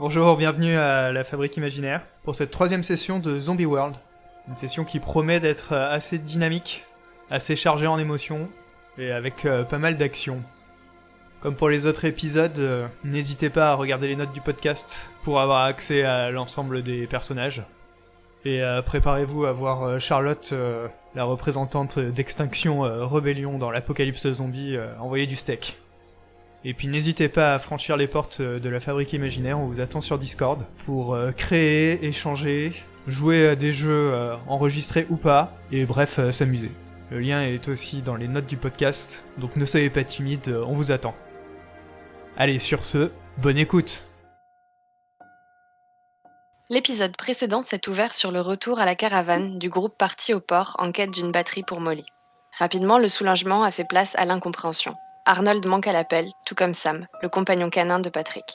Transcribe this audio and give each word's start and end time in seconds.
Bonjour, 0.00 0.36
bienvenue 0.36 0.76
à 0.76 1.10
la 1.10 1.24
Fabrique 1.24 1.56
Imaginaire 1.56 2.02
pour 2.22 2.36
cette 2.36 2.52
troisième 2.52 2.84
session 2.84 3.18
de 3.18 3.40
Zombie 3.40 3.66
World. 3.66 3.96
Une 4.46 4.54
session 4.54 4.84
qui 4.84 5.00
promet 5.00 5.40
d'être 5.40 5.72
assez 5.72 6.18
dynamique, 6.18 6.84
assez 7.32 7.56
chargée 7.56 7.88
en 7.88 7.98
émotions 7.98 8.48
et 8.96 9.10
avec 9.10 9.44
euh, 9.44 9.64
pas 9.64 9.78
mal 9.78 9.96
d'action. 9.96 10.40
Comme 11.40 11.56
pour 11.56 11.68
les 11.68 11.86
autres 11.86 12.04
épisodes, 12.04 12.60
euh, 12.60 12.86
n'hésitez 13.02 13.50
pas 13.50 13.72
à 13.72 13.74
regarder 13.74 14.06
les 14.06 14.14
notes 14.14 14.32
du 14.32 14.40
podcast 14.40 15.10
pour 15.24 15.40
avoir 15.40 15.64
accès 15.64 16.04
à 16.04 16.30
l'ensemble 16.30 16.84
des 16.84 17.08
personnages. 17.08 17.64
Et 18.44 18.62
euh, 18.62 18.82
préparez-vous 18.82 19.46
à 19.46 19.52
voir 19.52 19.98
Charlotte, 19.98 20.54
la 21.16 21.24
représentante 21.24 21.98
d'Extinction 21.98 22.82
Rebellion 22.82 23.58
dans 23.58 23.72
l'Apocalypse 23.72 24.32
Zombie, 24.32 24.78
envoyer 25.00 25.26
du 25.26 25.34
steak. 25.34 25.76
Et 26.64 26.74
puis 26.74 26.88
n'hésitez 26.88 27.28
pas 27.28 27.54
à 27.54 27.58
franchir 27.58 27.96
les 27.96 28.08
portes 28.08 28.40
euh, 28.40 28.58
de 28.58 28.68
la 28.68 28.80
Fabrique 28.80 29.12
Imaginaire, 29.12 29.58
on 29.58 29.66
vous 29.66 29.80
attend 29.80 30.00
sur 30.00 30.18
Discord 30.18 30.64
pour 30.84 31.14
euh, 31.14 31.30
créer, 31.30 32.04
échanger, 32.04 32.72
jouer 33.06 33.48
à 33.48 33.56
des 33.56 33.72
jeux 33.72 34.10
euh, 34.12 34.34
enregistrés 34.48 35.06
ou 35.08 35.16
pas, 35.16 35.52
et 35.70 35.84
bref, 35.84 36.18
s'amuser. 36.32 36.72
Le 37.10 37.20
lien 37.20 37.42
est 37.42 37.68
aussi 37.68 38.02
dans 38.02 38.16
les 38.16 38.26
notes 38.26 38.46
du 38.46 38.56
podcast, 38.56 39.24
donc 39.38 39.56
ne 39.56 39.64
soyez 39.64 39.88
pas 39.88 40.02
timide, 40.02 40.48
on 40.66 40.74
vous 40.74 40.90
attend. 40.90 41.14
Allez, 42.36 42.58
sur 42.58 42.84
ce, 42.84 43.10
bonne 43.38 43.58
écoute 43.58 44.02
L'épisode 46.70 47.16
précédent 47.16 47.62
s'est 47.62 47.88
ouvert 47.88 48.14
sur 48.14 48.30
le 48.30 48.42
retour 48.42 48.78
à 48.78 48.84
la 48.84 48.94
caravane 48.94 49.58
du 49.58 49.70
groupe 49.70 49.96
parti 49.96 50.34
au 50.34 50.40
port 50.40 50.76
en 50.78 50.92
quête 50.92 51.12
d'une 51.12 51.32
batterie 51.32 51.62
pour 51.62 51.80
Molly. 51.80 52.04
Rapidement, 52.58 52.98
le 52.98 53.08
soulagement 53.08 53.62
a 53.62 53.70
fait 53.70 53.86
place 53.86 54.14
à 54.16 54.26
l'incompréhension. 54.26 54.94
Arnold 55.28 55.66
manque 55.66 55.86
à 55.86 55.92
l'appel, 55.92 56.30
tout 56.46 56.54
comme 56.54 56.72
Sam, 56.72 57.06
le 57.20 57.28
compagnon 57.28 57.68
canin 57.68 57.98
de 57.98 58.08
Patrick. 58.08 58.46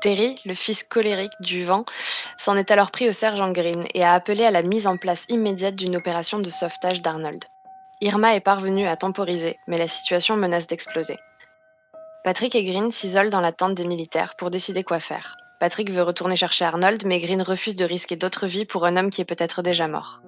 Terry, 0.00 0.40
le 0.46 0.54
fils 0.54 0.82
colérique 0.82 1.38
du 1.40 1.62
vent, 1.62 1.84
s'en 2.38 2.56
est 2.56 2.70
alors 2.70 2.90
pris 2.90 3.06
au 3.06 3.12
sergent 3.12 3.52
Green 3.52 3.84
et 3.92 4.02
a 4.02 4.14
appelé 4.14 4.46
à 4.46 4.50
la 4.50 4.62
mise 4.62 4.86
en 4.86 4.96
place 4.96 5.26
immédiate 5.28 5.74
d'une 5.74 5.96
opération 5.96 6.38
de 6.38 6.48
sauvetage 6.48 7.02
d'Arnold. 7.02 7.44
Irma 8.00 8.34
est 8.34 8.40
parvenue 8.40 8.86
à 8.86 8.96
temporiser, 8.96 9.58
mais 9.68 9.76
la 9.76 9.88
situation 9.88 10.38
menace 10.38 10.68
d'exploser. 10.68 11.18
Patrick 12.24 12.54
et 12.54 12.64
Green 12.64 12.90
s'isolent 12.90 13.28
dans 13.28 13.42
la 13.42 13.52
tente 13.52 13.74
des 13.74 13.84
militaires 13.84 14.36
pour 14.36 14.50
décider 14.50 14.84
quoi 14.84 15.00
faire. 15.00 15.36
Patrick 15.60 15.90
veut 15.90 16.02
retourner 16.02 16.36
chercher 16.36 16.64
Arnold, 16.64 17.04
mais 17.04 17.18
Green 17.18 17.42
refuse 17.42 17.76
de 17.76 17.84
risquer 17.84 18.16
d'autres 18.16 18.46
vies 18.46 18.64
pour 18.64 18.86
un 18.86 18.96
homme 18.96 19.10
qui 19.10 19.20
est 19.20 19.26
peut-être 19.26 19.60
déjà 19.60 19.86
mort. 19.86 20.22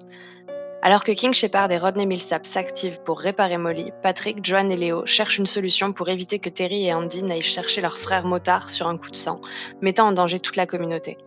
Alors 0.85 1.05
que 1.05 1.13
King 1.13 1.33
Shepard 1.33 1.71
et 1.71 1.77
Rodney 1.77 2.05
Millsap 2.05 2.45
s'activent 2.45 2.99
pour 3.03 3.21
réparer 3.21 3.57
Molly, 3.57 3.93
Patrick, 4.01 4.43
Joan 4.43 4.69
et 4.69 4.75
Léo 4.75 5.05
cherchent 5.05 5.37
une 5.37 5.45
solution 5.45 5.93
pour 5.93 6.09
éviter 6.09 6.39
que 6.39 6.49
Terry 6.49 6.87
et 6.87 6.93
Andy 6.93 7.23
n'aillent 7.23 7.41
chercher 7.41 7.79
leur 7.79 7.97
frère 7.97 8.25
motard 8.25 8.69
sur 8.69 8.89
un 8.89 8.97
coup 8.97 9.09
de 9.09 9.15
sang, 9.15 9.39
mettant 9.81 10.07
en 10.07 10.11
danger 10.11 10.41
toute 10.41 10.57
la 10.57 10.65
communauté. 10.65 11.17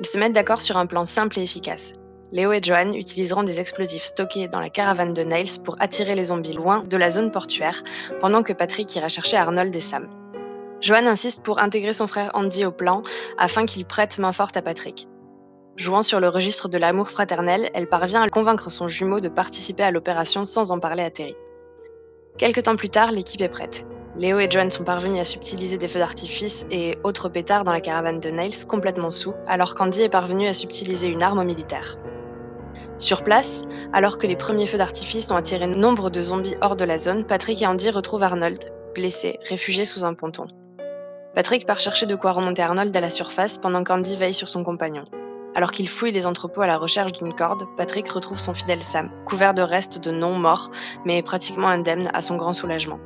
Ils 0.00 0.06
se 0.06 0.18
mettent 0.18 0.34
d'accord 0.34 0.60
sur 0.60 0.76
un 0.76 0.84
plan 0.84 1.06
simple 1.06 1.38
et 1.38 1.42
efficace. 1.42 1.94
Léo 2.32 2.52
et 2.52 2.60
Joan 2.62 2.94
utiliseront 2.94 3.44
des 3.44 3.60
explosifs 3.60 4.04
stockés 4.04 4.48
dans 4.48 4.60
la 4.60 4.68
caravane 4.68 5.14
de 5.14 5.22
Niles 5.22 5.62
pour 5.64 5.76
attirer 5.80 6.14
les 6.14 6.26
zombies 6.26 6.52
loin 6.52 6.84
de 6.84 6.96
la 6.98 7.08
zone 7.08 7.32
portuaire, 7.32 7.82
pendant 8.20 8.42
que 8.42 8.52
Patrick 8.52 8.94
ira 8.94 9.08
chercher 9.08 9.38
Arnold 9.38 9.74
et 9.74 9.80
Sam. 9.80 10.06
Joan 10.82 11.06
insiste 11.06 11.42
pour 11.42 11.60
intégrer 11.60 11.94
son 11.94 12.08
frère 12.08 12.30
Andy 12.34 12.66
au 12.66 12.72
plan 12.72 13.02
afin 13.38 13.64
qu'il 13.64 13.86
prête 13.86 14.18
main 14.18 14.32
forte 14.32 14.58
à 14.58 14.62
Patrick. 14.62 15.08
Jouant 15.76 16.02
sur 16.02 16.20
le 16.20 16.28
registre 16.28 16.68
de 16.68 16.76
l'amour 16.76 17.08
fraternel, 17.08 17.70
elle 17.72 17.88
parvient 17.88 18.22
à 18.22 18.28
convaincre 18.28 18.70
son 18.70 18.88
jumeau 18.88 19.20
de 19.20 19.28
participer 19.28 19.82
à 19.82 19.90
l'opération 19.90 20.44
sans 20.44 20.70
en 20.70 20.78
parler 20.78 21.02
à 21.02 21.10
Terry. 21.10 21.34
Quelque 22.36 22.60
temps 22.60 22.76
plus 22.76 22.90
tard, 22.90 23.10
l'équipe 23.10 23.40
est 23.40 23.48
prête. 23.48 23.86
Léo 24.14 24.38
et 24.38 24.50
Joan 24.50 24.70
sont 24.70 24.84
parvenus 24.84 25.22
à 25.22 25.24
subtiliser 25.24 25.78
des 25.78 25.88
feux 25.88 25.98
d'artifice 25.98 26.66
et 26.70 26.98
autres 27.02 27.30
pétards 27.30 27.64
dans 27.64 27.72
la 27.72 27.80
caravane 27.80 28.20
de 28.20 28.28
Niles 28.28 28.66
complètement 28.68 29.10
sous, 29.10 29.32
alors 29.46 29.74
qu'Andy 29.74 30.02
est 30.02 30.10
parvenu 30.10 30.46
à 30.46 30.52
subtiliser 30.52 31.08
une 31.08 31.22
arme 31.22 31.42
militaire. 31.44 31.96
Sur 32.98 33.24
place, 33.24 33.62
alors 33.94 34.18
que 34.18 34.26
les 34.26 34.36
premiers 34.36 34.66
feux 34.66 34.76
d'artifice 34.76 35.30
ont 35.30 35.36
attiré 35.36 35.66
nombre 35.66 36.10
de 36.10 36.20
zombies 36.20 36.56
hors 36.60 36.76
de 36.76 36.84
la 36.84 36.98
zone, 36.98 37.24
Patrick 37.24 37.62
et 37.62 37.66
Andy 37.66 37.88
retrouvent 37.88 38.22
Arnold, 38.22 38.62
blessé, 38.94 39.38
réfugié 39.48 39.86
sous 39.86 40.04
un 40.04 40.12
ponton. 40.12 40.46
Patrick 41.34 41.66
part 41.66 41.80
chercher 41.80 42.04
de 42.04 42.14
quoi 42.14 42.32
remonter 42.32 42.60
Arnold 42.60 42.94
à 42.94 43.00
la 43.00 43.08
surface 43.08 43.56
pendant 43.56 43.82
qu'Andy 43.82 44.16
veille 44.16 44.34
sur 44.34 44.50
son 44.50 44.62
compagnon. 44.62 45.04
Alors 45.54 45.70
qu'il 45.70 45.88
fouille 45.88 46.12
les 46.12 46.26
entrepôts 46.26 46.62
à 46.62 46.66
la 46.66 46.78
recherche 46.78 47.12
d'une 47.12 47.34
corde, 47.34 47.66
Patrick 47.76 48.08
retrouve 48.08 48.40
son 48.40 48.54
fidèle 48.54 48.82
Sam, 48.82 49.10
couvert 49.26 49.52
de 49.52 49.62
restes 49.62 49.98
de 49.98 50.10
non-morts, 50.10 50.70
mais 51.04 51.22
pratiquement 51.22 51.68
indemne 51.68 52.10
à 52.14 52.22
son 52.22 52.36
grand 52.36 52.54
soulagement. 52.54 52.98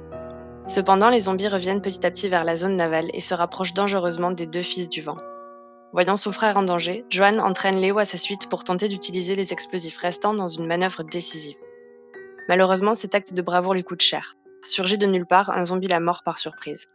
Cependant, 0.69 1.09
les 1.09 1.23
zombies 1.23 1.49
reviennent 1.49 1.83
petit 1.83 2.05
à 2.07 2.11
petit 2.11 2.29
vers 2.29 2.45
la 2.45 2.57
zone 2.57 2.77
navale 2.77 3.11
et 3.12 3.21
se 3.21 3.34
rapprochent 3.34 3.75
dangereusement 3.75 4.31
des 4.31 4.47
deux 4.47 4.62
fils 4.62 4.89
du 4.89 5.01
vent. 5.01 5.19
Voyant 5.93 6.17
son 6.17 6.33
frère 6.33 6.57
en 6.57 6.62
danger, 6.62 7.05
Joan 7.09 7.41
entraîne 7.41 7.81
Léo 7.81 7.99
à 7.99 8.05
sa 8.05 8.19
suite 8.19 8.49
pour 8.49 8.65
tenter 8.65 8.89
d'utiliser 8.89 9.34
les 9.34 9.53
explosifs 9.53 9.99
restants 9.99 10.34
dans 10.34 10.49
une 10.49 10.67
manœuvre 10.67 11.03
décisive. 11.03 11.57
Malheureusement, 12.49 12.95
cet 12.95 13.15
acte 13.15 13.34
de 13.34 13.43
bravoure 13.43 13.75
lui 13.75 13.84
coûte 13.84 14.03
cher. 14.03 14.34
Surgit 14.63 14.99
de 14.99 15.07
nulle 15.07 15.27
part, 15.27 15.51
un 15.51 15.65
zombie 15.65 15.89
la 15.89 16.01
mort 16.01 16.23
par 16.25 16.39
surprise. 16.39 16.89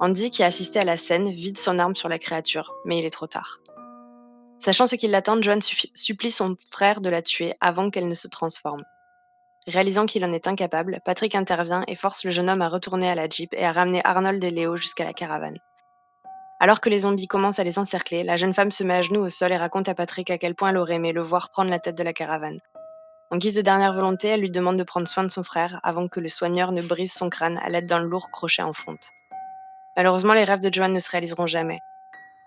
Andy, 0.00 0.30
qui 0.30 0.42
a 0.42 0.46
assisté 0.46 0.78
à 0.78 0.84
la 0.84 0.96
scène, 0.96 1.30
vide 1.30 1.58
son 1.58 1.78
arme 1.78 1.96
sur 1.96 2.08
la 2.08 2.18
créature, 2.18 2.74
mais 2.84 2.98
il 2.98 3.04
est 3.04 3.10
trop 3.10 3.26
tard. 3.26 3.60
Sachant 4.60 4.86
ce 4.86 4.96
qui 4.96 5.06
l'attend, 5.06 5.40
Joan 5.40 5.60
supplie 5.62 6.30
son 6.30 6.56
frère 6.72 7.00
de 7.00 7.10
la 7.10 7.22
tuer 7.22 7.54
avant 7.60 7.90
qu'elle 7.90 8.08
ne 8.08 8.14
se 8.14 8.28
transforme. 8.28 8.82
Réalisant 9.66 10.06
qu'il 10.06 10.24
en 10.24 10.32
est 10.32 10.48
incapable, 10.48 11.00
Patrick 11.04 11.34
intervient 11.34 11.84
et 11.86 11.94
force 11.94 12.24
le 12.24 12.30
jeune 12.30 12.48
homme 12.50 12.62
à 12.62 12.68
retourner 12.68 13.08
à 13.08 13.14
la 13.14 13.28
Jeep 13.28 13.52
et 13.52 13.64
à 13.64 13.72
ramener 13.72 14.00
Arnold 14.04 14.42
et 14.42 14.50
Léo 14.50 14.76
jusqu'à 14.76 15.04
la 15.04 15.12
caravane. 15.12 15.58
Alors 16.58 16.80
que 16.80 16.88
les 16.88 17.00
zombies 17.00 17.28
commencent 17.28 17.60
à 17.60 17.64
les 17.64 17.78
encercler, 17.78 18.24
la 18.24 18.36
jeune 18.36 18.54
femme 18.54 18.72
se 18.72 18.82
met 18.82 18.94
à 18.94 19.02
genoux 19.02 19.20
au 19.20 19.28
sol 19.28 19.52
et 19.52 19.56
raconte 19.56 19.88
à 19.88 19.94
Patrick 19.94 20.30
à 20.30 20.38
quel 20.38 20.56
point 20.56 20.70
elle 20.70 20.78
aurait 20.78 20.94
aimé 20.94 21.12
le 21.12 21.22
voir 21.22 21.50
prendre 21.50 21.70
la 21.70 21.78
tête 21.78 21.96
de 21.96 22.02
la 22.02 22.12
caravane. 22.12 22.58
En 23.30 23.36
guise 23.36 23.54
de 23.54 23.62
dernière 23.62 23.92
volonté, 23.92 24.28
elle 24.28 24.40
lui 24.40 24.50
demande 24.50 24.76
de 24.76 24.82
prendre 24.82 25.06
soin 25.06 25.22
de 25.22 25.30
son 25.30 25.44
frère 25.44 25.78
avant 25.84 26.08
que 26.08 26.18
le 26.18 26.28
soigneur 26.28 26.72
ne 26.72 26.82
brise 26.82 27.12
son 27.12 27.28
crâne 27.30 27.58
à 27.58 27.68
l'aide 27.68 27.86
d'un 27.86 28.00
lourd 28.00 28.30
crochet 28.32 28.62
en 28.62 28.72
fonte. 28.72 29.10
Malheureusement, 29.96 30.32
les 30.32 30.44
rêves 30.44 30.60
de 30.60 30.72
Joan 30.72 30.92
ne 30.92 30.98
se 30.98 31.10
réaliseront 31.10 31.46
jamais. 31.46 31.78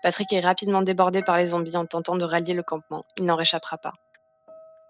Patrick 0.02 0.32
est 0.32 0.40
rapidement 0.40 0.82
débordé 0.82 1.22
par 1.22 1.36
les 1.36 1.48
zombies 1.48 1.76
en 1.76 1.86
tentant 1.86 2.16
de 2.16 2.24
rallier 2.24 2.54
le 2.54 2.64
campement. 2.64 3.04
Il 3.18 3.24
n'en 3.24 3.36
réchappera 3.36 3.78
pas. 3.78 3.92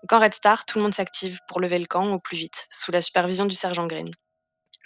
Camp 0.08 0.20
Red 0.20 0.34
Star, 0.34 0.64
tout 0.64 0.78
le 0.78 0.84
monde 0.84 0.94
s'active 0.94 1.38
pour 1.46 1.60
lever 1.60 1.78
le 1.78 1.86
camp 1.86 2.10
au 2.12 2.18
plus 2.18 2.38
vite, 2.38 2.66
sous 2.70 2.90
la 2.92 3.02
supervision 3.02 3.44
du 3.44 3.54
sergent 3.54 3.86
Green. 3.86 4.10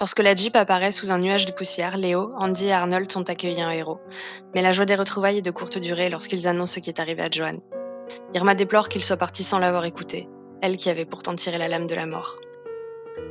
Lorsque 0.01 0.19
la 0.19 0.35
Jeep 0.35 0.57
apparaît 0.57 0.93
sous 0.93 1.11
un 1.11 1.19
nuage 1.19 1.47
de 1.47 1.53
poussière, 1.53 1.97
Léo, 1.97 2.33
Andy 2.37 2.67
et 2.67 2.73
Arnold 2.73 3.11
sont 3.11 3.31
accueillis 3.31 3.65
en 3.65 3.71
héros. 3.71 4.01
Mais 4.55 4.63
la 4.63 4.73
joie 4.73 4.85
des 4.85 4.97
retrouvailles 4.97 5.39
est 5.39 5.43
de 5.43 5.51
courte 5.51 5.79
durée 5.79 6.11
lorsqu'ils 6.11 6.49
annoncent 6.49 6.75
ce 6.75 6.81
qui 6.81 6.91
est 6.91 7.01
arrivé 7.01 7.23
à 7.23 7.31
Joan. 7.31 7.61
Irma 8.35 8.55
déplore 8.55 8.89
qu'il 8.89 9.05
soit 9.05 9.17
parti 9.17 9.43
sans 9.43 9.59
l'avoir 9.59 9.85
écouté, 9.85 10.29
elle 10.61 10.77
qui 10.77 10.91
avait 10.91 11.07
pourtant 11.07 11.35
tiré 11.35 11.57
la 11.57 11.69
lame 11.69 11.87
de 11.87 11.95
la 11.95 12.07
mort. 12.07 12.37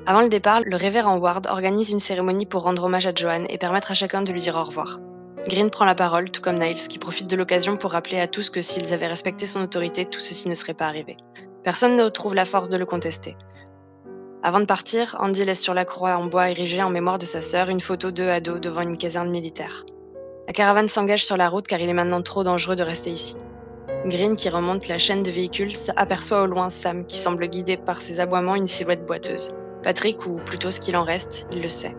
Avant 0.07 0.21
le 0.21 0.29
départ, 0.29 0.61
le 0.65 0.75
révérend 0.75 1.17
Ward 1.17 1.45
organise 1.47 1.91
une 1.91 1.99
cérémonie 1.99 2.45
pour 2.45 2.63
rendre 2.63 2.85
hommage 2.85 3.05
à 3.05 3.13
Joan 3.13 3.45
et 3.49 3.57
permettre 3.57 3.91
à 3.91 3.95
chacun 3.95 4.23
de 4.23 4.31
lui 4.31 4.39
dire 4.39 4.55
au 4.55 4.63
revoir. 4.63 4.99
Green 5.47 5.69
prend 5.69 5.85
la 5.85 5.93
parole, 5.93 6.31
tout 6.31 6.41
comme 6.41 6.57
Niles, 6.57 6.87
qui 6.89 6.97
profite 6.97 7.29
de 7.29 7.35
l'occasion 7.35 7.77
pour 7.77 7.91
rappeler 7.91 8.19
à 8.19 8.27
tous 8.27 8.49
que 8.49 8.61
s'ils 8.61 8.93
avaient 8.93 9.07
respecté 9.07 9.45
son 9.45 9.61
autorité, 9.61 10.05
tout 10.05 10.19
ceci 10.19 10.49
ne 10.49 10.55
serait 10.55 10.73
pas 10.73 10.87
arrivé. 10.87 11.17
Personne 11.63 11.95
ne 11.95 12.09
trouve 12.09 12.33
la 12.33 12.45
force 12.45 12.69
de 12.69 12.77
le 12.77 12.85
contester. 12.85 13.37
Avant 14.41 14.59
de 14.59 14.65
partir, 14.65 15.17
Andy 15.19 15.45
laisse 15.45 15.61
sur 15.61 15.75
la 15.75 15.85
croix 15.85 16.17
en 16.17 16.25
bois 16.25 16.49
érigée 16.49 16.81
en 16.81 16.89
mémoire 16.89 17.19
de 17.19 17.25
sa 17.25 17.41
sœur 17.43 17.69
une 17.69 17.81
photo 17.81 18.09
d'eux 18.11 18.29
à 18.29 18.39
dos 18.39 18.57
devant 18.57 18.81
une 18.81 18.97
caserne 18.97 19.29
militaire. 19.29 19.85
La 20.47 20.53
caravane 20.53 20.87
s'engage 20.87 21.25
sur 21.25 21.37
la 21.37 21.49
route 21.49 21.67
car 21.67 21.79
il 21.79 21.89
est 21.89 21.93
maintenant 21.93 22.21
trop 22.21 22.43
dangereux 22.43 22.75
de 22.75 22.83
rester 22.83 23.11
ici. 23.11 23.37
Green, 24.05 24.35
qui 24.35 24.49
remonte 24.49 24.87
la 24.87 24.99
chaîne 24.99 25.23
de 25.23 25.31
véhicules, 25.31 25.73
aperçoit 25.95 26.43
au 26.43 26.45
loin 26.45 26.69
Sam, 26.69 27.05
qui 27.05 27.17
semble 27.17 27.47
guidé 27.47 27.77
par 27.77 28.01
ses 28.01 28.19
aboiements 28.19 28.55
une 28.55 28.67
silhouette 28.67 29.05
boiteuse. 29.05 29.55
Patrick, 29.83 30.25
ou 30.25 30.35
plutôt 30.45 30.69
ce 30.69 30.79
qu'il 30.79 30.97
en 30.97 31.03
reste, 31.03 31.47
il 31.51 31.61
le 31.61 31.69
sait. 31.69 31.95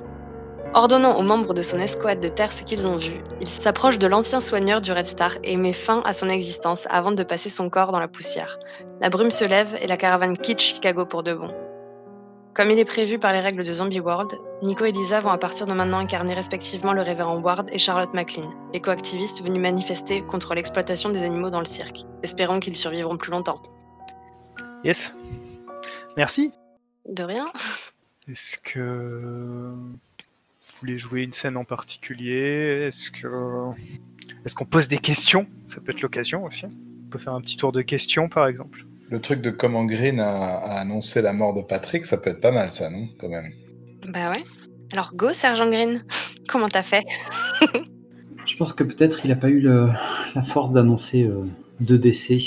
Ordonnant 0.77 1.19
aux 1.19 1.23
membres 1.23 1.55
de 1.55 1.63
son 1.63 1.79
escouade 1.79 2.21
de 2.21 2.29
terre 2.29 2.53
ce 2.53 2.63
qu'ils 2.63 2.87
ont 2.87 2.97
vu, 2.97 3.23
il 3.41 3.49
s'approche 3.49 3.99
de 3.99 4.07
l'ancien 4.07 4.43
soigneur 4.43 4.83
du 4.83 4.93
Red 4.93 5.07
Star 5.07 5.33
et 5.43 5.57
met 5.57 5.73
fin 5.73 6.03
à 6.05 6.13
son 6.13 6.29
existence 6.29 6.87
avant 6.91 7.13
de 7.13 7.23
passer 7.23 7.49
son 7.49 7.71
corps 7.71 7.93
dans 7.93 7.99
la 7.99 8.09
poussière. 8.09 8.59
La 9.01 9.09
brume 9.09 9.31
se 9.31 9.47
lève 9.47 9.75
et 9.81 9.87
la 9.87 9.97
caravane 9.97 10.37
quitte 10.37 10.61
Chicago 10.61 11.07
pour 11.07 11.23
de 11.23 11.33
bon. 11.33 11.51
Comme 12.53 12.71
il 12.71 12.79
est 12.79 12.85
prévu 12.85 13.19
par 13.19 13.33
les 13.33 13.41
règles 13.41 13.65
de 13.65 13.73
Zombie 13.73 14.01
World, 14.01 14.33
Nico 14.65 14.85
et 14.85 14.93
Lisa 14.93 15.21
vont 15.21 15.31
à 15.31 15.39
partir 15.39 15.67
de 15.67 15.73
maintenant 15.73 15.97
incarner 15.97 16.35
respectivement 16.35 16.93
le 16.93 17.01
révérend 17.01 17.39
Ward 17.39 17.71
et 17.73 17.79
Charlotte 17.79 18.13
McLean, 18.13 18.51
l'éco-activiste 18.75 19.43
venus 19.43 19.63
manifester 19.63 20.21
contre 20.27 20.55
l'exploitation 20.55 21.09
des 21.09 21.23
animaux 21.23 21.49
dans 21.49 21.61
le 21.61 21.65
cirque. 21.65 22.05
Espérons 22.23 22.61
qu'ils 22.61 22.77
survivront 22.77 23.17
plus 23.17 23.31
longtemps. 23.31 23.63
Yes. 24.85 25.15
Merci. 26.19 26.53
De 27.09 27.23
rien 27.23 27.51
Est-ce 28.29 28.59
que 28.59 29.73
voulez 30.81 30.99
jouer 30.99 31.23
une 31.25 31.33
scène 31.33 31.57
en 31.57 31.65
particulier 31.65 32.87
Est-ce 32.89 33.11
que 33.11 33.27
est-ce 34.45 34.55
qu'on 34.55 34.65
pose 34.65 34.89
des 34.89 34.99
questions? 34.99 35.47
Ça 35.69 35.81
peut 35.81 35.93
être 35.93 36.03
l'occasion 36.03 36.45
aussi. 36.45 36.67
On 36.67 37.11
peut 37.11 37.19
faire 37.19 37.33
un 37.35 37.41
petit 37.41 37.57
tour 37.57 37.73
de 37.73 37.83
questions 37.83 38.29
par 38.29 38.47
exemple. 38.47 38.85
Le 39.11 39.21
truc 39.21 39.41
de 39.41 39.51
comment 39.51 39.85
Green 39.85 40.19
a, 40.21 40.29
a 40.57 40.81
annoncé 40.81 41.23
la 41.23 41.33
mort 41.33 41.55
de 41.55 41.63
Patrick, 41.63 42.05
ça 42.05 42.17
peut 42.17 42.31
être 42.31 42.41
pas 42.41 42.51
mal, 42.51 42.71
ça, 42.73 42.91
non 42.91 43.09
Quand 43.19 43.29
même? 43.29 43.53
Bah 44.13 44.31
ouais. 44.33 44.43
Alors 44.93 45.15
go, 45.15 45.33
Sergent 45.33 45.69
Green 45.69 46.03
Comment 46.49 46.69
t'as 46.69 46.83
fait? 46.83 47.05
Je 48.47 48.57
pense 48.57 48.73
que 48.73 48.85
peut-être 48.85 49.21
il 49.25 49.29
n'a 49.29 49.37
pas 49.37 49.49
eu 49.49 49.61
le- 49.61 49.91
la 50.35 50.43
force 50.45 50.73
d'annoncer 50.73 51.25
euh, 51.25 51.45
deux 51.81 51.99
décès 51.99 52.39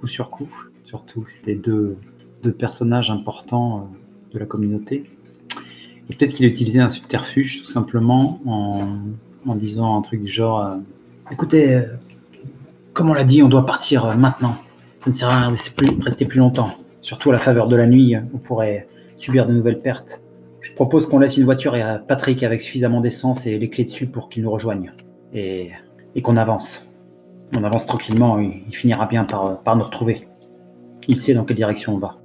coup 0.00 0.06
sur 0.06 0.30
coup. 0.30 0.48
Surtout, 0.84 1.26
c'était 1.28 1.54
deux, 1.54 1.96
deux 2.42 2.52
personnages 2.52 3.10
importants 3.10 3.80
euh, 3.80 4.34
de 4.34 4.38
la 4.38 4.46
communauté. 4.46 5.10
Et 6.10 6.14
peut-être 6.14 6.34
qu'il 6.34 6.46
a 6.46 6.48
utilisé 6.48 6.80
un 6.80 6.90
subterfuge 6.90 7.62
tout 7.64 7.70
simplement 7.70 8.40
en, 8.46 8.78
en 9.46 9.54
disant 9.54 9.96
un 9.98 10.02
truc 10.02 10.22
du 10.22 10.30
genre 10.32 10.60
euh, 10.64 10.76
Écoutez, 11.30 11.74
euh, 11.74 11.82
comme 12.94 13.10
on 13.10 13.14
l'a 13.14 13.24
dit, 13.24 13.42
on 13.42 13.48
doit 13.48 13.66
partir 13.66 14.04
euh, 14.06 14.14
maintenant. 14.14 14.56
Ça 15.04 15.10
ne 15.10 15.14
sert 15.14 15.28
à 15.28 15.36
rien 15.38 15.46
de 15.46 15.50
rester 15.50 15.70
plus- 15.76 16.02
rester 16.02 16.24
plus 16.24 16.38
longtemps. 16.38 16.70
Surtout 17.02 17.30
à 17.30 17.32
la 17.32 17.38
faveur 17.38 17.68
de 17.68 17.76
la 17.76 17.86
nuit, 17.86 18.16
on 18.34 18.38
pourrait 18.38 18.88
subir 19.16 19.46
de 19.46 19.52
nouvelles 19.52 19.80
pertes. 19.80 20.22
Je 20.60 20.72
propose 20.74 21.06
qu'on 21.06 21.18
laisse 21.18 21.36
une 21.36 21.44
voiture 21.44 21.74
à 21.74 21.98
Patrick 21.98 22.42
avec 22.42 22.60
suffisamment 22.62 23.00
d'essence 23.00 23.46
et 23.46 23.58
les 23.58 23.68
clés 23.70 23.84
dessus 23.84 24.06
pour 24.06 24.28
qu'il 24.28 24.42
nous 24.42 24.50
rejoigne. 24.50 24.92
Et, 25.32 25.70
et 26.14 26.22
qu'on 26.22 26.36
avance. 26.36 26.84
On 27.56 27.64
avance 27.64 27.86
tranquillement, 27.86 28.38
il, 28.38 28.62
il 28.68 28.74
finira 28.74 29.06
bien 29.06 29.24
par, 29.24 29.60
par 29.60 29.76
nous 29.76 29.84
retrouver. 29.84 30.26
Il 31.06 31.16
sait 31.16 31.32
dans 31.34 31.44
quelle 31.44 31.56
direction 31.56 31.94
on 31.94 31.98
va. 31.98 32.16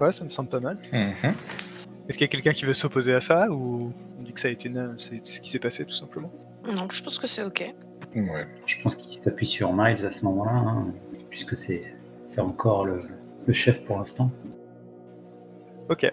Ouais, 0.00 0.12
ça 0.12 0.24
me 0.24 0.30
semble 0.30 0.48
pas 0.48 0.60
mal. 0.60 0.78
Mhm. 0.92 1.34
Est-ce 2.10 2.18
qu'il 2.18 2.24
y 2.24 2.28
a 2.28 2.32
quelqu'un 2.32 2.52
qui 2.52 2.64
veut 2.64 2.74
s'opposer 2.74 3.14
à 3.14 3.20
ça 3.20 3.48
ou 3.52 3.92
on 4.18 4.22
dit 4.24 4.32
que 4.32 4.40
ça 4.40 4.48
a 4.48 4.50
été 4.50 4.68
na- 4.68 4.94
c'est 4.96 5.24
ce 5.24 5.40
qui 5.40 5.48
s'est 5.48 5.60
passé 5.60 5.84
tout 5.84 5.94
simplement? 5.94 6.32
Non, 6.66 6.88
je 6.90 7.04
pense 7.04 7.20
que 7.20 7.28
c'est 7.28 7.44
ok. 7.44 7.72
Ouais. 8.16 8.48
Je 8.66 8.82
pense 8.82 8.96
qu'il 8.96 9.16
s'appuie 9.16 9.46
sur 9.46 9.72
Miles 9.72 10.04
à 10.04 10.10
ce 10.10 10.24
moment-là, 10.24 10.50
hein, 10.56 10.86
puisque 11.30 11.56
c'est 11.56 11.94
c'est 12.26 12.40
encore 12.40 12.84
le, 12.84 13.02
le 13.46 13.52
chef 13.52 13.84
pour 13.84 13.98
l'instant. 13.98 14.32
Ok. 15.88 16.12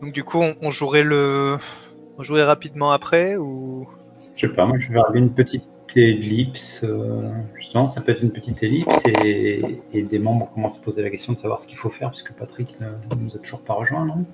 Donc 0.00 0.12
du 0.12 0.24
coup, 0.24 0.38
on, 0.38 0.56
on 0.60 0.70
jouerait 0.70 1.04
le, 1.04 1.56
on 2.18 2.24
jouerait 2.24 2.42
rapidement 2.42 2.90
après 2.90 3.36
ou? 3.36 3.88
Je 4.34 4.48
sais 4.48 4.52
pas, 4.52 4.66
moi 4.66 4.76
je 4.80 4.88
vais 4.88 4.98
regarder 4.98 5.20
une 5.20 5.32
petite 5.32 5.62
ellipse. 5.96 6.80
euh, 6.84 7.30
justement, 7.56 7.88
ça 7.88 8.00
peut 8.00 8.12
être 8.12 8.22
une 8.22 8.32
petite 8.32 8.62
ellipse 8.62 8.96
et, 9.24 9.62
et 9.92 10.02
des 10.02 10.18
membres 10.18 10.50
commencent 10.52 10.74
à 10.76 10.78
se 10.78 10.84
poser 10.84 11.02
la 11.02 11.10
question 11.10 11.32
de 11.32 11.38
savoir 11.38 11.60
ce 11.60 11.66
qu'il 11.66 11.76
faut 11.76 11.90
faire, 11.90 12.10
puisque 12.10 12.32
Patrick 12.32 12.76
ne 12.80 12.86
nous 13.16 13.34
a 13.36 13.38
toujours 13.38 13.62
pas 13.62 13.74
rejoint, 13.74 14.04
non? 14.06 14.24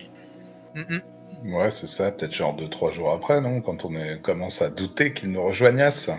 Ouais, 1.45 1.71
c'est 1.71 1.87
ça, 1.87 2.11
peut-être 2.11 2.33
genre 2.35 2.57
2-3 2.57 2.91
jours 2.93 3.13
après, 3.13 3.41
non? 3.41 3.61
Quand 3.61 3.85
on 3.85 3.95
est- 3.95 4.21
commence 4.23 4.61
à 4.63 4.71
douter 4.71 5.13
qu'il 5.13 5.31
nous 5.31 5.43
rejoignasse. 5.43 6.11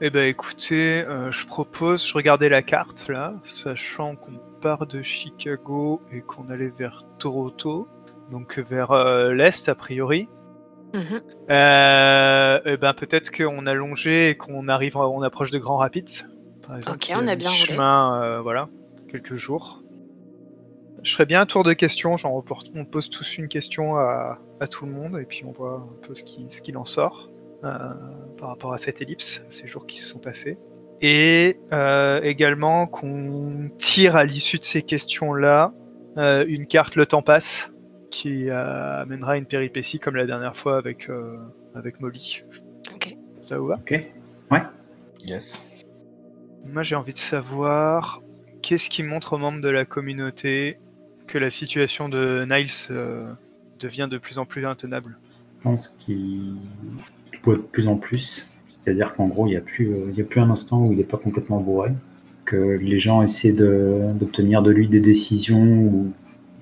Eh 0.00 0.10
ben 0.10 0.26
écoutez, 0.28 1.04
euh, 1.06 1.30
je 1.30 1.46
propose, 1.46 2.06
je 2.06 2.14
regardais 2.14 2.48
la 2.48 2.62
carte 2.62 3.08
là, 3.08 3.34
sachant 3.44 4.16
qu'on 4.16 4.32
part 4.60 4.86
de 4.86 5.00
Chicago 5.02 6.00
et 6.12 6.22
qu'on 6.22 6.48
allait 6.50 6.72
vers 6.76 7.04
Toronto, 7.18 7.86
donc 8.30 8.58
vers 8.58 8.90
euh, 8.90 9.32
l'est 9.34 9.68
a 9.68 9.74
priori. 9.74 10.28
Mhm. 10.94 11.20
Euh, 11.50 12.60
eh 12.66 12.76
ben 12.76 12.92
peut-être 12.94 13.30
qu'on 13.34 13.66
a 13.66 13.74
longé 13.74 14.30
et 14.30 14.34
qu'on 14.36 14.68
arrive, 14.68 14.96
on 14.96 15.22
approche 15.22 15.50
de 15.50 15.58
Grand 15.58 15.76
Rapids. 15.78 16.24
Par 16.66 16.76
exemple, 16.76 16.96
Ok, 16.96 17.12
on 17.16 17.26
a 17.28 17.34
bien 17.34 17.48
roulé. 17.48 17.60
chemin, 17.62 18.22
euh, 18.22 18.40
voilà, 18.40 18.68
quelques 19.10 19.34
jours. 19.34 19.82
Je 21.02 21.12
ferais 21.12 21.26
bien 21.26 21.40
un 21.40 21.46
tour 21.46 21.64
de 21.64 21.72
questions, 21.72 22.16
genre 22.16 22.34
on 22.34 22.42
porte- 22.42 22.68
on 22.76 22.84
pose 22.84 23.10
tous 23.10 23.36
une 23.38 23.48
question 23.48 23.96
à, 23.96 24.38
à 24.60 24.66
tout 24.68 24.86
le 24.86 24.92
monde 24.92 25.18
et 25.20 25.24
puis 25.24 25.42
on 25.46 25.50
voit 25.50 25.84
un 25.88 26.06
peu 26.06 26.14
ce 26.14 26.22
qui- 26.22 26.46
ce 26.50 26.62
qu'il 26.62 26.76
en 26.76 26.84
sort 26.84 27.28
euh, 27.64 27.78
par 28.38 28.48
rapport 28.50 28.72
à 28.72 28.78
cette 28.78 29.02
ellipse, 29.02 29.42
ces 29.50 29.66
jours 29.66 29.86
qui 29.86 29.98
se 29.98 30.06
sont 30.06 30.18
passés. 30.20 30.58
Et 31.00 31.58
euh, 31.72 32.20
également 32.22 32.86
qu'on 32.86 33.68
tire 33.78 34.14
à 34.14 34.22
l'issue 34.24 34.58
de 34.58 34.64
ces 34.64 34.82
questions-là 34.82 35.72
une 36.16 36.66
carte 36.66 36.94
Le 36.94 37.06
Temps 37.06 37.22
passe 37.22 37.71
qui 38.12 38.48
amènera 38.50 39.36
une 39.36 39.46
péripétie 39.46 39.98
comme 39.98 40.14
la 40.14 40.26
dernière 40.26 40.56
fois 40.56 40.78
avec, 40.78 41.10
euh, 41.10 41.36
avec 41.74 42.00
Molly. 42.00 42.44
Ok. 42.94 43.16
Ça 43.46 43.58
vous 43.58 43.66
va? 43.66 43.80
Ok. 43.80 44.00
Yes. 45.24 45.70
Moi 46.66 46.82
j'ai 46.82 46.96
envie 46.96 47.12
de 47.12 47.18
savoir 47.18 48.22
qu'est-ce 48.60 48.90
qui 48.90 49.02
montre 49.02 49.34
aux 49.34 49.38
membres 49.38 49.60
de 49.60 49.68
la 49.68 49.84
communauté 49.84 50.78
que 51.28 51.38
la 51.38 51.48
situation 51.50 52.08
de 52.08 52.44
Niles 52.44 52.70
euh, 52.90 53.32
devient 53.78 54.08
de 54.10 54.18
plus 54.18 54.38
en 54.38 54.46
plus 54.46 54.66
intenable? 54.66 55.16
Je 55.58 55.62
pense 55.62 55.88
qu'il 55.88 56.56
peut 57.42 57.56
de 57.56 57.62
plus 57.62 57.86
en 57.86 57.96
plus. 57.96 58.48
C'est-à-dire 58.66 59.12
qu'en 59.12 59.28
gros, 59.28 59.46
il 59.46 59.50
n'y 59.50 59.56
a, 59.56 59.60
plus, 59.60 59.92
euh, 59.92 60.06
il 60.10 60.18
y 60.18 60.20
a 60.20 60.24
plus 60.24 60.40
un 60.40 60.50
instant 60.50 60.84
où 60.84 60.90
il 60.92 60.98
n'est 60.98 61.04
pas 61.04 61.18
complètement 61.18 61.60
bourré. 61.60 61.90
Que 62.44 62.56
les 62.56 62.98
gens 62.98 63.22
essaient 63.22 63.52
de- 63.52 64.10
d'obtenir 64.14 64.62
de, 64.62 64.72
lui 64.72 64.88
des 64.88 64.98
décisions 65.00 65.62
ou 65.62 66.12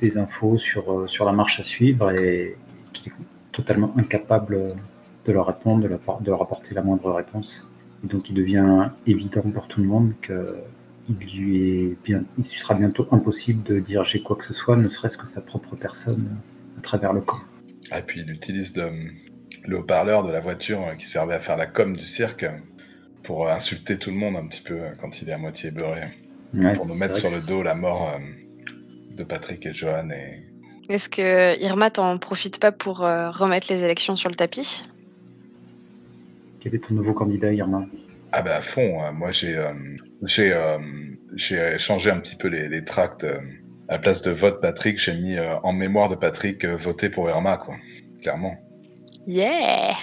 des 0.01 0.19
infos 0.19 0.59
sur, 0.59 0.93
euh, 0.93 1.07
sur 1.09 1.25
la 1.25 1.33
marche 1.33 1.61
à 1.61 1.65
suivre 1.65 2.11
et 2.11 2.57
qu'il 2.93 3.09
est 3.13 3.15
totalement 3.53 3.93
incapable 3.97 4.75
de 5.27 5.33
leur 5.33 5.47
répondre, 5.47 5.83
de, 5.83 5.89
leur- 5.89 6.21
de 6.21 6.31
leur 6.31 6.43
apporter 6.43 6.75
la 6.75 6.83
moindre 6.83 7.11
réponse. 7.13 7.69
Et 8.05 8.07
donc 8.09 8.31
il 8.31 8.35
devient 8.35 8.91
évident 9.07 9.43
pour 9.43 9.69
tout 9.69 9.81
le 9.81 9.87
monde 9.87 10.13
que 10.23 10.57
il 11.09 11.17
lui 11.17 11.57
est 11.83 11.97
bien, 12.05 12.23
il 12.39 12.47
sera 12.47 12.75
bientôt 12.75 13.09
impossible 13.11 13.63
de 13.65 13.81
diriger 13.81 14.23
quoi 14.23 14.37
que 14.37 14.45
ce 14.45 14.55
soit, 14.55 14.77
ne 14.77 14.89
serait-ce 14.89 15.19
que 15.19 15.27
sa 15.27 15.41
propre 15.41 15.75
personne 15.75 16.37
à 16.79 16.81
travers 16.83 17.13
le 17.13 17.21
camp. 17.21 17.39
Et 17.69 17.75
Ah, 17.91 18.03
puis 18.03 18.21
il 18.21 18.31
utilise 18.31 18.77
le, 18.77 18.91
le 19.67 19.79
haut-parleur 19.79 20.23
de 20.25 20.31
la 20.31 20.41
voiture 20.41 20.81
euh, 20.87 20.95
qui 20.95 21.09
servait 21.09 21.35
à 21.35 21.41
faire 21.41 21.57
la 21.57 21.67
com 21.67 21.97
du 21.97 22.05
cirque 22.07 22.47
pour 23.25 23.49
euh, 23.49 23.53
insulter 23.53 23.99
tout 23.99 24.11
le 24.11 24.17
monde 24.17 24.37
un 24.37 24.47
petit 24.47 24.63
peu 24.63 24.79
quand 25.01 25.21
il 25.21 25.29
est 25.29 25.33
à 25.33 25.39
moitié 25.39 25.73
beurré. 25.73 26.03
Ouais, 26.55 26.75
Pour 26.75 26.87
nous 26.87 26.95
mettre 26.95 27.17
sur 27.17 27.31
le 27.31 27.45
dos 27.47 27.63
la 27.65 27.75
mort 27.75 28.13
euh, 28.15 28.19
de 29.17 29.25
Patrick 29.25 29.67
et 29.67 29.73
Johan. 29.75 30.11
Et... 30.11 30.41
Est-ce 30.89 31.09
que 31.09 31.61
Irma 31.61 31.91
t'en 31.91 32.19
profite 32.19 32.59
pas 32.61 32.73
pour 32.73 33.05
euh, 33.05 33.31
remettre 33.31 33.67
les 33.71 33.85
élections 33.85 34.17
sur 34.17 34.29
le 34.29 34.35
tapis? 34.35 34.83
Quel 36.61 36.75
est 36.75 36.85
ton 36.85 36.95
nouveau 36.95 37.15
candidat, 37.15 37.53
Irma? 37.53 37.87
Ah 38.33 38.43
bah 38.43 38.57
à 38.57 38.61
fond, 38.61 39.03
euh, 39.03 39.13
moi 39.13 39.33
j'ai 39.33 39.57
euh, 39.57 39.73
j'ai 40.25 40.53
euh, 40.53 40.79
j'ai 41.35 41.79
changé 41.79 42.11
un 42.11 42.19
petit 42.19 42.37
peu 42.37 42.49
les, 42.49 42.69
les 42.69 42.85
tracts. 42.85 43.25
euh, 43.25 43.41
à 43.89 43.95
la 43.95 43.99
place 43.99 44.23
de 44.23 44.31
vote 44.31 44.61
Patrick, 44.61 45.01
j'ai 45.01 45.15
mis 45.15 45.37
euh, 45.37 45.57
en 45.65 45.73
mémoire 45.73 46.09
de 46.09 46.15
Patrick 46.15 46.65
euh, 46.65 46.77
voter 46.77 47.09
pour 47.11 47.29
Irma, 47.29 47.57
quoi. 47.57 47.75
Clairement. 48.23 48.55
Yeah 49.27 49.95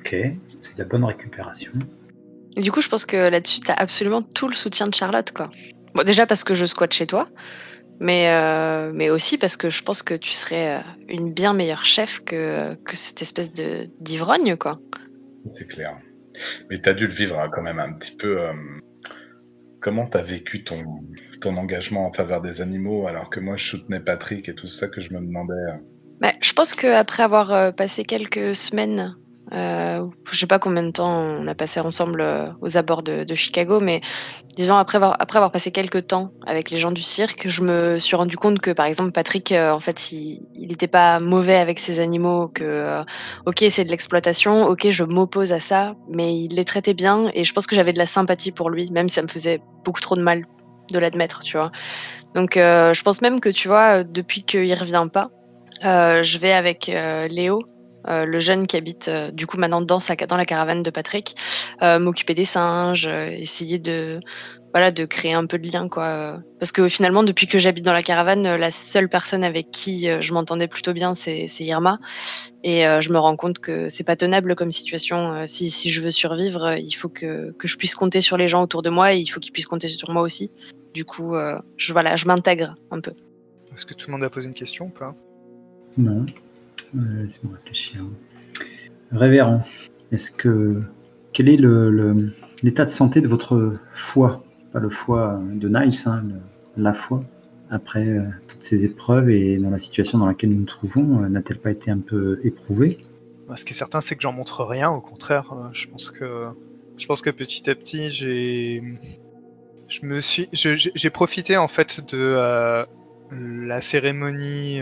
Ok, 0.00 0.10
c'est 0.12 0.76
de 0.76 0.78
la 0.78 0.84
bonne 0.84 1.04
récupération. 1.04 1.72
Et 2.56 2.60
Du 2.60 2.70
coup, 2.70 2.80
je 2.80 2.88
pense 2.88 3.04
que 3.04 3.16
là-dessus, 3.16 3.60
t'as 3.60 3.74
absolument 3.74 4.22
tout 4.22 4.46
le 4.46 4.54
soutien 4.54 4.86
de 4.86 4.94
Charlotte, 4.94 5.32
quoi. 5.32 5.50
Bon, 5.96 6.04
déjà 6.04 6.24
parce 6.24 6.44
que 6.44 6.54
je 6.54 6.66
squatte 6.66 6.92
chez 6.92 7.08
toi, 7.08 7.28
mais, 8.00 8.28
euh, 8.30 8.92
mais 8.94 9.10
aussi 9.10 9.38
parce 9.38 9.56
que 9.56 9.70
je 9.70 9.82
pense 9.82 10.02
que 10.02 10.14
tu 10.14 10.30
serais 10.32 10.78
euh, 10.78 10.82
une 11.08 11.32
bien 11.32 11.54
meilleure 11.54 11.84
chef 11.84 12.20
que, 12.24 12.74
que 12.84 12.96
cette 12.96 13.22
espèce 13.22 13.52
de 13.52 13.88
d'ivrogne, 14.00 14.56
quoi. 14.56 14.78
C'est 15.50 15.68
clair. 15.68 15.96
Mais 16.70 16.80
t'as 16.80 16.94
dû 16.94 17.06
le 17.06 17.12
vivre 17.12 17.38
hein, 17.38 17.48
quand 17.52 17.62
même 17.62 17.78
un 17.78 17.92
petit 17.92 18.16
peu. 18.16 18.40
euh, 18.40 18.52
Comment 19.80 20.06
t'as 20.06 20.22
vécu 20.22 20.64
ton, 20.64 20.82
ton 21.42 21.56
engagement 21.58 22.06
en 22.06 22.12
faveur 22.12 22.40
des 22.40 22.62
animaux 22.62 23.06
alors 23.06 23.28
que 23.28 23.38
moi 23.38 23.56
je 23.58 23.68
soutenais 23.68 24.00
Patrick 24.00 24.48
et 24.48 24.54
tout 24.54 24.66
ça 24.66 24.88
que 24.88 25.00
je 25.02 25.12
me 25.12 25.20
demandais. 25.20 25.52
euh, 25.52 25.76
Bah, 26.20 26.32
je 26.40 26.52
pense 26.54 26.74
qu'après 26.74 27.22
avoir 27.22 27.74
passé 27.74 28.04
quelques 28.04 28.56
semaines, 28.56 29.14
euh, 29.52 30.06
je 30.30 30.38
sais 30.38 30.46
pas 30.46 30.58
combien 30.58 30.82
de 30.82 30.90
temps 30.90 31.16
on 31.18 31.46
a 31.46 31.54
passé 31.54 31.78
ensemble 31.80 32.20
euh, 32.22 32.48
aux 32.60 32.76
abords 32.76 33.02
de, 33.02 33.34
Chicago, 33.34 33.80
mais 33.80 34.00
disons 34.56 34.76
après 34.76 34.96
avoir, 34.96 35.50
passé 35.50 35.70
quelques 35.70 36.06
temps 36.06 36.32
avec 36.46 36.70
les 36.70 36.78
gens 36.78 36.92
du 36.92 37.02
cirque, 37.02 37.48
je 37.48 37.62
me 37.62 37.98
suis 37.98 38.16
rendu 38.16 38.36
compte 38.36 38.60
que 38.60 38.70
par 38.70 38.86
exemple 38.86 39.12
Patrick, 39.12 39.52
euh, 39.52 39.72
en 39.72 39.80
fait, 39.80 40.12
il 40.12 40.46
n'était 40.56 40.88
pas 40.88 41.20
mauvais 41.20 41.56
avec 41.56 41.78
ses 41.78 42.00
animaux, 42.00 42.48
que 42.48 42.64
euh, 42.64 43.04
ok 43.46 43.64
c'est 43.70 43.84
de 43.84 43.90
l'exploitation, 43.90 44.66
ok 44.66 44.88
je 44.90 45.04
m'oppose 45.04 45.52
à 45.52 45.60
ça, 45.60 45.94
mais 46.08 46.36
il 46.36 46.54
les 46.54 46.64
traitait 46.64 46.94
bien 46.94 47.30
et 47.34 47.44
je 47.44 47.52
pense 47.52 47.66
que 47.66 47.76
j'avais 47.76 47.92
de 47.92 47.98
la 47.98 48.06
sympathie 48.06 48.52
pour 48.52 48.70
lui, 48.70 48.90
même 48.90 49.08
si 49.08 49.16
ça 49.16 49.22
me 49.22 49.28
faisait 49.28 49.60
beaucoup 49.84 50.00
trop 50.00 50.16
de 50.16 50.22
mal 50.22 50.44
de 50.92 50.98
l'admettre, 50.98 51.40
tu 51.40 51.56
vois. 51.56 51.70
Donc 52.34 52.54
je 52.54 53.02
pense 53.02 53.20
même 53.20 53.40
que 53.40 53.48
tu 53.48 53.68
vois, 53.68 54.04
depuis 54.04 54.42
qu'il 54.42 54.72
revient 54.74 55.06
pas, 55.12 55.30
je 55.82 56.38
vais 56.38 56.52
avec 56.52 56.90
Léo, 57.30 57.64
euh, 58.08 58.24
le 58.24 58.38
jeune 58.38 58.66
qui 58.66 58.76
habite 58.76 59.08
euh, 59.08 59.30
du 59.30 59.46
coup 59.46 59.56
maintenant 59.56 59.80
dans, 59.80 59.98
sa, 59.98 60.16
dans 60.16 60.36
la 60.36 60.44
caravane 60.44 60.82
de 60.82 60.90
Patrick, 60.90 61.36
euh, 61.82 61.98
m'occuper 61.98 62.34
des 62.34 62.44
singes, 62.44 63.06
euh, 63.06 63.28
essayer 63.30 63.78
de 63.78 64.20
voilà 64.72 64.90
de 64.90 65.04
créer 65.04 65.34
un 65.34 65.46
peu 65.46 65.56
de 65.56 65.70
lien 65.70 65.88
quoi. 65.88 66.40
Parce 66.58 66.72
que 66.72 66.88
finalement 66.88 67.22
depuis 67.22 67.46
que 67.46 67.58
j'habite 67.60 67.84
dans 67.84 67.92
la 67.92 68.02
caravane, 68.02 68.56
la 68.56 68.70
seule 68.70 69.08
personne 69.08 69.44
avec 69.44 69.70
qui 69.70 70.08
euh, 70.08 70.20
je 70.20 70.32
m'entendais 70.32 70.66
plutôt 70.66 70.92
bien 70.92 71.14
c'est 71.14 71.48
Irma 71.60 71.98
et 72.64 72.86
euh, 72.86 73.00
je 73.00 73.12
me 73.12 73.18
rends 73.18 73.36
compte 73.36 73.60
que 73.60 73.88
c'est 73.88 74.04
pas 74.04 74.16
tenable 74.16 74.56
comme 74.56 74.72
situation. 74.72 75.46
Si, 75.46 75.70
si 75.70 75.90
je 75.90 76.00
veux 76.00 76.10
survivre, 76.10 76.76
il 76.76 76.92
faut 76.92 77.08
que, 77.08 77.52
que 77.52 77.68
je 77.68 77.76
puisse 77.76 77.94
compter 77.94 78.20
sur 78.20 78.36
les 78.36 78.48
gens 78.48 78.62
autour 78.62 78.82
de 78.82 78.90
moi 78.90 79.14
et 79.14 79.18
il 79.18 79.26
faut 79.26 79.38
qu'ils 79.38 79.52
puissent 79.52 79.66
compter 79.66 79.88
sur 79.88 80.10
moi 80.10 80.22
aussi. 80.22 80.50
Du 80.94 81.04
coup, 81.04 81.34
euh, 81.34 81.58
je 81.76 81.92
voilà, 81.92 82.14
je 82.14 82.26
m'intègre 82.26 82.76
un 82.92 83.00
peu. 83.00 83.12
Est-ce 83.74 83.84
que 83.84 83.94
tout 83.94 84.06
le 84.06 84.12
monde 84.12 84.22
a 84.22 84.30
posé 84.30 84.46
une 84.46 84.54
question 84.54 84.86
ou 84.86 84.90
pas? 84.90 85.14
Non. 85.96 86.24
Euh. 86.96 87.26
Révérend, 89.12 89.64
est-ce 90.12 90.30
que 90.30 90.82
quel 91.32 91.48
est 91.48 91.58
l'état 92.62 92.84
de 92.84 92.90
santé 92.90 93.20
de 93.20 93.28
votre 93.28 93.72
foi? 93.94 94.44
Pas 94.72 94.80
le 94.80 94.90
foie 94.90 95.40
de 95.52 95.68
Niles, 95.68 95.94
hein, 96.06 96.24
la 96.76 96.94
foi. 96.94 97.24
Après 97.70 98.06
euh, 98.06 98.22
toutes 98.48 98.62
ces 98.62 98.84
épreuves 98.84 99.30
et 99.30 99.56
dans 99.56 99.70
la 99.70 99.78
situation 99.78 100.18
dans 100.18 100.26
laquelle 100.26 100.50
nous 100.50 100.60
nous 100.60 100.64
trouvons, 100.64 101.22
euh, 101.22 101.28
n'a-t-elle 101.28 101.58
pas 101.58 101.70
été 101.70 101.90
un 101.90 101.98
peu 101.98 102.40
éprouvée? 102.44 102.98
Ce 103.56 103.64
qui 103.64 103.72
est 103.72 103.76
certain, 103.76 104.00
c'est 104.00 104.16
que 104.16 104.22
j'en 104.22 104.32
montre 104.32 104.64
rien. 104.64 104.90
Au 104.90 105.00
contraire, 105.00 105.70
je 105.72 105.86
pense 105.88 106.10
que 106.10 106.46
je 106.96 107.06
pense 107.06 107.20
que 107.20 107.30
petit 107.30 107.68
à 107.68 107.74
petit, 107.74 108.10
j'ai 108.10 108.82
j'ai 109.88 111.10
profité 111.10 111.56
en 111.56 111.68
fait 111.68 112.00
de 112.12 112.86
la 113.30 113.80
cérémonie 113.82 114.80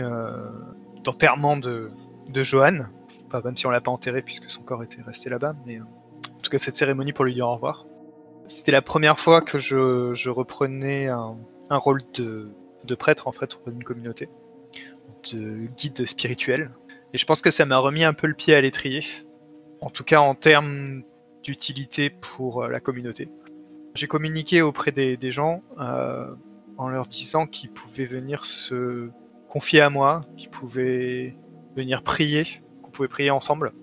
d'enterrement 1.03 1.57
de 1.57 1.91
de 2.33 2.43
Johan. 2.43 2.79
Enfin, 3.27 3.41
même 3.45 3.55
si 3.55 3.65
on 3.65 3.69
l'a 3.69 3.81
pas 3.81 3.91
enterré 3.91 4.21
puisque 4.21 4.49
son 4.49 4.61
corps 4.61 4.83
était 4.83 5.01
resté 5.01 5.29
là-bas, 5.29 5.55
mais 5.65 5.79
en 5.79 6.39
tout 6.41 6.51
cas 6.51 6.57
cette 6.57 6.75
cérémonie 6.75 7.13
pour 7.13 7.25
lui 7.25 7.33
dire 7.33 7.47
au 7.47 7.53
revoir. 7.53 7.85
C'était 8.47 8.71
la 8.71 8.81
première 8.81 9.19
fois 9.19 9.41
que 9.41 9.57
je, 9.57 10.29
reprenais 10.29 11.07
un, 11.07 11.37
rôle 11.69 12.01
de, 12.13 12.51
prêtre 12.95 13.27
en 13.27 13.31
fait 13.31 13.55
auprès 13.55 13.71
d'une 13.71 13.83
communauté, 13.83 14.29
de 15.31 15.67
guide 15.77 16.05
spirituel. 16.05 16.71
Et 17.13 17.17
je 17.17 17.25
pense 17.25 17.41
que 17.41 17.51
ça 17.51 17.65
m'a 17.65 17.77
remis 17.77 18.03
un 18.03 18.13
peu 18.13 18.27
le 18.27 18.33
pied 18.33 18.53
à 18.53 18.61
l'étrier, 18.61 19.05
en 19.81 19.89
tout 19.89 20.03
cas 20.03 20.19
en 20.19 20.35
termes 20.35 21.03
d'utilité 21.43 22.09
pour 22.09 22.63
euh, 22.63 22.69
la 22.69 22.79
communauté. 22.79 23.29
J'ai 23.95 24.07
communiqué 24.07 24.61
auprès 24.61 24.91
des, 24.91 25.17
des 25.17 25.31
gens 25.31 25.61
euh, 25.79 26.33
en 26.77 26.89
leur 26.89 27.05
disant 27.05 27.45
qu'ils 27.45 27.69
pouvaient 27.69 28.05
venir 28.05 28.45
se 28.45 29.09
confier 29.49 29.81
à 29.81 29.89
moi, 29.89 30.25
qu'ils 30.35 30.49
pouvaient 30.49 31.35
venir 31.75 32.03
prier, 32.03 32.45
qu'on 32.81 32.91
pouvait 32.91 33.07
prier 33.07 33.31
ensemble. 33.31 33.73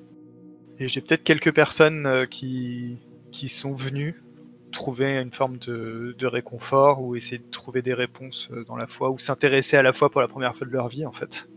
Et 0.78 0.88
j'ai 0.88 1.00
peut-être 1.00 1.24
quelques 1.24 1.54
personnes 1.54 2.06
euh, 2.06 2.26
qui, 2.26 2.98
qui 3.32 3.48
sont 3.48 3.74
venues 3.74 4.22
trouver 4.70 5.18
une 5.18 5.32
forme 5.32 5.56
de, 5.58 6.14
de, 6.18 6.26
réconfort 6.26 7.02
ou 7.02 7.16
essayer 7.16 7.38
de 7.38 7.50
trouver 7.50 7.82
des 7.82 7.94
réponses 7.94 8.48
euh, 8.52 8.64
dans 8.64 8.76
la 8.76 8.86
foi 8.86 9.10
ou 9.10 9.18
s'intéresser 9.18 9.76
à 9.76 9.82
la 9.82 9.92
foi 9.92 10.10
pour 10.10 10.20
la 10.20 10.28
première 10.28 10.56
fois 10.56 10.66
de 10.66 10.72
leur 10.72 10.88
vie 10.88 11.04
en 11.04 11.12
fait. 11.12 11.48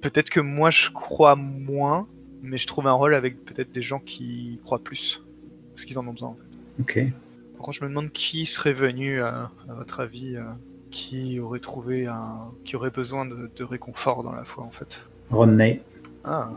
Peut-être 0.00 0.30
que 0.30 0.40
moi 0.40 0.70
je 0.70 0.90
crois 0.90 1.36
moins, 1.36 2.08
mais 2.40 2.58
je 2.58 2.66
trouve 2.66 2.86
un 2.86 2.92
rôle 2.92 3.14
avec 3.14 3.44
peut-être 3.44 3.72
des 3.72 3.82
gens 3.82 4.00
qui 4.00 4.60
croient 4.64 4.82
plus 4.82 5.22
parce 5.70 5.84
qu'ils 5.84 5.98
en 5.98 6.06
ont 6.06 6.12
besoin. 6.12 6.30
En 6.30 6.36
fait. 6.36 7.02
Ok. 7.02 7.12
Quand 7.60 7.72
je 7.72 7.84
me 7.84 7.88
demande 7.88 8.10
qui 8.10 8.46
serait 8.46 8.72
venu 8.72 9.20
à, 9.20 9.50
à 9.68 9.74
votre 9.74 10.00
avis, 10.00 10.36
euh, 10.36 10.42
qui 10.90 11.40
aurait 11.40 11.60
trouvé 11.60 12.06
un, 12.06 12.52
qui 12.64 12.76
aurait 12.76 12.90
besoin 12.90 13.24
de, 13.24 13.50
de 13.54 13.64
réconfort 13.64 14.22
dans 14.22 14.32
la 14.32 14.44
foi 14.44 14.64
en 14.64 14.70
fait. 14.70 15.06
Rodney. 15.32 15.80
Ah. 16.24 16.50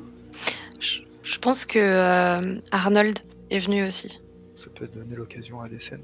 Je, 0.79 0.99
je 1.23 1.39
pense 1.39 1.65
que 1.65 1.79
euh, 1.79 2.55
Arnold 2.71 3.17
est 3.49 3.59
venu 3.59 3.85
aussi. 3.85 4.21
Ça 4.53 4.69
peut 4.75 4.87
donner 4.87 5.15
l'occasion 5.15 5.61
à 5.61 5.69
des 5.69 5.79
scènes. 5.79 6.01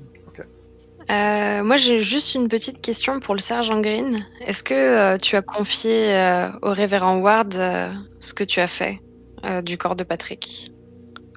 Euh, 1.10 1.64
moi, 1.64 1.78
j'ai 1.78 2.00
juste 2.00 2.36
une 2.36 2.48
petite 2.48 2.80
question 2.80 3.20
pour 3.20 3.34
le 3.34 3.40
sergent 3.40 3.82
Green. 3.82 4.26
Est-ce 4.46 4.64
que 4.64 4.74
euh, 4.74 5.18
tu 5.18 5.36
as 5.36 5.42
confié 5.42 6.16
euh, 6.16 6.50
au 6.62 6.70
révérend 6.70 7.18
Ward 7.18 7.56
euh, 7.56 7.92
ce 8.20 8.34
que 8.34 8.44
tu 8.44 8.60
as 8.60 8.68
fait 8.68 9.02
euh, 9.44 9.62
du 9.62 9.78
corps 9.78 9.96
de 9.96 10.04
Patrick? 10.04 10.72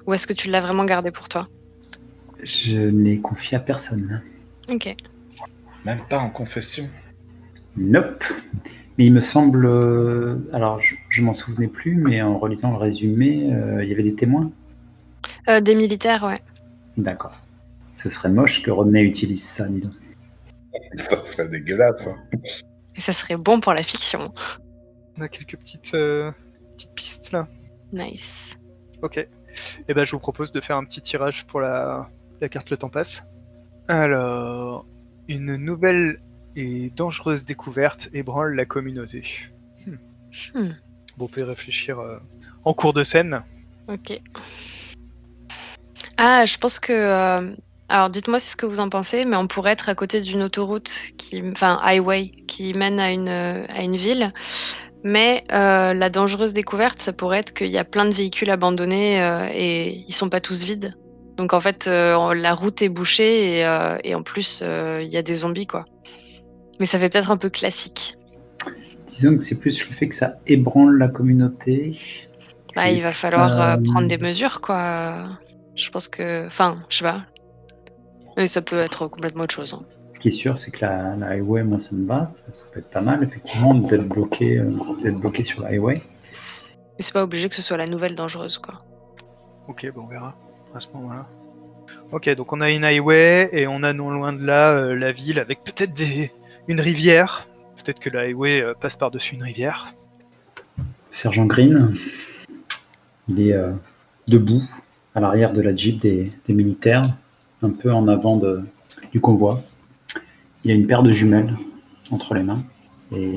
Ou 0.05 0.13
est-ce 0.13 0.27
que 0.27 0.33
tu 0.33 0.49
l'as 0.49 0.61
vraiment 0.61 0.85
gardé 0.85 1.09
pour 1.09 1.27
toi? 1.27 1.47
Je 2.43 2.77
n'ai 2.77 3.17
confié 3.17 3.57
à 3.57 3.59
personne. 3.59 4.21
Ok. 4.69 4.95
Même 5.83 6.01
pas 6.09 6.19
en 6.19 6.29
confession. 6.29 6.87
Nope. 7.75 8.23
Mais 8.97 9.05
il 9.05 9.13
me 9.13 9.21
semble. 9.21 9.65
euh, 9.65 10.37
Alors, 10.53 10.79
je, 10.79 10.95
je 11.09 11.21
m'en 11.21 11.33
souvenais 11.33 11.67
plus, 11.67 11.95
mais 11.95 12.21
en 12.21 12.37
relisant 12.37 12.71
le 12.71 12.77
résumé, 12.77 13.51
euh, 13.53 13.83
il 13.83 13.89
y 13.89 13.93
avait 13.93 14.03
des 14.03 14.15
témoins. 14.15 14.51
Euh, 15.49 15.59
des 15.59 15.75
militaires, 15.75 16.23
ouais. 16.23 16.39
D'accord. 16.97 17.33
Ce 17.93 18.09
serait 18.09 18.29
moche 18.29 18.61
que 18.61 18.71
Rodney 18.71 19.03
utilise 19.03 19.43
ça, 19.43 19.65
dis 19.67 19.81
donc. 19.81 19.91
Ça 20.97 21.21
serait 21.23 21.47
dégueulasse. 21.47 22.07
hein. 22.07 22.17
Et 22.97 23.01
ça 23.01 23.11
serait 23.13 23.37
bon 23.37 23.59
pour 23.59 23.73
la 23.73 23.81
fiction. 23.83 24.31
On 25.17 25.21
a 25.21 25.27
quelques 25.29 25.57
petites, 25.57 25.93
euh, 25.93 26.31
petites 26.75 26.93
pistes 26.95 27.31
là. 27.31 27.47
Nice. 27.93 28.53
Ok. 29.01 29.17
Et 29.87 29.93
ben 29.93 30.03
je 30.05 30.11
vous 30.11 30.19
propose 30.19 30.51
de 30.51 30.59
faire 30.61 30.75
un 30.77 30.83
petit 30.83 31.01
tirage 31.01 31.45
pour 31.45 31.59
la, 31.61 32.09
la 32.41 32.49
carte 32.49 32.69
Le 32.69 32.77
Temps 32.77 32.89
passe. 32.89 33.23
Alors, 33.87 34.85
une 35.29 35.55
nouvelle 35.55 36.19
et 36.55 36.91
dangereuse 36.95 37.43
découverte 37.45 38.09
ébranle 38.13 38.55
la 38.55 38.65
communauté. 38.65 39.23
Hmm. 40.53 40.71
Bon, 41.17 41.25
on 41.25 41.27
peut 41.27 41.41
y 41.41 41.43
réfléchir 41.43 41.99
euh, 41.99 42.17
en 42.63 42.73
cours 42.73 42.93
de 42.93 43.03
scène. 43.03 43.41
Ok. 43.87 44.19
Ah, 46.17 46.45
je 46.45 46.57
pense 46.57 46.79
que. 46.79 46.91
euh, 46.91 47.55
Alors, 47.87 48.09
dites-moi 48.09 48.39
ce 48.39 48.55
que 48.55 48.65
vous 48.65 48.79
en 48.79 48.89
pensez, 48.89 49.25
mais 49.25 49.35
on 49.37 49.47
pourrait 49.47 49.73
être 49.73 49.89
à 49.89 49.95
côté 49.95 50.19
d'une 50.21 50.43
autoroute, 50.43 50.91
qui, 51.17 51.41
enfin, 51.51 51.79
highway, 51.83 52.31
qui 52.47 52.73
mène 52.73 52.99
à 52.99 53.11
une, 53.11 53.29
à 53.29 53.81
une 53.81 53.95
ville. 53.95 54.29
Mais 55.03 55.43
euh, 55.51 55.93
la 55.93 56.09
dangereuse 56.09 56.51
découverte, 56.53 56.99
ça 56.99 57.13
pourrait 57.13 57.39
être 57.39 57.53
qu'il 57.53 57.67
y 57.67 57.77
a 57.77 57.83
plein 57.83 58.05
de 58.05 58.13
véhicules 58.13 58.49
abandonnés 58.49 59.19
et 59.53 60.03
ils 60.07 60.13
sont 60.13 60.29
pas 60.29 60.41
tous 60.41 60.63
vides. 60.63 60.97
Donc, 61.37 61.53
en 61.53 61.59
fait, 61.59 61.85
la 61.85 62.53
route 62.55 62.81
est 62.81 62.89
bouchée 62.89 63.59
et, 63.59 63.99
et 64.03 64.15
en 64.15 64.23
plus, 64.23 64.63
il 64.63 65.07
y 65.07 65.17
a 65.17 65.21
des 65.21 65.35
zombies, 65.35 65.67
quoi. 65.67 65.85
Mais 66.79 66.85
ça 66.85 66.99
fait 66.99 67.09
peut-être 67.09 67.31
un 67.31 67.37
peu 67.37 67.49
classique. 67.49 68.17
Disons 69.07 69.35
que 69.37 69.41
c'est 69.41 69.55
plus 69.55 69.87
le 69.87 69.93
fait 69.93 70.09
que 70.09 70.15
ça 70.15 70.35
ébranle 70.47 70.97
la 70.97 71.07
communauté. 71.07 71.97
Bah, 72.75 72.89
il 72.89 73.01
va 73.01 73.11
falloir 73.11 73.61
euh, 73.61 73.75
Euh, 73.77 73.83
prendre 73.83 74.07
des 74.07 74.17
mesures, 74.17 74.59
quoi. 74.61 75.29
Je 75.75 75.89
pense 75.89 76.07
que. 76.09 76.45
Enfin, 76.47 76.79
je 76.89 76.97
sais 76.97 77.03
pas. 77.05 77.23
Mais 78.35 78.47
ça 78.47 78.61
peut 78.61 78.77
être 78.79 79.07
complètement 79.07 79.43
autre 79.43 79.55
chose. 79.55 79.73
hein. 79.73 79.85
Ce 80.13 80.19
qui 80.19 80.27
est 80.29 80.31
sûr, 80.31 80.57
c'est 80.59 80.71
que 80.71 80.81
la, 80.85 81.15
la 81.15 81.27
highway, 81.27 81.63
moi, 81.63 81.79
ça 81.79 81.89
me 81.93 82.05
va. 82.05 82.27
Ça, 82.31 82.39
ça 82.53 82.65
peut 82.73 82.79
être 82.79 82.89
pas 82.89 83.01
mal, 83.01 83.23
effectivement, 83.23 83.73
d'être 83.73 84.07
bloqué, 84.07 84.57
euh, 84.57 85.11
bloqué 85.11 85.43
sur 85.43 85.61
la 85.61 85.69
highway. 85.69 86.01
Mais 86.97 86.99
c'est 86.99 87.13
pas 87.13 87.23
obligé 87.23 87.47
que 87.47 87.55
ce 87.55 87.61
soit 87.61 87.77
la 87.77 87.85
nouvelle 87.87 88.15
dangereuse, 88.15 88.57
quoi. 88.57 88.75
Ok, 89.67 89.89
bon, 89.95 90.03
on 90.03 90.07
verra 90.07 90.35
à 90.73 90.79
ce 90.81 90.87
moment-là. 90.93 91.27
Ok, 92.11 92.29
donc 92.35 92.51
on 92.53 92.59
a 92.61 92.69
une 92.71 92.83
highway 92.83 93.49
et 93.53 93.67
on 93.67 93.83
a 93.83 93.93
non 93.93 94.09
loin 94.11 94.33
de 94.33 94.43
là 94.45 94.71
euh, 94.71 94.95
la 94.95 95.11
ville 95.11 95.39
avec 95.39 95.63
peut-être 95.63 95.93
des... 95.93 96.31
une 96.67 96.79
rivière. 96.79 97.47
Peut-être 97.75 97.99
que 97.99 98.09
la 98.09 98.21
highway 98.21 98.61
euh, 98.61 98.73
passe 98.73 98.95
par-dessus 98.95 99.35
une 99.35 99.43
rivière. 99.43 99.93
Sergent 101.11 101.45
Green, 101.45 101.95
il 103.29 103.47
est 103.47 103.53
euh, 103.53 103.71
debout 104.27 104.63
à 105.13 105.19
l'arrière 105.19 105.53
de 105.53 105.61
la 105.61 105.75
Jeep 105.75 106.01
des, 106.01 106.31
militaires, 106.49 107.15
un 107.61 107.69
peu 107.69 107.91
en 107.93 108.07
avant 108.07 108.41
du 109.11 109.21
convoi. 109.21 109.61
Il 110.63 110.71
a 110.71 110.73
une 110.73 110.87
paire 110.87 111.03
de 111.03 111.11
jumelles 111.11 111.55
entre 112.11 112.33
les 112.33 112.43
mains 112.43 112.63
et 113.15 113.35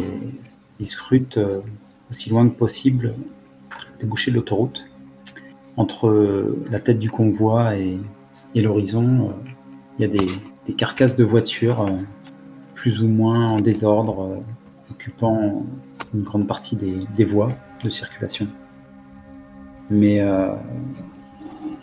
il 0.80 0.86
scrute 0.86 1.36
euh, 1.36 1.60
aussi 2.10 2.30
loin 2.30 2.48
que 2.48 2.54
possible 2.54 3.14
le 3.70 4.00
débouché 4.00 4.30
de 4.30 4.36
l'autoroute. 4.36 4.84
Entre 5.76 6.56
la 6.72 6.80
tête 6.80 6.98
du 6.98 7.08
convoi 7.08 7.76
et, 7.76 7.98
l'horizon, 8.56 9.32
il 9.96 10.02
y 10.02 10.04
a 10.04 10.08
des, 10.08 10.74
carcasses 10.74 11.14
de 11.14 11.22
voitures 11.22 11.86
plus 12.78 13.02
ou 13.02 13.08
moins 13.08 13.48
en 13.48 13.60
désordre, 13.60 14.22
euh, 14.22 14.92
occupant 14.92 15.66
une 16.14 16.22
grande 16.22 16.46
partie 16.46 16.76
des, 16.76 17.24
voies 17.24 17.50
de 17.82 17.90
circulation. 17.90 18.46
Mais, 19.90 20.20
euh, 20.20 20.54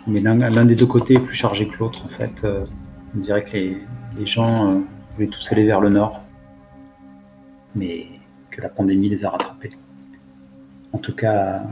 mais 0.08 0.22
l'un 0.22 0.66
des 0.66 0.76
deux 0.76 0.86
côtés 0.86 1.16
est 1.16 1.20
plus 1.20 1.36
chargé 1.36 1.68
que 1.68 1.78
l'autre, 1.80 2.06
en 2.06 2.10
fait. 2.10 2.32
Euh, 2.46 2.66
on 3.14 3.20
dirait 3.20 3.44
que 3.44 3.52
les, 3.52 3.78
les 4.18 4.26
gens 4.26 4.84
voulaient 5.14 5.28
tous 5.28 5.52
aller 5.52 5.66
vers 5.66 5.82
le 5.82 5.90
nord, 5.90 6.22
mais 7.76 8.08
que 8.52 8.62
la 8.62 8.70
pandémie 8.70 9.10
les 9.10 9.26
a 9.26 9.32
rattrapés. 9.32 9.72
En 10.94 10.98
tout 10.98 11.14
cas, 11.14 11.64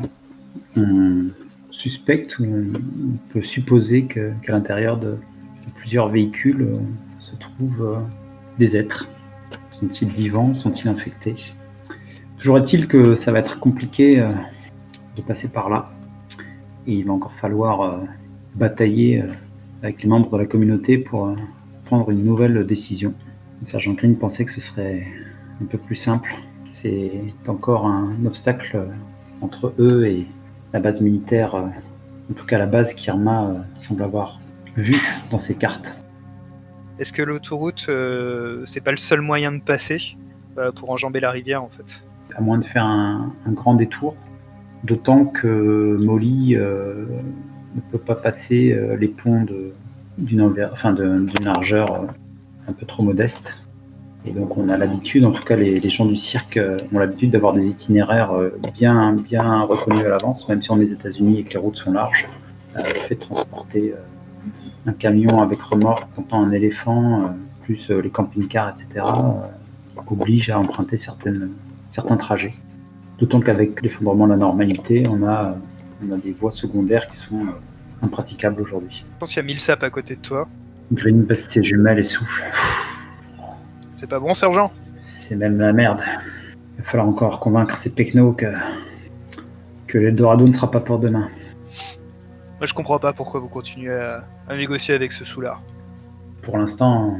on 0.75 1.29
suspecte 1.71 2.39
ou 2.39 2.45
on 2.45 3.17
peut 3.31 3.41
supposer 3.41 4.03
qu'à 4.03 4.51
l'intérieur 4.51 4.97
de, 4.97 5.15
plusieurs 5.75 6.09
véhicules 6.09 6.67
se 7.19 7.35
trouvent 7.37 7.99
des 8.59 8.75
êtres. 8.75 9.07
Sont-ils 9.83 10.09
vivants 10.09 10.53
Sont-ils 10.53 10.87
infectés? 10.87 11.35
Toujours 12.37 12.57
est-il 12.57 12.87
que 12.87 13.15
ça 13.15 13.33
va 13.33 13.39
être 13.39 13.59
compliqué 13.59 14.17
euh, 14.17 14.31
de 15.17 15.21
passer 15.21 15.49
par 15.49 15.69
là. 15.69 15.91
Et 16.87 16.93
il 16.93 17.05
va 17.05 17.11
encore 17.11 17.33
falloir 17.33 17.81
euh, 17.81 17.97
batailler 18.55 19.21
euh, 19.21 19.27
avec 19.81 20.01
les 20.01 20.07
membres 20.07 20.31
de 20.31 20.37
la 20.37 20.45
communauté 20.45 20.97
pour 20.97 21.35
prendre 21.83 22.09
une 22.11 22.23
nouvelle 22.23 22.65
décision. 22.65 23.13
Le 23.59 23.65
sergent 23.65 23.91
Green 23.91 24.15
pensait 24.15 24.45
que 24.45 24.51
ce 24.51 24.61
serait 24.61 25.05
un 25.61 25.65
peu 25.65 25.77
plus 25.77 25.97
simple. 25.97 26.33
C'est 26.65 27.11
encore 27.47 27.85
un 27.85 28.13
obstacle 28.25 28.87
entre 29.41 29.73
eux 29.79 30.05
et 30.05 30.25
la 30.71 30.79
base 30.79 31.01
militaire, 31.01 31.55
en 31.55 32.33
tout 32.33 32.45
cas 32.45 32.57
la 32.57 32.67
base 32.67 32.93
qu'Irma 32.93 33.65
semble 33.75 34.03
avoir 34.03 34.39
vue 34.77 35.01
dans 35.29 35.39
ses 35.39 35.55
cartes. 35.55 35.93
Est-ce 37.03 37.11
que 37.11 37.21
l'autoroute, 37.21 37.87
euh, 37.89 38.61
c'est 38.63 38.79
pas 38.79 38.91
le 38.91 38.95
seul 38.95 39.19
moyen 39.19 39.51
de 39.51 39.59
passer 39.59 40.15
euh, 40.57 40.71
pour 40.71 40.89
enjamber 40.89 41.19
la 41.19 41.31
rivière 41.31 41.61
en 41.61 41.67
fait? 41.67 42.01
À 42.33 42.39
moins 42.39 42.57
de 42.57 42.63
faire 42.63 42.85
un, 42.85 43.33
grand 43.47 43.73
détour. 43.73 44.15
D'autant 44.85 45.25
que 45.25 45.97
Molly 45.99 46.55
euh, 46.55 47.05
ne 47.75 47.81
peut 47.91 47.97
pas 47.97 48.15
passer 48.15 48.71
euh, 48.71 48.95
les 48.95 49.09
ponts 49.09 49.45
d'une 50.17 50.55
largeur 51.43 52.07
un 52.69 52.71
peu 52.71 52.85
trop 52.85 53.03
modeste. 53.03 53.61
Et 54.25 54.31
donc 54.31 54.55
on 54.57 54.69
a 54.69 54.77
l'habitude, 54.77 55.25
en 55.25 55.33
tout 55.33 55.43
cas 55.43 55.57
les, 55.57 55.89
gens 55.89 56.05
du 56.05 56.15
cirque 56.15 56.57
ont 56.93 56.99
l'habitude 56.99 57.31
d'avoir 57.31 57.51
des 57.51 57.67
itinéraires 57.67 58.31
bien, 58.73 59.11
bien 59.11 59.63
reconnus 59.63 60.05
à 60.05 60.07
l'avance, 60.07 60.47
même 60.47 60.61
si 60.61 60.71
on 60.71 60.79
est 60.79 60.85
aux 60.85 60.93
États-Unis 60.93 61.39
et 61.39 61.43
que 61.43 61.55
les 61.55 61.59
routes 61.59 61.75
sont 61.75 61.91
larges. 61.91 62.29
Fait 63.09 63.15
transporter 63.15 63.93
un 64.85 64.93
camion 64.93 65.41
avec 65.41 65.61
remorque, 65.61 66.07
comptant 66.15 66.43
un 66.43 66.51
éléphant, 66.51 67.23
euh, 67.23 67.27
plus 67.63 67.89
euh, 67.89 68.01
les 68.01 68.09
camping-cars, 68.09 68.69
etc., 68.69 69.05
euh, 69.05 70.01
oblige 70.07 70.49
à 70.49 70.59
emprunter 70.59 70.97
certaines, 70.97 71.51
certains 71.91 72.17
trajets. 72.17 72.53
D'autant 73.19 73.39
qu'avec 73.39 73.81
l'effondrement 73.81 74.25
de 74.25 74.31
la 74.31 74.37
normalité, 74.37 75.05
on 75.09 75.25
a, 75.25 75.55
on 76.05 76.11
a 76.11 76.17
des 76.17 76.31
voies 76.31 76.51
secondaires 76.51 77.07
qui 77.07 77.17
sont 77.17 77.45
impraticables 78.01 78.61
aujourd'hui. 78.61 79.05
Je 79.13 79.19
pense 79.19 79.29
qu'il 79.29 79.37
y 79.37 79.39
a 79.39 79.43
Milsap 79.43 79.81
à 79.81 79.89
côté 79.89 80.15
de 80.15 80.21
toi. 80.21 80.47
Green 80.91 81.25
ses 81.33 81.63
jumelles 81.63 81.99
et 81.99 82.03
souffle. 82.03 82.43
C'est 83.93 84.09
pas 84.09 84.19
bon, 84.19 84.33
sergent? 84.33 84.71
C'est 85.07 85.35
même 85.35 85.57
la 85.59 85.71
merde. 85.71 86.01
Il 86.75 86.83
va 86.83 86.83
falloir 86.83 87.07
encore 87.07 87.39
convaincre 87.39 87.77
ces 87.77 87.89
pecnos 87.89 88.35
que, 88.35 88.47
que 89.87 89.97
l'Eldorado 89.97 90.45
ne 90.45 90.51
sera 90.51 90.69
pas 90.69 90.81
pour 90.81 90.99
demain. 90.99 91.29
Moi, 92.63 92.67
je 92.69 92.73
comprends 92.73 92.97
pas 92.97 93.11
pourquoi 93.11 93.41
vous 93.41 93.49
continuez 93.49 93.93
à, 93.93 94.23
à 94.47 94.55
négocier 94.55 94.95
avec 94.95 95.11
ce 95.11 95.25
soulard. 95.25 95.59
Pour 96.43 96.57
l'instant, 96.57 97.19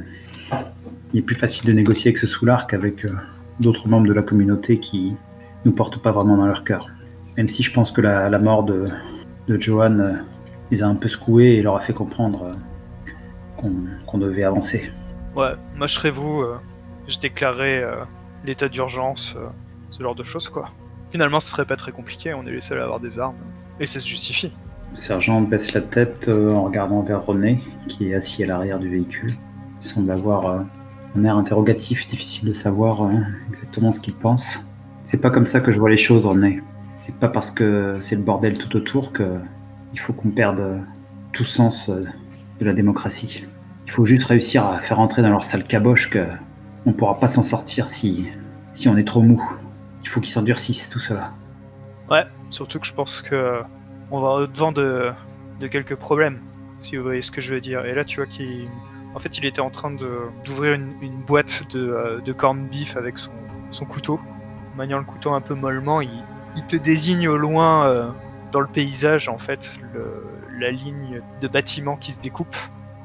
il 1.12 1.19
est 1.19 1.21
plus 1.21 1.35
facile 1.35 1.65
de 1.65 1.73
négocier 1.73 2.12
avec 2.12 2.17
ce 2.17 2.27
soulard 2.27 2.65
qu'avec 2.65 3.03
euh, 3.03 3.13
d'autres 3.59 3.89
membres 3.89 4.07
de 4.07 4.13
la 4.13 4.21
communauté 4.21 4.79
qui 4.79 5.13
nous 5.65 5.73
portent 5.73 6.01
pas 6.01 6.13
vraiment 6.13 6.38
dans 6.38 6.45
leur 6.45 6.63
cœur. 6.63 6.88
Même 7.35 7.50
si 7.50 7.62
je 7.62 7.73
pense 7.73 7.91
que 7.91 8.00
la, 8.00 8.29
la 8.29 8.39
mort 8.39 8.63
de, 8.63 8.85
de 9.50 9.59
Johan 9.59 10.00
euh, 10.00 10.13
les 10.71 10.81
a 10.81 10.88
un 10.88 10.95
peu 10.95 11.09
secoués 11.09 11.55
et 11.55 11.62
leur 11.62 11.75
a 11.75 11.81
fait 11.81 11.91
comprendre 11.91 12.47
euh, 13.59 13.69
qu'on 14.07 14.17
devait 14.17 14.45
avancer. 14.45 14.93
Ouais, 15.35 15.51
moi 15.75 15.88
je 15.88 15.95
serais 15.95 16.12
vous, 16.12 16.41
je 17.09 17.19
déclarerais 17.19 17.83
l'état 18.45 18.69
d'urgence, 18.69 19.35
ce 19.89 20.01
genre 20.01 20.15
de 20.15 20.23
choses 20.23 20.47
quoi. 20.47 20.69
Finalement, 21.12 21.41
ce 21.41 21.50
serait 21.50 21.65
pas 21.65 21.75
très 21.75 21.91
compliqué, 21.91 22.33
on 22.33 22.47
est 22.47 22.51
les 22.51 22.62
seuls 22.62 22.79
à 22.79 22.85
avoir 22.85 23.01
des 23.01 23.19
armes. 23.19 23.35
Et 23.81 23.88
ça 23.88 24.00
se 24.00 24.07
justifie. 24.07 24.53
Sergent 24.93 25.41
baisse 25.41 25.73
la 25.73 25.81
tête 25.81 26.27
euh, 26.27 26.53
en 26.53 26.63
regardant 26.63 27.01
vers 27.01 27.25
René, 27.25 27.62
qui 27.88 28.09
est 28.09 28.15
assis 28.15 28.43
à 28.43 28.47
l'arrière 28.47 28.79
du 28.79 28.89
véhicule. 28.89 29.35
Il 29.81 29.88
semble 29.88 30.12
avoir 30.12 30.45
euh, 30.45 30.59
un 31.17 31.23
air 31.23 31.35
interrogatif, 31.35 32.07
difficile 32.07 32.47
de 32.47 32.53
savoir 32.53 33.03
euh, 33.03 33.12
exactement 33.50 33.91
ce 33.91 34.00
qu'il 34.00 34.13
pense. 34.13 34.59
C'est 35.03 35.17
pas 35.17 35.29
comme 35.29 35.47
ça 35.47 35.59
que 35.59 35.71
je 35.71 35.79
vois 35.79 35.89
les 35.89 35.97
choses, 35.97 36.25
René. 36.25 36.62
C'est 36.83 37.15
pas 37.15 37.27
parce 37.27 37.51
que 37.51 37.97
c'est 38.01 38.15
le 38.15 38.21
bordel 38.21 38.57
tout 38.57 38.75
autour 38.77 39.12
que 39.12 39.38
il 39.93 40.00
faut 40.00 40.13
qu'on 40.13 40.29
perde 40.29 40.81
tout 41.33 41.45
sens 41.45 41.89
de 41.89 42.65
la 42.65 42.73
démocratie. 42.73 43.45
Il 43.85 43.91
faut 43.91 44.05
juste 44.05 44.23
réussir 44.23 44.65
à 44.65 44.79
faire 44.79 45.00
entrer 45.00 45.21
dans 45.21 45.29
leur 45.29 45.43
sale 45.43 45.65
caboche 45.65 46.09
que 46.09 46.25
on 46.85 46.93
pourra 46.93 47.19
pas 47.19 47.27
s'en 47.27 47.43
sortir 47.43 47.89
si 47.89 48.27
si 48.73 48.88
on 48.88 48.97
est 48.97 49.03
trop 49.03 49.21
mou. 49.21 49.43
Il 50.03 50.09
faut 50.09 50.21
qu'ils 50.21 50.31
s'endurcissent 50.31 50.89
tout 50.89 51.00
cela. 51.00 51.31
Ouais, 52.09 52.23
surtout 52.50 52.79
que 52.79 52.88
je 52.88 52.93
pense 52.93 53.21
que 53.21 53.62
on 54.13 54.22
va 54.22 54.29
au-devant 54.29 54.72
de, 54.72 55.12
quelques 55.72 55.96
problèmes, 55.96 56.39
si 56.79 56.96
vous 56.96 57.03
voyez 57.03 57.24
ce 57.24 57.32
que 57.32 57.41
je 57.41 57.53
veux 57.53 57.60
dire. 57.60 57.84
Et 57.86 57.93
là, 57.93 58.05
tu 58.05 58.17
vois 58.17 58.27
qu'il. 58.27 58.70
En 59.15 59.20
fait, 59.20 59.38
il 59.38 59.46
était 59.46 59.60
en 59.60 59.70
train 59.70 59.91
d'ouvrir 59.91 60.74
une, 60.74 61.22
boîte 61.27 61.63
de, 61.72 61.79
euh, 61.79 62.22
de 62.22 62.32
corned 62.32 62.67
beef 62.70 62.96
avec 62.96 63.15
son, 63.17 63.86
couteau. 63.86 64.20
Maniant 64.75 65.00
le 65.00 65.03
couteau 65.03 65.34
un 65.34 65.41
peu 65.41 65.55
mollement, 65.55 66.01
il, 66.01 66.10
te 66.67 66.75
désigne 66.75 67.27
au 67.27 67.38
loin, 67.38 67.86
euh, 67.86 68.10
dans 68.51 68.60
le 68.60 68.67
paysage, 68.67 69.29
en 69.29 69.38
fait, 69.38 69.79
la 70.60 70.72
ligne 70.72 71.22
de 71.41 71.48
bâtiments 71.48 71.96
qui 71.96 72.12
se 72.12 72.20
découpe, 72.20 72.55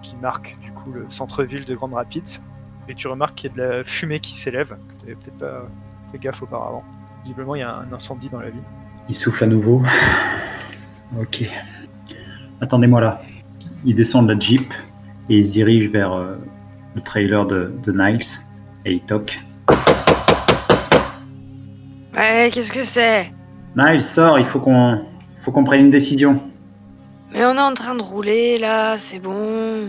qui 0.02 0.14
marque 0.16 0.58
du 0.60 0.72
coup 0.72 0.92
le 0.92 1.08
centre-ville 1.08 1.64
de 1.64 1.74
Grande 1.74 1.94
Rapids. 1.94 2.40
Et 2.88 2.94
tu 2.94 3.08
remarques 3.08 3.34
qu'il 3.34 3.50
y 3.50 3.54
a 3.54 3.56
de 3.56 3.62
la 3.78 3.84
fumée 3.84 4.20
qui 4.20 4.38
s'élève, 4.38 4.78
tu 4.98 5.06
n'avais 5.06 5.16
peut-être 5.16 5.38
pas 5.38 5.68
fait 6.12 6.18
gaffe 6.18 6.42
auparavant. 6.42 6.84
Visiblement, 7.22 7.54
il 7.54 7.60
y 7.60 7.62
a 7.62 7.74
un 7.74 7.92
incendie 7.92 8.30
dans 8.30 8.40
la 8.40 8.48
ville. 8.50 8.62
Il 9.10 9.14
souffle 9.14 9.44
à 9.44 9.46
nouveau. 9.46 9.82
Ok. 11.16 11.48
Attendez-moi 12.60 13.00
là. 13.00 13.22
Il 13.84 13.94
descend 13.94 14.26
de 14.26 14.32
la 14.32 14.38
Jeep 14.38 14.72
et 15.30 15.38
il 15.38 15.46
se 15.46 15.52
dirige 15.52 15.88
vers 15.90 16.12
euh, 16.12 16.36
le 16.94 17.00
trailer 17.00 17.46
de, 17.46 17.72
de 17.84 17.92
Niles 17.92 18.26
et 18.84 18.94
il 18.94 19.00
toque. 19.00 19.38
Ouais, 22.16 22.50
qu'est-ce 22.52 22.72
que 22.72 22.82
c'est? 22.82 23.30
Niles, 23.76 24.02
sort, 24.02 24.38
il 24.38 24.44
faut 24.44 24.58
qu'on 24.58 25.04
faut 25.44 25.52
qu'on 25.52 25.64
prenne 25.64 25.86
une 25.86 25.90
décision. 25.90 26.42
Mais 27.32 27.44
on 27.44 27.54
est 27.54 27.60
en 27.60 27.74
train 27.74 27.94
de 27.94 28.02
rouler 28.02 28.58
là, 28.58 28.98
c'est 28.98 29.20
bon. 29.20 29.88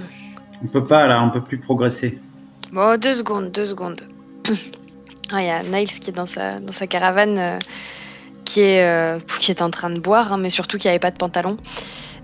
On 0.63 0.67
peut 0.67 0.83
pas 0.85 1.07
là, 1.07 1.23
on 1.23 1.31
peut 1.31 1.41
plus 1.41 1.57
progresser. 1.57 2.19
Bon, 2.71 2.99
deux 2.99 3.13
secondes, 3.13 3.51
deux 3.51 3.65
secondes. 3.65 4.01
Ah, 5.31 5.43
Il 5.43 5.45
y 5.45 5.49
a 5.51 5.61
Niles 5.61 5.87
qui 5.87 6.09
est 6.09 6.13
dans 6.13 6.25
sa, 6.25 6.59
dans 6.59 6.71
sa 6.71 6.87
caravane, 6.87 7.37
euh, 7.37 7.59
qui, 8.45 8.61
est, 8.61 8.83
euh, 8.83 9.19
qui 9.39 9.51
est 9.51 9.61
en 9.61 9.69
train 9.69 9.89
de 9.89 9.99
boire, 9.99 10.33
hein, 10.33 10.37
mais 10.37 10.49
surtout 10.49 10.77
qui 10.77 10.87
n'avait 10.87 10.99
pas 10.99 11.11
de 11.11 11.17
pantalon. 11.17 11.57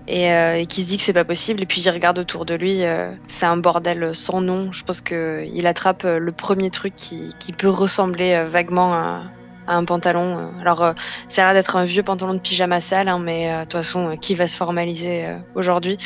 Et, 0.08 0.32
euh, 0.32 0.58
et 0.58 0.66
qui 0.66 0.82
se 0.82 0.86
dit 0.86 0.98
que 0.98 1.02
c'est 1.02 1.12
pas 1.12 1.24
possible. 1.24 1.62
Et 1.62 1.66
puis 1.66 1.80
il 1.80 1.90
regarde 1.90 2.18
autour 2.18 2.44
de 2.44 2.54
lui, 2.54 2.84
euh, 2.84 3.10
c'est 3.26 3.46
un 3.46 3.56
bordel 3.56 4.14
sans 4.14 4.40
nom. 4.40 4.70
Je 4.72 4.84
pense 4.84 5.00
qu'il 5.00 5.66
attrape 5.66 6.04
le 6.04 6.32
premier 6.32 6.70
truc 6.70 6.94
qui, 6.94 7.34
qui 7.40 7.52
peut 7.52 7.68
ressembler 7.68 8.44
vaguement 8.44 8.94
à, 8.94 9.24
un 9.68 9.84
pantalon. 9.84 10.52
Alors, 10.60 10.94
ça 11.26 11.42
a 11.42 11.46
l'air 11.46 11.54
d'être 11.54 11.74
un 11.74 11.82
vieux 11.82 12.04
pantalon 12.04 12.34
de 12.34 12.38
pyjama 12.38 12.80
sale, 12.80 13.08
hein, 13.08 13.18
mais 13.18 13.50
de 13.50 13.62
toute 13.62 13.72
façon, 13.72 14.16
qui 14.16 14.36
va 14.36 14.46
se 14.46 14.56
formaliser 14.56 15.24
aujourd'hui? 15.56 15.98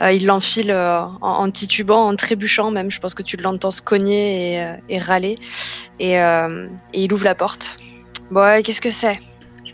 Il 0.00 0.24
l'enfile 0.24 0.72
en, 0.72 1.50
titubant, 1.50 2.06
en 2.06 2.16
trébuchant 2.16 2.70
même. 2.70 2.90
Je 2.90 3.00
pense 3.00 3.12
que 3.12 3.22
tu 3.22 3.36
l'entends 3.36 3.70
se 3.70 3.82
cogner 3.82 4.78
et, 4.88 4.98
râler. 4.98 5.38
Et, 6.00 6.16
il 6.94 7.12
ouvre 7.12 7.24
la 7.26 7.34
porte. 7.34 7.76
Bon, 8.30 8.62
qu'est-ce 8.62 8.80
que 8.80 8.90
c'est? 8.90 9.20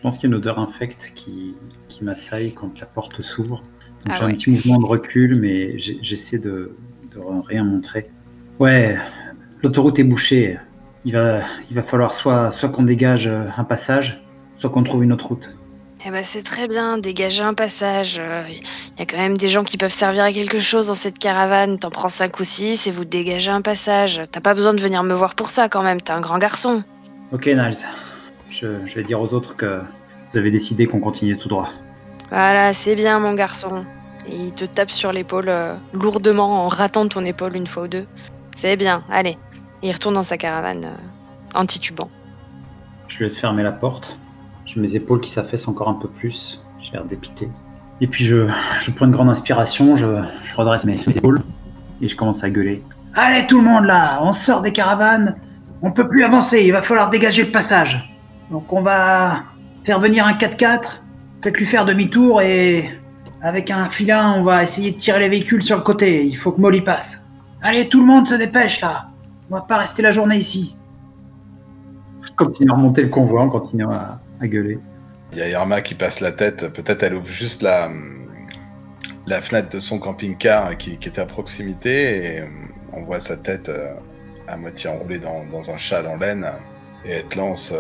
Pense 0.03 0.19
qu'il 0.19 0.29
y 0.29 0.33
a 0.33 0.35
une 0.35 0.41
odeur 0.41 0.59
infecte 0.59 1.13
qui, 1.15 1.55
qui 1.89 2.05
m'assaille 2.05 2.53
quand 2.53 2.79
la 2.81 2.87
porte 2.87 3.23
s'ouvre. 3.23 3.63
Ah 4.09 4.17
j'ai 4.19 4.25
ouais. 4.25 4.33
un 4.33 4.35
petit 4.35 4.51
mouvement 4.51 4.79
de 4.79 4.87
recul, 4.87 5.37
mais 5.37 5.79
j'essaie 5.79 6.39
de, 6.39 6.77
de 7.13 7.21
rien 7.47 7.65
montrer. 7.65 8.11
Ouais, 8.59 8.99
l'autoroute 9.63 9.99
est 9.99 10.05
bouchée. 10.05 10.59
Il 11.05 11.13
va, 11.13 11.41
il 11.71 11.77
va 11.77 11.83
falloir 11.83 12.13
soit, 12.15 12.51
soit 12.51 12.69
qu'on 12.69 12.83
dégage 12.83 13.27
euh, 13.27 13.45
un 13.57 13.65
passage, 13.65 14.23
soit 14.59 14.71
qu'on 14.71 14.83
trouve 14.83 15.03
une 15.05 15.13
autre 15.13 15.29
route. 15.29 15.57
Eh 16.05 16.11
ben, 16.11 16.25
c'est 16.25 16.43
très 16.43 16.67
bien, 16.67 16.99
dégager 16.99 17.45
un 17.45 17.55
passage. 17.55 18.21
Il 18.49 18.99
y 18.99 19.03
a 19.03 19.07
quand 19.07 19.19
même 19.19 19.37
des 19.37 19.49
gens 19.49 19.63
qui 19.63 19.79
peuvent 19.79 19.93
servir 19.93 20.25
à 20.25 20.33
quelque 20.33 20.59
chose 20.59 20.89
dans 20.89 20.95
cette 20.95 21.19
caravane. 21.19 21.79
T'en 21.79 21.91
prends 21.91 22.09
cinq 22.09 22.41
ou 22.41 22.45
six 22.45 22.89
et 22.89 22.91
vous 22.91 23.05
dégagez 23.05 23.53
un 23.53 23.63
passage. 23.63 24.21
T'as 24.33 24.41
pas 24.41 24.55
besoin 24.55 24.75
de 24.75 24.81
venir 24.81 25.05
me 25.05 25.15
voir 25.15 25.37
pour 25.37 25.51
ça 25.51 25.69
quand 25.69 25.85
même, 25.85 26.01
t'es 26.01 26.11
un 26.13 26.21
grand 26.21 26.39
garçon. 26.39 26.83
Ok, 27.31 27.47
Niles. 27.47 27.77
Je, 28.53 28.87
je 28.87 28.95
vais 28.95 29.03
dire 29.03 29.21
aux 29.21 29.33
autres 29.33 29.57
que 29.57 29.81
vous 30.33 30.39
avez 30.39 30.51
décidé 30.51 30.87
qu'on 30.87 31.01
continue 31.01 31.39
tout 31.39 31.49
droit. 31.49 31.71
Voilà, 32.29 32.75
c'est 32.75 32.95
bien 32.95 33.19
mon 33.19 33.33
garçon. 33.33 33.85
Et 34.29 34.37
il 34.37 34.53
te 34.53 34.65
tape 34.65 34.91
sur 34.91 35.11
l'épaule 35.11 35.49
euh, 35.49 35.75
lourdement 35.95 36.65
en 36.65 36.69
ratant 36.69 37.09
ton 37.09 37.25
épaule 37.25 37.57
une 37.57 37.67
fois 37.67 37.85
ou 37.85 37.89
deux. 37.89 38.07
C'est 38.55 38.77
bien, 38.77 39.03
allez. 39.11 39.39
Et 39.83 39.89
il 39.89 39.93
retourne 39.93 40.15
dans 40.15 40.23
sa 40.23 40.37
caravane 40.37 40.85
euh, 40.85 41.59
en 41.59 41.67
titubant. 41.67 42.11
Je 43.09 43.19
lui 43.19 43.25
laisse 43.25 43.39
fermer 43.39 43.63
la 43.63 43.73
porte. 43.73 44.17
J'ai 44.67 44.81
mes 44.81 44.95
épaules 44.95 45.21
qui 45.21 45.31
s'affaissent 45.31 45.67
encore 45.67 45.89
un 45.89 45.95
peu 45.95 46.09
plus. 46.09 46.63
J'ai 46.83 46.93
l'air 46.93 47.05
dépité. 47.05 47.49
Et 48.01 48.07
puis 48.07 48.25
je, 48.25 48.49
je 48.81 48.91
prends 48.91 49.07
une 49.07 49.13
grande 49.13 49.31
inspiration, 49.31 49.97
je, 49.97 50.07
je 50.45 50.57
redresse 50.57 50.85
mes, 50.85 51.01
mes 51.07 51.17
épaules 51.17 51.41
et 52.01 52.09
je 52.09 52.17
commence 52.17 52.45
à 52.45 52.51
gueuler. 52.51 52.83
Allez 53.15 53.47
tout 53.47 53.61
le 53.61 53.69
monde 53.69 53.85
là, 53.85 54.21
on 54.23 54.33
sort 54.33 54.61
des 54.61 54.73
caravanes, 54.73 55.37
on 55.83 55.93
peut 55.93 56.09
plus 56.09 56.25
avancer, 56.25 56.63
il 56.65 56.73
va 56.73 56.83
falloir 56.83 57.11
dégager 57.11 57.45
le 57.45 57.51
passage. 57.51 58.12
Donc 58.53 58.71
on 58.71 58.83
va 58.83 59.45
faire 59.85 59.99
venir 59.99 60.27
un 60.27 60.35
4x4, 60.35 61.01
faites-lui 61.43 61.67
faire 61.67 61.87
demi-tour 61.87 62.43
et 62.43 62.91
avec 63.41 63.71
un 63.71 63.89
filin 63.89 64.35
on 64.35 64.45
va 64.45 64.63
essayer 64.63 64.93
de 64.93 64.99
tirer 64.99 65.21
les 65.21 65.31
véhicules 65.31 65.63
sur 65.63 65.79
le 65.79 65.83
côté, 65.83 66.27
il 66.27 66.37
faut 66.37 66.53
que 66.53 66.61
Molly 66.61 66.83
passe. 66.83 67.19
Allez 67.63 67.89
tout 67.89 68.01
le 68.01 68.07
monde 68.07 68.29
se 68.29 68.35
dépêche 68.35 68.83
là, 68.83 69.09
on 69.51 69.55
va 69.55 69.63
pas 69.63 69.79
rester 69.79 70.03
la 70.03 70.13
journée 70.13 70.37
ici. 70.37 70.77
Je 72.21 72.31
continue 72.37 72.71
à 72.71 72.75
remonter 72.75 73.01
le 73.01 73.09
convoi 73.09 73.41
en 73.41 73.49
continuant 73.49 73.91
à, 73.91 74.21
à 74.43 74.47
gueuler. 74.47 74.79
Il 75.33 75.39
y 75.39 75.43
a 75.43 75.49
Irma 75.49 75.81
qui 75.81 75.95
passe 75.95 76.21
la 76.21 76.31
tête. 76.31 76.69
Peut-être 76.75 77.03
elle 77.03 77.15
ouvre 77.15 77.27
juste 77.27 77.63
la, 77.63 77.91
la 79.27 79.41
fenêtre 79.41 79.71
de 79.71 79.79
son 79.79 79.99
camping-car 79.99 80.77
qui, 80.77 80.99
qui 80.99 81.09
était 81.09 81.23
à 81.23 81.27
proximité 81.27 82.35
et 82.35 82.41
euh, 82.41 82.47
on 82.93 83.03
voit 83.03 83.19
sa 83.19 83.39
tête 83.39 83.71
euh, 83.71 83.95
à 84.47 84.59
moitié 84.59 84.91
enroulée 84.91 85.19
dans, 85.19 85.43
dans 85.51 85.71
un 85.71 85.79
châle 85.79 86.07
en 86.07 86.17
laine 86.17 86.47
et 87.07 87.13
elle 87.13 87.27
te 87.29 87.39
lance. 87.39 87.75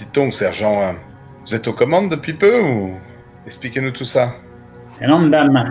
Euh, 0.00 0.04
Dites 0.04 0.14
donc, 0.14 0.32
sergent, 0.32 0.80
euh, 0.80 0.92
vous 1.46 1.54
êtes 1.54 1.68
aux 1.68 1.72
commandes 1.72 2.10
depuis 2.10 2.34
peu 2.34 2.60
ou 2.60 2.94
expliquez-nous 3.46 3.90
tout 3.90 4.04
ça. 4.04 4.34
Et 5.00 5.06
non, 5.06 5.20
madame, 5.20 5.64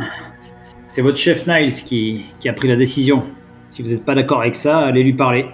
c'est 0.86 1.02
votre 1.02 1.18
chef 1.18 1.46
Niles 1.48 1.74
qui, 1.74 2.26
qui 2.40 2.50
a 2.50 2.54
pris 2.54 2.68
la 2.68 2.76
décision. 2.76 3.24
Si 3.68 3.84
vous 3.84 3.90
n'êtes 3.90 4.06
pas 4.06 4.16
d'accord 4.16 4.42
avec 4.42 4.56
ça, 4.56 4.80
allez 4.80 5.04
lui 5.04 5.14
parler. 5.14 5.46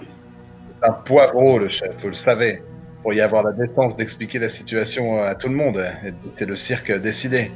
C'est 0.81 0.89
un 0.89 0.93
poireau, 0.93 1.59
le 1.59 1.67
chef, 1.67 1.91
vous 2.01 2.07
le 2.07 2.13
savez. 2.13 2.61
Pour 3.03 3.13
y 3.13 3.21
avoir 3.21 3.43
la 3.43 3.51
décence 3.51 3.95
d'expliquer 3.97 4.39
la 4.39 4.49
situation 4.49 5.21
à 5.21 5.35
tout 5.35 5.47
le 5.47 5.55
monde. 5.55 5.83
C'est 6.31 6.47
le 6.47 6.55
cirque 6.55 6.91
décidé. 6.91 7.51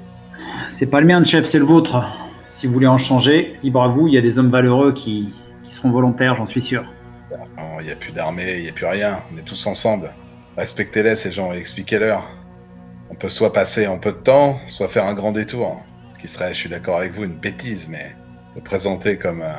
C'est 0.70 0.86
pas 0.86 1.00
le 1.00 1.08
mien, 1.08 1.24
chef, 1.24 1.46
c'est 1.46 1.58
le 1.58 1.66
vôtre. 1.66 2.04
Si 2.52 2.68
vous 2.68 2.74
voulez 2.74 2.88
en 2.88 2.98
changer, 2.98 3.56
libre 3.64 3.82
à 3.82 3.88
vous, 3.88 4.08
il 4.08 4.14
y 4.14 4.18
a 4.18 4.22
des 4.22 4.38
hommes 4.38 4.52
valeureux 4.52 4.94
qui, 4.94 5.34
qui 5.64 5.74
seront 5.74 5.90
volontaires, 5.90 6.36
j'en 6.36 6.46
suis 6.46 6.62
sûr. 6.62 6.84
Il 7.80 7.86
n'y 7.86 7.92
a 7.92 7.96
plus 7.96 8.12
d'armée, 8.12 8.58
il 8.58 8.64
n'y 8.64 8.70
a 8.70 8.74
plus 8.74 8.86
rien. 8.86 9.24
On 9.34 9.38
est 9.38 9.44
tous 9.44 9.66
ensemble. 9.66 10.12
Respectez-les, 10.58 11.16
ces 11.16 11.32
gens, 11.32 11.54
et 11.54 11.58
expliquez-leur. 11.58 12.26
On 13.10 13.16
peut 13.16 13.30
soit 13.30 13.54
passer 13.54 13.88
en 13.88 13.98
peu 13.98 14.12
de 14.12 14.18
temps, 14.18 14.60
soit 14.68 14.88
faire 14.90 15.06
un 15.06 15.14
grand 15.14 15.32
détour. 15.32 15.82
Ce 16.10 16.18
qui 16.18 16.28
serait, 16.28 16.54
je 16.54 16.60
suis 16.60 16.70
d'accord 16.70 16.98
avec 16.98 17.12
vous, 17.14 17.24
une 17.24 17.36
bêtise, 17.38 17.88
mais 17.90 18.16
le 18.56 18.62
présenter 18.62 19.18
comme, 19.18 19.42
euh, 19.42 19.54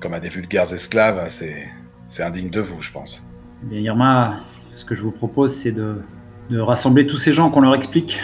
comme 0.00 0.14
à 0.14 0.20
des 0.20 0.28
vulgaires 0.28 0.72
esclaves, 0.72 1.28
c'est, 1.28 1.66
c'est 2.08 2.22
indigne 2.22 2.50
de 2.50 2.60
vous, 2.60 2.80
je 2.82 2.90
pense. 2.90 3.22
Bien, 3.62 3.78
Irma, 3.80 4.40
ce 4.74 4.84
que 4.84 4.94
je 4.94 5.02
vous 5.02 5.12
propose, 5.12 5.54
c'est 5.54 5.72
de, 5.72 6.02
de 6.50 6.58
rassembler 6.58 7.06
tous 7.06 7.18
ces 7.18 7.32
gens 7.32 7.50
qu'on 7.50 7.60
leur 7.60 7.74
explique. 7.74 8.20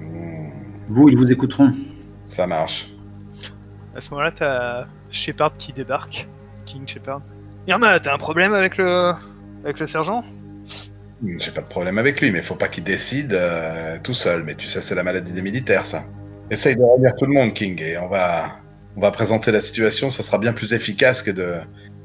Hmm, 0.00 0.50
Vous, 0.88 1.08
ils 1.08 1.16
vous 1.16 1.30
écouteront. 1.32 1.74
ça 2.24 2.46
marche. 2.46 2.88
À 3.94 4.00
ce 4.00 4.10
moment-là, 4.10 4.30
t'as 4.30 4.86
Shepard 5.10 5.56
qui 5.56 5.72
débarque. 5.72 6.28
King 6.66 6.86
Shepard. 6.86 7.22
Irma, 7.66 7.98
t'as 7.98 8.14
un 8.14 8.18
problème 8.18 8.52
avec 8.52 8.76
le. 8.76 9.12
avec 9.64 9.80
le 9.80 9.86
sergent? 9.86 10.22
J'ai 11.38 11.50
pas 11.50 11.62
de 11.62 11.66
problème 11.66 11.98
avec 11.98 12.20
lui, 12.20 12.30
mais 12.30 12.42
faut 12.42 12.54
pas 12.56 12.68
qu'il 12.68 12.84
décide 12.84 13.32
euh, 13.32 13.96
tout 14.02 14.12
seul. 14.14 14.42
Mais 14.44 14.54
tu 14.54 14.66
sais, 14.66 14.80
c'est 14.80 14.94
la 14.94 15.02
maladie 15.02 15.32
des 15.32 15.42
militaires, 15.42 15.86
ça. 15.86 16.04
Essaye 16.50 16.76
de 16.76 16.82
réunir 16.82 17.14
tout 17.16 17.24
le 17.26 17.32
monde, 17.32 17.54
King, 17.54 17.80
et 17.80 17.96
on 17.98 18.08
va, 18.08 18.44
on 18.96 19.00
va 19.00 19.10
présenter 19.10 19.50
la 19.50 19.60
situation. 19.60 20.10
Ça 20.10 20.22
sera 20.22 20.38
bien 20.38 20.52
plus 20.52 20.72
efficace 20.74 21.22
que 21.22 21.30
de, 21.30 21.54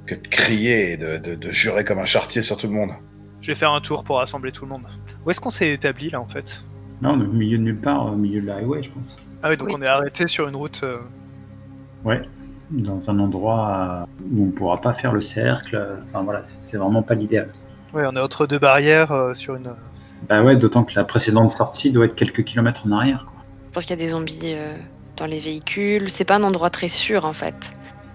que 0.06 0.16
de 0.16 0.28
crier 0.28 0.94
et 0.94 0.98
de, 0.98 1.18
de- 1.18 1.36
de 1.36 1.52
jurer 1.52 1.84
comme 1.84 2.00
un 2.00 2.06
chartier 2.06 2.42
sur 2.42 2.56
tout 2.58 2.68
le 2.68 2.74
monde. 2.74 2.92
Je 3.42 3.48
vais 3.48 3.56
faire 3.56 3.72
un 3.74 3.82
tour 3.82 4.04
pour 4.04 4.18
rassembler 4.18 4.52
tout 4.52 4.66
le 4.66 4.72
monde. 4.72 4.84
Où 5.26 5.30
est-ce 5.32 5.42
qu'on 5.42 5.50
s'est 5.50 5.72
établi 5.72 6.10
là 6.10 6.22
en 6.22 6.28
fait? 6.28 6.64
Là, 7.02 7.10
on 7.12 7.20
est 7.22 7.26
au 7.26 7.32
milieu 7.34 7.58
de 7.58 7.64
nulle 7.64 7.80
part, 7.82 8.06
au 8.14 8.16
milieu 8.16 8.42
de 8.42 8.48
la 8.48 8.58
highway, 8.58 8.82
je 8.84 8.90
pense. 8.92 9.16
Ah 9.44 9.50
oui, 9.50 9.58
donc 9.58 9.68
Oui. 9.70 9.76
on 9.78 9.82
est 9.82 9.88
arrêté 9.88 10.28
sur 10.28 10.48
une 10.48 10.56
route. 10.56 10.82
euh, 10.84 11.00
Ouais. 12.06 12.22
Dans 12.70 13.10
un 13.10 13.20
endroit 13.20 14.08
où 14.32 14.46
on 14.46 14.52
pourra 14.52 14.80
pas 14.80 14.94
faire 14.94 15.12
le 15.12 15.22
cercle. 15.22 15.76
euh, 15.76 15.96
Enfin 16.10 16.24
voilà, 16.24 16.42
c'est 16.44 16.78
vraiment 16.78 17.04
pas 17.04 17.16
l'idéal. 17.16 17.50
Ouais, 17.94 18.04
on 18.08 18.16
est 18.16 18.20
entre 18.22 18.48
deux 18.48 18.60
barrières 18.60 19.12
euh, 19.12 19.34
sur 19.34 19.56
une. 19.56 19.76
Bah 20.30 20.42
ouais, 20.44 20.56
d'autant 20.56 20.84
que 20.84 20.94
la 20.96 21.04
précédente 21.04 21.50
sortie 21.52 21.92
doit 21.92 22.06
être 22.06 22.16
quelques 22.16 22.44
kilomètres 22.44 22.86
en 22.88 22.92
arrière. 22.92 23.26
Quoi. 23.26 23.44
Je 23.70 23.74
pense 23.74 23.86
qu'il 23.86 23.92
y 23.98 24.02
a 24.02 24.04
des 24.06 24.10
zombies 24.12 24.40
euh, 24.54 24.78
dans 25.18 25.26
les 25.26 25.40
véhicules. 25.40 26.10
C'est 26.10 26.26
pas 26.26 26.36
un 26.36 26.44
endroit 26.44 26.70
très 26.70 26.88
sûr 26.90 27.26
en 27.26 27.34
fait. 27.34 27.56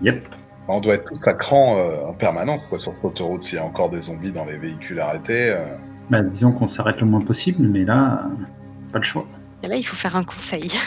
Yep. 0.02 0.24
On 0.68 0.80
doit 0.80 0.94
être 0.94 1.08
tous 1.08 1.26
à 1.28 1.34
cran 1.34 1.78
euh, 1.78 2.06
en 2.06 2.12
permanence, 2.12 2.62
quoi, 2.68 2.78
sur 2.78 2.92
l'autoroute. 3.02 3.42
S'il 3.44 3.56
y 3.58 3.60
a 3.60 3.64
encore 3.64 3.90
des 3.90 4.00
zombies 4.00 4.32
dans 4.32 4.44
les 4.44 4.56
véhicules 4.56 4.98
arrêtés. 5.00 5.50
euh, 5.50 5.64
Bah 6.10 6.22
disons 6.22 6.52
qu'on 6.52 6.66
s'arrête 6.68 7.00
le 7.00 7.06
moins 7.06 7.20
possible, 7.20 7.62
mais 7.66 7.84
là, 7.84 8.24
euh, 8.24 8.44
pas 8.92 8.98
le 8.98 9.04
choix. 9.04 9.26
Et 9.62 9.68
là, 9.68 9.76
il 9.76 9.82
faut 9.84 9.96
faire 9.96 10.16
un 10.16 10.24
conseil. 10.24 10.70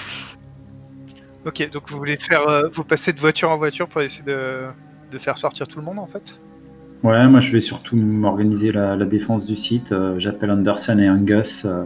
Ok, 1.45 1.69
donc 1.71 1.89
vous 1.89 1.95
voulez 1.97 2.17
faire. 2.17 2.47
euh, 2.49 2.67
vous 2.73 2.83
passez 2.83 3.13
de 3.13 3.19
voiture 3.21 3.49
en 3.49 3.57
voiture 3.57 3.87
pour 3.87 4.01
essayer 4.01 4.23
de, 4.25 4.65
de 5.09 5.17
faire 5.17 5.37
sortir 5.37 5.69
tout 5.69 5.79
le 5.79 5.85
monde 5.85 5.97
en 5.99 6.05
fait? 6.05 6.39
Ouais, 7.03 7.27
moi 7.27 7.39
je 7.39 7.51
vais 7.53 7.61
surtout 7.61 7.95
m'organiser 7.95 8.71
la, 8.71 8.95
la 8.95 9.05
défense 9.05 9.45
du 9.45 9.55
site. 9.55 9.91
Euh, 9.91 10.19
J'appelle 10.19 10.51
Anderson 10.51 10.97
et 10.99 11.09
Angus. 11.09 11.63
euh, 11.65 11.85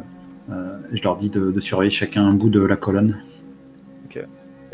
euh, 0.52 0.78
et 0.91 0.97
je 0.97 1.04
leur 1.04 1.17
dis 1.17 1.30
de, 1.30 1.52
de 1.52 1.60
surveiller 1.62 1.91
chacun 1.91 2.26
un 2.26 2.34
bout 2.34 2.49
de 2.49 2.62
la 2.62 2.76
colonne. 2.76 3.21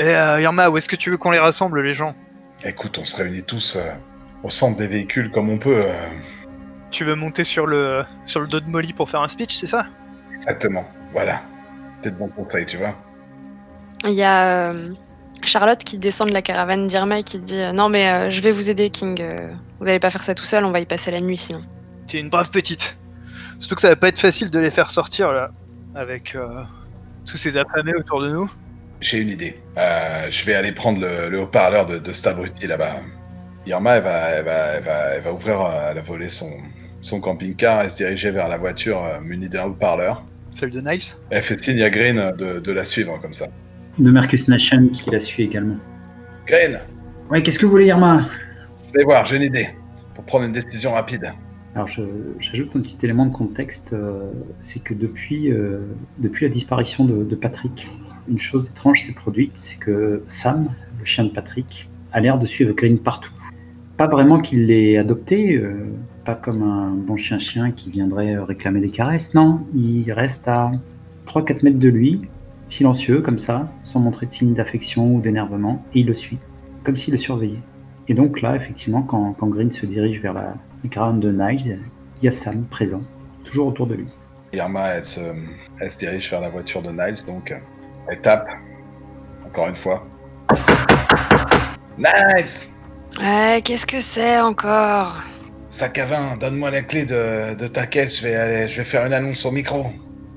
Et 0.02 0.15
euh, 0.15 0.39
Irma, 0.39 0.69
où 0.69 0.78
est-ce 0.78 0.88
que 0.88 0.95
tu 0.95 1.10
veux 1.10 1.17
qu'on 1.17 1.32
les 1.32 1.39
rassemble 1.39 1.82
les 1.82 1.93
gens? 1.93 2.15
Écoute, 2.63 2.97
on 3.02 3.04
se 3.04 3.17
réunit 3.17 3.43
tous 3.43 3.75
euh, 3.75 3.82
au 4.43 4.49
centre 4.49 4.78
des 4.78 4.88
véhicules 4.88 5.30
comme 5.30 5.49
on 5.49 5.58
peut. 5.58 5.75
euh, 5.75 5.91
Tu 6.89 7.04
veux 7.04 7.15
monter 7.15 7.43
sur 7.43 7.67
le, 7.67 8.04
sur 8.25 8.39
le 8.39 8.47
dos 8.47 8.62
de 8.62 8.69
Molly 8.69 8.93
pour 8.93 9.10
faire 9.10 9.21
un 9.21 9.28
speech, 9.28 9.56
c'est 9.58 9.67
ça? 9.67 9.88
Exactement. 10.34 10.86
Voilà. 11.12 11.41
C'est 12.02 12.12
de 12.12 12.15
bons 12.17 12.30
conseils, 12.30 12.65
tu 12.65 12.78
vois. 12.78 12.95
Il 14.06 14.13
y 14.13 14.23
a 14.23 14.69
euh, 14.71 14.88
Charlotte 15.43 15.84
qui 15.84 15.97
descend 15.97 16.30
de 16.30 16.34
la 16.34 16.41
caravane 16.41 16.88
d'Irma 16.88 17.19
et 17.19 17.23
qui 17.23 17.39
dit 17.39 17.60
euh, 17.60 17.73
Non, 17.73 17.89
mais 17.89 18.10
euh, 18.10 18.30
je 18.30 18.39
vais 18.41 18.54
vous 18.54 18.69
aider, 18.69 18.89
King. 18.89 19.21
Vous 19.79 19.87
allez 19.89 19.99
pas 19.99 20.09
faire 20.11 20.23
ça 20.23 20.35
tout 20.35 20.45
seul, 20.45 20.65
on 20.65 20.71
va 20.71 20.79
y 20.79 20.85
passer 20.85 21.11
la 21.11 21.21
nuit 21.21 21.37
sinon. 21.37 21.61
T'es 22.07 22.19
une 22.19 22.29
brave 22.29 22.51
petite. 22.51 22.97
Surtout 23.59 23.75
que 23.75 23.81
ça 23.81 23.89
va 23.89 23.95
pas 23.95 24.07
être 24.09 24.19
facile 24.19 24.49
de 24.49 24.59
les 24.59 24.71
faire 24.71 24.89
sortir 24.91 25.31
là, 25.33 25.51
avec 25.95 26.35
euh, 26.35 26.63
tous 27.25 27.37
ces 27.37 27.57
affamés 27.57 27.93
autour 27.95 28.21
de 28.21 28.29
nous. 28.29 28.49
J'ai 29.01 29.19
une 29.19 29.29
idée. 29.29 29.59
Euh, 29.77 30.27
je 30.29 30.45
vais 30.45 30.55
aller 30.55 30.71
prendre 30.71 30.99
le, 30.99 31.29
le 31.29 31.41
haut-parleur 31.41 31.85
de, 31.85 31.99
de 31.99 32.13
Stavruti 32.13 32.67
là-bas. 32.67 32.97
Irma, 33.65 33.95
elle 33.97 34.03
va, 34.03 34.17
elle 34.29 34.45
va, 34.45 34.51
elle 34.51 34.83
va, 34.83 34.93
elle 35.15 35.21
va 35.21 35.33
ouvrir, 35.33 35.61
elle 35.89 35.95
va 35.95 36.01
voler 36.01 36.29
son, 36.29 36.49
son 37.01 37.19
camping-car 37.21 37.83
et 37.83 37.89
se 37.89 37.97
diriger 37.97 38.31
vers 38.31 38.47
la 38.47 38.57
voiture 38.57 39.03
euh, 39.03 39.19
munie 39.21 39.47
d'un 39.49 39.65
haut-parleur. 39.65 40.23
Celle 40.51 40.71
de 40.71 40.81
Niles? 40.81 41.03
Elle 41.29 41.43
fait 41.43 41.57
signe 41.59 41.81
à 41.83 41.89
Green 41.89 42.33
de, 42.37 42.59
de 42.59 42.71
la 42.71 42.83
suivre 42.83 43.19
comme 43.21 43.33
ça. 43.33 43.47
De 43.99 44.09
Marcus 44.09 44.47
Nation 44.47 44.87
qui 44.87 45.09
la 45.11 45.19
suit 45.19 45.43
également. 45.43 45.77
Green, 46.47 46.79
Ouais, 47.29 47.43
qu'est-ce 47.43 47.59
que 47.59 47.65
vous 47.65 47.71
voulez, 47.71 47.85
Irma? 47.87 48.27
Allez 48.95 49.06
voir, 49.06 49.25
j'ai 49.25 49.38
une 49.38 49.43
idée. 49.43 49.69
Pour 50.15 50.23
prendre 50.25 50.45
une 50.45 50.52
décision 50.52 50.93
rapide. 50.93 51.32
Alors, 51.75 51.88
je- 51.88 52.02
j'ajoute 52.39 52.75
un 52.75 52.82
petit 52.82 52.97
élément 53.04 53.25
de 53.25 53.34
contexte, 53.34 53.93
euh, 53.93 54.32
c'est 54.60 54.80
que 54.84 54.93
depuis, 54.93 55.52
euh, 55.52 55.82
depuis 56.17 56.45
la 56.45 56.52
disparition 56.52 57.06
de, 57.06 57.36
Patrick, 57.36 57.88
une 58.28 58.39
chose 58.39 58.67
étrange 58.69 59.04
s'est 59.06 59.13
produite, 59.13 59.54
c'est 59.56 59.78
que 59.78 60.23
Sam, 60.28 60.69
le 60.99 61.06
chien 61.06 61.23
de 61.23 61.30
Patrick, 61.30 61.89
a 62.12 62.19
l'air 62.19 62.38
de 62.39 62.45
suivre 62.45 62.73
Green 62.73 62.97
partout. 62.97 63.32
Pas 63.97 64.08
vraiment 64.08 64.39
qu'il 64.41 64.65
l'ait 64.65 64.97
adopté, 64.97 65.56
euh, 65.58 65.86
pas 66.25 66.36
comme 66.36 66.63
un 66.63 66.89
bon 66.95 67.17
chien-chien 67.17 67.71
qui 67.71 67.89
viendrait 67.91 68.38
réclamer 68.38 68.82
des 68.82 68.89
caresses, 68.89 69.34
non, 69.34 69.62
il 69.75 70.12
reste 70.12 70.47
à 70.47 70.71
3-4 71.28 71.63
mètres 71.63 71.80
de 71.80 71.89
lui, 71.89 72.21
silencieux 72.67 73.21
comme 73.21 73.39
ça, 73.39 73.71
sans 73.84 73.99
montrer 73.99 74.25
de 74.25 74.34
signe 74.34 74.54
d'affection 74.54 75.15
ou 75.15 75.21
d'énervement, 75.21 75.84
et 75.93 75.99
il 76.02 76.08
le 76.08 76.13
suit, 76.13 76.39
comme 76.84 76.97
s'il 76.97 77.13
le 77.13 77.19
surveillait. 77.19 77.62
Et 78.10 78.15
donc 78.15 78.41
là, 78.41 78.56
effectivement, 78.56 79.04
quand, 79.04 79.34
quand 79.34 79.48
Green 79.48 79.72
se 79.72 79.86
dirige 79.86 80.19
vers 80.19 80.34
la, 80.34 80.56
la 80.84 80.89
caravane 80.89 81.19
de 81.19 81.32
Niles, 81.32 81.80
il 82.22 82.26
y 82.26 82.28
a 82.28 82.32
Sam 82.32 82.65
présent, 82.65 83.02
toujours 83.43 83.67
autour 83.67 83.86
de 83.86 83.93
lui. 83.93 84.08
Irma, 84.52 84.95
elle 84.95 85.06
se, 85.06 85.19
elle 85.80 85.91
se 85.91 85.98
dirige 86.00 86.28
vers 86.32 86.41
la 86.41 86.50
voiture 86.50 86.82
de 86.82 86.89
Niles, 86.89 87.24
donc 87.28 87.52
euh, 87.52 87.58
elle 88.08 88.19
tape. 88.19 88.50
Encore 89.45 89.67
une 89.67 89.76
fois. 89.76 90.08
Niles 92.00 92.45
Ouais, 93.19 93.62
qu'est-ce 93.63 93.86
que 93.86 94.00
c'est 94.00 94.39
encore? 94.41 95.22
Sac 95.69 96.00
à 96.00 96.06
vin, 96.08 96.38
donne-moi 96.38 96.72
la 96.72 96.82
clé 96.82 97.06
de, 97.06 97.54
de 97.54 97.67
ta 97.67 97.86
caisse, 97.86 98.17
je 98.17 98.24
vais, 98.28 98.36
aller, 98.36 98.67
je 98.67 98.78
vais 98.78 98.84
faire 98.84 99.06
une 99.06 99.13
annonce 99.13 99.45
au 99.45 99.52
micro. 99.52 99.86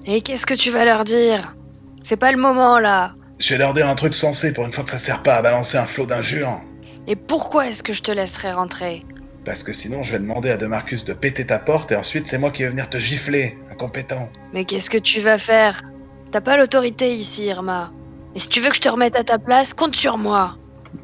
Et 0.04 0.20
qu'est-ce 0.20 0.44
que 0.44 0.54
tu 0.54 0.70
vas 0.70 0.84
leur 0.84 1.04
dire? 1.04 1.56
C'est 2.02 2.18
pas 2.18 2.32
le 2.32 2.38
moment 2.38 2.78
là. 2.78 3.14
Je 3.38 3.54
vais 3.54 3.58
leur 3.58 3.72
dire 3.72 3.88
un 3.88 3.94
truc 3.94 4.12
sensé 4.12 4.52
pour 4.52 4.66
une 4.66 4.72
fois 4.72 4.84
que 4.84 4.90
ça 4.90 4.98
sert 4.98 5.22
pas 5.22 5.36
à 5.36 5.42
balancer 5.42 5.78
un 5.78 5.86
flot 5.86 6.04
d'injures. 6.04 6.60
Et 7.06 7.16
pourquoi 7.16 7.66
est-ce 7.68 7.82
que 7.82 7.92
je 7.92 8.02
te 8.02 8.12
laisserai 8.12 8.52
rentrer? 8.52 9.04
Parce 9.44 9.64
que 9.64 9.72
sinon, 9.72 10.02
je 10.02 10.12
vais 10.12 10.18
demander 10.20 10.50
à 10.50 10.56
Demarcus 10.56 11.04
de 11.04 11.12
péter 11.12 11.46
ta 11.46 11.58
porte 11.58 11.90
et 11.90 11.96
ensuite 11.96 12.26
c'est 12.28 12.38
moi 12.38 12.50
qui 12.52 12.62
vais 12.62 12.68
venir 12.68 12.88
te 12.88 12.98
gifler, 12.98 13.58
incompétent. 13.72 14.28
Mais 14.52 14.64
qu'est-ce 14.64 14.88
que 14.88 14.98
tu 14.98 15.20
vas 15.20 15.38
faire? 15.38 15.82
T'as 16.30 16.40
pas 16.40 16.56
l'autorité 16.56 17.12
ici, 17.12 17.46
Irma. 17.46 17.90
Et 18.34 18.38
si 18.38 18.48
tu 18.48 18.60
veux 18.60 18.70
que 18.70 18.76
je 18.76 18.80
te 18.80 18.88
remette 18.88 19.16
à 19.16 19.24
ta 19.24 19.38
place, 19.38 19.74
compte 19.74 19.96
sur 19.96 20.16
moi. 20.16 20.56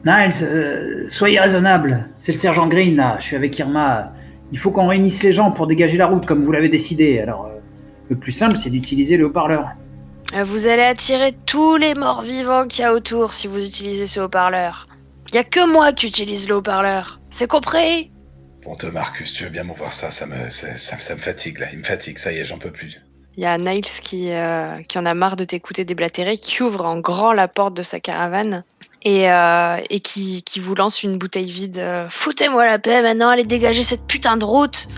Niles, 0.05 0.31
euh, 0.43 1.09
soyez 1.09 1.41
raisonnable. 1.41 2.09
C'est 2.21 2.33
le 2.33 2.39
sergent 2.39 2.69
Green 2.69 2.95
là, 2.97 3.17
je 3.19 3.25
suis 3.25 3.37
avec 3.37 3.59
Irma. 3.59 4.13
Il 4.53 4.59
faut 4.59 4.71
qu'on 4.71 4.87
réunisse 4.87 5.23
les 5.23 5.33
gens 5.33 5.51
pour 5.51 5.67
dégager 5.67 5.97
la 5.97 6.07
route 6.07 6.25
comme 6.25 6.43
vous 6.43 6.53
l'avez 6.53 6.69
décidé. 6.69 7.19
Alors, 7.19 7.47
euh, 7.47 7.59
le 8.09 8.17
plus 8.17 8.33
simple, 8.33 8.57
c'est 8.57 8.71
d'utiliser 8.71 9.17
le 9.17 9.27
haut-parleur. 9.27 9.69
Euh, 10.35 10.45
Vous 10.45 10.67
allez 10.67 10.83
attirer 10.83 11.35
tous 11.45 11.77
les 11.77 11.95
morts 11.95 12.23
vivants 12.23 12.67
qu'il 12.67 12.83
y 12.83 12.85
a 12.85 12.95
autour 12.95 13.35
si 13.35 13.47
vous 13.47 13.67
utilisez 13.67 14.07
ce 14.07 14.21
haut-parleur. 14.21 14.87
Y 15.33 15.38
a 15.38 15.45
que 15.45 15.71
moi 15.71 15.93
qui 15.93 16.07
utilise 16.07 16.49
le 16.49 16.57
haut-parleur. 16.57 17.21
C'est 17.31 17.47
compris? 17.49 18.11
Bon, 18.64 18.77
Demarcus, 18.77 19.33
tu 19.33 19.45
veux 19.45 19.51
bien 19.51 19.62
m'ouvrir 19.64 19.93
ça, 19.93 20.11
ça 20.11 20.27
me, 20.27 20.51
ça, 20.51 20.77
ça- 20.77 20.99
ça 20.99 21.14
me 21.14 21.21
fatigue 21.21 21.59
là, 21.59 21.67
il 21.73 21.79
me 21.79 21.85
fatigue, 21.85 22.19
ça 22.19 22.33
y 22.33 22.38
est, 22.38 22.45
j'en 22.45 22.59
peux 22.59 22.71
plus. 22.71 23.01
Il 23.37 23.43
y 23.43 23.47
a 23.47 23.57
Niles 23.57 23.85
qui, 24.03 24.33
euh, 24.33 24.83
qui 24.88 24.99
en 24.99 25.07
a 25.07 25.14
marre 25.14 25.37
de 25.37 25.45
t'écouter 25.45 25.85
déblatérer, 25.85 26.37
qui 26.38 26.62
ouvre 26.62 26.85
en 26.85 26.99
grand 26.99 27.33
la 27.33 27.47
porte 27.47 27.75
de 27.75 27.83
sa 27.83 28.01
caravane 28.01 28.64
et, 29.05 29.31
euh, 29.31 29.77
et 29.91 30.01
qui, 30.01 30.43
qui 30.43 30.59
vous 30.61 30.75
lance 30.75 31.03
une 31.05 31.19
bouteille 31.19 31.51
vide. 31.51 31.79
euh, 31.79 32.09
Foutez-moi 32.11 32.67
la 32.67 32.79
paix 32.79 33.01
maintenant, 33.01 33.29
allez 33.29 33.45
dégager 33.45 33.85
cette 33.85 34.07
putain 34.07 34.37
de 34.37 34.45
route 34.45 34.88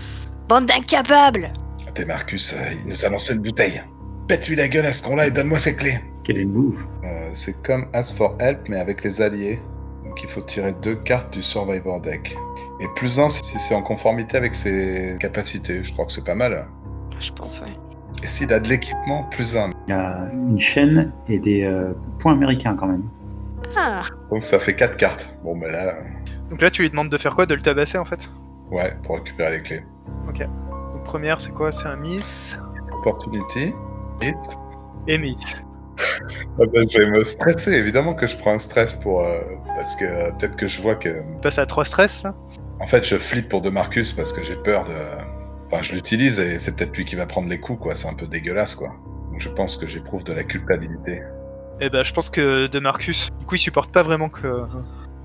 Bande 0.49 0.65
d'incapables 0.65 1.53
Demarcus, 1.95 2.53
euh, 2.53 2.73
il 2.79 2.87
nous 2.87 3.05
a 3.05 3.09
lancé 3.09 3.33
une 3.33 3.41
bouteille. 3.41 3.81
Pète-lui 4.27 4.55
la 4.55 4.67
gueule 4.69 4.85
à 4.85 4.93
ce 4.93 5.03
con-là 5.03 5.27
et 5.27 5.31
donne-moi 5.31 5.59
ses 5.59 5.75
clés. 5.75 5.99
Quel 6.23 6.37
est 6.37 6.41
le 6.41 6.47
move? 6.47 6.79
Euh, 7.03 7.29
c'est 7.33 7.61
comme 7.63 7.87
Ask 7.93 8.15
for 8.17 8.35
Help, 8.39 8.59
mais 8.69 8.79
avec 8.79 9.03
les 9.03 9.21
alliés. 9.21 9.59
Donc 10.11 10.23
il 10.23 10.27
faut 10.29 10.41
tirer 10.41 10.73
deux 10.73 10.97
cartes 10.97 11.31
du 11.31 11.41
Survivor 11.41 12.01
Deck. 12.01 12.35
Et 12.81 12.87
plus 12.97 13.17
un 13.17 13.29
si 13.29 13.57
c'est 13.57 13.73
en 13.73 13.81
conformité 13.81 14.35
avec 14.35 14.53
ses 14.53 15.15
capacités. 15.21 15.85
Je 15.85 15.93
crois 15.93 16.05
que 16.05 16.11
c'est 16.11 16.25
pas 16.25 16.35
mal. 16.35 16.67
Je 17.21 17.31
pense, 17.31 17.61
ouais. 17.61 17.71
Et 18.21 18.27
s'il 18.27 18.51
a 18.51 18.59
de 18.59 18.67
l'équipement, 18.67 19.23
plus 19.31 19.55
un. 19.55 19.69
Il 19.87 19.91
y 19.91 19.93
a 19.93 20.27
une 20.33 20.59
chaîne 20.59 21.13
et 21.29 21.39
des 21.39 21.63
euh, 21.63 21.93
points 22.19 22.33
américains 22.33 22.75
quand 22.77 22.87
même. 22.87 23.03
Ah 23.77 24.01
Donc 24.29 24.43
ça 24.43 24.59
fait 24.59 24.75
quatre 24.75 24.97
cartes. 24.97 25.33
Bon, 25.45 25.57
bah 25.57 25.71
là, 25.71 25.95
Donc 26.49 26.61
là, 26.61 26.69
tu 26.69 26.81
lui 26.81 26.89
demandes 26.89 27.07
de 27.09 27.17
faire 27.17 27.33
quoi? 27.33 27.45
De 27.45 27.55
le 27.55 27.61
tabasser 27.61 27.97
en 27.97 28.03
fait? 28.03 28.29
Ouais, 28.69 28.93
pour 29.03 29.15
récupérer 29.15 29.59
les 29.59 29.63
clés. 29.63 29.85
Donc 30.27 31.03
première, 31.05 31.39
c'est 31.39 31.53
quoi? 31.53 31.71
C'est 31.71 31.87
un 31.87 31.95
miss 31.95 32.57
Opportunity. 32.91 33.73
Hit. 34.21 34.35
et 35.07 35.17
miss. 35.17 35.63
Ah 36.59 36.65
bah, 36.73 36.81
je 36.89 36.97
vais 36.97 37.09
me 37.09 37.23
stresser. 37.23 37.73
Évidemment 37.73 38.13
que 38.13 38.27
je 38.27 38.37
prends 38.37 38.53
un 38.53 38.59
stress 38.59 38.95
pour. 38.95 39.21
euh, 39.21 39.39
parce 39.75 39.95
que 39.95 40.05
euh, 40.05 40.31
peut-être 40.31 40.55
que 40.55 40.67
je 40.67 40.81
vois 40.81 40.95
que. 40.95 41.09
Tu 41.09 41.41
passes 41.41 41.59
à 41.59 41.65
3 41.65 41.85
stress 41.85 42.23
là? 42.23 42.35
En 42.79 42.87
fait, 42.87 43.03
je 43.03 43.17
flippe 43.17 43.49
pour 43.49 43.61
De 43.61 43.69
Marcus 43.69 44.11
parce 44.11 44.33
que 44.33 44.41
j'ai 44.43 44.55
peur 44.55 44.85
de. 44.85 44.93
Enfin, 45.67 45.81
je 45.81 45.93
l'utilise 45.93 46.39
et 46.39 46.59
c'est 46.59 46.75
peut-être 46.75 46.95
lui 46.97 47.05
qui 47.05 47.15
va 47.15 47.25
prendre 47.25 47.47
les 47.47 47.59
coups, 47.59 47.79
quoi. 47.81 47.95
C'est 47.95 48.07
un 48.07 48.13
peu 48.13 48.27
dégueulasse, 48.27 48.75
quoi. 48.75 48.89
Donc 49.31 49.39
je 49.39 49.49
pense 49.49 49.77
que 49.77 49.87
j'éprouve 49.87 50.23
de 50.23 50.33
la 50.33 50.43
culpabilité. 50.43 51.21
Eh 51.79 51.89
ben, 51.89 52.03
je 52.03 52.13
pense 52.13 52.29
que 52.29 52.67
de 52.67 52.79
Marcus, 52.79 53.29
du 53.39 53.45
coup, 53.45 53.55
il 53.55 53.59
supporte 53.59 53.91
pas 53.91 54.03
vraiment 54.03 54.29
que 54.29 54.63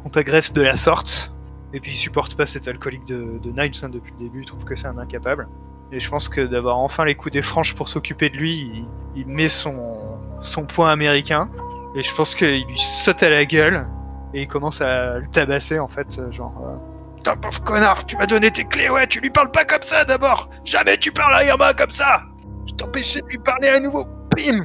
qu'on 0.03 0.09
t'agresse 0.11 0.53
de 0.53 0.63
la 0.63 0.77
sorte. 0.77 1.33
Et 1.75 1.81
puis, 1.81 1.93
il 1.93 1.97
supporte 1.97 2.37
pas 2.37 2.47
cet 2.47 2.69
alcoolique 2.69 3.07
de, 3.07 3.39
de 3.43 3.51
Niles 3.51 3.73
hein, 3.83 3.89
depuis 3.89 4.13
le 4.13 4.25
début. 4.25 4.41
Il 4.43 4.47
trouve 4.47 4.65
que 4.65 4.77
c'est 4.77 4.87
un 4.87 4.99
incapable. 4.99 5.49
Et 5.93 6.01
je 6.01 6.09
pense 6.09 6.29
que 6.29 6.41
d'avoir 6.41 6.79
enfin 6.79 7.05
les 7.05 7.15
coups 7.15 7.33
des 7.33 7.43
franches 7.43 7.75
pour 7.75 7.89
s'occuper 7.89 8.31
de 8.31 8.37
lui, 8.37 8.53
il, 8.55 8.87
il 9.17 9.27
met 9.27 9.49
son, 9.49 10.16
son 10.47 10.65
point 10.65 10.91
américain. 10.91 11.49
Et 11.95 12.03
je 12.03 12.15
pense 12.15 12.35
qu'il 12.35 12.65
lui 12.67 12.79
saute 12.79 13.23
à 13.23 13.31
la 13.31 13.45
gueule. 13.45 13.87
Et 14.35 14.43
il 14.43 14.49
commence 14.49 14.81
à 14.81 15.19
le 15.19 15.27
tabasser, 15.27 15.79
en 15.79 15.89
fait. 15.89 16.19
euh, 16.19 16.31
Genre. 16.33 16.53
euh, 16.65 16.77
Putain, 17.17 17.37
pauvre 17.37 17.63
connard, 17.65 18.05
tu 18.07 18.17
m'as 18.19 18.27
donné 18.27 18.51
tes 18.51 18.65
clés, 18.65 18.89
ouais, 18.91 19.07
tu 19.07 19.21
lui 19.21 19.31
parles 19.31 19.51
pas 19.51 19.65
comme 19.65 19.83
ça 19.83 20.05
d'abord 20.05 20.49
Jamais 20.65 20.97
tu 20.99 21.11
parles 21.11 21.35
à 21.35 21.45
Irma 21.45 21.73
comme 21.75 21.91
ça 21.91 22.23
Je 22.69 22.75
t'empêchais 22.75 23.21
de 23.21 23.27
lui 23.27 23.39
parler 23.39 23.69
à 23.69 23.81
nouveau 23.81 24.05
Bim 24.37 24.65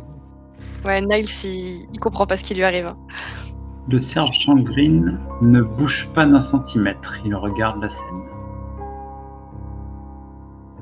Ouais, 0.85 1.01
Niles, 1.01 1.25
il, 1.43 1.87
il 1.93 1.99
comprend 1.99 2.27
pas 2.27 2.35
ce 2.35 2.43
qui 2.43 2.53
lui 2.53 2.63
arrive. 2.63 2.87
hein. 2.87 2.97
Le 3.87 3.97
sergent 3.99 4.55
Green 4.57 5.17
ne 5.41 5.61
bouge 5.61 6.07
pas 6.13 6.25
d'un 6.25 6.41
centimètre. 6.41 7.15
Il 7.25 7.33
regarde 7.35 7.81
la 7.81 7.89
scène. 7.89 8.21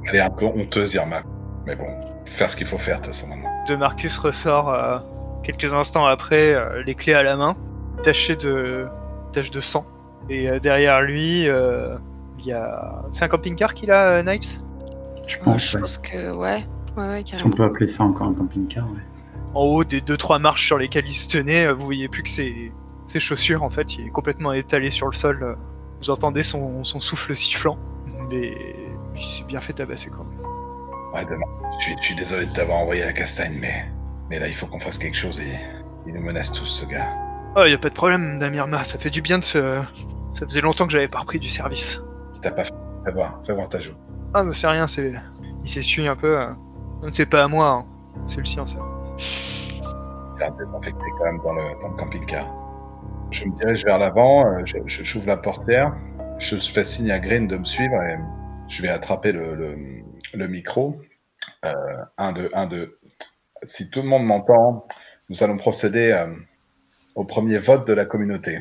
Elle 0.06 0.16
est 0.18 0.22
un 0.22 0.30
peu 0.30 0.46
honteuse, 0.46 0.94
Irma. 0.96 1.22
Mais 1.66 1.76
bon, 1.76 1.86
faire 2.30 2.50
ce 2.50 2.56
qu'il 2.56 2.68
faut 2.68 2.78
faire, 2.78 3.00
de 3.00 3.06
toute 3.06 3.14
façon, 3.14 3.28
maintenant. 3.28 3.50
de 3.68 3.76
Marcus 3.76 4.18
ressort 4.18 4.70
euh, 4.70 4.98
quelques 5.44 5.74
instants 5.74 6.06
après, 6.06 6.54
euh, 6.54 6.84
les 6.84 6.96
clés 6.96 7.14
à 7.14 7.24
la 7.24 7.36
main, 7.36 7.56
tachées 8.04 8.36
de 8.36 8.88
taches 9.34 9.52
de 9.52 9.62
sang. 9.62 9.86
Et 10.30 10.50
euh, 10.50 10.60
derrière 10.60 11.02
lui, 11.02 11.48
euh, 11.48 11.96
il 12.40 12.46
y 12.46 12.52
a. 12.54 13.04
C'est 13.12 13.24
un 13.24 13.28
camping-car 13.28 13.74
qu'il 13.74 13.92
a, 13.92 14.20
euh, 14.20 14.24
Niles? 14.24 14.42
Je 15.28 15.38
pense, 15.44 15.70
je 15.70 15.76
ouais. 15.76 15.82
pense 15.82 15.98
que 15.98 16.32
ouais, 16.32 16.66
ouais, 16.98 17.08
ouais, 17.08 17.24
si 17.26 17.46
on 17.46 17.52
peut 17.52 17.64
appeler 17.64 17.88
ça 17.88 18.04
encore 18.04 18.28
un 18.28 18.34
camping-car. 18.34 18.86
ouais. 18.86 19.00
En 19.54 19.64
haut 19.64 19.84
des 19.84 20.02
deux 20.02 20.18
trois 20.18 20.38
marches 20.40 20.66
sur 20.68 20.78
lesquelles 20.78 21.08
il 21.08 21.14
se 21.14 21.28
tenait, 21.28 21.72
vous 21.72 21.84
voyez 21.86 22.08
plus 22.08 22.22
que 22.24 22.30
ses, 22.30 22.72
ses 23.08 23.20
chaussures. 23.20 23.64
En 23.64 23.70
fait, 23.70 23.96
il 23.96 24.08
est 24.08 24.12
complètement 24.12 24.54
étalé 24.54 24.92
sur 24.92 25.08
le 25.08 25.14
sol. 25.14 25.58
Vous 26.02 26.10
entendez 26.12 26.44
son, 26.44 26.84
son 26.84 27.00
souffle 27.00 27.36
sifflant. 27.36 27.78
Mais 28.30 28.54
il 29.16 29.24
s'est 29.24 29.44
bien 29.46 29.60
fait 29.60 29.74
tabasser 29.74 30.12
quand 30.12 30.24
même. 30.24 30.48
Ouais, 31.14 31.26
demain. 31.26 31.48
Je 31.80 31.94
suis, 32.02 32.16
désolé 32.16 32.46
de 32.46 32.52
t'avoir 32.52 32.80
envoyé 32.80 33.04
à 33.04 33.08
la 33.08 33.14
castagne, 33.14 33.58
mais. 33.60 33.86
Mais 34.30 34.38
là, 34.40 34.48
il 34.48 34.54
faut 34.54 34.68
qu'on 34.68 34.80
fasse 34.80 34.98
quelque 34.98 35.18
chose 35.18 35.40
et. 35.40 35.54
Il 36.08 36.14
nous 36.14 36.22
menace 36.22 36.52
tous, 36.52 36.66
ce 36.66 36.86
gars. 36.86 37.08
Oh, 37.56 37.66
y 37.66 37.74
a 37.74 37.78
pas 37.78 37.90
de 37.90 37.94
problème, 37.94 38.38
Damirma. 38.40 38.84
Ça 38.84 38.98
fait 38.98 39.10
du 39.10 39.22
bien 39.22 39.40
de 39.40 39.44
se. 39.44 39.60
Ça 40.34 40.46
faisait 40.46 40.62
longtemps 40.62 40.86
que 40.86 40.92
j'avais 40.94 41.08
pas 41.08 41.20
repris 41.20 41.40
du 41.40 41.48
service. 41.50 42.02
Il 42.36 42.42
t'a 42.42 42.52
pas 42.52 42.64
fait. 42.64 42.74
Fais 43.06 43.12
voir, 43.12 43.40
fais 43.46 43.54
voir 43.54 43.70
ta 43.70 43.80
joue. 43.80 43.94
Ah, 44.34 44.44
mais 44.44 44.54
c'est 44.54 44.68
rien, 44.68 44.88
c'est. 44.88 45.14
Il 45.64 45.70
s'essuie 45.70 46.08
un 46.08 46.16
peu. 46.16 46.38
euh. 46.40 46.48
C'est 47.12 47.26
pas 47.26 47.44
à 47.44 47.48
moi, 47.48 47.70
hein. 47.70 47.86
c'est 48.28 48.40
le 48.40 48.46
sien, 48.46 48.66
ça. 48.68 48.80
C'est 49.18 50.44
un 50.46 50.52
désinfecté 50.52 51.04
quand 51.18 51.26
même 51.26 51.40
dans 51.44 51.54
le, 51.54 51.82
dans 51.82 51.90
le 51.90 51.96
camping-car. 51.96 52.46
Je 53.32 53.46
me 53.46 53.56
dirige 53.56 53.86
vers 53.86 53.98
l'avant, 53.98 54.46
euh, 54.46 54.62
je, 54.66 54.78
je- 54.86 55.04
j'ouvre 55.04 55.28
la 55.28 55.38
portière, 55.38 55.94
je 56.40 56.56
fais 56.58 56.84
signe 56.84 57.12
à 57.12 57.20
Green 57.20 57.48
de 57.48 57.58
me 57.58 57.64
suivre 57.64 58.02
et 58.04 58.18
je 58.68 58.82
vais 58.82 58.90
attraper 58.90 59.32
le, 59.32 59.56
le, 59.56 59.76
le 60.34 60.48
micro. 60.48 61.00
Euh, 61.66 61.74
un, 62.18 62.32
deux, 62.32 62.50
un, 62.54 62.68
deux. 62.68 62.98
Si 63.64 63.90
tout 63.90 64.02
le 64.02 64.08
monde 64.08 64.26
m'entend, 64.26 64.88
nous 65.30 65.44
allons 65.44 65.58
procéder 65.58 66.12
euh, 66.12 66.28
au 67.16 67.26
premier 67.26 67.58
vote 67.58 67.86
de 67.88 67.94
la 67.94 68.06
communauté. 68.06 68.60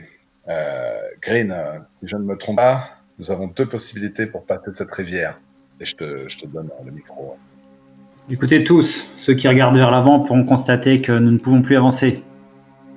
Euh, 0.48 0.98
Green, 1.22 1.54
si 1.86 2.08
je 2.08 2.16
ne 2.16 2.22
me 2.22 2.36
trompe 2.36 2.56
pas, 2.56 2.90
nous 3.18 3.30
avons 3.30 3.46
deux 3.46 3.66
possibilités 3.66 4.26
pour 4.26 4.44
passer 4.44 4.72
cette 4.72 4.92
rivière. 4.92 5.38
Et 5.80 5.84
je 5.84 5.94
te, 5.94 6.46
donne 6.46 6.70
le 6.84 6.90
micro. 6.90 7.36
Écoutez 8.30 8.64
tous, 8.64 9.08
ceux 9.16 9.34
qui 9.34 9.46
regardent 9.46 9.76
vers 9.76 9.92
l'avant 9.92 10.20
pourront 10.20 10.44
constater 10.44 11.00
que 11.00 11.12
nous 11.12 11.30
ne 11.30 11.38
pouvons 11.38 11.62
plus 11.62 11.76
avancer. 11.76 12.22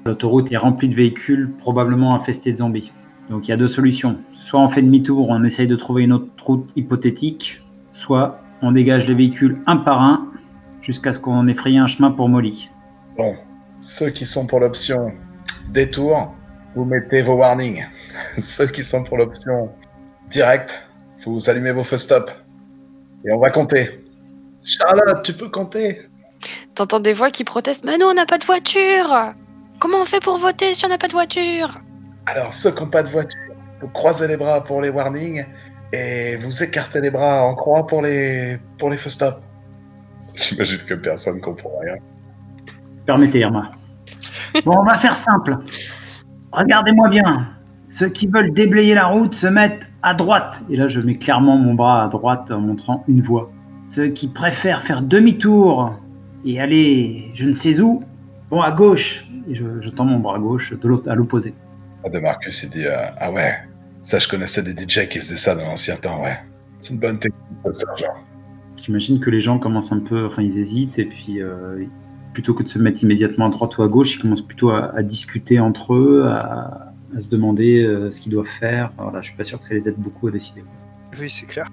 L'autoroute 0.03 0.51
est 0.51 0.57
remplie 0.57 0.89
de 0.89 0.95
véhicules 0.95 1.51
probablement 1.59 2.15
infestés 2.15 2.53
de 2.53 2.57
zombies. 2.57 2.91
Donc 3.29 3.47
il 3.47 3.51
y 3.51 3.53
a 3.53 3.57
deux 3.57 3.67
solutions. 3.67 4.17
Soit 4.33 4.59
on 4.59 4.67
fait 4.67 4.81
demi-tour, 4.81 5.29
on 5.29 5.43
essaye 5.43 5.67
de 5.67 5.75
trouver 5.75 6.03
une 6.03 6.13
autre 6.13 6.27
route 6.43 6.69
hypothétique, 6.75 7.61
soit 7.93 8.41
on 8.61 8.71
dégage 8.71 9.07
les 9.07 9.15
véhicules 9.15 9.61
un 9.67 9.77
par 9.77 10.01
un 10.01 10.31
jusqu'à 10.81 11.13
ce 11.13 11.19
qu'on 11.19 11.47
ait 11.47 11.53
frayé 11.53 11.77
un 11.77 11.87
chemin 11.87 12.11
pour 12.11 12.29
Molly. 12.29 12.69
Bon, 13.17 13.35
ceux 13.77 14.09
qui 14.09 14.25
sont 14.25 14.47
pour 14.47 14.59
l'option 14.59 15.11
détour, 15.69 16.33
vous 16.75 16.85
mettez 16.85 17.21
vos 17.21 17.35
warnings. 17.35 17.85
ceux 18.37 18.67
qui 18.67 18.83
sont 18.83 19.03
pour 19.03 19.17
l'option 19.17 19.69
direct, 20.29 20.87
vous 21.23 21.49
allumez 21.49 21.71
vos 21.71 21.83
feux 21.83 21.97
stop. 21.97 22.31
Et 23.25 23.31
on 23.31 23.39
va 23.39 23.51
compter. 23.51 24.03
Charlotte, 24.63 25.23
tu 25.23 25.33
peux 25.33 25.49
compter 25.49 26.01
T'entends 26.75 26.99
des 26.99 27.13
voix 27.13 27.31
qui 27.31 27.43
protestent 27.43 27.83
Mais 27.83 27.97
nous, 27.97 28.05
on 28.05 28.13
n'a 28.13 28.25
pas 28.25 28.37
de 28.37 28.45
voiture 28.45 29.33
Comment 29.79 30.01
on 30.01 30.05
fait 30.05 30.19
pour 30.19 30.37
voter 30.37 30.73
si 30.73 30.85
on 30.85 30.89
n'a 30.89 30.97
pas 30.97 31.07
de 31.07 31.13
voiture? 31.13 31.75
Alors, 32.27 32.53
ceux 32.53 32.71
qui 32.71 32.83
n'ont 32.83 32.89
pas 32.89 33.01
de 33.01 33.09
voiture, 33.09 33.39
vous 33.81 33.87
croisez 33.87 34.27
les 34.27 34.37
bras 34.37 34.63
pour 34.63 34.81
les 34.81 34.89
warnings 34.89 35.45
et 35.93 36.37
vous 36.37 36.63
écartez 36.63 37.01
les 37.01 37.11
bras 37.11 37.43
en 37.43 37.55
croix 37.55 37.85
pour 37.87 38.01
les, 38.01 38.57
pour 38.77 38.89
les 38.89 38.97
feux 38.97 39.09
stop. 39.09 39.41
J'imagine 40.35 40.79
que 40.87 40.93
personne 40.93 41.41
comprend 41.41 41.71
rien. 41.81 41.95
Permettez, 43.05 43.39
Irma. 43.39 43.71
Bon, 44.65 44.77
on 44.79 44.83
va 44.83 44.95
faire 44.95 45.15
simple. 45.15 45.57
Regardez-moi 46.51 47.09
bien. 47.09 47.47
Ceux 47.89 48.09
qui 48.09 48.27
veulent 48.27 48.53
déblayer 48.53 48.93
la 48.93 49.05
route 49.07 49.35
se 49.35 49.47
mettent 49.47 49.87
à 50.01 50.13
droite. 50.13 50.63
Et 50.69 50.77
là, 50.77 50.87
je 50.87 51.01
mets 51.01 51.17
clairement 51.17 51.57
mon 51.57 51.73
bras 51.73 52.05
à 52.05 52.07
droite 52.07 52.51
en 52.51 52.61
montrant 52.61 53.03
une 53.07 53.21
voie. 53.21 53.51
Ceux 53.87 54.07
qui 54.07 54.27
préfèrent 54.27 54.83
faire 54.83 55.01
demi-tour 55.01 55.93
et 56.45 56.61
aller 56.61 57.31
je 57.35 57.45
ne 57.45 57.53
sais 57.53 57.79
où, 57.81 58.01
bon, 58.49 58.61
à 58.61 58.71
gauche. 58.71 59.25
Et 59.49 59.55
je, 59.55 59.81
je 59.81 59.89
tends 59.89 60.05
mon 60.05 60.19
bras 60.19 60.37
à 60.37 60.39
gauche 60.39 60.73
de 60.73 60.87
l'autre, 60.87 61.09
à 61.09 61.15
l'opposé. 61.15 61.53
Ah, 62.05 62.09
De 62.09 62.19
Marcus, 62.19 62.63
il 62.63 62.69
dit 62.69 62.85
euh, 62.85 63.07
Ah 63.19 63.31
ouais, 63.31 63.53
ça, 64.03 64.19
je 64.19 64.27
connaissais 64.27 64.63
des 64.63 64.71
DJ 64.71 65.07
qui 65.07 65.19
faisaient 65.19 65.35
ça 65.35 65.55
dans 65.55 65.63
l'ancien 65.63 65.95
temps, 65.95 66.23
ouais. 66.23 66.37
C'est 66.81 66.93
une 66.93 66.99
bonne 66.99 67.19
technique, 67.19 67.61
ça, 67.63 67.73
sergent. 67.73 68.13
J'imagine 68.83 69.19
que 69.19 69.29
les 69.29 69.41
gens 69.41 69.59
commencent 69.59 69.91
un 69.91 69.99
peu, 69.99 70.25
enfin, 70.25 70.41
ils 70.41 70.57
hésitent 70.57 70.97
et 70.97 71.05
puis 71.05 71.41
euh, 71.41 71.85
plutôt 72.33 72.53
que 72.53 72.63
de 72.63 72.69
se 72.69 72.79
mettre 72.79 73.03
immédiatement 73.03 73.47
à 73.47 73.49
droite 73.49 73.77
ou 73.77 73.83
à 73.83 73.87
gauche, 73.87 74.15
ils 74.15 74.19
commencent 74.19 74.45
plutôt 74.45 74.71
à, 74.71 74.91
à 74.95 75.03
discuter 75.03 75.59
entre 75.59 75.93
eux, 75.93 76.25
à, 76.27 76.91
à 77.15 77.19
se 77.19 77.27
demander 77.27 77.83
euh, 77.83 78.09
ce 78.11 78.19
qu'ils 78.21 78.31
doivent 78.31 78.47
faire. 78.47 78.91
Voilà, 78.97 79.21
je 79.21 79.27
suis 79.27 79.37
pas 79.37 79.43
sûr 79.43 79.59
que 79.59 79.65
ça 79.65 79.73
les 79.73 79.87
aide 79.87 79.97
beaucoup 79.97 80.27
à 80.27 80.31
décider. 80.31 80.63
Oui, 81.19 81.29
c'est 81.29 81.45
clair. 81.45 81.69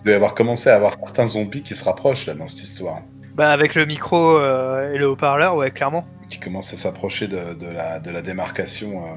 Il 0.00 0.04
doit 0.06 0.12
y 0.12 0.16
avoir 0.16 0.34
commencé 0.34 0.68
à 0.68 0.76
avoir 0.76 0.94
certains 0.94 1.26
zombies 1.26 1.62
qui 1.62 1.74
se 1.74 1.84
rapprochent 1.84 2.26
là 2.26 2.34
dans 2.34 2.46
cette 2.46 2.64
histoire. 2.64 3.02
Bah, 3.34 3.50
avec 3.50 3.74
le 3.74 3.86
micro 3.86 4.38
euh, 4.38 4.92
et 4.92 4.98
le 4.98 5.08
haut-parleur, 5.08 5.56
ouais, 5.56 5.70
clairement. 5.70 6.04
Qui 6.32 6.40
commencent 6.40 6.72
à 6.72 6.78
s'approcher 6.78 7.28
de, 7.28 7.52
de 7.52 7.66
la, 7.66 8.00
de 8.00 8.10
la 8.10 8.22
démarcation 8.22 9.04
euh, 9.04 9.08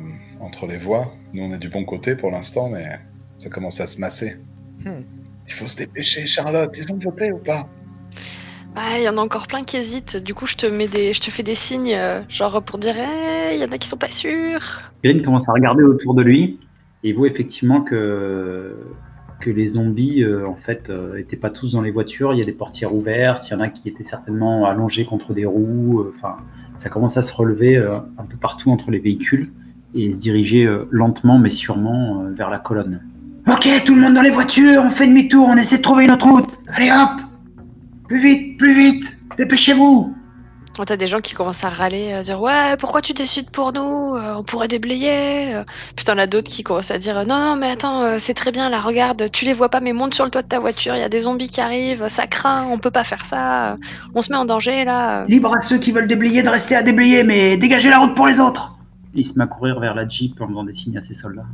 entre 0.41 0.67
les 0.67 0.75
voies. 0.75 1.13
Nous, 1.31 1.43
on 1.43 1.51
est 1.53 1.57
du 1.57 1.69
bon 1.69 1.85
côté 1.85 2.13
pour 2.17 2.29
l'instant, 2.29 2.67
mais 2.67 2.99
ça 3.37 3.49
commence 3.49 3.79
à 3.79 3.87
se 3.87 4.01
masser. 4.01 4.35
Hmm. 4.83 5.03
Il 5.47 5.53
faut 5.53 5.65
se 5.65 5.77
dépêcher, 5.77 6.25
Charlotte. 6.25 6.75
Ils 6.77 6.93
ont 6.93 6.99
voté 6.99 7.31
ou 7.31 7.37
pas? 7.37 7.69
Bah, 8.75 8.81
il 8.97 9.03
y 9.03 9.07
en 9.07 9.17
a 9.17 9.21
encore 9.21 9.47
plein 9.47 9.63
qui 9.63 9.77
hésitent. 9.77 10.17
Du 10.17 10.33
coup, 10.33 10.45
je 10.45 10.57
te, 10.57 10.65
mets 10.65 10.89
des... 10.89 11.13
je 11.13 11.21
te 11.21 11.31
fais 11.31 11.41
des 11.41 11.55
signes, 11.55 11.93
euh, 11.95 12.21
genre 12.27 12.61
pour 12.61 12.79
dire 12.79 12.95
Hey, 12.97 13.57
il 13.57 13.61
y 13.61 13.65
en 13.65 13.71
a 13.71 13.77
qui 13.77 13.87
sont 13.87 13.95
pas 13.95 14.11
sûrs. 14.11 14.81
Green 15.01 15.21
commence 15.21 15.47
à 15.47 15.53
regarder 15.53 15.83
autour 15.83 16.15
de 16.15 16.21
lui 16.21 16.59
et 17.03 17.09
il 17.11 17.15
voit 17.15 17.27
effectivement 17.27 17.81
que, 17.81 18.75
que 19.39 19.49
les 19.49 19.67
zombies, 19.69 20.21
euh, 20.21 20.45
en 20.45 20.57
fait, 20.57 20.89
euh, 20.89 21.15
étaient 21.17 21.37
pas 21.37 21.49
tous 21.49 21.71
dans 21.71 21.81
les 21.81 21.91
voitures. 21.91 22.33
Il 22.33 22.39
y 22.39 22.41
a 22.41 22.45
des 22.45 22.51
portières 22.51 22.93
ouvertes, 22.93 23.47
il 23.47 23.53
y 23.53 23.55
en 23.55 23.61
a 23.61 23.69
qui 23.69 23.87
étaient 23.87 24.03
certainement 24.03 24.65
allongés 24.65 25.05
contre 25.05 25.33
des 25.33 25.45
roues. 25.45 26.01
euh, 26.01 26.13
Enfin, 26.17 26.39
ça 26.77 26.89
commence 26.89 27.17
à 27.17 27.23
se 27.23 27.33
relever 27.33 27.77
euh, 27.77 27.97
un 28.17 28.23
peu 28.23 28.37
partout 28.37 28.71
entre 28.71 28.91
les 28.91 28.99
véhicules 28.99 29.51
et 29.93 30.11
se 30.11 30.19
diriger 30.19 30.65
euh, 30.65 30.87
lentement 30.91 31.39
mais 31.39 31.49
sûrement 31.49 32.21
euh, 32.21 32.31
vers 32.31 32.49
la 32.49 32.59
colonne. 32.59 33.01
Ok, 33.47 33.67
tout 33.85 33.95
le 33.95 34.01
monde 34.01 34.15
dans 34.15 34.21
les 34.21 34.31
voitures, 34.31 34.81
on 34.83 34.89
fait 34.89 35.07
demi-tour, 35.07 35.47
on 35.47 35.55
essaie 35.55 35.77
de 35.77 35.81
trouver 35.81 36.05
une 36.05 36.11
autre 36.11 36.27
route. 36.27 36.49
Allez 36.67 36.91
hop 36.91 37.21
Plus 38.07 38.21
vite, 38.21 38.57
plus 38.57 38.73
vite 38.73 39.17
Dépêchez-vous 39.37 40.15
Oh, 40.77 40.83
T'as 40.85 40.97
des 40.97 41.07
gens 41.07 41.21
qui 41.21 41.33
commencent 41.35 41.63
à 41.63 41.69
râler, 41.69 42.11
à 42.11 42.21
dire 42.21 42.41
Ouais, 42.41 42.75
pourquoi 42.77 43.01
tu 43.01 43.13
décides 43.13 43.49
pour 43.49 43.71
nous 43.71 44.15
Euh, 44.15 44.33
On 44.35 44.43
pourrait 44.43 44.67
déblayer. 44.67 45.55
euh. 45.55 45.63
Puis 45.95 46.03
t'en 46.03 46.17
as 46.17 46.27
d'autres 46.27 46.49
qui 46.51 46.63
commencent 46.63 46.91
à 46.91 46.97
dire 46.97 47.15
Non, 47.25 47.37
non, 47.39 47.55
mais 47.55 47.69
attends, 47.71 48.01
euh, 48.01 48.17
c'est 48.19 48.33
très 48.33 48.51
bien, 48.51 48.69
là, 48.69 48.81
regarde, 48.81 49.31
tu 49.31 49.45
les 49.45 49.53
vois 49.53 49.69
pas, 49.69 49.79
mais 49.79 49.93
monte 49.93 50.13
sur 50.13 50.25
le 50.25 50.31
toit 50.31 50.41
de 50.41 50.47
ta 50.47 50.59
voiture, 50.59 50.93
il 50.95 50.99
y 50.99 51.03
a 51.03 51.07
des 51.09 51.21
zombies 51.21 51.47
qui 51.47 51.61
arrivent, 51.61 52.07
ça 52.09 52.27
craint, 52.27 52.65
on 52.69 52.77
peut 52.77 52.91
pas 52.91 53.05
faire 53.05 53.25
ça, 53.25 53.77
on 54.13 54.21
se 54.21 54.29
met 54.31 54.37
en 54.37 54.43
danger 54.45 54.83
là. 54.83 55.23
Libre 55.27 55.55
à 55.55 55.61
ceux 55.61 55.77
qui 55.77 55.93
veulent 55.93 56.07
déblayer 56.09 56.43
de 56.43 56.49
rester 56.49 56.75
à 56.75 56.83
déblayer, 56.83 57.23
mais 57.23 57.55
dégagez 57.55 57.89
la 57.89 57.99
route 57.99 58.13
pour 58.13 58.27
les 58.27 58.39
autres 58.41 58.75
Il 59.13 59.23
se 59.25 59.37
met 59.37 59.45
à 59.45 59.47
courir 59.47 59.79
vers 59.79 59.95
la 59.95 60.05
Jeep 60.07 60.41
en 60.41 60.47
faisant 60.49 60.63
des 60.65 60.73
signes 60.73 60.97
à 60.97 61.01
ses 61.01 61.13
soldats. 61.13 61.45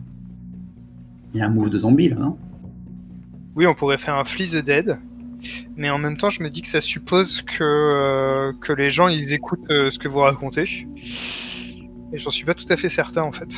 Il 1.36 1.40
y 1.40 1.44
a 1.44 1.46
un 1.46 1.50
move 1.50 1.70
de 1.70 1.78
zombie 1.80 2.10
là, 2.10 2.16
non? 2.16 2.38
Oui, 3.56 3.68
on 3.68 3.76
pourrait 3.76 3.98
faire 4.00 4.16
un 4.16 4.24
Flee 4.24 4.50
the 4.50 4.64
Dead. 4.66 4.98
Mais 5.76 5.90
en 5.90 5.98
même 5.98 6.18
temps, 6.18 6.30
je 6.30 6.44
me 6.44 6.50
dis 6.50 6.62
que 6.62 6.68
ça 6.68 6.82
suppose 6.82 7.42
que, 7.42 7.64
euh, 7.64 8.54
que 8.62 8.74
les 8.74 8.90
gens 8.90 9.08
ils 9.08 9.34
écoutent 9.34 9.70
euh, 9.72 9.90
ce 9.90 10.00
que 10.00 10.08
vous 10.08 10.20
racontez. 10.20 10.86
Et 12.14 12.18
j'en 12.18 12.30
suis 12.32 12.46
pas 12.46 12.54
tout 12.54 12.66
à 12.70 12.78
fait 12.78 12.90
certain 12.90 13.24
en 13.24 13.32
fait. 13.32 13.50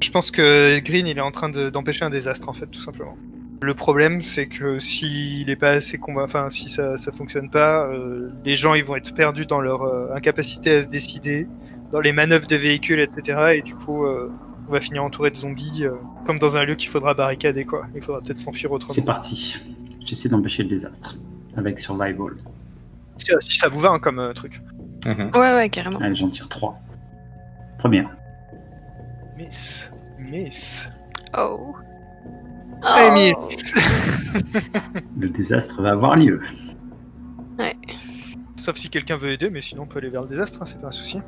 Je 0.00 0.10
pense 0.10 0.30
que 0.30 0.78
Green, 0.80 1.06
il 1.06 1.18
est 1.18 1.20
en 1.22 1.30
train 1.30 1.48
de- 1.48 1.70
d'empêcher 1.70 2.04
un 2.04 2.10
désastre, 2.10 2.48
en 2.48 2.52
fait, 2.52 2.66
tout 2.66 2.80
simplement. 2.80 3.16
Le 3.60 3.74
problème, 3.74 4.20
c'est 4.20 4.46
que 4.48 4.80
s'il 4.80 5.48
est 5.48 5.56
pas 5.56 5.70
assez 5.70 5.96
convain- 5.96 6.24
enfin, 6.24 6.50
si 6.50 6.68
ça, 6.68 6.96
ça 6.98 7.12
fonctionne 7.12 7.48
pas, 7.50 7.86
euh, 7.86 8.30
les 8.44 8.56
gens, 8.56 8.74
ils 8.74 8.84
vont 8.84 8.96
être 8.96 9.14
perdus 9.14 9.46
dans 9.46 9.60
leur 9.60 9.84
incapacité 10.12 10.74
à 10.74 10.82
se 10.82 10.88
décider, 10.88 11.46
dans 11.92 12.00
les 12.00 12.12
manœuvres 12.12 12.48
de 12.48 12.56
véhicules, 12.56 12.98
etc. 12.98 13.54
Et 13.56 13.62
du 13.62 13.74
coup, 13.76 14.04
on 14.04 14.72
va 14.72 14.80
finir 14.80 15.04
entouré 15.04 15.30
de 15.30 15.36
zombies, 15.36 15.84
comme 16.26 16.40
dans 16.40 16.56
un 16.56 16.64
lieu 16.64 16.74
qu'il 16.74 16.88
faudra 16.88 17.14
barricader, 17.14 17.64
quoi. 17.64 17.86
Il 17.94 18.02
faudra 18.02 18.20
peut-être 18.20 18.38
s'enfuir 18.40 18.70
C'est 18.70 18.74
autrement. 18.74 19.02
parti. 19.04 19.56
J'essaie 20.04 20.28
d'empêcher 20.28 20.62
le 20.64 20.68
désastre 20.68 21.16
avec 21.56 21.78
Survival. 21.78 22.34
Si, 23.18 23.32
si 23.40 23.56
ça 23.56 23.68
vous 23.68 23.78
va, 23.80 23.90
hein, 23.90 23.98
comme 23.98 24.18
euh, 24.18 24.32
truc. 24.32 24.60
Mhm. 25.06 25.30
Ouais, 25.34 25.54
ouais, 25.54 25.68
carrément. 25.68 25.98
Allez, 26.00 26.16
j'en 26.16 26.28
tire 26.30 26.48
3. 26.48 26.78
Première. 27.78 28.10
Miss. 29.36 29.92
Miss. 30.18 30.88
Oh. 31.36 31.74
Eh, 32.84 32.84
Oh. 32.84 33.12
miss 33.14 33.74
Le 35.18 35.28
désastre 35.28 35.80
va 35.82 35.90
avoir 35.92 36.16
lieu. 36.16 36.40
Sauf 38.56 38.76
si 38.76 38.88
quelqu'un 38.90 39.16
veut 39.16 39.30
aider, 39.30 39.50
mais 39.50 39.60
sinon 39.60 39.82
on 39.82 39.86
peut 39.86 39.98
aller 39.98 40.08
vers 40.08 40.22
le 40.22 40.28
désastre, 40.28 40.58
hein, 40.62 40.66
c'est 40.66 40.80
pas 40.80 40.88
un 40.88 40.92
souci. 40.92 41.18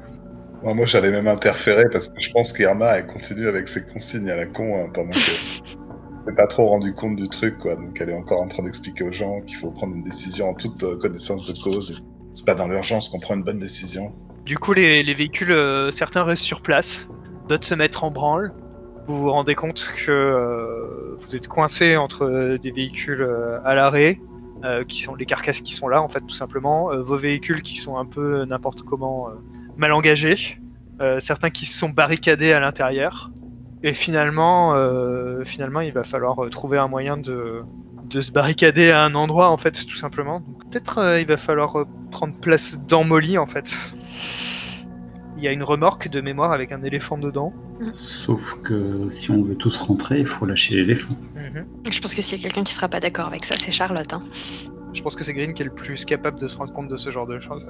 Moi, 0.63 0.87
j'allais 0.87 1.11
même 1.11 1.27
interférer 1.29 1.85
parce 1.93 2.09
que 2.09 2.21
je 2.21 2.31
pense 2.31 2.53
qu'Irma, 2.53 2.99
elle 2.99 3.07
continue 3.07 3.49
avec 3.49 3.69
ses 3.69 3.85
consignes 3.85 4.31
à 4.31 4.37
la 4.37 4.47
con 4.47 4.85
hein, 4.85 4.91
pendant 4.95 5.11
que 5.11 5.19
c'est 6.25 6.35
pas 6.35 6.47
trop 6.47 6.69
rendu 6.69 6.95
compte 6.95 7.17
du 7.17 7.29
truc, 7.29 7.59
quoi. 7.59 7.77
Donc, 7.77 8.01
elle 8.01 8.11
est 8.11 8.15
encore 8.15 8.41
en 8.41 8.49
train 8.49 8.63
d'expliquer 8.63 9.05
aux 9.05 9.13
gens 9.13 9.41
qu'il 9.43 9.57
faut 9.57 9.71
prendre 9.71 9.95
une 9.95 10.03
décision 10.03 10.51
en 10.51 10.55
toute 10.55 10.83
euh, 10.83 10.97
connaissance 10.97 11.47
de 11.47 11.53
cause. 11.63 12.03
C'est 12.33 12.47
pas 12.47 12.55
dans 12.55 12.67
l'urgence 12.67 13.09
qu'on 13.09 13.21
prend 13.21 13.35
une 13.35 13.43
bonne 13.43 13.59
décision. 13.59 14.13
Du 14.45 14.59
coup, 14.59 14.73
les, 14.73 15.03
les 15.03 15.15
véhicules, 15.15 15.53
euh, 15.53 15.91
certains 15.91 16.25
restent 16.25 16.43
sur 16.43 16.63
place, 16.63 17.09
d'autres 17.49 17.67
se 17.67 17.75
mettent 17.75 18.03
en 18.03 18.11
branle. 18.11 18.53
Vous 19.07 19.19
vous 19.19 19.31
rendez 19.31 19.55
compte 19.55 19.91
que 20.07 20.11
euh, 20.11 21.17
vous 21.19 21.37
êtes 21.37 21.47
coincé 21.47 21.97
entre 21.97 22.57
des 22.57 22.71
véhicules 22.71 23.29
à 23.65 23.75
l'arrêt, 23.75 24.19
qui 24.89 25.03
sont 25.03 25.15
les 25.15 25.27
carcasses 25.27 25.61
qui 25.61 25.75
sont 25.75 25.89
là, 25.89 26.01
en 26.01 26.09
fait, 26.09 26.23
tout 26.23 26.35
simplement. 26.35 26.89
vos 27.03 27.19
véhicules 27.19 27.61
qui 27.61 27.77
sont 27.77 27.99
un 27.99 28.07
peu 28.07 28.47
n'importe 28.47 28.81
comment 28.81 29.29
mal 29.77 29.93
engagés, 29.93 30.59
certains 31.19 31.51
qui 31.51 31.67
se 31.67 31.79
sont 31.79 31.91
barricadés 31.91 32.53
à 32.53 32.61
l'intérieur. 32.61 33.31
Et 33.85 33.93
finalement, 33.93 34.75
euh, 34.75 35.45
finalement, 35.45 35.83
il 35.83 35.93
va 35.93 36.05
falloir 36.05 36.43
euh, 36.43 36.49
trouver 36.49 36.79
un 36.79 36.89
moyen 36.89 37.19
de, 37.19 37.63
de 38.09 38.21
se 38.23 38.33
barricader 38.33 38.91
à 38.91 39.05
un 39.05 39.15
endroit, 39.15 39.51
en 39.51 39.59
fait, 39.59 39.85
tout 39.87 39.97
simplement. 39.97 40.41
Peut-être 40.71 40.99
euh, 40.99 41.21
il 41.21 41.27
va 41.27 41.37
falloir 41.37 41.79
euh, 41.79 41.85
prendre 42.11 42.35
place 42.35 42.83
dans 42.89 43.05
Molly, 43.05 43.37
en 43.37 43.47
fait. 43.47 43.77
Il 45.37 45.45
y 45.45 45.49
a 45.49 45.53
une 45.53 45.63
remorque 45.63 46.09
de 46.09 46.23
mémoire 46.23 46.53
avec 46.53 46.73
un 46.73 46.83
éléphant 46.83 47.19
dedans. 47.19 47.53
Sauf 47.93 48.59
que 48.63 49.11
si 49.11 49.31
on 49.31 49.43
veut 49.43 49.57
tous 49.57 49.77
rentrer, 49.77 50.21
il 50.21 50.27
faut 50.27 50.47
lâcher 50.47 50.77
l'éléphant. 50.77 51.15
Je 51.91 52.01
pense 52.01 52.15
que 52.15 52.23
s'il 52.23 52.39
y 52.39 52.41
a 52.41 52.43
quelqu'un 52.43 52.63
qui 52.63 52.73
sera 52.73 52.89
pas 52.89 53.01
d'accord 53.01 53.27
avec 53.27 53.45
ça, 53.45 53.55
c'est 53.59 53.73
Charlotte. 53.73 54.15
Hein. 54.15 54.23
Je 54.95 55.03
pense 55.03 55.15
que 55.15 55.25
c'est 55.25 55.35
Green 55.35 55.53
qui 55.53 55.61
est 55.61 55.67
le 55.67 55.73
plus 55.73 56.07
capable 56.07 56.39
de 56.39 56.49
se 56.49 56.57
rendre 56.57 56.73
compte 56.73 56.89
de 56.89 56.97
ce 56.97 57.11
genre 57.11 57.27
de 57.27 57.39
choses. 57.39 57.67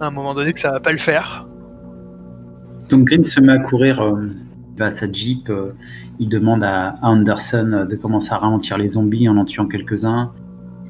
À 0.00 0.06
un 0.06 0.10
moment 0.10 0.34
donné, 0.34 0.52
que 0.52 0.58
ça 0.58 0.72
va 0.72 0.80
pas 0.80 0.90
le 0.90 0.98
faire. 0.98 1.46
Donc 2.88 3.04
Green 3.04 3.24
se 3.24 3.38
met 3.38 3.52
à 3.52 3.58
courir, 3.58 4.00
euh, 4.00 4.30
va 4.76 4.86
à 4.86 4.90
sa 4.90 5.10
jeep, 5.10 5.48
euh, 5.48 5.72
il 6.18 6.28
demande 6.28 6.64
à, 6.64 6.96
Anderson 7.02 7.70
euh, 7.72 7.84
de 7.84 7.96
commencer 7.96 8.32
à 8.32 8.38
ralentir 8.38 8.78
les 8.78 8.88
zombies 8.88 9.28
en 9.28 9.36
en 9.36 9.44
tuant 9.44 9.66
quelques-uns. 9.66 10.32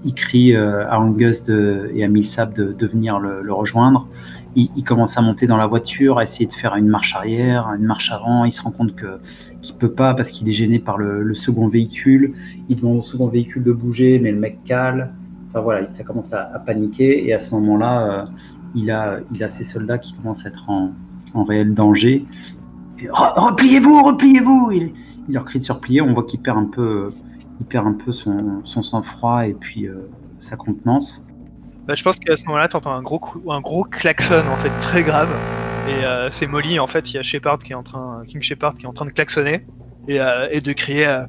Il 0.05 0.15
crie 0.15 0.55
euh, 0.55 0.89
à 0.89 1.01
Angus 1.01 1.45
et 1.49 2.05
à 2.05 2.09
Millsap 2.09 2.55
de, 2.55 2.87
venir 2.87 3.19
le, 3.19 3.53
rejoindre. 3.53 4.07
Il, 4.55 4.85
commence 4.85 5.17
à 5.19 5.23
monter 5.23 5.47
dans 5.47 5.57
la 5.57 5.67
voiture, 5.67 6.19
à 6.19 6.23
essayer 6.23 6.47
de 6.47 6.53
faire 6.53 6.77
une 6.77 6.87
marche 6.87 7.17
arrière, 7.17 7.67
une 7.77 7.87
marche 7.87 8.13
avant. 8.13 8.45
Il 8.45 8.53
se 8.53 8.63
rend 8.63 8.71
compte 8.71 8.95
que 8.95 9.19
qu'il 9.63 9.75
peut 9.77 9.91
pas 9.91 10.15
parce 10.15 10.31
qu'il 10.31 10.49
est 10.49 10.53
gêné 10.53 10.79
par 10.79 10.99
le, 10.99 11.35
second 11.35 11.69
véhicule. 11.69 12.35
Il 12.69 12.77
demande 12.77 12.99
au 12.99 13.03
second 13.03 13.27
véhicule 13.29 13.65
de 13.65 13.73
bouger, 13.73 14.21
mais 14.21 14.31
le 14.31 14.39
mec 14.39 14.63
cale. 14.65 15.13
Enfin 15.49 15.61
voilà, 15.61 15.89
ça 15.89 16.05
commence 16.05 16.33
à, 16.35 16.45
paniquer 16.65 17.27
et 17.27 17.33
à 17.33 17.41
ce 17.41 17.53
moment-là, 17.55 18.27
il 18.77 18.91
a 18.91 19.21
il 19.35 19.43
a 19.43 19.49
ses 19.49 19.65
soldats 19.65 19.99
qui 19.99 20.13
commencent 20.15 20.45
à 20.45 20.51
être 20.51 20.69
en, 20.69 20.93
en 21.35 21.45
réel 21.45 21.75
danger. 21.75 22.25
Repliez-vous, 23.13 24.03
repliez-vous 24.03 24.71
il, 24.73 24.93
il 25.29 25.35
leur 25.35 25.45
crie 25.45 25.59
de 25.59 25.65
se 25.65 25.73
replier. 25.73 26.01
On 26.01 26.13
voit 26.13 26.25
qu'il 26.25 26.41
perd 26.41 26.59
un 26.59 26.65
peu, 26.67 27.11
il 27.61 27.67
perd 27.67 27.87
un 27.87 27.93
peu 27.93 28.13
son, 28.13 28.63
son 28.65 28.83
sang-froid 28.83 29.47
et 29.47 29.55
puis 29.55 29.87
euh, 29.87 30.09
sa 30.41 30.57
contenance. 30.57 31.23
Bah, 31.87 31.95
je 31.95 32.03
pense 32.03 32.19
qu'à 32.19 32.35
ce 32.37 32.45
moment-là, 32.47 32.69
t'entends 32.69 32.93
un 32.93 33.03
gros, 33.03 33.19
coup- 33.19 33.53
un 33.53 33.61
gros 33.61 33.85
klaxon 33.85 34.43
en 34.53 34.57
fait 34.57 34.71
très 34.81 35.03
grave. 35.03 35.29
Et 35.89 36.05
euh, 36.05 36.31
c'est 36.31 36.47
Molly 36.47 36.79
en 36.81 36.87
fait, 36.87 37.11
il 37.13 37.17
y 37.17 37.19
a 37.19 37.23
Shepard 37.23 37.59
qui 37.59 37.73
est 37.73 37.77
en 37.77 37.83
train, 37.83 38.23
King 38.27 38.41
Shepard 38.41 38.75
qui 38.75 38.85
est 38.85 38.89
en 38.89 38.95
train 38.95 39.05
de 39.05 39.11
klaxonner 39.11 39.67
et, 40.09 40.19
euh, 40.21 40.49
et 40.51 40.61
de 40.61 40.73
crier 40.73 41.25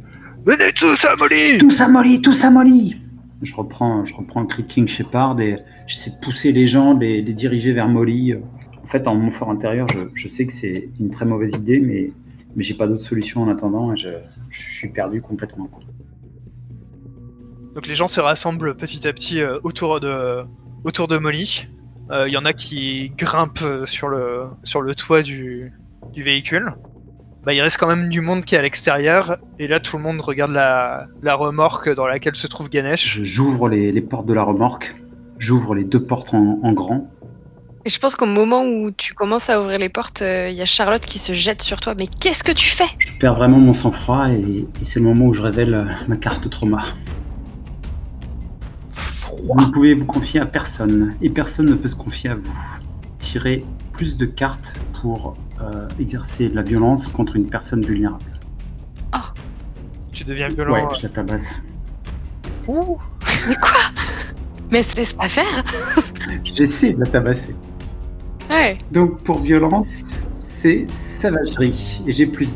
Venez 0.46 0.72
tous 0.74 1.04
à 1.06 1.16
Molly 1.18 1.58
Tous 1.58 1.82
à 1.82 1.88
Molly, 1.90 2.22
tous 2.22 2.44
à 2.46 2.52
Molly 2.52 2.96
je 3.42 3.54
reprends, 3.54 4.06
je 4.06 4.14
reprends 4.16 4.40
le 4.40 4.48
cri 4.48 4.64
de 4.64 4.68
King 4.68 4.88
Shepard 4.88 5.40
et 5.42 5.58
j'essaie 5.88 6.10
de 6.10 6.16
pousser 6.22 6.52
les 6.54 6.66
gens, 6.68 6.94
de 6.96 7.02
les, 7.02 7.22
les 7.22 7.34
diriger 7.34 7.74
vers 7.74 7.88
Molly. 7.90 8.34
En 8.86 8.88
fait, 8.88 9.08
en 9.08 9.16
mon 9.16 9.32
fort 9.32 9.50
intérieur, 9.50 9.88
je, 9.92 10.02
je 10.14 10.28
sais 10.28 10.46
que 10.46 10.54
c'est 10.54 10.90
une 11.00 11.10
très 11.10 11.26
mauvaise 11.26 11.54
idée, 11.56 11.80
mais, 11.80 12.12
mais 12.56 12.62
j'ai 12.62 12.76
pas 12.76 12.86
d'autre 12.86 13.04
solution 13.04 13.42
en 13.42 13.50
attendant 13.50 13.92
et 13.92 13.98
je, 13.98 14.10
je 14.52 14.62
suis 14.62 14.90
perdu 14.90 15.24
complètement. 15.24 15.68
Donc 17.74 17.88
les 17.88 17.96
gens 17.96 18.08
se 18.08 18.20
rassemblent 18.20 18.76
petit 18.76 19.08
à 19.08 19.12
petit 19.12 19.42
euh, 19.42 19.58
autour 19.64 20.00
de, 20.00 20.44
autour 20.84 21.08
de 21.08 21.18
Molly. 21.18 21.68
Euh, 22.12 22.28
Il 22.28 22.34
y 22.36 22.38
en 22.38 22.46
a 22.46 22.54
qui 22.54 23.12
grimpent 23.18 23.64
euh, 23.64 23.88
sur 23.88 24.08
le, 24.08 24.44
sur 24.64 24.84
le 24.84 24.94
toit 24.94 25.24
du, 25.24 25.74
du 26.14 26.22
véhicule. 26.22 26.76
Bah, 27.44 27.56
il 27.56 27.62
reste 27.62 27.78
quand 27.78 27.88
même 27.88 28.10
du 28.10 28.22
monde 28.22 28.46
qui 28.46 28.54
est 28.54 28.60
à 28.60 28.62
l'extérieur. 28.62 29.38
Et 29.58 29.68
là, 29.68 29.80
tout 29.80 29.98
le 29.98 30.04
monde 30.04 30.22
regarde 30.22 30.52
la, 30.52 31.08
la 31.24 31.34
remorque 31.34 31.90
dans 31.92 32.06
laquelle 32.06 32.36
se 32.36 32.46
trouve 32.46 32.70
Ganesh. 32.70 33.20
J'ouvre 33.24 33.68
les, 33.68 33.92
les 33.92 34.02
portes 34.02 34.28
de 34.28 34.34
la 34.34 34.44
remorque, 34.44 34.96
j'ouvre 35.40 35.74
les 35.74 35.84
deux 35.84 36.06
portes 36.06 36.36
en, 36.36 36.60
en 36.62 36.74
grand. 36.74 37.10
Et 37.86 37.90
je 37.90 38.00
pense 38.00 38.16
qu'au 38.16 38.26
moment 38.26 38.66
où 38.66 38.90
tu 38.90 39.14
commences 39.14 39.50
à 39.52 39.62
ouvrir 39.62 39.78
les 39.78 39.90
portes, 39.90 40.24
euh, 40.24 40.50
il 40.50 40.56
y 40.56 40.62
a 40.64 40.66
Charlotte 40.66 41.06
qui 41.06 41.20
se 41.20 41.34
jette 41.34 41.62
sur 41.62 41.80
toi. 41.80 41.94
Mais 41.96 42.08
qu'est-ce 42.08 42.44
que 42.44 42.52
tu 42.52 42.70
fais? 42.70 42.88
Je 42.98 43.12
perds 43.20 43.36
vraiment 43.36 43.60
mon 43.60 43.76
sang-froid 43.76 44.28
et, 44.30 44.66
et 44.82 44.86
c'est 44.86 45.00
le 45.00 45.06
moment 45.06 45.26
où 45.26 45.34
je 45.36 45.42
révèle 45.42 45.74
euh, 45.76 45.86
ma 46.08 46.16
carte 46.16 46.50
trauma. 46.50 46.84
Vous 49.44 49.62
ne 49.62 49.68
pouvez 49.68 49.94
vous 49.94 50.06
confier 50.06 50.40
à 50.40 50.48
personne 50.48 51.16
et 51.22 51.30
personne 51.30 51.68
ne 51.68 51.76
peut 51.76 51.88
se 51.88 51.96
confier 51.96 52.32
à 52.32 52.36
vous. 52.36 52.58
Tirez 53.20 53.64
plus 53.94 54.18
de 54.18 54.26
cartes 54.26 54.74
pour 55.00 55.38
euh, 55.62 55.88
exercer 56.00 56.50
de 56.50 56.56
la 56.56 56.64
violence 56.64 57.06
contre 57.06 57.36
une 57.36 57.48
personne 57.48 57.86
vulnérable. 57.86 58.26
Tu 60.12 60.24
deviens 60.24 60.48
violent. 60.48 60.74
Ouais, 60.74 60.96
je 60.98 61.04
la 61.04 61.10
tabasse. 61.10 61.54
Ouh. 62.70 62.98
Mais 63.50 63.56
quoi? 63.56 63.82
Mais 64.72 64.82
se 64.82 64.96
laisse 64.96 65.12
pas 65.12 65.28
faire 65.28 65.64
J'essaie 66.46 66.94
de 66.94 67.02
la 67.02 67.06
tabasser. 67.06 67.54
Ouais. 68.50 68.78
Donc 68.92 69.22
pour 69.24 69.40
violence, 69.40 69.88
c'est 70.62 70.86
savagerie 70.92 72.02
et 72.06 72.14
j'ai 72.14 72.26
plus 72.26 72.48
2. 72.48 72.54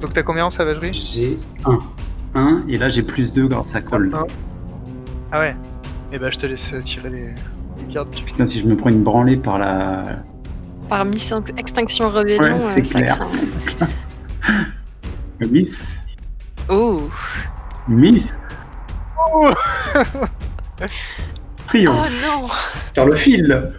Donc 0.00 0.12
t'as 0.12 0.22
combien 0.22 0.46
en 0.46 0.50
savagerie? 0.50 0.92
J'ai 0.94 1.38
1. 1.64 1.78
1 2.34 2.62
et 2.68 2.76
là 2.78 2.88
j'ai 2.88 3.02
plus 3.02 3.32
2 3.32 3.46
grâce 3.48 3.74
à 3.74 3.80
Cold. 3.80 4.14
Un. 4.14 4.26
Ah 5.32 5.40
ouais. 5.40 5.56
Et 6.12 6.18
bah 6.18 6.30
je 6.30 6.38
te 6.38 6.46
laisse 6.46 6.72
tirer 6.84 7.10
les, 7.10 7.26
les 7.78 7.92
cartes. 7.92 8.14
du- 8.14 8.22
Putain, 8.24 8.46
si 8.46 8.60
je 8.60 8.66
me 8.66 8.76
prends 8.76 8.90
une 8.90 9.02
branlée 9.02 9.36
par 9.36 9.58
la, 9.58 10.02
Par 10.88 11.04
Miss 11.04 11.32
Extinction 11.56 12.10
Rebellion, 12.10 12.64
Ouais, 12.64 12.74
c'est 12.76 12.80
euh, 12.80 12.84
ça 12.84 13.02
clair. 13.02 13.26
Miss. 15.50 15.98
Oh. 16.68 17.02
Miss. 17.88 18.34
Oh 19.34 19.50
Triomphe. 21.66 21.96
oh 22.08 22.26
non 22.42 22.48
Sur 22.94 23.06
le 23.06 23.16
fil. 23.16 23.72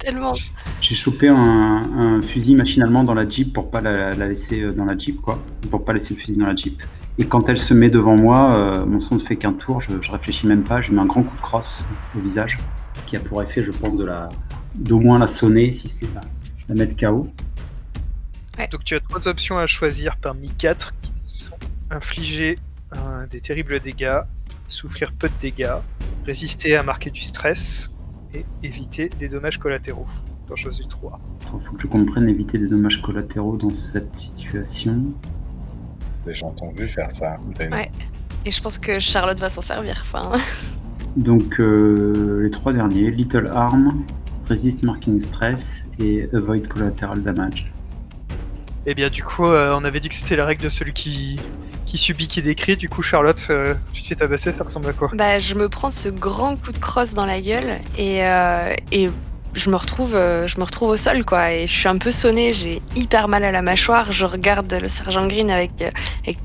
Tellement. 0.00 0.32
J'ai 0.80 0.94
chopé 0.94 1.28
un, 1.28 1.36
un 1.36 2.22
fusil 2.22 2.54
machinalement 2.54 3.04
dans 3.04 3.14
la 3.14 3.28
Jeep 3.28 3.52
pour 3.52 3.70
pas 3.70 3.80
la, 3.80 4.12
la 4.12 4.26
laisser 4.26 4.60
euh, 4.60 4.72
dans 4.72 4.86
la 4.86 4.96
Jeep, 4.96 5.20
quoi. 5.20 5.38
Pour 5.70 5.84
pas 5.84 5.92
laisser 5.92 6.14
le 6.14 6.20
fusil 6.20 6.36
dans 6.38 6.46
la 6.46 6.56
Jeep. 6.56 6.82
Et 7.18 7.26
quand 7.26 7.48
elle 7.50 7.58
se 7.58 7.74
met 7.74 7.90
devant 7.90 8.16
moi, 8.16 8.56
euh, 8.56 8.86
mon 8.86 9.00
sang 9.00 9.16
ne 9.16 9.20
fait 9.20 9.36
qu'un 9.36 9.52
tour, 9.52 9.82
je, 9.82 9.90
je 10.00 10.10
réfléchis 10.10 10.46
même 10.46 10.64
pas, 10.64 10.80
je 10.80 10.92
mets 10.92 11.00
un 11.00 11.06
grand 11.06 11.22
coup 11.22 11.36
de 11.36 11.42
crosse 11.42 11.84
au 12.16 12.20
visage. 12.20 12.58
Ce 12.94 13.06
qui 13.06 13.16
a 13.16 13.20
pour 13.20 13.42
effet, 13.42 13.62
je 13.62 13.72
pense, 13.72 13.96
de 13.96 14.04
la 14.04 14.30
d'au 14.74 15.00
moins 15.00 15.18
la 15.18 15.26
sonner, 15.26 15.72
si 15.72 15.88
ce 15.88 15.94
n'est 15.96 16.12
la, 16.14 16.20
la 16.68 16.74
mettre 16.74 16.96
KO. 16.96 17.28
Donc 18.70 18.84
tu 18.84 18.94
as 18.94 19.00
trois 19.00 19.26
options 19.26 19.58
à 19.58 19.66
choisir 19.66 20.16
parmi 20.16 20.48
quatre 20.50 20.94
qui 21.00 21.12
sont 21.24 21.56
infliger 21.90 22.58
des 23.30 23.40
terribles 23.40 23.80
dégâts, 23.80 24.20
souffrir 24.68 25.12
peu 25.12 25.28
de 25.28 25.34
dégâts, 25.40 25.76
résister 26.26 26.76
à 26.76 26.82
marquer 26.82 27.10
du 27.10 27.22
stress 27.22 27.90
et 28.34 28.44
éviter 28.62 29.08
des 29.08 29.28
dommages 29.28 29.58
collatéraux. 29.58 30.06
T'en 30.46 30.56
choisis 30.56 30.86
trois. 30.88 31.20
Il 31.54 31.64
faut 31.64 31.74
que 31.74 31.82
je 31.82 31.86
comprenne 31.86 32.28
éviter 32.28 32.58
des 32.58 32.66
dommages 32.66 33.00
collatéraux 33.02 33.56
dans 33.56 33.70
cette 33.70 34.16
situation. 34.16 35.12
Les 36.26 36.34
gens 36.34 36.50
t'ont 36.50 36.72
vu 36.72 36.86
faire 36.86 37.10
ça. 37.10 37.38
Ouais. 37.58 37.90
Et 38.44 38.50
je 38.50 38.62
pense 38.62 38.78
que 38.78 38.98
Charlotte 38.98 39.38
va 39.38 39.48
s'en 39.48 39.62
servir. 39.62 39.98
Enfin, 40.02 40.32
Donc 41.16 41.58
euh, 41.60 42.42
les 42.44 42.50
trois 42.50 42.72
derniers, 42.72 43.10
Little 43.10 43.48
Arm, 43.52 44.04
Resist 44.48 44.82
Marking 44.82 45.20
Stress 45.20 45.84
et 45.98 46.28
Avoid 46.32 46.66
Collateral 46.68 47.22
Damage. 47.22 47.72
Eh 48.90 48.94
bien, 48.94 49.08
du 49.08 49.22
coup, 49.22 49.46
euh, 49.46 49.72
on 49.80 49.84
avait 49.84 50.00
dit 50.00 50.08
que 50.08 50.16
c'était 50.16 50.34
la 50.34 50.44
règle 50.44 50.64
de 50.64 50.68
celui 50.68 50.92
qui, 50.92 51.38
qui 51.86 51.96
subit, 51.96 52.26
qui 52.26 52.42
décrit. 52.42 52.76
Du 52.76 52.88
coup, 52.88 53.02
Charlotte, 53.02 53.46
euh, 53.48 53.76
tu 53.92 54.02
te 54.02 54.08
fais 54.08 54.16
tabasser, 54.16 54.52
ça 54.52 54.64
ressemble 54.64 54.88
à 54.88 54.92
quoi? 54.92 55.12
Bah, 55.14 55.38
je 55.38 55.54
me 55.54 55.68
prends 55.68 55.92
ce 55.92 56.08
grand 56.08 56.56
coup 56.56 56.72
de 56.72 56.78
crosse 56.78 57.14
dans 57.14 57.24
la 57.24 57.40
gueule 57.40 57.78
et, 57.96 58.26
euh, 58.26 58.74
et 58.90 59.08
je 59.54 59.70
me 59.70 59.76
retrouve, 59.76 60.14
je 60.14 60.58
me 60.58 60.64
retrouve 60.64 60.88
au 60.88 60.96
sol 60.96 61.24
quoi. 61.24 61.52
Et 61.52 61.68
je 61.68 61.72
suis 61.72 61.86
un 61.86 61.98
peu 61.98 62.10
sonnée, 62.10 62.52
j'ai 62.52 62.82
hyper 62.96 63.28
mal 63.28 63.44
à 63.44 63.52
la 63.52 63.62
mâchoire. 63.62 64.12
Je 64.12 64.26
regarde 64.26 64.74
le 64.74 64.88
sergent 64.88 65.28
Green 65.28 65.52
avec, 65.52 65.70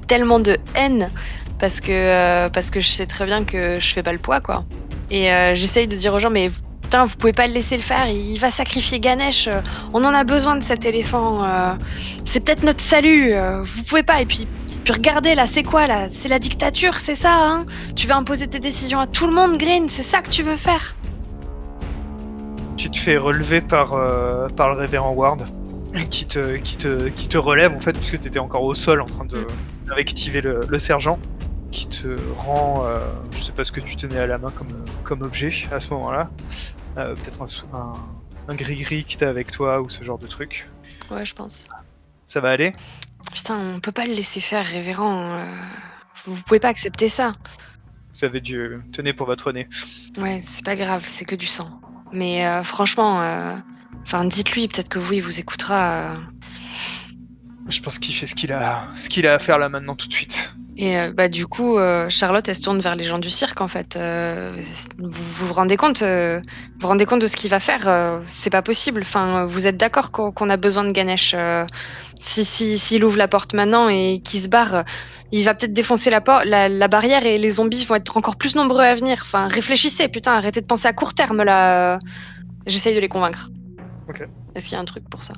tellement 0.06 0.40
de 0.40 0.60
haine 0.76 1.10
parce 1.58 1.82
que, 1.82 2.48
parce 2.50 2.70
que 2.70 2.80
je 2.80 2.90
sais 2.90 3.08
très 3.08 3.26
bien 3.26 3.44
que 3.44 3.80
je 3.80 3.88
fais 3.88 4.04
pas 4.04 4.14
le 4.14 4.20
poids 4.20 4.40
quoi. 4.40 4.66
Et 5.10 5.30
j'essaye 5.56 5.88
de 5.88 5.96
dire 5.96 6.14
aux 6.14 6.20
gens 6.20 6.30
mais 6.30 6.52
putain 6.96 7.06
vous 7.06 7.18
pouvez 7.18 7.34
pas 7.34 7.48
le 7.48 7.54
laisser 7.54 7.76
le 7.76 7.82
faire, 7.84 8.08
il 8.08 8.38
va 8.40 8.52
sacrifier 8.52 9.02
Ganesh. 9.02 9.48
euh, 9.50 9.60
On 9.94 10.04
en 10.06 10.14
a 10.14 10.24
besoin 10.24 10.56
de 10.56 10.64
cet 10.64 10.86
éléphant. 10.86 11.44
euh, 11.44 11.74
C'est 12.24 12.40
peut-être 12.46 12.64
notre 12.64 12.80
salut. 12.82 13.34
euh, 13.34 13.62
Vous 13.64 13.84
pouvez 13.84 14.04
pas. 14.04 14.22
Et 14.22 14.26
puis, 14.26 14.48
puis 14.86 14.94
regardez 14.94 15.36
là, 15.36 15.46
c'est 15.46 15.64
quoi 15.64 15.88
là 15.88 16.08
C'est 16.10 16.30
la 16.30 16.40
dictature, 16.40 16.98
c'est 17.00 17.16
ça 17.16 17.34
hein 17.34 17.66
tu 17.98 18.08
veux 18.08 18.14
imposer 18.14 18.48
tes 18.48 18.60
décisions 18.60 19.00
à 19.02 19.08
tout 19.08 19.28
le 19.28 19.34
monde, 19.34 19.58
Green 19.58 19.90
C'est 19.90 20.04
ça 20.04 20.22
que 20.22 20.30
tu 20.30 20.42
veux 20.42 20.56
faire 20.56 20.96
Tu 22.78 22.90
te 22.90 22.98
fais 22.98 23.18
relever 23.18 23.60
par, 23.60 23.94
euh, 23.94 24.48
par 24.48 24.70
le 24.70 24.76
révérend 24.80 25.12
Ward, 25.12 25.46
qui 26.10 26.26
te, 26.26 26.56
qui, 26.58 26.78
te, 26.78 27.10
qui 27.10 27.28
te 27.28 27.38
relève 27.38 27.76
en 27.76 27.82
fait, 27.82 27.94
puisque 27.94 28.20
tu 28.22 28.28
étais 28.30 28.40
encore 28.40 28.64
au 28.64 28.74
sol 28.74 29.02
en 29.02 29.06
train 29.06 29.26
de 29.26 29.46
d'activer 29.88 30.42
le, 30.42 30.62
le 30.68 30.80
sergent, 30.80 31.20
qui 31.72 31.88
te 31.88 32.08
rend, 32.38 32.84
euh, 32.86 32.98
je 33.32 33.42
sais 33.44 33.52
pas 33.52 33.64
ce 33.64 33.72
que 33.72 33.82
tu 33.82 33.96
tenais 33.98 34.18
à 34.20 34.26
la 34.28 34.38
main 34.38 34.50
comme, 34.56 34.68
comme 35.04 35.22
objet 35.24 35.52
à 35.72 35.80
ce 35.80 35.90
moment-là, 35.94 36.30
Euh, 36.98 37.16
peut-être 37.16 37.42
un, 37.42 37.78
un, 37.78 37.94
un 38.48 38.56
gris-gris 38.56 39.06
que 39.06 39.16
t'as 39.18 39.30
avec 39.30 39.52
toi 39.52 39.82
ou 39.82 39.90
ce 39.90 40.04
genre 40.04 40.18
de 40.18 40.28
truc. 40.28 40.70
Ouais, 41.12 41.26
je 41.26 41.34
pense. 41.34 41.68
Ça 42.26 42.40
va 42.40 42.52
aller? 42.52 42.74
Putain, 43.34 43.58
on 43.58 43.80
peut 43.80 43.92
pas 43.92 44.06
le 44.06 44.14
laisser 44.14 44.40
faire, 44.40 44.66
révérend. 44.66 45.34
euh, 45.40 45.42
Vous 46.26 46.36
pouvez 46.44 46.60
pas 46.60 46.70
accepter 46.70 47.10
ça. 47.10 47.34
Vous 48.14 48.24
avez 48.24 48.40
dû 48.40 48.80
tenir 48.94 49.14
pour 49.16 49.28
votre 49.28 49.52
nez. 49.52 49.68
Ouais, 50.18 50.42
c'est 50.46 50.64
pas 50.64 50.76
grave, 50.76 51.04
c'est 51.06 51.26
que 51.26 51.36
du 51.36 51.46
sang. 51.48 51.82
Mais 52.14 52.46
euh, 52.48 52.64
franchement, 52.64 53.22
euh, 53.22 53.56
enfin, 54.04 54.24
dites-lui, 54.26 54.68
peut-être 54.70 54.88
que 54.90 55.00
vous, 55.00 55.14
il 55.14 55.22
vous 55.22 55.40
écoutera. 55.40 56.16
Je 57.68 57.82
pense 57.82 58.00
qu'il 58.00 58.16
fait 58.16 58.26
ce 58.28 58.36
qu'il 58.36 58.54
a, 58.54 58.88
ce 58.96 59.10
qu'il 59.10 59.28
a 59.28 59.34
à 59.34 59.40
faire 59.40 59.58
là 59.60 59.68
maintenant 59.70 59.96
tout 59.96 60.08
de 60.08 60.14
suite. 60.14 60.55
Et 60.78 61.00
euh, 61.00 61.14
bah 61.14 61.30
du 61.30 61.48
coup, 61.48 61.78
euh, 61.78 62.10
Charlotte, 62.10 62.48
elle 62.50 62.56
se 62.56 62.62
tourne 62.62 62.80
vers 62.82 62.96
les 62.98 63.06
gens 63.06 63.18
du 63.20 63.30
cirque 63.30 63.62
en 63.62 63.68
fait. 63.70 63.96
Euh, 63.96 64.62
vous, 64.98 65.10
vous 65.10 65.48
vous 65.48 65.54
rendez 65.54 65.78
compte, 65.78 66.04
vous 66.04 66.42
vous 66.80 66.88
rendez 66.88 67.06
compte 67.06 67.22
de 67.22 67.28
ce 67.28 67.38
qu'il 67.38 67.50
va 67.50 67.60
faire 67.62 68.22
C'est 68.28 68.50
pas 68.50 68.62
possible. 68.62 69.02
Enfin, 69.02 69.46
vous 69.46 69.68
êtes 69.68 69.78
d'accord 69.78 70.12
qu'on 70.12 70.50
a 70.50 70.58
besoin 70.58 70.84
de 70.84 70.92
Ganesh 70.92 71.34
euh, 71.34 71.66
Si 72.20 72.44
si 72.44 72.78
s'il 72.78 73.06
ouvre 73.06 73.18
la 73.18 73.28
porte 73.30 73.54
maintenant 73.54 73.88
et 73.88 74.20
qu'il 74.24 74.42
se 74.42 74.50
barre, 74.50 74.84
il 75.32 75.44
va 75.46 75.56
peut-être 75.56 75.74
défoncer 75.74 76.10
la, 76.10 76.20
por- 76.22 76.44
la, 76.46 76.68
la 76.70 76.88
barrière 76.90 77.26
et 77.26 77.38
les 77.38 77.50
zombies 77.52 77.86
vont 77.86 77.96
être 77.96 78.18
encore 78.18 78.36
plus 78.36 78.56
nombreux 78.56 78.84
à 78.84 78.96
venir. 78.96 79.20
Enfin, 79.22 79.48
réfléchissez, 79.48 80.08
putain, 80.10 80.34
arrêtez 80.34 80.60
de 80.62 80.66
penser 80.68 80.88
à 80.88 80.94
court 80.94 81.14
terme 81.14 81.42
là. 81.44 82.00
J'essaye 82.68 82.96
de 82.96 83.00
les 83.00 83.10
convaincre. 83.10 83.50
Ok. 84.10 84.28
Est-ce 84.56 84.68
qu'il 84.68 84.76
y 84.76 84.78
a 84.78 84.82
un 84.82 84.86
truc 84.86 85.04
pour 85.10 85.24
ça? 85.24 85.34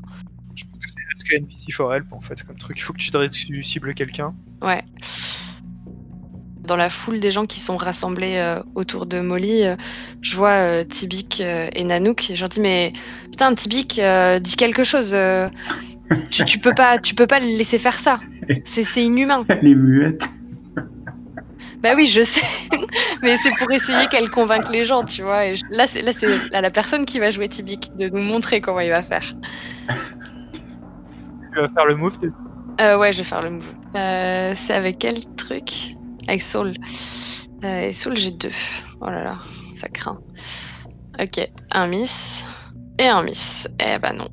Je 0.56 0.64
pense 0.66 0.92
que 0.92 0.97
est-ce 1.18 1.26
que 1.26 1.36
NPC 1.36 1.72
for 1.72 1.94
help 1.94 2.12
en 2.14 2.22
fait 2.22 2.44
comme 2.44 2.58
truc. 2.58 2.78
Il 2.78 2.82
faut 2.84 2.94
que 2.94 3.00
tu, 3.00 3.12
tu 3.30 3.64
cibles 3.64 3.94
quelqu'un. 3.94 4.34
Ouais. 4.62 4.84
Dans 6.64 6.76
la 6.76 6.90
foule 6.90 7.20
des 7.22 7.32
gens 7.32 7.46
qui 7.46 7.60
sont 7.60 7.78
rassemblés 7.78 8.36
euh, 8.36 8.62
autour 8.76 9.06
de 9.06 9.20
Molly, 9.22 9.64
euh, 9.64 9.76
je 10.22 10.36
vois 10.36 10.52
euh, 10.52 10.84
Tibik 10.84 11.40
euh, 11.40 11.70
et 11.74 11.84
Nanook 11.84 12.30
et 12.30 12.36
je 12.36 12.42
leur 12.42 12.50
dis 12.50 12.60
mais 12.60 12.92
putain 13.24 13.56
Tibik, 13.56 14.00
euh, 14.00 14.40
dis 14.40 14.56
quelque 14.58 14.84
chose. 14.84 15.12
euh, 15.14 15.48
tu, 16.32 16.44
tu 16.46 16.60
peux 16.60 16.74
pas, 16.74 16.98
tu 17.00 17.16
peux 17.16 17.28
pas 17.28 17.40
le 17.40 17.48
laisser 17.48 17.80
faire 17.80 17.94
ça. 17.98 18.20
C'est 18.66 19.04
inhumain. 19.04 19.46
Elle 19.50 19.68
est 19.68 19.76
muette. 19.76 20.24
Bah 21.82 21.94
oui, 21.96 22.08
je 22.08 22.22
sais, 22.22 22.42
mais 23.24 23.38
c'est 23.38 23.56
pour 23.56 23.72
essayer 23.72 24.08
qu'elle 24.08 24.30
convainque 24.30 24.70
les 24.70 24.84
gens, 24.84 25.04
tu 25.04 25.22
vois. 25.22 25.46
Et 25.46 25.56
je- 25.56 25.64
là, 25.70 25.86
c'est 25.86 26.02
là 26.02 26.12
c'est 26.12 26.28
la, 26.52 26.60
la 26.62 26.72
personne 26.72 27.06
qui 27.06 27.20
va 27.20 27.30
jouer 27.30 27.48
Tibik 27.48 27.96
de 27.96 28.10
nous 28.10 28.22
montrer 28.24 28.62
comment 28.62 28.80
il 28.80 28.90
va 28.90 29.04
faire. 29.04 29.36
Tu 31.58 31.62
vas 31.64 31.70
faire 31.70 31.86
le 31.86 31.96
move. 31.96 32.16
Euh, 32.80 32.98
ouais, 33.00 33.12
je 33.12 33.18
vais 33.18 33.24
faire 33.24 33.42
le 33.42 33.50
move. 33.50 33.66
Euh, 33.96 34.54
c'est 34.56 34.74
avec 34.74 35.00
quel 35.00 35.16
truc? 35.36 35.96
Avec 36.28 36.44
Soul. 36.44 36.74
Euh, 37.64 37.88
et 37.88 37.94
Soul, 37.94 38.16
j'ai 38.16 38.30
deux. 38.30 38.52
Oh 39.02 39.08
là 39.10 39.24
là, 39.24 39.38
ça 39.74 39.88
craint. 39.88 40.20
Ok, 41.20 41.50
un 41.72 41.88
miss 41.88 42.44
et 43.00 43.08
un 43.08 43.24
miss. 43.24 43.68
Eh 43.80 43.98
bah 43.98 44.14
non. 44.14 44.28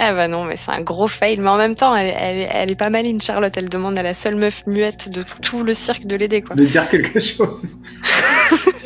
Eh 0.00 0.10
bah 0.14 0.26
non, 0.26 0.44
mais 0.44 0.56
c'est 0.56 0.70
un 0.72 0.80
gros 0.80 1.06
fail. 1.06 1.38
Mais 1.38 1.50
en 1.50 1.58
même 1.58 1.74
temps, 1.74 1.94
elle, 1.94 2.14
elle- 2.18 2.48
elle 2.50 2.70
est 2.70 2.76
pas 2.76 2.88
maline, 2.88 3.20
Charlotte. 3.20 3.54
Elle 3.58 3.68
demande 3.68 3.98
à 3.98 4.02
la 4.02 4.14
seule 4.14 4.36
meuf 4.36 4.66
muette 4.66 5.10
de 5.10 5.22
tout 5.42 5.62
le 5.64 5.74
cirque 5.74 6.06
de 6.06 6.16
l'aider, 6.16 6.40
quoi. 6.40 6.56
De 6.56 6.64
dire 6.64 6.88
quelque 6.88 7.20
chose. 7.20 7.60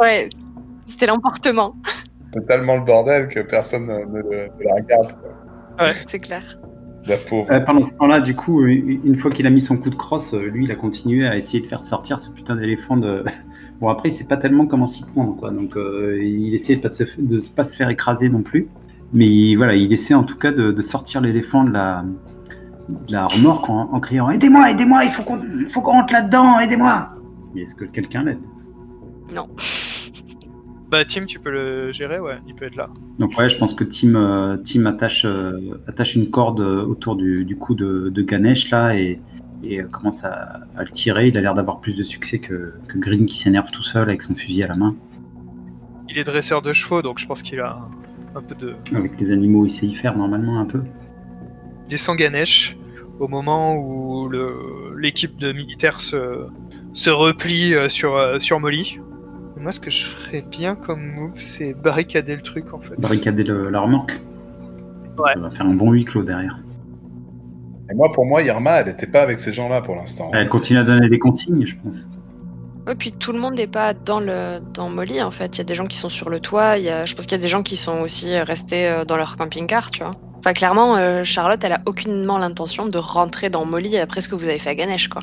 Ouais, 0.00 0.28
c'était 0.86 1.06
l'emportement, 1.06 1.74
C'est 2.34 2.46
tellement 2.46 2.76
le 2.76 2.84
bordel 2.84 3.28
que 3.28 3.40
personne 3.40 3.86
ne, 3.86 3.98
ne 4.04 4.18
le- 4.22 4.48
ne 4.58 4.64
la 4.64 4.74
regarde. 4.74 5.12
quoi. 5.20 5.30
C'est 6.06 6.18
clair. 6.20 6.58
La 7.06 7.16
pauvre. 7.16 7.50
Euh, 7.52 7.60
pendant 7.60 7.82
ce 7.84 7.92
temps-là, 7.94 8.20
du 8.20 8.34
coup, 8.34 8.62
euh, 8.62 8.68
une 8.68 9.16
fois 9.16 9.30
qu'il 9.30 9.46
a 9.46 9.50
mis 9.50 9.60
son 9.60 9.76
coup 9.76 9.90
de 9.90 9.94
crosse, 9.94 10.34
euh, 10.34 10.46
lui, 10.46 10.64
il 10.64 10.72
a 10.72 10.74
continué 10.74 11.26
à 11.26 11.36
essayer 11.36 11.60
de 11.60 11.66
faire 11.68 11.82
sortir 11.84 12.18
ce 12.18 12.28
putain 12.30 12.56
d'éléphant 12.56 12.96
de. 12.96 13.22
Bon, 13.80 13.90
après, 13.90 14.08
il 14.08 14.12
sait 14.12 14.24
pas 14.24 14.38
tellement 14.38 14.66
comment 14.66 14.86
s'y 14.86 15.04
prendre, 15.04 15.36
quoi. 15.36 15.50
Donc, 15.50 15.76
euh, 15.76 16.18
il 16.22 16.54
essayait 16.54 16.78
pas 16.78 16.88
de, 16.88 16.94
se... 16.94 17.04
de 17.18 17.40
pas 17.54 17.62
se 17.64 17.76
faire 17.76 17.90
écraser 17.90 18.28
non 18.30 18.40
plus. 18.42 18.68
Mais 19.12 19.26
il- 19.26 19.56
voilà, 19.56 19.74
il 19.76 19.92
essaie 19.92 20.14
en 20.14 20.24
tout 20.24 20.38
cas 20.38 20.50
de, 20.50 20.72
de 20.72 20.82
sortir 20.82 21.20
l'éléphant 21.20 21.62
de 21.62 21.72
la, 21.72 22.02
de 22.88 23.12
la 23.12 23.26
remorque 23.26 23.68
en, 23.68 23.90
en 23.92 24.00
criant 24.00 24.30
Aidez-moi, 24.30 24.70
aidez-moi, 24.70 25.04
il 25.04 25.10
faut 25.10 25.22
qu'on 25.22 25.40
faut 25.68 25.82
qu'on 25.82 25.92
rentre 25.92 26.12
là-dedans, 26.12 26.58
aidez-moi 26.58 27.10
Mais 27.54 27.62
est-ce 27.62 27.74
que 27.74 27.84
quelqu'un 27.84 28.24
l'aide? 28.24 28.38
Non. 29.34 29.46
Bah 30.88 31.04
Tim, 31.04 31.24
tu 31.24 31.40
peux 31.40 31.50
le 31.50 31.90
gérer, 31.90 32.20
ouais. 32.20 32.38
Il 32.46 32.54
peut 32.54 32.66
être 32.66 32.76
là. 32.76 32.88
Donc, 33.18 33.36
ouais, 33.36 33.48
je 33.48 33.58
pense 33.58 33.74
que 33.74 33.82
Tim, 33.82 34.14
euh, 34.14 34.56
Tim 34.58 34.86
attache, 34.86 35.24
euh, 35.24 35.80
attache 35.88 36.14
une 36.14 36.30
corde 36.30 36.60
euh, 36.60 36.84
autour 36.84 37.16
du, 37.16 37.44
du 37.44 37.56
cou 37.56 37.74
de, 37.74 38.08
de 38.08 38.22
Ganesh, 38.22 38.70
là, 38.70 38.96
et, 38.96 39.20
et 39.64 39.82
commence 39.82 40.22
à, 40.22 40.60
à 40.76 40.84
le 40.84 40.90
tirer. 40.90 41.26
Il 41.26 41.36
a 41.36 41.40
l'air 41.40 41.54
d'avoir 41.54 41.80
plus 41.80 41.96
de 41.96 42.04
succès 42.04 42.38
que, 42.38 42.74
que 42.86 42.98
Green 42.98 43.26
qui 43.26 43.36
s'énerve 43.36 43.70
tout 43.72 43.82
seul 43.82 44.04
avec 44.04 44.22
son 44.22 44.36
fusil 44.36 44.62
à 44.62 44.68
la 44.68 44.76
main. 44.76 44.94
Il 46.08 46.18
est 46.18 46.24
dresseur 46.24 46.62
de 46.62 46.72
chevaux, 46.72 47.02
donc 47.02 47.18
je 47.18 47.26
pense 47.26 47.42
qu'il 47.42 47.58
a 47.58 47.72
un, 48.34 48.38
un 48.38 48.42
peu 48.42 48.54
de. 48.54 48.74
Avec 48.94 49.18
les 49.20 49.32
animaux, 49.32 49.66
il 49.66 49.70
sait 49.70 49.86
y 49.86 49.94
faire 49.96 50.16
normalement 50.16 50.60
un 50.60 50.66
peu. 50.66 50.82
Il 51.86 51.90
descend 51.90 52.16
Ganesh 52.16 52.76
au 53.18 53.26
moment 53.26 53.74
où 53.74 54.30
l'équipe 54.96 55.36
de 55.36 55.50
militaires 55.50 56.00
se, 56.00 56.46
se 56.92 57.10
replie 57.10 57.74
sur, 57.88 58.40
sur 58.40 58.60
Molly. 58.60 59.00
Moi, 59.58 59.72
ce 59.72 59.80
que 59.80 59.90
je 59.90 60.04
ferais 60.04 60.42
bien 60.48 60.74
comme 60.76 61.02
move, 61.14 61.32
c'est 61.40 61.74
barricader 61.74 62.36
le 62.36 62.42
truc 62.42 62.72
en 62.74 62.80
fait. 62.80 62.94
Barricader 63.00 63.42
le- 63.42 63.70
la 63.70 63.80
remorque. 63.80 64.12
Ouais. 65.18 65.32
Ça 65.32 65.40
va 65.40 65.50
faire 65.50 65.66
un 65.66 65.74
bon 65.74 65.92
huis 65.92 66.04
clos 66.04 66.22
derrière. 66.22 66.58
Et 67.90 67.94
moi, 67.94 68.12
pour 68.12 68.26
moi, 68.26 68.42
Irma, 68.42 68.80
elle 68.80 68.88
n'était 68.88 69.06
pas 69.06 69.22
avec 69.22 69.40
ces 69.40 69.52
gens-là 69.52 69.80
pour 69.80 69.94
l'instant. 69.96 70.30
Elle 70.34 70.48
continue 70.48 70.78
à 70.78 70.84
donner 70.84 71.08
des 71.08 71.18
consignes, 71.18 71.64
je 71.66 71.74
pense. 71.82 72.06
Ouais, 72.86 72.94
puis 72.94 73.12
tout 73.12 73.32
le 73.32 73.38
monde 73.38 73.54
n'est 73.54 73.66
pas 73.66 73.94
dans 73.94 74.20
le 74.20 74.60
dans 74.74 74.88
Molly 74.90 75.20
en 75.22 75.30
fait. 75.30 75.56
Il 75.56 75.58
y 75.58 75.60
a 75.62 75.64
des 75.64 75.74
gens 75.74 75.86
qui 75.86 75.96
sont 75.96 76.08
sur 76.10 76.28
le 76.30 76.38
toit. 76.38 76.76
Il 76.78 76.84
y 76.84 76.88
a, 76.90 77.04
je 77.06 77.14
pense 77.14 77.24
qu'il 77.26 77.36
y 77.36 77.40
a 77.40 77.42
des 77.42 77.48
gens 77.48 77.62
qui 77.62 77.76
sont 77.76 78.00
aussi 78.00 78.38
restés 78.38 78.86
euh, 78.88 79.04
dans 79.04 79.16
leur 79.16 79.36
camping-car, 79.36 79.90
tu 79.90 80.02
vois. 80.04 80.12
Enfin, 80.38 80.52
clairement, 80.52 80.96
euh, 80.96 81.24
Charlotte, 81.24 81.62
elle 81.64 81.72
a 81.72 81.80
aucunement 81.86 82.38
l'intention 82.38 82.86
de 82.86 82.98
rentrer 82.98 83.50
dans 83.50 83.64
Molly 83.64 83.96
après 83.98 84.20
ce 84.20 84.28
que 84.28 84.34
vous 84.36 84.48
avez 84.48 84.58
fait 84.60 84.70
à 84.70 84.74
Ganesh, 84.76 85.08
quoi. 85.08 85.22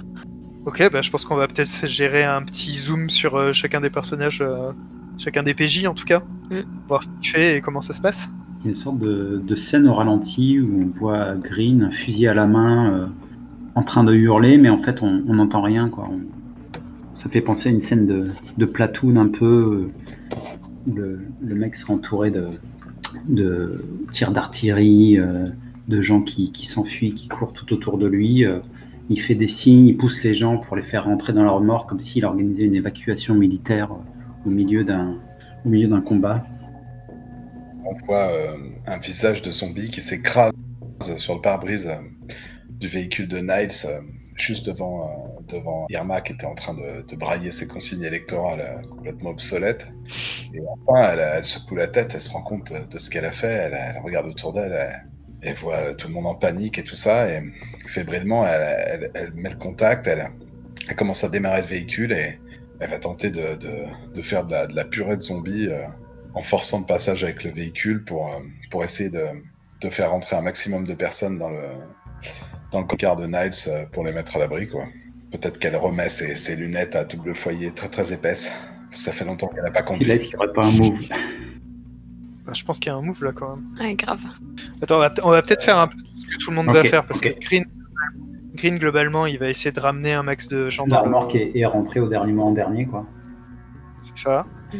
Ok, 0.66 0.82
bah 0.92 1.02
je 1.02 1.12
pense 1.12 1.26
qu'on 1.26 1.36
va 1.36 1.48
peut-être 1.48 1.86
gérer 1.88 2.24
un 2.24 2.42
petit 2.42 2.74
zoom 2.74 3.10
sur 3.10 3.36
euh, 3.36 3.52
chacun 3.54 3.82
des 3.82 3.90
personnages, 3.90 4.42
euh, 4.42 4.72
chacun 5.18 5.44
des 5.44 5.54
PJ 5.54 5.86
en 5.86 5.94
tout 5.94 6.06
cas, 6.06 6.24
Mm. 6.50 6.60
voir 6.88 7.04
ce 7.04 7.10
qu'il 7.22 7.30
fait 7.32 7.58
et 7.58 7.62
comment 7.62 7.82
ça 7.82 7.94
se 7.94 8.02
passe. 8.02 8.30
Il 8.62 8.66
y 8.66 8.68
a 8.68 8.70
une 8.70 8.76
sorte 8.76 9.00
de, 9.00 9.42
de 9.46 9.56
scène 9.56 9.88
au 9.88 9.94
ralenti 9.94 10.60
où 10.60 10.84
on 10.84 10.98
voit 11.00 11.36
Green, 11.36 11.84
un 11.84 11.92
fusil 11.92 12.28
à 12.28 12.34
la 12.34 12.48
main, 12.48 12.94
euh, 12.94 13.06
en 13.76 13.84
train 13.84 14.04
de 14.06 14.14
hurler, 14.14 14.58
mais 14.58 14.70
en 14.70 14.78
fait, 14.78 15.02
on 15.02 15.24
on 15.28 15.36
n'entend 15.36 15.62
rien. 15.62 15.90
Quoi. 15.90 16.08
On- 16.10 16.22
ça 17.16 17.30
fait 17.30 17.42
penser 17.42 17.70
à 17.70 17.72
une 17.72 17.82
scène 17.82 18.08
de, 18.08 18.28
de 18.58 18.66
platoon 18.66 19.18
un 19.18 19.28
peu, 19.28 19.46
euh, 19.46 20.38
où 20.88 20.96
le, 20.96 21.20
le 21.42 21.56
mec 21.56 21.76
serait 21.76 21.94
entouré 21.94 22.32
de, 22.32 22.48
de 23.28 23.84
tirs 24.12 24.32
d'artillerie, 24.32 25.18
euh, 25.20 25.48
de 25.88 26.02
gens 26.02 26.22
qui, 26.22 26.52
qui 26.52 26.66
s'enfuient, 26.68 27.14
qui 27.14 27.28
courent 27.28 27.54
tout 27.54 27.72
autour 27.74 27.98
de 27.98 28.08
lui. 28.08 28.46
Il 29.10 29.22
fait 29.22 29.36
des 29.36 29.48
signes, 29.48 29.88
il 29.88 29.98
pousse 29.98 30.24
les 30.24 30.34
gens 30.34 30.58
pour 30.58 30.76
les 30.76 30.84
faire 30.84 31.06
rentrer 31.06 31.34
dans 31.34 31.44
leur 31.44 31.60
mort, 31.62 31.88
comme 31.88 32.00
s'il 32.00 32.26
organisait 32.26 32.64
une 32.64 32.76
évacuation 32.76 33.36
militaire 33.36 33.92
euh, 33.92 34.48
au 34.48 34.50
milieu 34.50 34.84
d'un 34.84 35.20
au 35.66 35.70
milieu 35.70 35.88
d'un 35.88 36.02
combat. 36.02 36.46
On 37.86 37.94
voit 38.06 38.32
euh, 38.32 38.58
un 38.86 38.98
visage 38.98 39.42
de 39.42 39.52
zombie 39.52 39.90
qui 39.90 40.02
s'écrase 40.02 40.52
sur 41.18 41.36
le 41.36 41.42
pare-brise 41.42 41.88
euh, 41.88 41.96
du 42.70 42.88
véhicule 42.88 43.28
de 43.28 43.38
Niles, 43.38 43.72
juste 44.36 44.66
devant, 44.66 45.40
devant 45.48 45.86
Irma 45.90 46.22
qui 46.22 46.34
était 46.34 46.46
en 46.46 46.56
train 46.56 46.74
de, 46.74 47.16
brailler 47.16 47.52
ses 47.52 47.68
consignes 47.68 48.04
électorales 48.04 48.82
complètement 48.90 49.30
obsolètes. 49.30 49.94
Et 50.54 50.60
enfin, 50.68 51.12
elle, 51.14 51.20
elle 51.20 51.46
secoue 51.46 51.76
la 51.76 51.88
tête, 51.88 52.12
elle 52.14 52.22
se 52.22 52.32
rend 52.32 52.42
compte 52.42 52.74
de, 52.74 52.98
ce 52.98 53.10
qu'elle 53.10 53.26
a 53.26 53.32
fait, 53.32 53.48
elle, 53.48 54.02
regarde 54.04 54.28
autour 54.28 54.52
d'elle, 54.52 54.74
elle, 54.74 55.13
elle 55.44 55.56
voit 55.56 55.94
tout 55.96 56.08
le 56.08 56.14
monde 56.14 56.28
en 56.28 56.36
panique 56.36 56.78
et 56.80 56.84
tout 56.84 56.96
ça, 56.96 57.30
et 57.30 57.42
fébrilement, 57.88 58.46
elle, 58.48 58.62
elle- 58.88 59.12
elle 59.14 59.34
met 59.34 59.50
le 59.50 59.56
contact, 59.58 60.08
elle, 60.08 60.30
elle 60.88 60.96
commence 60.96 61.24
à 61.24 61.30
démarrer 61.30 61.62
le 61.62 61.68
véhicule 61.68 62.12
et 62.14 62.40
elle 62.80 62.90
va 62.90 63.00
tenter 63.00 63.30
de, 63.30 63.56
de- 63.56 63.86
de 64.14 64.22
faire 64.22 64.46
de 64.46 64.54
la, 64.54 64.68
de 64.68 64.76
la 64.76 64.84
purée 64.86 65.18
de 65.18 65.22
zombies 65.22 65.68
euh, 65.70 65.86
en 66.34 66.42
forçant 66.42 66.80
le 66.80 66.86
passage 66.86 67.24
avec 67.24 67.44
le 67.44 67.52
véhicule 67.52 68.04
pour, 68.04 68.28
euh, 68.34 68.40
pour 68.72 68.84
essayer 68.84 69.10
de, 69.10 69.26
faire 69.90 70.12
rentrer 70.12 70.36
un 70.38 70.42
maximum 70.42 70.88
de 70.88 70.94
personnes 70.94 71.38
dans 71.38 71.50
le, 71.50 71.60
dans 72.72 72.80
le 72.82 72.88
car 72.98 73.16
de 73.18 73.28
Niles 73.28 73.52
euh, 73.68 73.86
pour 73.92 74.06
les 74.06 74.14
mettre 74.14 74.36
à 74.38 74.40
l'abri, 74.40 74.68
quoi. 74.68 74.88
Peut-être 75.32 75.60
qu'elle 75.60 75.76
remet 75.76 76.10
ses, 76.10 76.36
ses 76.38 76.56
lunettes 76.56 76.96
à 76.96 77.04
double 77.04 77.36
foyer 77.36 77.72
très 77.74 77.90
très 77.90 78.14
épaisses. 78.14 78.52
Ça 78.92 79.12
fait 79.12 79.26
longtemps 79.26 79.48
qu'elle 79.48 79.64
n'a 79.64 79.72
pas 79.72 79.82
Il 79.82 79.86
conduit. 79.86 80.06
laisse 80.08 80.24
qu'il 80.28 80.36
n'y 80.38 80.44
aurait 80.46 80.54
pas 80.54 80.66
un 80.68 80.72
move. 80.72 81.00
Bah, 82.46 82.52
je 82.54 82.64
pense 82.66 82.80
qu'il 82.80 82.92
y 82.92 82.94
a 82.94 82.98
un 82.98 83.02
move 83.02 83.24
là 83.24 83.32
quand 83.32 83.56
même. 83.56 83.66
Ouais, 83.80 83.96
grave. 83.96 84.20
Attends, 84.82 84.98
on 84.98 85.00
va, 85.00 85.14
on 85.24 85.30
va 85.30 85.42
peut-être 85.42 85.64
faire 85.64 85.78
un 85.78 85.88
peu 85.88 85.98
ce 86.16 86.28
que 86.28 86.44
tout 86.44 86.50
le 86.50 86.56
monde 86.58 86.68
va 86.68 86.84
faire 86.84 87.06
parce 87.06 87.22
que 87.22 87.30
Green, 87.40 87.66
Green, 88.56 88.78
globalement, 88.78 89.26
il 89.26 89.40
va 89.40 89.50
essayer 89.50 89.72
de 89.72 89.80
ramener 89.80 90.14
un 90.14 90.24
max 90.24 90.48
de 90.48 90.70
gens 90.70 90.86
La 90.86 90.98
dans 90.98 91.00
le- 91.00 91.06
remorque 91.06 91.36
est, 91.36 91.52
est 91.58 91.66
rentrée 91.66 92.00
au 92.00 92.08
dernier 92.08 92.34
moment 92.34 92.52
dernier, 92.52 92.86
quoi. 92.86 93.06
C'est 94.02 94.18
ça. 94.18 94.46
Bah, 94.74 94.80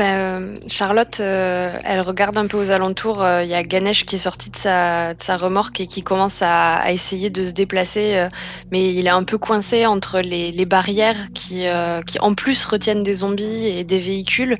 euh, 0.00 0.58
Charlotte, 0.66 1.20
euh, 1.20 1.78
elle 1.84 2.00
regarde 2.00 2.38
un 2.38 2.46
peu 2.46 2.56
aux 2.56 2.70
alentours. 2.70 3.22
euh, 3.22 3.42
Il 3.42 3.50
y 3.50 3.54
a 3.54 3.62
Ganesh 3.62 4.04
qui 4.04 4.16
est 4.16 4.18
sorti 4.18 4.50
de 4.50 4.56
sa, 4.56 5.14
remorque 5.36 5.80
et 5.80 5.86
qui 5.86 6.02
commence 6.02 6.38
à, 6.42 6.90
essayer 6.92 7.30
de 7.30 7.42
se 7.42 7.52
déplacer, 7.52 8.16
euh, 8.16 8.28
mais 8.70 8.94
il 8.94 9.06
est 9.06 9.10
un 9.10 9.24
peu 9.24 9.36
coincé 9.36 9.86
entre 9.86 10.20
les, 10.20 10.64
barrières 10.64 11.30
qui, 11.34 11.66
euh, 11.66 12.00
en 12.20 12.34
plus, 12.34 12.64
retiennent 12.64 13.02
des 13.02 13.16
zombies 13.16 13.66
et 13.66 13.84
des 13.84 13.98
véhicules. 13.98 14.56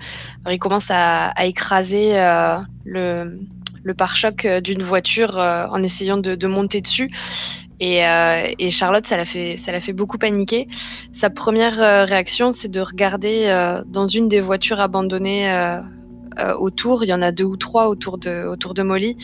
Il 0.48 0.58
commence 0.58 0.90
à, 0.90 1.32
écraser 1.44 2.18
euh, 2.18 2.58
le, 2.84 3.94
pare-choc 3.96 4.44
euh, 4.44 4.60
d'une 4.60 4.82
voiture 4.82 5.38
euh, 5.38 5.66
en 5.70 5.82
essayant 5.82 6.18
de 6.18 6.46
monter 6.46 6.80
dessus. 6.80 7.10
Et, 7.80 8.06
euh, 8.06 8.52
et 8.58 8.70
Charlotte, 8.70 9.06
ça 9.06 9.16
l'a 9.16 9.24
fait, 9.24 9.56
ça 9.56 9.72
l'a 9.72 9.80
fait 9.80 9.94
beaucoup 9.94 10.18
paniquer. 10.18 10.68
Sa 11.12 11.30
première 11.30 11.80
euh, 11.82 12.04
réaction, 12.04 12.52
c'est 12.52 12.68
de 12.68 12.80
regarder 12.80 13.46
euh, 13.46 13.82
dans 13.86 14.06
une 14.06 14.28
des 14.28 14.40
voitures 14.40 14.80
abandonnées 14.80 15.50
autour. 16.58 17.04
Il 17.04 17.08
y 17.08 17.12
en 17.12 17.22
a 17.22 17.32
deux 17.32 17.44
ou 17.44 17.56
trois 17.56 17.88
autour 17.88 18.16
de, 18.16 18.46
autour 18.46 18.72
de 18.72 18.82
Molly. 18.82 19.16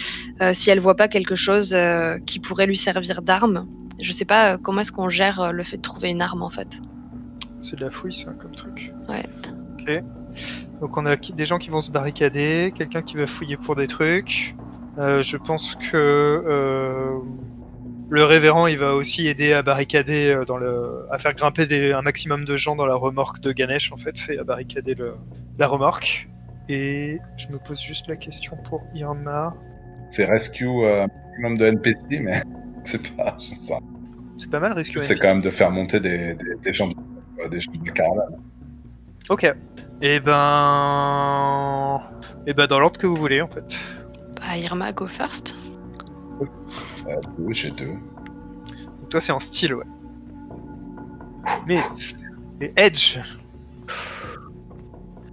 si 0.53 0.71
elle 0.71 0.81
voit 0.81 0.97
pas 0.97 1.09
quelque 1.09 1.35
chose 1.35 1.75
qui 2.27 2.41
pourrait 2.41 2.67
lui 2.67 2.77
servir 2.77 3.23
d'arme. 3.23 3.67
Je 4.01 4.13
sais 4.13 4.25
pas 4.27 4.59
comment 4.59 4.83
est-ce 4.83 4.93
qu'on 4.93 5.09
gère 5.09 5.53
le 5.53 5.63
fait 5.63 5.79
de 5.79 5.83
trouver 5.83 6.11
une 6.11 6.21
arme 6.21 6.43
en 6.43 6.51
fait? 6.51 6.81
C'est 7.61 7.77
de 7.77 7.85
la 7.85 7.91
fouille, 7.91 8.13
ça, 8.13 8.33
comme 8.33 8.55
truc. 8.55 8.93
Ouais. 9.09 9.25
Ok. 9.79 10.03
Donc 10.81 10.97
on 10.99 11.07
a 11.07 11.17
des 11.17 11.47
gens 11.47 11.59
qui 11.59 11.71
vont 11.71 11.81
se 11.81 11.91
barricader, 11.91 12.75
quelqu'un 12.77 13.01
qui 13.01 13.17
va 13.17 13.27
fouiller 13.27 13.57
pour 13.57 13.77
des 13.77 13.87
trucs. 13.87 14.55
Je 14.99 15.37
pense 15.39 15.75
que 15.77 17.23
le 18.09 18.25
révérend, 18.25 18.67
il 18.69 18.79
va 18.79 18.95
aussi 18.95 19.27
aider 19.27 19.53
à 19.53 19.63
barricader 19.63 20.29
euh, 20.35 20.45
dans 20.45 20.57
le, 20.57 21.07
à 21.11 21.19
faire 21.19 21.35
grimper 21.35 21.67
des- 21.67 21.93
un 21.93 22.03
maximum 22.03 22.45
de 22.45 22.57
gens 22.57 22.77
dans 22.77 22.87
la 22.87 22.95
remorque 22.95 23.41
de 23.41 23.53
Ganesh 23.53 23.91
en 23.93 23.97
fait, 23.97 24.15
et 24.31 24.39
à 24.39 24.45
barricader 24.45 24.95
le, 24.95 25.15
la 25.59 25.67
remorque. 25.67 26.29
Et 26.69 27.19
je 27.37 27.49
me 27.49 27.59
pose 27.59 27.81
juste 27.81 28.09
la 28.09 28.17
question 28.17 28.57
pour 28.65 28.83
Irma. 28.95 29.55
C'est 30.11 30.25
rescue 30.25 30.67
euh, 30.69 31.05
un 31.05 31.07
maximum 31.09 31.59
de 31.59 31.65
NPC, 31.67 32.21
mais 32.21 32.43
c'est 32.85 33.15
pas. 33.17 33.35
ça. 33.39 33.79
C'est 34.37 34.51
pas 34.51 34.61
mal 34.61 34.73
risqué. 34.73 35.01
C'est 35.03 35.17
quand 35.19 35.29
même 35.29 35.41
de 35.41 35.51
faire 35.51 35.71
monter 35.71 35.99
des, 35.99 36.35
des, 36.35 36.55
des 36.63 36.73
gens 36.73 36.89
de, 36.89 36.95
euh, 37.45 37.49
des 37.49 37.59
gens 37.61 37.73
de 37.73 37.91
caravane. 37.91 38.37
Ok. 39.31 39.53
Et 40.03 40.21
ben, 40.21 42.01
et 42.47 42.53
ben 42.55 42.67
dans 42.67 42.79
l'ordre 42.79 43.01
que 43.01 43.07
vous 43.07 43.17
voulez 43.17 43.41
en 43.41 43.49
fait. 43.49 43.65
Bah, 44.41 44.57
Irma, 44.57 44.93
go 44.93 45.07
first. 45.07 45.55
Euh, 47.09 47.21
j'ai 47.53 47.71
deux. 47.71 47.87
Donc 47.87 49.09
toi, 49.11 49.21
c'est 49.21 49.33
en 49.33 49.41
style, 49.41 49.75
ouais. 49.75 49.85
Mais 51.67 51.79
et 52.61 52.73
Edge. 52.77 53.19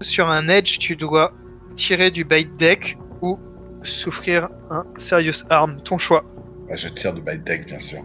Sur 0.01 0.29
un 0.29 0.47
Edge, 0.49 0.77
tu 0.79 0.95
dois 0.95 1.33
tirer 1.75 2.11
du 2.11 2.23
bait 2.23 2.43
deck 2.43 2.97
ou 3.21 3.39
souffrir 3.83 4.49
un 4.69 4.85
serious 4.97 5.43
arm. 5.49 5.77
Ton 5.81 5.97
choix. 5.97 6.23
Ouais, 6.69 6.77
je 6.77 6.87
tire 6.89 7.13
du 7.13 7.21
bite 7.21 7.43
deck, 7.43 7.65
bien 7.65 7.79
sûr. 7.79 7.99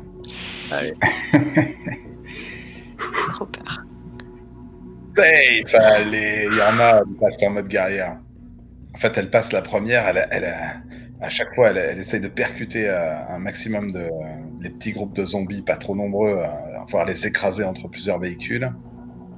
Trop 3.30 3.46
peur. 3.46 3.84
Safe 5.14 5.74
Allez, 5.74 6.48
Yarna 6.56 6.98
elle 7.00 7.14
passe 7.20 7.42
en 7.42 7.50
mode 7.50 7.68
guerrière. 7.68 8.18
En 8.94 8.98
fait, 8.98 9.16
elle 9.18 9.30
passe 9.30 9.52
la 9.52 9.62
première, 9.62 10.06
elle, 10.08 10.18
a- 10.18 10.28
elle 10.34 10.44
a- 10.44 10.76
à 11.20 11.30
chaque 11.30 11.54
fois, 11.54 11.70
elle, 11.70 11.78
elle 11.78 11.98
essaye 11.98 12.20
de 12.20 12.28
percuter 12.28 12.88
euh, 12.88 13.14
un 13.28 13.38
maximum 13.38 13.90
de 13.90 14.08
les 14.60 14.70
petits 14.70 14.92
groupes 14.92 15.14
de 15.14 15.24
zombies, 15.24 15.62
pas 15.62 15.76
trop 15.76 15.94
nombreux, 15.94 16.38
euh, 16.38 16.46
voire 16.88 17.04
les 17.04 17.26
écraser 17.26 17.64
entre 17.64 17.88
plusieurs 17.88 18.18
véhicules. 18.18 18.70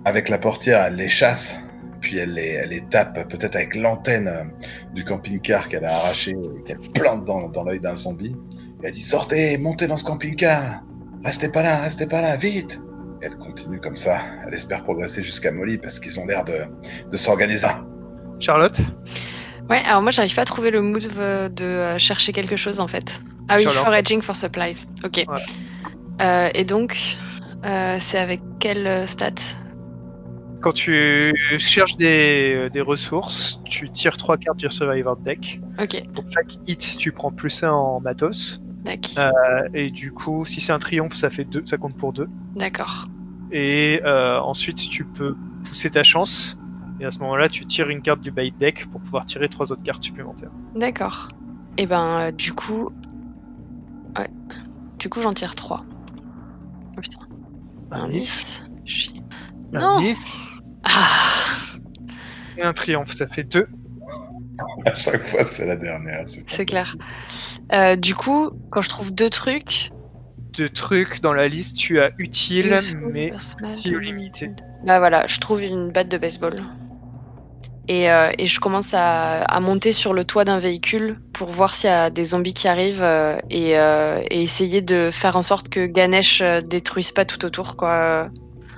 Avec 0.04 0.28
la 0.28 0.38
portière, 0.38 0.82
elle 0.84 0.96
les 0.96 1.08
chasse, 1.08 1.58
puis 2.00 2.18
elle 2.18 2.34
les, 2.34 2.82
tape 2.90 3.28
peut-être 3.28 3.56
avec 3.56 3.74
l'antenne 3.76 4.28
euh, 4.28 4.44
du 4.94 5.04
camping-car 5.04 5.68
qu'elle 5.68 5.84
a 5.84 5.94
arraché 5.94 6.32
et 6.32 6.62
qu'elle 6.64 6.78
plante 6.78 7.24
dans, 7.24 7.64
l'œil 7.64 7.80
d'un 7.80 7.96
zombie. 7.96 8.36
Elle 8.82 8.92
dit 8.92 9.00
Sortez, 9.00 9.56
montez 9.58 9.86
dans 9.86 9.96
ce 9.96 10.04
camping-car 10.04 10.82
Restez 11.22 11.50
pas 11.50 11.62
là, 11.62 11.78
restez 11.78 12.06
pas 12.06 12.22
là, 12.22 12.36
vite 12.36 12.80
elle 13.22 13.36
continue 13.36 13.78
comme 13.78 13.98
ça. 13.98 14.16
Elle 14.46 14.54
espère 14.54 14.82
progresser 14.82 15.22
jusqu'à 15.22 15.52
Molly 15.52 15.76
parce 15.76 16.00
qu'ils 16.00 16.18
ont 16.18 16.24
l'air 16.24 16.42
de 16.42 17.16
s'organiser. 17.18 17.66
Charlotte? 18.38 18.80
Ouais, 19.70 19.80
alors 19.86 20.02
moi, 20.02 20.10
j'arrive 20.10 20.34
pas 20.34 20.42
à 20.42 20.44
trouver 20.44 20.70
le 20.72 20.82
move 20.82 21.06
euh, 21.20 21.48
de 21.48 21.64
euh, 21.64 21.98
chercher 21.98 22.32
quelque 22.32 22.56
chose 22.56 22.80
en 22.80 22.88
fait. 22.88 23.20
Ah 23.48 23.54
oui, 23.56 23.62
Sur 23.62 23.72
foraging 23.72 24.20
for 24.20 24.36
supplies. 24.36 24.84
Ok. 25.04 25.24
Ouais. 25.28 25.42
Euh, 26.20 26.48
et 26.54 26.64
donc, 26.64 26.96
euh, 27.64 27.96
c'est 28.00 28.18
avec 28.18 28.40
quelle 28.58 29.06
stat? 29.06 29.32
Quand 30.60 30.72
tu 30.72 31.32
cherches 31.58 31.96
des, 31.96 32.68
des 32.70 32.80
ressources, 32.82 33.60
tu 33.64 33.88
tires 33.88 34.16
trois 34.18 34.36
cartes 34.36 34.58
du 34.58 34.68
Survivor 34.70 35.16
deck. 35.16 35.60
Ok, 35.80 36.02
Pour 36.12 36.24
chaque 36.30 36.52
hit, 36.66 36.96
tu 36.98 37.12
prends 37.12 37.30
plus 37.30 37.62
un 37.62 37.72
en 37.72 38.00
matos. 38.00 38.60
d'accord. 38.84 39.10
Euh, 39.18 39.30
et 39.72 39.90
du 39.90 40.12
coup, 40.12 40.44
si 40.44 40.60
c'est 40.60 40.72
un 40.72 40.78
triomphe, 40.78 41.14
ça 41.14 41.30
fait 41.30 41.44
deux, 41.44 41.62
ça 41.64 41.78
compte 41.78 41.96
pour 41.96 42.12
deux. 42.12 42.28
D'accord. 42.56 43.08
Et 43.52 44.00
ensuite, 44.04 44.76
tu 44.90 45.04
peux 45.04 45.34
pousser 45.64 45.90
ta 45.90 46.02
chance. 46.02 46.58
Et 47.01 47.07
à 47.07 47.11
ce 47.11 47.18
moment-là, 47.20 47.48
tu 47.48 47.64
tires 47.66 47.88
une 47.88 48.03
carte 48.03 48.20
du 48.20 48.30
bait 48.30 48.51
deck 48.51 48.86
pour 48.90 49.01
pouvoir 49.01 49.24
tirer 49.24 49.48
trois 49.48 49.72
autres 49.72 49.82
cartes 49.82 50.03
supplémentaires. 50.03 50.51
D'accord. 50.74 51.28
Et 51.78 51.86
ben, 51.86 52.20
euh, 52.20 52.30
du 52.30 52.53
coup. 52.53 52.90
Ouais. 54.18 54.28
Du 54.98 55.09
coup, 55.09 55.22
j'en 55.22 55.32
tire 55.32 55.55
3. 55.55 55.84
Oh 56.96 57.01
putain. 57.01 57.18
Un 57.90 58.03
Un 58.03 58.09
Nice, 58.09 58.64
10. 58.84 58.92
Chier. 58.92 59.22
un 59.72 59.80
Non 59.80 60.01
Nice 60.01 60.40
Ah 60.84 60.90
et 62.59 62.62
un 62.62 62.72
triomphe. 62.72 63.12
Ça 63.12 63.26
fait 63.26 63.44
deux. 63.44 63.68
À 64.84 64.94
chaque 64.94 65.26
fois, 65.26 65.44
c'est 65.44 65.66
la 65.66 65.76
dernière. 65.76 66.28
c'est 66.28 66.44
C'est 66.48 66.66
clair. 66.66 66.96
Euh, 67.72 67.96
du 67.96 68.14
coup, 68.14 68.51
quand 68.70 68.82
je 68.82 68.90
trouve 68.90 69.12
deux 69.12 69.30
trucs. 69.30 69.90
Deux 70.53 70.68
trucs 70.68 71.22
dans 71.22 71.32
la 71.32 71.48
liste. 71.48 71.76
Tu 71.78 72.01
as 72.01 72.11
utile, 72.18 72.78
mais 73.11 73.32
utile 73.62 73.98
limité. 73.98 74.51
Bah 74.84 74.98
voilà, 74.98 75.26
je 75.26 75.38
trouve 75.38 75.62
une 75.62 75.90
batte 75.90 76.09
de 76.09 76.18
baseball. 76.18 76.62
Et, 77.88 78.10
euh, 78.10 78.30
et 78.38 78.46
je 78.46 78.60
commence 78.60 78.94
à, 78.94 79.58
monter 79.60 79.92
sur 79.92 80.12
le 80.12 80.24
toit 80.24 80.44
d'un 80.44 80.58
véhicule 80.58 81.18
pour 81.32 81.48
voir 81.48 81.74
s'il 81.74 81.90
y 81.90 81.92
a 81.92 82.10
des 82.10 82.24
zombies 82.24 82.54
qui 82.54 82.68
arrivent 82.68 83.02
euh, 83.02 83.36
et, 83.50 83.78
euh, 83.78 84.22
et 84.30 84.42
essayer 84.42 84.80
de 84.80 85.10
faire 85.12 85.36
en 85.36 85.42
sorte 85.42 85.68
que 85.68 85.86
Ganesh 85.86 86.42
détruise 86.64 87.12
pas 87.12 87.24
tout 87.24 87.44
autour, 87.44 87.76
quoi. 87.76 88.28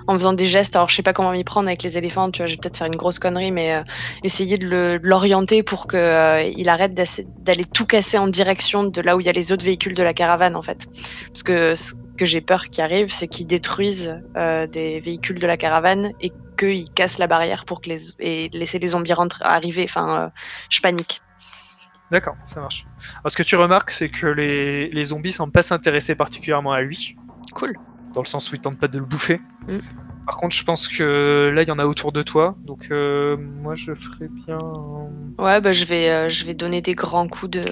en 0.06 0.14
faisant 0.14 0.32
des 0.32 0.46
gestes. 0.46 0.76
Alors 0.76 0.88
je 0.88 0.96
sais 0.96 1.02
pas 1.02 1.12
comment 1.12 1.32
m'y 1.32 1.44
prendre 1.44 1.68
avec 1.68 1.82
les 1.82 1.98
éléphants, 1.98 2.30
tu 2.30 2.38
vois, 2.38 2.46
je 2.46 2.52
vais 2.52 2.58
peut-être 2.58 2.78
faire 2.78 2.86
une 2.86 2.96
grosse 2.96 3.18
connerie, 3.18 3.52
mais 3.52 3.82
essayer 4.24 4.56
de 4.56 4.98
l'orienter 5.02 5.62
pour 5.62 5.86
euh, 5.94 6.42
il 6.56 6.68
arrête 6.68 6.94
d'aller 7.38 7.64
tout 7.64 7.86
casser 7.86 8.18
en 8.18 8.28
direction 8.28 8.84
de 8.84 9.00
là 9.00 9.16
où 9.16 9.20
il 9.20 9.26
y 9.26 9.30
a 9.30 9.32
les 9.32 9.52
autres 9.52 9.64
véhicules 9.64 9.94
de 9.94 10.02
la 10.02 10.14
caravane, 10.14 10.56
en 10.56 10.62
fait. 10.62 10.86
Parce 11.28 11.42
que 11.42 11.74
que 12.16 12.26
j'ai 12.26 12.40
peur 12.40 12.66
qui 12.66 12.80
arrive, 12.82 13.12
c'est 13.12 13.28
qu'ils 13.28 13.46
détruisent 13.46 14.22
euh, 14.36 14.66
des 14.66 15.00
véhicules 15.00 15.38
de 15.38 15.46
la 15.46 15.56
caravane 15.56 16.12
et 16.20 16.32
qu'ils 16.58 16.90
cassent 16.90 17.18
la 17.18 17.26
barrière 17.26 17.64
pour 17.64 17.80
que 17.80 17.88
les 17.88 18.10
et 18.20 18.48
laisser 18.52 18.78
les 18.78 18.88
zombies 18.88 19.12
rentrer, 19.12 19.44
arriver. 19.44 19.84
Enfin, 19.88 20.24
euh, 20.26 20.28
je 20.70 20.80
panique. 20.80 21.22
D'accord, 22.10 22.36
ça 22.46 22.60
marche. 22.60 22.84
Alors, 23.20 23.30
ce 23.32 23.36
que 23.36 23.42
tu 23.42 23.56
remarques, 23.56 23.90
c'est 23.90 24.10
que 24.10 24.26
les, 24.26 24.88
les 24.90 25.04
zombies 25.04 25.32
semblent 25.32 25.52
pas 25.52 25.62
s'intéresser 25.62 26.14
particulièrement 26.14 26.72
à 26.72 26.82
lui, 26.82 27.16
Cool. 27.54 27.74
dans 28.14 28.20
le 28.20 28.26
sens 28.26 28.52
où 28.52 28.54
ils 28.54 28.60
tentent 28.60 28.78
pas 28.78 28.88
de 28.88 28.98
le 28.98 29.04
bouffer. 29.06 29.40
Mm. 29.66 29.78
Par 30.26 30.36
contre, 30.36 30.54
je 30.54 30.62
pense 30.62 30.86
que 30.88 31.50
là, 31.52 31.62
il 31.62 31.68
y 31.68 31.72
en 31.72 31.78
a 31.78 31.84
autour 31.86 32.12
de 32.12 32.22
toi, 32.22 32.54
donc 32.60 32.88
euh, 32.90 33.36
moi, 33.38 33.74
je 33.74 33.94
ferais 33.94 34.28
bien. 34.28 34.58
Ouais, 35.38 35.60
bah 35.60 35.72
je 35.72 35.84
vais 35.84 36.30
je 36.30 36.44
vais 36.44 36.54
donner 36.54 36.80
des 36.80 36.94
grands 36.94 37.26
coups 37.26 37.50
de 37.50 37.64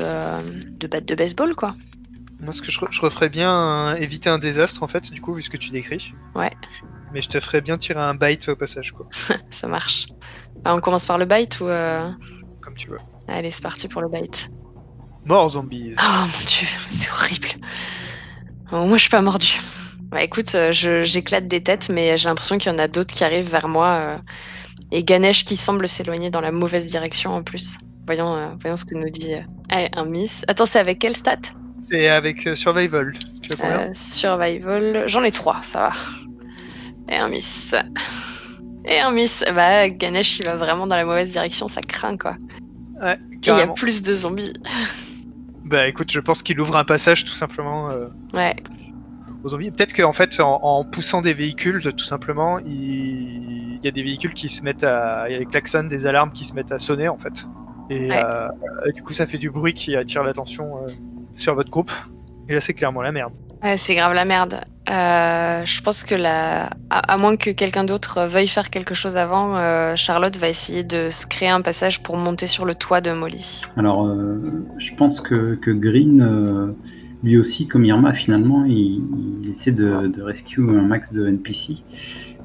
de 0.78 0.86
batte 0.88 1.05
de 1.05 1.14
baseball, 1.14 1.55
quoi. 1.55 1.76
Moi, 2.41 2.53
ce 2.53 2.62
que 2.62 2.70
je, 2.70 2.78
re- 2.80 2.88
je 2.91 3.01
referais 3.01 3.28
bien 3.28 3.51
euh, 3.93 3.95
éviter 3.97 4.30
un 4.30 4.38
désastre, 4.38 4.82
en 4.82 4.88
fait, 4.88 5.11
du 5.12 5.20
coup, 5.20 5.34
vu 5.34 5.43
ce 5.43 5.51
que 5.51 5.57
tu 5.59 5.70
décris. 5.70 6.14
Ouais. 6.34 6.51
Mais 7.12 7.20
je 7.20 7.28
te 7.28 7.38
ferais 7.41 7.61
bien 7.61 7.76
tirer 7.76 8.01
un 8.01 8.14
bite 8.14 8.49
au 8.49 8.57
passage, 8.57 8.93
quoi, 8.93 9.07
Ça 9.51 9.66
marche. 9.68 10.07
On 10.64 10.80
commence 10.80 11.07
par 11.07 11.18
le 11.18 11.24
bite 11.26 11.61
ou 11.61 11.66
euh, 11.68 12.09
comme 12.61 12.74
tu 12.74 12.88
veux. 12.91 12.99
allez, 13.28 13.51
c'est 13.51 13.62
parti 13.62 13.88
pour 13.88 14.01
le 14.03 14.09
bite. 14.09 14.49
More 15.24 15.51
zombies. 15.51 15.95
Oh 15.99 16.03
mon 16.22 16.45
dieu, 16.47 16.66
c'est 16.91 17.11
horrible. 17.11 17.49
Bon, 18.70 18.86
moi, 18.86 18.97
je 18.97 19.03
suis 19.03 19.11
pas 19.11 19.22
mordu. 19.22 19.61
Bah 20.11 20.22
écoute, 20.24 20.55
euh, 20.55 20.72
j'éclate 20.72 21.47
des 21.47 21.62
têtes, 21.62 21.88
mais 21.88 22.16
j'ai 22.16 22.28
l'impression 22.28 22.59
qu'il 22.59 22.72
y 22.72 22.74
en 22.74 22.78
a 22.78 22.88
d'autres 22.88 23.14
qui 23.14 23.22
arrivent 23.22 23.49
vers 23.51 23.68
moi. 23.68 23.86
euh, 23.88 24.18
et 24.93 25.05
Ganesh 25.05 25.45
qui 25.45 25.57
semble 25.57 25.86
s'éloigner 25.88 26.30
dans 26.30 26.41
la 26.41 26.51
mauvaise 26.51 26.86
direction 26.86 27.32
en 27.32 27.43
plus. 27.45 27.76
Voyons, 28.07 28.34
euh, 28.34 28.49
voyons 28.61 28.76
ce 28.76 28.84
que 28.84 28.95
nous 28.97 29.09
dit. 29.11 29.34
Allez, 29.68 29.88
un 29.95 30.05
miss. 30.05 30.45
Attends, 30.49 30.66
c'est 30.66 30.80
avec 30.80 30.99
quelle 30.99 31.14
stat? 31.16 31.36
C'est 31.80 32.08
avec 32.08 32.46
euh, 32.46 32.54
Survival. 32.54 33.14
Tu 33.42 33.52
as 33.52 33.56
combien 33.56 33.80
Euh, 33.80 33.90
Survival. 33.94 35.04
J'en 35.06 35.24
ai 35.24 35.32
trois, 35.32 35.60
ça 35.62 35.80
va. 35.88 35.92
Et 37.08 37.16
un 37.16 37.28
miss. 37.28 37.74
Et 38.84 39.00
un 39.00 39.10
miss. 39.10 39.44
Bah, 39.54 39.88
Ganesh, 39.88 40.38
il 40.40 40.46
va 40.46 40.56
vraiment 40.56 40.86
dans 40.86 40.96
la 40.96 41.04
mauvaise 41.04 41.30
direction, 41.32 41.68
ça 41.68 41.80
craint 41.80 42.16
quoi. 42.16 42.36
Ouais, 43.00 43.14
Et 43.14 43.16
il 43.30 43.34
y 43.34 43.36
a 43.36 43.40
carrément. 43.40 43.74
plus 43.74 44.02
de 44.02 44.14
zombies. 44.14 44.52
Bah 45.64 45.86
écoute, 45.88 46.10
je 46.10 46.20
pense 46.20 46.42
qu'il 46.42 46.60
ouvre 46.60 46.76
un 46.76 46.84
passage 46.84 47.24
tout 47.24 47.32
simplement 47.32 47.90
euh, 47.90 48.06
Ouais. 48.34 48.54
aux 49.44 49.48
zombies. 49.50 49.70
Peut-être 49.70 49.94
qu'en 49.94 50.12
fait, 50.12 50.38
en, 50.40 50.60
en 50.62 50.84
poussant 50.84 51.22
des 51.22 51.32
véhicules, 51.34 51.80
tout 51.96 52.04
simplement, 52.04 52.58
il... 52.58 53.76
il 53.76 53.80
y 53.82 53.88
a 53.88 53.90
des 53.90 54.02
véhicules 54.02 54.34
qui 54.34 54.48
se 54.48 54.62
mettent 54.62 54.84
à. 54.84 55.26
Il 55.28 55.32
y 55.32 55.36
a 55.36 55.38
des 55.38 55.46
klaxons, 55.46 55.84
des 55.84 56.06
alarmes 56.06 56.32
qui 56.32 56.44
se 56.44 56.54
mettent 56.54 56.72
à 56.72 56.78
sonner 56.78 57.08
en 57.08 57.18
fait. 57.18 57.46
Et 57.88 58.08
Ouais. 58.10 58.16
euh, 58.24 58.48
euh, 58.86 58.92
du 58.92 59.02
coup, 59.02 59.12
ça 59.12 59.26
fait 59.26 59.38
du 59.38 59.50
bruit 59.50 59.74
qui 59.74 59.96
attire 59.96 60.22
l'attention 60.22 60.76
euh, 60.84 60.90
sur 61.41 61.55
votre 61.55 61.70
groupe. 61.70 61.93
Et 62.49 62.55
là, 62.55 62.61
c'est 62.61 62.74
clairement 62.74 63.03
la 63.03 63.12
merde. 63.12 63.32
Ouais, 63.62 63.76
c'est 63.76 63.95
grave 63.95 64.14
la 64.14 64.24
merde. 64.24 64.61
Euh, 64.88 65.62
je 65.66 65.82
pense 65.82 66.03
que 66.03 66.14
la... 66.14 66.70
à, 66.88 67.12
à 67.12 67.16
moins 67.16 67.36
que 67.36 67.51
quelqu'un 67.51 67.84
d'autre 67.84 68.26
veuille 68.26 68.49
faire 68.49 68.70
quelque 68.70 68.95
chose 68.95 69.16
avant, 69.16 69.57
euh, 69.57 69.95
Charlotte 69.97 70.36
va 70.38 70.49
essayer 70.49 70.82
de 70.82 71.11
se 71.11 71.26
créer 71.26 71.51
un 71.51 71.61
passage 71.61 72.03
pour 72.03 72.16
monter 72.16 72.47
sur 72.47 72.64
le 72.64 72.74
toit 72.74 73.01
de 73.01 73.12
Molly. 73.12 73.61
Alors, 73.76 74.07
euh, 74.07 74.66
je 74.78 74.95
pense 74.95 75.20
que, 75.20 75.55
que 75.57 75.70
Green, 75.70 76.22
euh, 76.22 76.72
lui 77.22 77.38
aussi, 77.38 77.68
comme 77.68 77.84
Irma, 77.84 78.14
finalement, 78.14 78.64
il, 78.64 79.03
il 79.45 79.51
essaie 79.51 79.72
de, 79.72 80.09
de 80.09 80.22
rescue 80.22 80.61
un 80.62 80.82
max 80.82 81.12
de 81.12 81.28
NPC, 81.28 81.76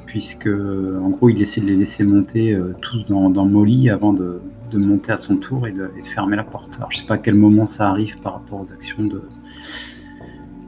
puisque, 0.05 0.47
en 0.47 1.09
gros, 1.09 1.29
il 1.29 1.41
essaie 1.41 1.61
de 1.61 1.67
les 1.67 1.77
laisser 1.77 2.03
monter 2.03 2.53
euh, 2.53 2.75
tous 2.81 3.07
dans, 3.07 3.29
dans 3.29 3.45
Molly 3.45 3.89
avant 3.89 4.13
de, 4.13 4.41
de 4.79 4.85
monter 4.85 5.11
à 5.11 5.17
son 5.17 5.37
tour 5.37 5.67
et 5.67 5.71
de, 5.71 5.91
et 5.97 6.01
de 6.01 6.07
fermer 6.07 6.35
la 6.35 6.43
porte. 6.43 6.75
Alors, 6.77 6.91
je 6.91 6.97
sais 6.99 7.05
pas 7.05 7.15
à 7.15 7.17
quel 7.17 7.35
moment 7.35 7.67
ça 7.67 7.87
arrive 7.89 8.17
par 8.21 8.33
rapport 8.33 8.61
aux 8.61 8.71
actions 8.71 9.03
de. 9.03 9.21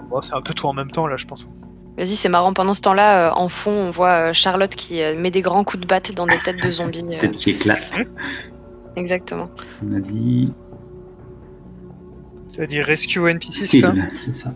Bon, 0.10 0.22
c'est 0.22 0.34
un 0.34 0.42
peu 0.42 0.54
tout 0.54 0.68
en 0.68 0.74
même 0.74 0.90
temps 0.92 1.08
là, 1.08 1.18
je 1.18 1.26
pense. 1.26 1.48
Vas-y, 1.98 2.10
c'est 2.16 2.30
marrant. 2.30 2.54
Pendant 2.54 2.74
ce 2.74 2.82
temps-là, 2.82 3.30
euh, 3.32 3.34
en 3.36 3.50
fond, 3.50 3.72
on 3.72 3.90
voit 3.90 4.30
euh, 4.30 4.34
Charlotte 4.34 4.70
qui 4.76 5.02
euh, 5.02 5.18
met 5.18 5.32
des 5.32 5.42
grands 5.42 5.64
coups 5.64 5.82
de 5.82 5.88
batte 5.88 6.14
dans 6.14 6.28
des 6.28 6.38
têtes 6.46 6.62
de 6.62 6.70
zombies. 6.70 7.04
euh, 7.12 7.28
qui 7.30 7.52
éclate. 7.52 7.82
exactement. 8.96 9.50
On 9.84 9.96
a 9.96 10.00
dit. 10.00 10.54
Tu 12.54 12.62
as 12.62 12.68
dit 12.68 12.82
Rescue 12.82 13.28
NPC, 13.28 13.68
c'est 13.68 13.80
ça? 13.80 13.94
c'est 14.12 14.36
ça. 14.36 14.54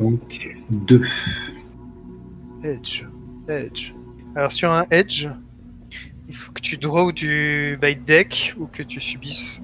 Donc, 0.00 0.20
deux. 0.70 1.02
Edge. 2.64 3.04
Edge. 3.48 3.92
Alors 4.36 4.52
sur 4.52 4.70
un 4.72 4.86
Edge, 4.90 5.28
il 6.30 6.36
faut 6.36 6.52
que 6.52 6.60
tu 6.60 6.76
draw 6.76 7.10
du 7.10 7.76
bite 7.82 8.04
deck 8.06 8.54
ou 8.60 8.66
que 8.66 8.84
tu 8.84 9.00
subisses 9.00 9.62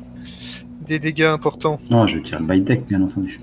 des 0.85 0.99
dégâts 0.99 1.23
importants. 1.23 1.79
Non, 1.93 2.09
je 2.09 2.19
tire 2.19 2.41
le 2.41 2.47
by 2.47 2.61
deck, 2.61 2.87
bien 2.89 3.01
entendu. 3.03 3.39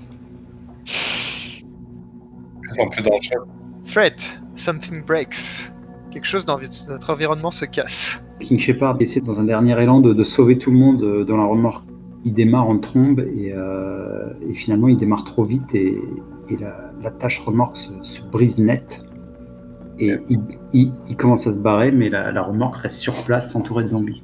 Plus 0.84 2.80
en 2.80 2.88
plus 2.90 3.02
dangereux. 3.02 3.46
Threat. 3.86 4.40
Something 4.56 5.02
breaks. 5.04 5.72
Quelque 6.10 6.26
chose 6.26 6.44
dans 6.44 6.58
notre 6.90 7.10
environnement 7.10 7.50
se 7.50 7.64
casse. 7.64 8.22
King 8.40 8.58
Shepard 8.58 9.00
essaie 9.00 9.20
dans 9.22 9.40
un 9.40 9.44
dernier 9.44 9.80
élan 9.82 10.00
de, 10.00 10.12
de 10.12 10.24
sauver 10.24 10.58
tout 10.58 10.70
le 10.70 10.76
monde 10.76 11.02
euh, 11.02 11.24
dans 11.24 11.38
la 11.38 11.44
remorque. 11.44 11.82
Il 12.26 12.34
démarre 12.34 12.68
en 12.68 12.78
trombe 12.78 13.20
et, 13.20 13.52
euh, 13.54 14.32
et 14.48 14.54
finalement 14.54 14.88
il 14.88 14.98
démarre 14.98 15.24
trop 15.24 15.44
vite 15.44 15.74
et, 15.74 15.96
et 16.50 16.56
la, 16.58 16.92
la 17.02 17.10
tâche 17.10 17.38
remorque 17.40 17.76
se, 17.78 17.88
se 18.02 18.20
brise 18.22 18.58
net. 18.58 19.00
Et 19.98 20.06
Yes. 20.08 20.24
il, 20.28 20.40
il- 20.74 20.92
il 21.08 21.16
commence 21.16 21.46
à 21.46 21.52
se 21.54 21.58
barrer, 21.58 21.90
mais 21.92 22.10
la, 22.10 22.30
la 22.32 22.42
remorque 22.42 22.76
reste 22.76 22.98
sur 22.98 23.14
place 23.24 23.54
entourée 23.54 23.84
de 23.84 23.88
zombies. 23.88 24.22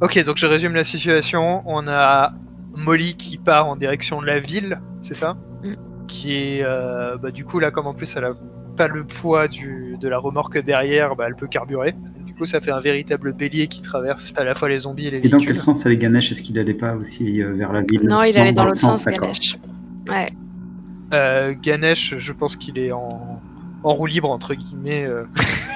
Ok, 0.00 0.22
donc 0.24 0.36
je 0.36 0.46
résume 0.46 0.74
la 0.74 0.84
situation. 0.84 1.62
On 1.66 1.86
a 1.88 2.32
Molly 2.74 3.14
qui 3.16 3.36
part 3.36 3.66
en 3.68 3.76
direction 3.76 4.20
de 4.20 4.26
la 4.26 4.38
ville, 4.40 4.80
c'est 5.02 5.14
ça 5.14 5.36
Mm. 5.64 5.74
Qui 6.06 6.34
est, 6.36 6.62
euh, 6.62 7.16
bah, 7.18 7.32
du 7.32 7.44
coup, 7.44 7.58
là, 7.58 7.72
comme 7.72 7.86
en 7.88 7.92
plus 7.94 8.16
elle 8.16 8.24
a 8.24 8.32
pas 8.76 8.86
le 8.86 9.02
poids 9.04 9.48
du, 9.48 9.96
de 10.00 10.08
la 10.08 10.16
remorque 10.18 10.56
derrière, 10.64 11.16
bah, 11.16 11.24
elle 11.26 11.34
peut 11.34 11.48
carburer. 11.48 11.96
Du 12.24 12.32
coup, 12.34 12.44
ça 12.44 12.60
fait 12.60 12.70
un 12.70 12.78
véritable 12.78 13.32
bélier 13.32 13.66
qui 13.66 13.82
traverse 13.82 14.32
à 14.36 14.44
la 14.44 14.54
fois 14.54 14.68
les 14.68 14.78
zombies 14.78 15.08
et 15.08 15.10
les 15.10 15.16
Et 15.18 15.20
dans 15.28 15.38
véhicules. 15.38 15.56
quel 15.56 15.58
sens 15.58 15.84
allait 15.84 15.96
Ganesh? 15.96 16.30
Est-ce 16.30 16.42
qu'il 16.42 16.56
allait 16.60 16.74
pas 16.74 16.94
aussi 16.94 17.42
euh, 17.42 17.52
vers 17.54 17.72
la 17.72 17.80
ville? 17.82 18.06
Non, 18.08 18.22
il 18.22 18.38
allait 18.38 18.52
dans 18.52 18.64
l'autre 18.66 18.80
sens. 18.80 19.04
Ganesh. 19.06 19.58
Ouais. 20.08 20.26
Euh, 21.12 21.54
Ganesh, 21.60 22.14
je 22.18 22.32
pense 22.32 22.54
qu'il 22.56 22.78
est 22.78 22.92
en, 22.92 23.40
en 23.84 23.94
roue 23.94 24.06
libre, 24.06 24.30
entre 24.30 24.54
guillemets, 24.54 25.04
euh, 25.04 25.24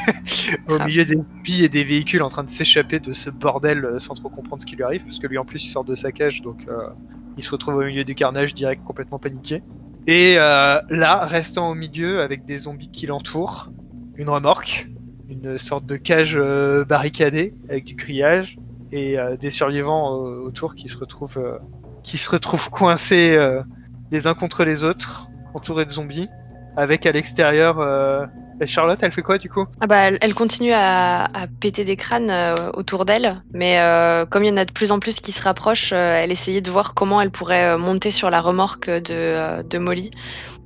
au 0.69 0.77
Ah. 0.81 0.87
milieu 0.87 1.05
des 1.05 1.15
zombies 1.17 1.65
et 1.65 1.69
des 1.69 1.85
véhicules 1.85 2.23
en 2.23 2.29
train 2.29 2.45
de 2.45 2.51
s'échapper 2.51 3.01
de 3.01 3.13
ce 3.13 3.31
bordel 3.31 3.85
euh, 3.85 3.99
sans 3.99 4.15
trop 4.15 4.29
comprendre 4.29 4.61
ce 4.61 4.67
qui 4.67 4.77
lui 4.77 4.83
arrive, 4.85 5.03
parce 5.05 5.19
que 5.19 5.27
lui 5.27 5.39
en 5.39 5.45
plus 5.45 5.65
il 5.65 5.69
sort 5.69 5.85
de 5.85 5.95
sa 5.95 6.13
cage, 6.13 6.43
donc 6.43 6.67
euh, 6.69 6.89
il 7.37 7.45
se 7.45 7.51
retrouve 7.51 7.77
au 7.77 7.85
milieu 7.85 8.05
du 8.05 8.15
carnage 8.15 8.55
direct, 8.55 8.83
complètement 8.85 9.19
paniqué. 9.19 9.63
Et 10.07 10.35
euh, 10.37 10.81
là, 10.91 11.27
restant 11.27 11.71
au 11.71 11.75
milieu 11.75 12.21
avec 12.21 12.45
des 12.45 12.59
zombies 12.59 12.91
qui 12.91 13.07
l'entourent, 13.07 13.71
une 14.17 14.29
remorque, 14.31 14.89
une 15.31 15.57
sorte 15.59 15.87
de 15.87 15.97
cage 15.97 16.35
euh, 16.37 16.85
barricadée 16.85 17.55
avec 17.69 17.85
du 17.85 17.95
grillage, 17.95 18.59
et 18.95 19.17
des 19.41 19.51
survivants 19.51 20.11
autour 20.13 20.75
qui 20.75 20.91
se 20.91 20.99
retrouvent, 20.99 21.39
euh, 21.39 21.57
qui 22.03 22.19
se 22.19 22.29
retrouvent 22.29 22.69
coincés 22.69 23.35
euh, 23.35 23.63
les 24.11 24.27
uns 24.27 24.35
contre 24.35 24.65
les 24.65 24.85
autres, 24.85 25.31
entourés 25.55 25.87
de 25.87 25.91
zombies, 25.91 26.29
avec 26.77 27.07
à 27.07 27.13
l'extérieur. 27.13 27.81
euh, 27.81 28.27
et 28.61 28.67
Charlotte, 28.67 28.99
elle 29.03 29.11
fait 29.13 29.23
quoi 29.23 29.39
du 29.39 29.49
coup? 29.49 29.67
Ah 29.81 29.87
bah, 29.89 30.11
elle, 30.21 30.35
continue 30.35 30.73
à, 30.73 31.25
à 31.25 31.47
péter 31.61 31.85
des 31.85 31.97
crânes 31.97 32.31
euh, 32.31 32.55
autour 32.75 33.05
d'elle, 33.05 33.43
mais 33.53 33.81
euh, 33.81 34.25
comme 34.25 34.45
il 34.45 34.51
y 34.51 34.53
en 34.53 34.57
a 34.57 34.65
de 34.65 34.71
plus 34.71 34.93
en 34.93 35.01
plus 35.01 35.17
qui 35.17 35.33
se 35.33 35.43
rapprochent, 35.43 35.93
euh, 35.93 36.21
elle 36.23 36.31
essayait 36.31 36.61
de 36.61 36.71
voir 36.71 36.95
comment 36.95 37.21
elle 37.21 37.31
pourrait 37.31 37.77
monter 37.77 38.13
sur 38.13 38.31
la 38.31 38.41
remorque 38.41 38.89
de, 38.89 39.03
euh, 39.11 39.63
de 39.65 39.79
Molly, 39.79 40.11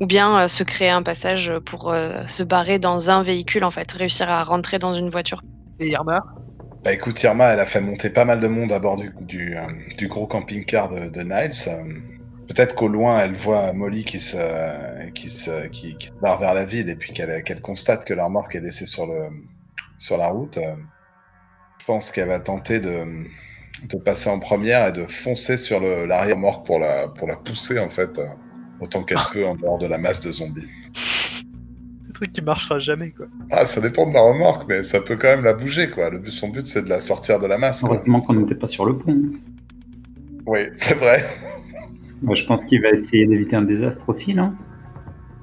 ou 0.01 0.07
bien 0.07 0.41
euh, 0.41 0.49
se 0.49 0.63
créer 0.63 0.91
un 0.91 1.03
passage 1.03 1.51
pour 1.65 1.91
euh, 1.91 2.23
se 2.29 2.43
barrer 2.43 2.79
dans 2.79 3.09
un 3.09 3.23
véhicule, 3.23 3.65
en 3.65 3.71
fait, 3.71 3.91
réussir 3.93 4.29
à 4.29 4.45
rentrer 4.45 4.79
dans 4.79 4.93
une 4.93 5.09
voiture. 5.09 5.41
Et 5.79 5.89
Irma? 5.89 6.21
Bah 6.85 6.93
écoute, 6.93 7.23
Irma, 7.23 7.47
elle 7.53 7.61
a 7.61 7.67
fait 7.67 7.81
monter 7.81 8.11
pas 8.11 8.25
mal 8.25 8.41
de 8.41 8.47
monde 8.47 8.73
à 8.73 8.79
bord 8.79 8.97
du, 8.99 9.11
du, 9.21 9.57
euh, 9.57 9.63
du 9.97 10.07
gros 10.07 10.27
camping-car 10.27 10.89
de, 10.91 11.09
de 11.09 11.21
Niles. 11.23 11.53
Peut-être 12.49 12.75
qu'au 12.75 12.89
loin, 12.89 13.19
elle 13.21 13.33
voit 13.35 13.73
Molly 13.73 14.05
qui 14.05 14.19
se, 14.19 15.11
qui 15.11 15.29
se, 15.31 15.67
qui, 15.69 15.97
qui 15.99 16.07
se 16.09 16.13
barre 16.23 16.39
vers 16.39 16.55
la 16.55 16.65
ville 16.65 16.89
et 16.89 16.95
puis 16.95 17.13
qu'elle 17.13 17.43
qu'elle 17.43 17.61
constate 17.61 18.05
que 18.05 18.15
la 18.15 18.25
remorque 18.25 18.55
est 18.55 18.61
laissée 18.61 18.87
sur, 18.87 19.07
le, 19.07 19.29
sur 19.99 20.17
la 20.17 20.29
route. 20.29 20.57
Euh, 20.59 20.75
Je 21.81 21.85
pense 21.87 22.11
qu'elle 22.11 22.29
va 22.29 22.39
tenter 22.41 22.79
de, 22.81 23.05
de 23.89 23.97
passer 23.99 24.31
en 24.31 24.39
première 24.39 24.87
et 24.87 24.93
de 24.93 25.05
foncer 25.07 25.57
sur 25.59 25.81
le- 25.81 26.07
l'arrière-remorque 26.07 26.65
pour 26.67 26.79
la, 26.79 27.09
pour 27.09 27.27
la 27.29 27.37
pousser 27.37 27.79
en 27.81 27.89
fait, 27.89 28.17
euh, 28.19 28.27
autant 28.81 29.03
qu'elle 29.03 29.19
peut 29.33 29.45
en 29.47 29.57
dehors 29.57 29.79
de 29.79 29.87
la 29.87 29.99
masse 29.99 30.21
de 30.21 30.31
zombies. 30.31 30.69
Ce 30.95 32.13
truc 32.13 32.33
qui 32.33 32.43
marchera 32.43 32.79
jamais 32.79 33.11
quoi. 33.11 33.27
Ah, 33.51 33.67
ça 33.67 33.81
dépend 33.81 34.09
de 34.09 34.15
la 34.15 34.23
remorque, 34.23 34.65
mais 34.69 34.83
ça 34.85 35.01
peut 35.01 35.17
quand 35.17 35.29
même 35.29 35.45
la 35.45 35.53
bouger 35.53 35.91
quoi. 35.91 36.11
Le 36.11 36.19
but, 36.19 36.31
son 36.31 36.49
but, 36.49 36.67
c'est 36.67 36.83
de 36.83 36.89
la 36.89 37.01
sortir 37.01 37.39
de 37.41 37.47
la 37.47 37.59
masse. 37.59 37.83
Heureusement 37.85 38.21
qu'on 38.21 38.35
n'était 38.35 38.55
pas 38.55 38.69
sur 38.69 38.85
le 38.87 38.97
pont. 38.97 39.33
Oui, 40.47 40.61
c'est 40.75 40.95
vrai. 40.95 41.25
Moi, 42.23 42.35
je 42.35 42.45
pense 42.45 42.65
qu'il 42.65 42.83
va 42.83 42.91
essayer 42.91 43.27
d'éviter 43.27 43.57
un 43.57 43.63
désastre 43.63 44.09
aussi, 44.09 44.35
non? 44.35 44.55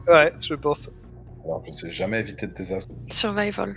Ouais, 0.07 0.33
je 0.41 0.53
pense. 0.55 0.89
Alors, 1.45 1.61
je 1.65 1.71
ne 1.71 1.75
sais 1.75 1.91
jamais 1.91 2.19
éviter 2.19 2.47
de 2.47 2.53
désastre. 2.53 2.93
Survival. 3.09 3.75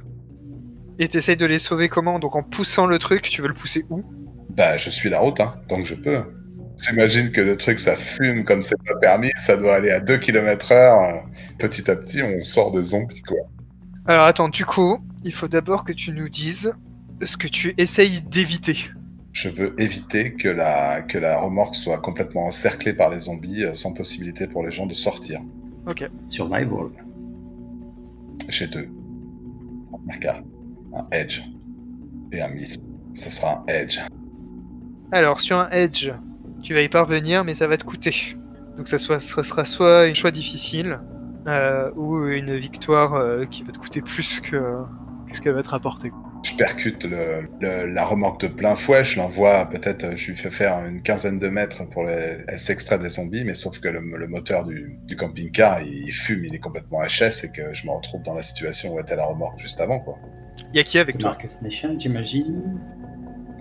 Et 0.98 1.08
t'essayes 1.08 1.36
de 1.36 1.46
les 1.46 1.58
sauver 1.58 1.88
comment? 1.88 2.18
Donc 2.18 2.36
en 2.36 2.42
poussant 2.42 2.86
le 2.86 2.98
truc, 2.98 3.22
tu 3.22 3.42
veux 3.42 3.48
le 3.48 3.54
pousser 3.54 3.84
où? 3.90 4.02
Bah, 4.50 4.76
je 4.78 4.88
suis 4.88 5.10
la 5.10 5.18
route, 5.18 5.40
hein, 5.40 5.56
tant 5.68 5.76
que 5.76 5.84
je 5.84 5.94
peux. 5.94 6.22
J'imagine 6.78 7.32
que 7.32 7.40
le 7.40 7.56
truc, 7.56 7.78
ça 7.78 7.96
fume 7.96 8.44
comme 8.44 8.62
c'est 8.62 8.82
pas 8.86 8.96
permis, 9.00 9.30
ça 9.36 9.56
doit 9.56 9.74
aller 9.74 9.90
à 9.90 10.00
2 10.00 10.16
km 10.18 10.72
heure. 10.72 11.26
Petit 11.58 11.90
à 11.90 11.96
petit, 11.96 12.22
on 12.22 12.40
sort 12.40 12.72
des 12.72 12.82
zombies, 12.82 13.22
quoi. 13.22 13.38
Alors 14.06 14.24
attends, 14.24 14.48
du 14.48 14.64
coup, 14.64 14.98
il 15.24 15.32
faut 15.32 15.48
d'abord 15.48 15.84
que 15.84 15.92
tu 15.92 16.12
nous 16.12 16.28
dises 16.28 16.72
ce 17.22 17.36
que 17.36 17.48
tu 17.48 17.74
essayes 17.76 18.22
d'éviter. 18.22 18.90
Je 19.36 19.50
veux 19.50 19.78
éviter 19.78 20.32
que 20.32 20.48
la, 20.48 21.02
que 21.02 21.18
la 21.18 21.38
remorque 21.38 21.74
soit 21.74 21.98
complètement 21.98 22.46
encerclée 22.46 22.94
par 22.94 23.10
les 23.10 23.18
zombies, 23.18 23.64
euh, 23.64 23.74
sans 23.74 23.92
possibilité 23.92 24.46
pour 24.46 24.64
les 24.64 24.70
gens 24.70 24.86
de 24.86 24.94
sortir. 24.94 25.42
Ok. 25.86 26.08
Survival. 26.26 26.88
J'ai 28.48 28.66
deux. 28.66 28.88
Un 30.10 30.16
carte, 30.16 30.42
un 30.94 31.06
edge 31.12 31.42
et 32.32 32.40
un 32.40 32.48
miss. 32.48 32.78
Ce 33.12 33.28
sera 33.28 33.62
un 33.68 33.70
edge. 33.70 33.98
Alors 35.12 35.42
sur 35.42 35.58
un 35.58 35.68
edge, 35.68 36.10
tu 36.62 36.72
vas 36.72 36.80
y 36.80 36.88
parvenir, 36.88 37.44
mais 37.44 37.52
ça 37.52 37.66
va 37.66 37.76
te 37.76 37.84
coûter. 37.84 38.38
Donc 38.78 38.88
ça, 38.88 38.96
soit, 38.96 39.20
ça 39.20 39.42
sera 39.42 39.66
soit 39.66 40.04
un 40.04 40.14
choix 40.14 40.30
difficile, 40.30 40.98
euh, 41.46 41.90
ou 41.94 42.26
une 42.26 42.56
victoire 42.56 43.12
euh, 43.12 43.44
qui 43.44 43.64
va 43.64 43.72
te 43.72 43.78
coûter 43.78 44.00
plus 44.00 44.40
que, 44.40 44.56
que 45.28 45.36
ce 45.36 45.42
qu'elle 45.42 45.52
va 45.52 45.62
te 45.62 45.68
rapporter. 45.68 46.10
Je 46.46 46.56
percute 46.56 47.04
le- 47.04 47.48
le- 47.60 47.86
la 47.86 48.04
remorque 48.04 48.40
de 48.42 48.46
plein 48.48 48.76
fouet, 48.76 49.02
je 49.04 49.18
l'envoie 49.18 49.68
peut-être, 49.68 50.04
euh, 50.04 50.16
je 50.16 50.30
lui 50.30 50.36
fais 50.36 50.50
faire 50.50 50.78
une 50.86 51.02
quinzaine 51.02 51.38
de 51.38 51.48
mètres 51.48 51.84
pour 51.88 52.04
les- 52.04 52.38
elle 52.46 52.58
s'extrait 52.58 52.98
des 52.98 53.08
zombies, 53.08 53.44
mais 53.44 53.54
sauf 53.54 53.80
que 53.80 53.88
le, 53.88 54.00
le 54.00 54.26
moteur 54.28 54.64
du, 54.64 54.96
du 55.04 55.16
camping-car, 55.16 55.82
il, 55.82 56.12
fume, 56.12 56.44
il 56.44 56.54
est 56.54 56.58
complètement 56.60 57.00
HS 57.02 57.44
et 57.44 57.50
que 57.52 57.74
je 57.74 57.86
me 57.86 57.92
retrouve 57.92 58.22
dans 58.22 58.34
la 58.34 58.42
situation 58.42 58.94
où 58.94 59.00
était 59.00 59.16
la 59.16 59.24
remorque 59.24 59.58
juste 59.58 59.80
avant, 59.80 59.98
quoi. 59.98 60.18
Y 60.72 60.78
a 60.80 60.84
qui 60.84 60.98
avec 60.98 61.18
toi? 61.18 61.30
Marcus 61.30 61.50
Nation, 61.62 61.98
j'imagine. 61.98 62.78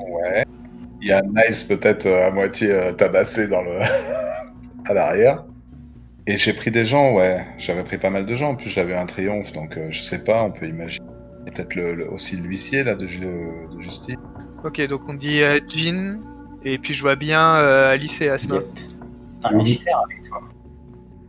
Ouais. 0.08 0.44
Il 1.02 1.08
y 1.08 1.12
a 1.12 1.22
Niles 1.22 1.68
peut-être 1.68 2.06
euh, 2.06 2.28
à 2.28 2.32
moitié 2.32 2.72
euh, 2.72 2.94
tabassé 2.94 3.48
dans 3.48 3.62
le 3.62 3.80
à 4.86 4.94
l'arrière. 4.94 5.44
Et 6.28 6.38
j'ai 6.38 6.54
pris 6.54 6.72
des 6.72 6.86
gens, 6.86 7.14
ouais. 7.14 7.46
J'avais 7.58 7.84
pris 7.84 7.98
pas 7.98 8.10
mal 8.10 8.26
de 8.26 8.34
gens. 8.36 8.52
En 8.52 8.56
plus, 8.56 8.70
j'avais 8.70 8.96
un 8.96 9.06
triomphe, 9.06 9.52
donc 9.54 9.78
euh, 9.78 9.88
je 9.92 10.02
sais 10.04 10.24
pas. 10.24 10.44
On 10.44 10.52
peut 10.52 10.68
imaginer 10.68 11.06
peut-être 11.52 11.76
le, 11.76 11.96
le- 11.96 12.10
aussi 12.12 12.38
l'huissier 12.38 12.84
là 12.84 12.96
de, 12.96 13.06
de 13.06 13.82
justice. 13.82 14.16
Ok, 14.64 14.86
donc 14.88 15.02
on 15.08 15.14
dit 15.14 15.42
euh, 15.42 15.60
Jean, 15.68 16.20
et 16.64 16.78
puis 16.78 16.94
je 16.94 17.02
vois 17.02 17.16
bien 17.16 17.56
euh, 17.58 17.92
Alice 17.94 18.20
et 18.22 18.30
Asma. 18.30 18.60
Un 19.44 19.56
militaire. 19.58 20.02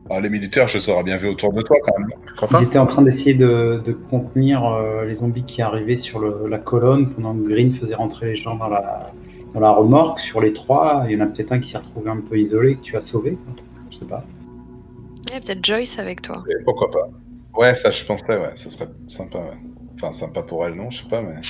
Ah, 0.09 0.21
les 0.21 0.31
militaires, 0.31 0.69
je 0.69 0.79
les 0.79 0.89
aurais 0.89 1.03
bien 1.03 1.17
vu 1.17 1.27
autour 1.29 1.53
de 1.53 1.61
toi 1.63 1.77
quand 1.83 1.99
même. 1.99 2.09
Crois 2.37 2.47
pas 2.49 2.61
Ils 2.61 2.67
étaient 2.67 2.79
en 2.79 2.87
train 2.87 3.03
d'essayer 3.03 3.35
de, 3.35 3.83
de 3.85 3.93
contenir 3.93 4.65
euh, 4.65 5.05
les 5.05 5.17
zombies 5.17 5.43
qui 5.45 5.63
arrivaient 5.63 5.97
sur 5.97 6.21
le- 6.21 6.47
la 6.49 6.59
colonne 6.59 7.13
pendant 7.13 7.35
que 7.35 7.41
Green 7.49 7.75
faisait 7.75 7.97
rentrer 7.97 8.27
les 8.27 8.37
gens 8.37 8.55
dans 8.55 8.69
la, 8.69 9.11
dans 9.53 9.59
la 9.61 9.71
remorque. 9.73 10.21
Sur 10.21 10.41
les 10.41 10.53
trois, 10.53 11.05
il 11.09 11.19
y 11.19 11.21
en 11.21 11.25
a 11.25 11.27
peut-être 11.27 11.51
un 11.51 11.59
qui 11.59 11.71
s'est 11.71 11.79
retrouvé 11.79 12.09
un 12.09 12.21
peu 12.21 12.39
isolé 12.39 12.77
que 12.77 12.83
tu 12.83 12.97
as 12.97 13.03
sauvé. 13.03 13.33
quoi. 13.33 13.55
Je 13.91 13.97
sais 13.99 14.05
pas. 14.05 14.25
Il 15.27 15.33
y 15.35 15.37
a 15.37 15.41
peut-être 15.41 15.65
Joyce 15.65 15.99
avec 15.99 16.23
toi. 16.23 16.45
Et 16.49 16.63
Pourquoi 16.65 16.89
pas 16.93 17.09
Ouais, 17.59 17.75
ça 17.75 17.91
je 17.91 18.05
pensais, 18.05 18.29
ouais. 18.39 18.53
Ça 18.55 18.71
serait 18.71 18.89
sympa, 19.09 19.39
ouais. 19.39 19.59
Enfin, 19.97 20.13
sympa 20.13 20.43
pour 20.43 20.67
elle, 20.67 20.75
non, 20.75 20.91
je 20.91 21.03
sais 21.03 21.09
pas, 21.09 21.23
mais. 21.23 21.41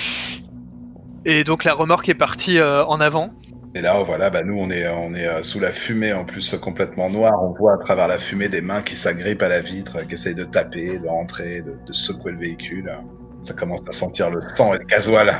Et 1.24 1.44
donc 1.44 1.64
la 1.64 1.74
remorque 1.74 2.08
est 2.08 2.14
partie 2.14 2.58
euh, 2.58 2.84
en 2.84 3.00
avant. 3.00 3.28
Et 3.74 3.82
là, 3.82 4.02
voilà, 4.02 4.30
bah 4.30 4.42
nous, 4.42 4.56
on 4.58 4.70
est, 4.70 4.88
on 4.88 5.12
est 5.12 5.26
euh, 5.26 5.42
sous 5.42 5.60
la 5.60 5.70
fumée, 5.70 6.12
en 6.12 6.24
plus 6.24 6.54
complètement 6.62 7.10
noir. 7.10 7.32
On 7.42 7.52
voit 7.52 7.74
à 7.74 7.76
travers 7.76 8.08
la 8.08 8.16
fumée 8.16 8.48
des 8.48 8.62
mains 8.62 8.80
qui 8.80 8.94
s'agrippent 8.94 9.42
à 9.42 9.48
la 9.48 9.60
vitre, 9.60 10.06
qui 10.06 10.14
essayent 10.14 10.34
de 10.34 10.44
taper, 10.44 10.98
de 10.98 11.06
rentrer, 11.06 11.60
de, 11.60 11.74
de 11.86 11.92
secouer 11.92 12.32
le 12.32 12.38
véhicule. 12.38 12.90
Ça 13.42 13.52
commence 13.52 13.86
à 13.88 13.92
sentir 13.92 14.30
le 14.30 14.40
sang 14.40 14.74
et 14.74 14.78
le 14.78 14.84
gasoil. 14.84 15.38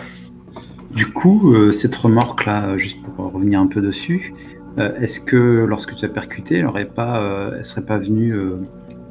Du 0.91 1.07
coup, 1.07 1.55
euh, 1.55 1.73
cette 1.73 1.95
remorque-là, 1.95 2.77
juste 2.79 2.99
pour 3.03 3.33
revenir 3.33 3.61
un 3.61 3.69
peu 3.69 3.81
dessus, 3.81 4.35
euh, 4.79 4.99
est-ce 5.01 5.21
que 5.21 5.65
lorsque 5.67 5.95
tu 5.95 6.05
as 6.05 6.09
percuté, 6.09 6.59
elle 6.59 6.91
euh, 6.99 7.55
elle 7.57 7.65
serait 7.65 7.85
pas 7.87 7.99
venue 7.99 8.33
euh, 8.33 8.59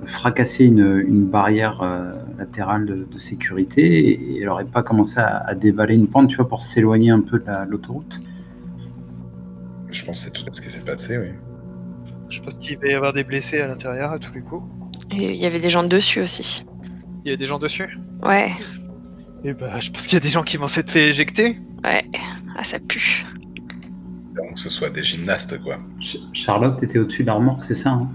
fracasser 0.05 0.65
une, 0.65 1.03
une 1.07 1.25
barrière 1.25 1.81
euh, 1.81 2.13
latérale 2.38 2.86
de, 2.86 3.07
de 3.09 3.19
sécurité 3.19 4.09
et 4.09 4.41
elle 4.41 4.49
aurait 4.49 4.65
pas 4.65 4.83
commencé 4.83 5.19
à, 5.19 5.38
à 5.47 5.55
dévaler 5.55 5.95
une 5.95 6.07
pente, 6.07 6.29
tu 6.29 6.36
vois, 6.38 6.47
pour 6.47 6.63
s'éloigner 6.63 7.11
un 7.11 7.21
peu 7.21 7.39
de 7.39 7.45
la- 7.45 7.65
l'autoroute 7.65 8.21
Je 9.91 10.03
pense 10.05 10.25
que 10.25 10.31
c'est 10.31 10.43
tout 10.45 10.51
ce 10.51 10.61
qui 10.61 10.69
s'est 10.69 10.83
passé, 10.86 11.17
oui. 11.17 11.29
Je 12.29 12.41
pense 12.41 12.57
qu'il 12.57 12.77
va 12.79 12.88
y 12.88 12.93
avoir 12.93 13.13
des 13.13 13.23
blessés 13.23 13.61
à 13.61 13.67
l'intérieur 13.67 14.11
à 14.11 14.19
tous 14.19 14.33
les 14.33 14.41
coups. 14.41 14.63
Et 15.11 15.31
il 15.31 15.36
y 15.39 15.45
avait 15.45 15.59
des 15.59 15.69
gens 15.69 15.83
dessus 15.83 16.21
aussi. 16.21 16.65
Il 17.23 17.31
y 17.31 17.33
a 17.33 17.38
des 17.38 17.45
gens 17.45 17.59
dessus. 17.59 17.97
Ouais, 18.23 18.51
Et 19.43 19.53
bah 19.53 19.79
je 19.79 19.89
pense 19.91 20.03
qu'il 20.07 20.13
y 20.15 20.17
a 20.17 20.23
des 20.23 20.29
gens 20.29 20.43
qui 20.43 20.57
vont 20.57 20.67
s'être 20.67 20.89
fait 20.91 21.07
éjecter. 21.09 21.59
ouais. 21.83 22.03
Ah, 22.57 22.63
ça 22.63 22.79
pue. 22.79 23.25
Donc, 24.36 24.53
que 24.55 24.59
ce 24.59 24.69
soit 24.69 24.89
des 24.89 25.03
gymnastes, 25.03 25.61
quoi. 25.61 25.77
Ch- 25.99 26.17
Charlotte 26.33 26.81
était 26.83 26.99
au-dessus 26.99 27.21
de 27.23 27.27
la 27.27 27.33
remorque, 27.33 27.63
c'est 27.67 27.75
ça 27.75 27.89
hein? 27.89 28.09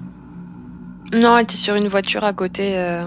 Non, 1.13 1.37
elle 1.37 1.43
était 1.45 1.57
sur 1.57 1.75
une 1.75 1.89
voiture 1.89 2.25
à 2.25 2.33
côté. 2.33 2.79
euh, 2.79 3.05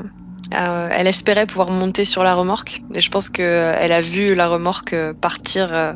euh, 0.54 0.90
elle 0.92 1.08
espérait 1.08 1.46
pouvoir 1.48 1.70
monter 1.70 2.06
sur 2.06 2.24
la 2.24 2.36
remorque. 2.36 2.82
Et 2.94 3.02
je 3.02 3.10
pense 3.10 3.30
qu'elle 3.30 3.92
a 3.92 4.02
vu 4.02 4.36
la 4.36 4.48
remorque 4.48 4.94
euh, 4.94 5.14
partir, 5.14 5.74
euh, 5.74 5.94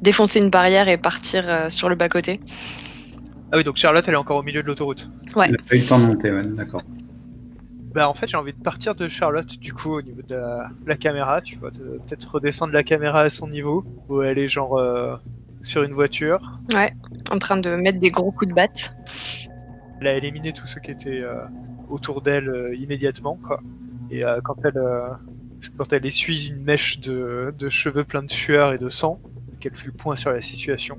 défoncer 0.00 0.40
une 0.40 0.50
barrière 0.50 0.88
et 0.88 0.96
partir 0.96 1.44
euh, 1.48 1.68
sur 1.68 1.88
le 1.88 1.94
bas-côté. 1.94 2.40
Ah 3.52 3.56
oui, 3.56 3.64
donc 3.64 3.76
Charlotte 3.76 4.04
elle 4.08 4.14
est 4.14 4.18
encore 4.18 4.38
au 4.38 4.42
milieu 4.42 4.62
de 4.62 4.66
l'autoroute. 4.66 5.08
Ouais. 5.34 5.46
Elle 5.48 5.54
a 5.54 5.58
pas 5.68 5.76
eu 5.76 5.80
le 5.80 5.86
temps 5.86 5.98
de 5.98 6.04
monter, 6.06 6.30
ouais, 6.32 6.42
d'accord. 6.42 6.82
Bah 7.94 8.08
en 8.10 8.14
fait 8.14 8.28
j'ai 8.28 8.36
envie 8.36 8.52
de 8.52 8.62
partir 8.62 8.94
de 8.94 9.08
Charlotte 9.08 9.58
du 9.58 9.72
coup 9.72 9.94
au 9.94 10.02
niveau 10.02 10.20
de 10.28 10.34
la, 10.34 10.68
la 10.86 10.96
caméra, 10.96 11.40
tu 11.40 11.56
vois, 11.56 11.70
de- 11.70 12.00
peut-être 12.06 12.34
redescendre 12.34 12.72
la 12.72 12.82
caméra 12.82 13.20
à 13.20 13.30
son 13.30 13.48
niveau, 13.48 13.84
où 14.08 14.22
elle 14.22 14.38
est 14.38 14.48
genre 14.48 14.76
euh, 14.78 15.16
sur 15.62 15.82
une 15.82 15.92
voiture. 15.94 16.58
Ouais, 16.74 16.92
en 17.30 17.38
train 17.38 17.56
de 17.56 17.70
mettre 17.70 17.98
des 17.98 18.10
gros 18.10 18.32
coups 18.32 18.50
de 18.50 18.54
batte. 18.54 18.94
Elle 20.00 20.08
a 20.08 20.14
éliminé 20.14 20.52
tous 20.52 20.66
ceux 20.66 20.80
qui 20.80 20.90
étaient 20.90 21.20
euh, 21.22 21.36
autour 21.88 22.20
d'elle 22.20 22.50
euh, 22.50 22.76
immédiatement, 22.76 23.38
quoi. 23.42 23.60
Et 24.10 24.24
euh, 24.24 24.40
quand 24.42 24.56
elle 24.64 24.76
euh, 24.76 25.08
quand 25.76 25.92
elle 25.92 26.06
essuie 26.06 26.48
une 26.48 26.62
mèche 26.62 27.00
de, 27.00 27.52
cheveux 27.70 28.04
pleins 28.04 28.22
de 28.22 28.30
sueur 28.30 28.72
et 28.72 28.78
de 28.78 28.88
sang, 28.88 29.18
qu'elle 29.58 29.74
fait 29.74 29.86
le 29.86 29.92
point 29.92 30.14
sur 30.14 30.30
la 30.30 30.40
situation. 30.40 30.98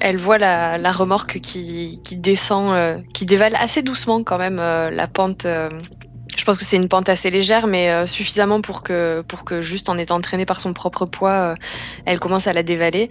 Elle 0.00 0.16
voit 0.16 0.38
la, 0.38 0.92
remorque 0.92 1.40
qui, 1.40 2.00
descend, 2.12 2.72
euh, 2.72 2.98
qui 3.12 3.26
dévale 3.26 3.56
assez 3.56 3.82
doucement 3.82 4.22
quand 4.22 4.38
même 4.38 4.56
la 4.56 5.08
pente. 5.08 5.44
je 5.44 6.44
pense 6.44 6.56
que 6.56 6.64
c'est 6.64 6.76
une 6.76 6.88
pente 6.88 7.08
assez 7.08 7.30
légère, 7.30 7.66
mais 7.66 8.06
suffisamment 8.06 8.60
pour 8.60 8.82
que, 8.82 9.22
pour 9.22 9.44
que 9.44 9.60
juste 9.60 9.88
en 9.88 9.98
étant 9.98 10.16
entraînée 10.16 10.46
par 10.46 10.60
son 10.60 10.72
propre 10.72 11.04
poids, 11.04 11.56
elle 12.04 12.20
commence 12.20 12.46
à 12.46 12.52
la 12.52 12.62
dévaler. 12.62 13.08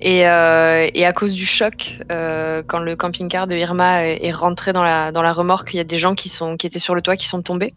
Et, 0.00 0.24
à 0.26 1.12
cause 1.12 1.32
du 1.32 1.44
choc, 1.44 1.98
quand 2.08 2.78
le 2.78 2.94
camping-car 2.94 3.46
de 3.46 3.56
Irma 3.56 4.06
est, 4.06 4.24
est 4.24 4.32
rentré 4.32 4.72
dans 4.72 4.84
la, 4.84 5.10
dans 5.10 5.22
la 5.22 5.32
remorque, 5.32 5.74
il 5.74 5.78
y 5.78 5.80
a 5.80 5.84
des 5.84 5.98
gens 5.98 6.14
qui, 6.14 6.28
sont, 6.28 6.56
qui 6.56 6.66
étaient 6.66 6.78
sur 6.78 6.94
le 6.94 7.02
toit 7.02 7.16
qui 7.16 7.26
sont 7.26 7.42
tombés. 7.42 7.74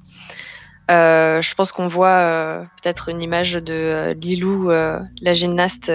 Euh, 0.89 1.41
je 1.41 1.53
pense 1.53 1.71
qu'on 1.71 1.87
voit 1.87 2.07
euh, 2.07 2.63
peut-être 2.81 3.09
une 3.09 3.21
image 3.21 3.53
de 3.53 3.73
euh, 3.73 4.13
Lilou, 4.15 4.69
la 4.69 5.33
gymnaste, 5.33 5.91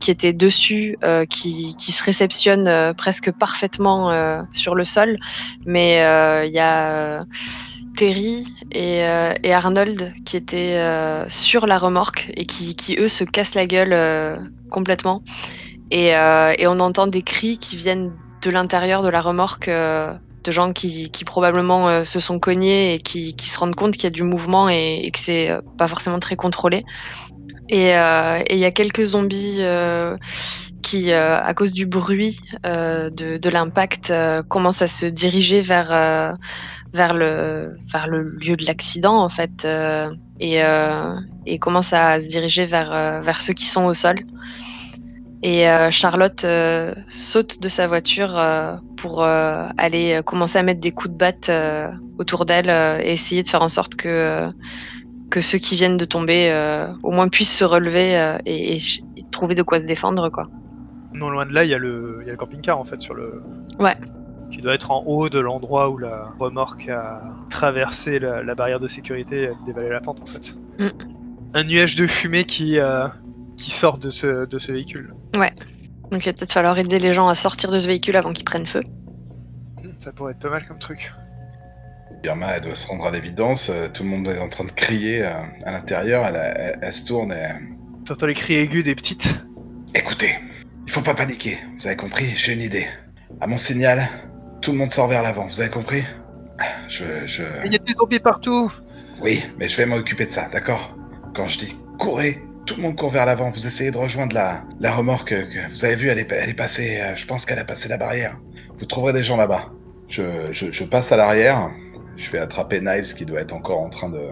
qui 0.00 0.10
était 0.10 0.32
dessus, 0.32 0.96
qui, 1.28 1.74
se 1.78 2.02
réceptionne 2.02 2.94
presque 2.96 3.32
parfaitement 3.32 4.46
sur 4.52 4.74
le 4.74 4.84
sol. 4.84 5.18
Mais 5.66 5.96
il 6.46 6.52
y 6.52 6.60
a 6.60 7.24
Terry 7.96 8.46
et, 8.72 9.02
Arnold 9.52 10.12
qui 10.24 10.36
étaient 10.36 11.24
sur 11.28 11.66
la 11.66 11.78
remorque 11.78 12.30
et 12.36 12.46
qui, 12.46 12.96
eux, 12.98 13.08
se 13.08 13.24
cassent 13.24 13.54
la 13.54 13.66
gueule 13.66 14.38
complètement. 14.70 15.22
Et 15.90 16.14
on 16.16 16.80
entend 16.80 17.06
des 17.06 17.22
cris 17.22 17.58
qui 17.58 17.76
viennent 17.76 18.12
de 18.42 18.50
l'intérieur 18.50 19.02
de 19.02 19.08
la 19.08 19.20
remorque. 19.20 19.70
De 20.42 20.50
gens 20.50 20.72
qui, 20.72 21.10
qui 21.10 21.24
probablement 21.24 21.88
euh, 21.88 22.04
se 22.04 22.20
sont 22.20 22.38
cognés 22.38 22.94
et 22.94 22.98
qui, 22.98 23.34
qui 23.34 23.48
se 23.48 23.58
rendent 23.58 23.74
compte 23.74 23.94
qu'il 23.94 24.04
y 24.04 24.06
a 24.06 24.10
du 24.10 24.22
mouvement 24.22 24.68
et, 24.68 25.10
que 25.12 25.18
c'est 25.18 25.50
euh, 25.50 25.60
pas 25.78 25.88
forcément 25.88 26.18
très 26.18 26.36
contrôlé. 26.36 26.84
Et 27.68 27.96
euh, 27.96 28.42
il 28.50 28.58
y 28.58 28.64
a 28.64 28.70
quelques 28.70 29.04
zombies 29.04 29.58
euh, 29.60 30.16
qui, 30.82 31.12
à 31.12 31.54
cause 31.54 31.72
du 31.72 31.86
bruit 31.86 32.40
de, 32.64 33.10
de 33.38 33.48
l'impact, 33.48 34.12
commencent 34.48 34.82
à 34.82 34.88
se 34.88 35.06
diriger 35.06 35.60
vers, 35.60 36.34
vers, 36.92 37.14
le, 37.14 37.76
vers 37.90 38.08
le 38.08 38.22
lieu 38.22 38.56
de 38.56 38.66
l'accident, 38.66 39.16
en 39.16 39.28
fait, 39.28 39.66
et, 40.40 40.60
et 41.46 41.58
commencent 41.60 41.92
à 41.92 42.20
se 42.20 42.26
diriger 42.26 42.66
vers, 42.66 43.22
vers 43.22 43.40
ceux 43.40 43.54
qui 43.54 43.64
sont 43.64 43.84
au 43.84 43.94
sol. 43.94 44.16
Et 45.44 45.68
euh, 45.68 45.90
Charlotte 45.90 46.44
euh, 46.44 46.94
saute 47.08 47.60
de 47.60 47.68
sa 47.68 47.88
voiture 47.88 48.38
euh, 48.38 48.76
pour 48.96 49.22
aller 49.24 50.20
commencer 50.24 50.58
à 50.58 50.62
mettre 50.62 50.80
des 50.80 50.92
coups 50.92 51.12
de 51.12 51.18
batte 51.18 51.50
autour 52.18 52.46
d'elle 52.46 52.70
et 53.04 53.12
essayer 53.12 53.42
de 53.42 53.48
faire 53.48 53.62
en 53.62 53.68
sorte 53.68 53.96
que, 53.96 54.48
que 55.28 55.40
ceux 55.40 55.58
qui 55.58 55.74
viennent 55.74 55.96
de 55.96 56.04
tomber 56.04 56.54
au 57.02 57.10
moins 57.10 57.26
puissent 57.28 57.56
se 57.56 57.64
relever 57.64 58.36
et, 58.46 58.74
et 58.74 58.78
ch- 58.78 59.00
et 59.16 59.24
trouver 59.32 59.56
de 59.56 59.62
quoi 59.64 59.80
se 59.80 59.86
défendre. 59.86 60.28
Quoi. 60.28 60.46
Non 61.12 61.30
loin 61.30 61.46
de 61.46 61.52
là, 61.52 61.64
il 61.64 61.70
y 61.70 61.74
a 61.74 61.78
le, 61.78 62.22
le 62.24 62.36
camping-car 62.36 62.78
en 62.78 62.84
fait 62.84 63.00
sur 63.00 63.14
le. 63.14 63.42
Ouais. 63.80 63.96
Qui 64.52 64.60
doit 64.60 64.74
être 64.74 64.92
en 64.92 65.02
haut 65.04 65.28
de 65.28 65.40
l'endroit 65.40 65.90
où 65.90 65.98
la 65.98 66.28
remorque 66.38 66.88
a 66.88 67.22
traversé 67.50 68.20
la, 68.20 68.44
la 68.44 68.54
barrière 68.54 68.78
de 68.78 68.86
sécurité 68.86 69.42
et 69.42 69.48
a 69.48 69.52
dévalé 69.66 69.88
la 69.88 70.00
pente 70.00 70.20
en 70.22 70.26
fait. 70.26 70.54
Mm. 70.78 70.88
Un 71.54 71.64
nuage 71.64 71.96
de 71.96 72.06
fumée 72.06 72.44
qui, 72.44 72.78
euh, 72.78 73.08
qui 73.56 73.72
sort 73.72 73.98
de 73.98 74.10
ce, 74.10 74.46
de 74.46 74.58
ce 74.60 74.70
véhicule. 74.70 75.14
Donc 75.34 76.26
il 76.26 76.28
va 76.28 76.32
peut-être 76.34 76.52
falloir 76.52 76.78
aider 76.78 76.98
les 76.98 77.12
gens 77.12 77.28
à 77.28 77.34
sortir 77.34 77.70
de 77.70 77.78
ce 77.78 77.86
véhicule 77.86 78.16
avant 78.16 78.32
qu'ils 78.32 78.44
prennent 78.44 78.66
feu. 78.66 78.82
Ça 80.00 80.12
pourrait 80.12 80.32
être 80.32 80.38
pas 80.40 80.50
mal 80.50 80.66
comme 80.66 80.78
truc. 80.78 81.12
Irma, 82.24 82.52
elle 82.56 82.60
doit 82.62 82.74
se 82.74 82.86
rendre 82.86 83.06
à 83.06 83.10
l'évidence. 83.10 83.70
euh, 83.70 83.88
Tout 83.88 84.02
le 84.02 84.10
monde 84.10 84.28
est 84.28 84.38
en 84.38 84.48
train 84.48 84.64
de 84.64 84.70
crier 84.72 85.24
euh, 85.24 85.32
à 85.64 85.72
l'intérieur. 85.72 86.24
Elle, 86.26 86.36
elle- 86.36 86.78
elle 86.82 86.92
se 86.92 87.04
tourne 87.04 87.32
et. 87.32 87.48
T'entends 88.04 88.26
les 88.26 88.34
cris 88.34 88.54
aigus 88.56 88.84
des 88.84 88.94
petites? 88.94 89.40
Écoutez, 89.94 90.38
il 90.86 90.92
faut 90.92 91.00
pas 91.02 91.14
paniquer. 91.14 91.58
Vous 91.78 91.86
avez 91.86 91.96
compris? 91.96 92.26
J'ai 92.36 92.52
une 92.52 92.62
idée. 92.62 92.86
À 93.40 93.46
mon 93.46 93.56
signal, 93.56 94.06
tout 94.60 94.72
le 94.72 94.78
monde 94.78 94.90
sort 94.90 95.08
vers 95.08 95.22
l'avant. 95.22 95.46
Vous 95.46 95.60
avez 95.60 95.70
compris? 95.70 96.04
Je. 96.88 97.04
je... 97.26 97.42
Il 97.64 97.72
y 97.72 97.76
a 97.76 97.78
des 97.78 97.94
zombies 97.94 98.20
partout 98.20 98.70
Oui, 99.20 99.42
mais 99.58 99.66
je 99.68 99.76
vais 99.78 99.86
m'occuper 99.86 100.26
de 100.26 100.30
ça, 100.30 100.48
d'accord? 100.52 100.96
Quand 101.34 101.46
je 101.46 101.58
dis 101.58 101.76
courez, 101.98 102.40
tout 102.66 102.76
le 102.76 102.82
monde 102.82 102.96
court 102.96 103.10
vers 103.10 103.26
l'avant. 103.26 103.50
Vous 103.50 103.66
essayez 103.66 103.90
de 103.90 103.98
rejoindre 103.98 104.34
la, 104.34 104.64
la 104.80 104.92
remorque 104.94 105.30
que 105.30 105.68
vous 105.70 105.84
avez 105.84 105.94
vue, 105.96 106.08
elle 106.08 106.18
est, 106.18 106.30
elle 106.32 106.50
est 106.50 106.54
passée, 106.54 107.00
euh, 107.00 107.16
je 107.16 107.26
pense 107.26 107.44
qu'elle 107.46 107.58
a 107.58 107.64
passé 107.64 107.88
la 107.88 107.96
barrière. 107.96 108.38
Vous 108.78 108.86
trouverez 108.86 109.12
des 109.12 109.22
gens 109.22 109.36
là-bas. 109.36 109.70
Je, 110.08 110.22
je, 110.52 110.70
je 110.70 110.84
passe 110.84 111.12
à 111.12 111.16
l'arrière. 111.16 111.70
Je 112.16 112.30
vais 112.30 112.38
attraper 112.38 112.80
Niles 112.80 113.14
qui 113.16 113.24
doit 113.24 113.40
être 113.40 113.52
encore 113.54 113.80
en 113.80 113.88
train 113.88 114.08
de, 114.10 114.28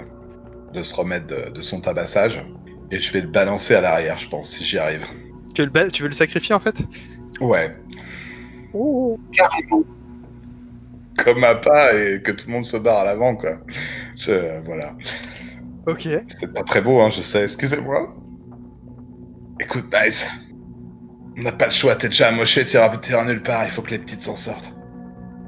de 0.75 0.83
se 0.83 0.95
remettre 0.95 1.27
de, 1.27 1.51
de 1.51 1.63
son 1.63 1.81
tabassage. 1.81 2.45
Et 2.91 2.99
je 3.01 3.13
vais 3.13 3.21
le 3.21 3.29
balancer 3.29 3.75
à 3.75 3.81
l'arrière, 3.81 4.19
je 4.19 4.29
pense, 4.29 4.51
si 4.51 4.65
j'y 4.65 4.79
arrive. 4.79 5.07
Tu 5.55 5.63
veux, 5.65 5.71
le, 5.73 5.89
tu 5.91 6.03
veux 6.03 6.09
le 6.09 6.15
sacrifier 6.15 6.55
en 6.55 6.61
fait? 6.61 6.83
Ouais, 7.41 7.75
Carrément. 9.33 9.83
comme 11.17 11.43
à 11.45 11.55
pas 11.55 11.95
et 11.95 12.21
que 12.23 12.33
tout 12.33 12.47
le 12.49 12.53
monde 12.55 12.65
se 12.65 12.77
barre 12.77 12.99
à 12.99 13.05
l'avant, 13.05 13.35
quoi. 13.37 13.59
Je- 14.17 14.61
voilà. 14.65 14.95
Ok. 15.87 16.09
C'est 16.29 16.53
pas 16.53 16.63
très 16.63 16.81
beau, 16.81 17.01
hein, 17.01 17.11
je 17.11 17.23
sais, 17.23 17.43
excusez-moi. 17.45 18.13
Écoute, 19.61 19.85
Nice. 19.93 20.27
On 21.39 21.43
n'a 21.43 21.53
pas 21.53 21.67
le 21.67 21.71
choix, 21.71 21.95
t'es 21.95 22.09
déjà 22.09 22.29
amoché, 22.29 22.65
t'iras 22.65 23.25
nulle 23.25 23.43
part, 23.43 23.65
il 23.65 23.71
faut 23.71 23.83
que 23.83 23.91
les 23.91 23.99
petites 23.99 24.23
s'en 24.23 24.37
sortent. 24.37 24.75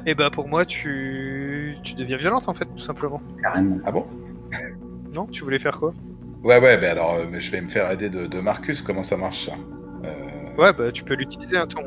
Et 0.07 0.15
bah 0.15 0.31
pour 0.31 0.49
moi, 0.49 0.65
tu... 0.65 1.77
tu 1.83 1.95
deviens 1.95 2.17
violente 2.17 2.49
en 2.49 2.55
fait, 2.55 2.65
tout 2.67 2.79
simplement. 2.79 3.21
Carrément. 3.43 3.79
Ah 3.85 3.91
bon? 3.93 4.07
Non 5.15 5.27
Tu 5.27 5.43
voulais 5.45 5.59
faire 5.59 5.77
quoi? 5.79 5.93
Ouais, 6.43 6.59
ouais, 6.61 6.79
mais 6.79 6.89
alors, 6.89 7.15
euh, 7.15 7.25
mais 7.31 7.41
je 7.41 7.51
vais 7.53 7.61
me 7.61 7.69
faire 7.69 7.91
aider 7.91 8.11
de, 8.11 8.27
de 8.27 8.41
Marcus, 8.41 8.83
comment 8.83 9.03
ça 9.03 9.17
marche 9.17 9.47
ça? 9.47 9.53
Euh, 10.05 10.13
Ouais, 10.59 10.73
bah 10.73 10.93
tu 10.93 11.05
peux 11.05 11.15
l'utiliser, 11.15 11.57
hein, 11.57 11.67
ton... 11.67 11.83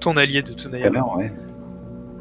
ton 0.00 0.16
allié 0.16 0.42
de 0.42 0.48
toute 0.48 0.62
Tout 0.62 0.68
à 0.68 0.70
manière. 0.70 0.92
l'heure, 0.92 1.16
ouais. 1.16 1.32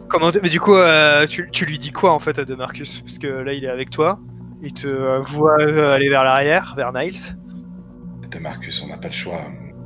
Comment 0.07 0.31
Mais 0.41 0.49
du 0.49 0.59
coup, 0.59 0.75
euh, 0.75 1.25
tu, 1.27 1.49
tu 1.51 1.65
lui 1.65 1.79
dis 1.79 1.91
quoi 1.91 2.11
en 2.13 2.19
fait 2.19 2.39
à 2.39 2.45
De 2.45 2.55
Marcus? 2.55 3.01
Parce 3.01 3.17
que 3.19 3.27
là, 3.27 3.53
il 3.53 3.63
est 3.65 3.69
avec 3.69 3.89
toi. 3.89 4.19
Il 4.61 4.73
te 4.73 4.87
voit 5.29 5.59
euh, 5.61 5.93
aller 5.93 6.09
vers 6.09 6.23
l'arrière, 6.23 6.73
vers 6.77 6.93
Niles. 6.93 7.35
De 8.33 8.39
Marcus, 8.39 8.81
on 8.83 8.87
n'a 8.87 8.97
pas 8.97 9.09
le 9.09 9.13
choix. 9.13 9.43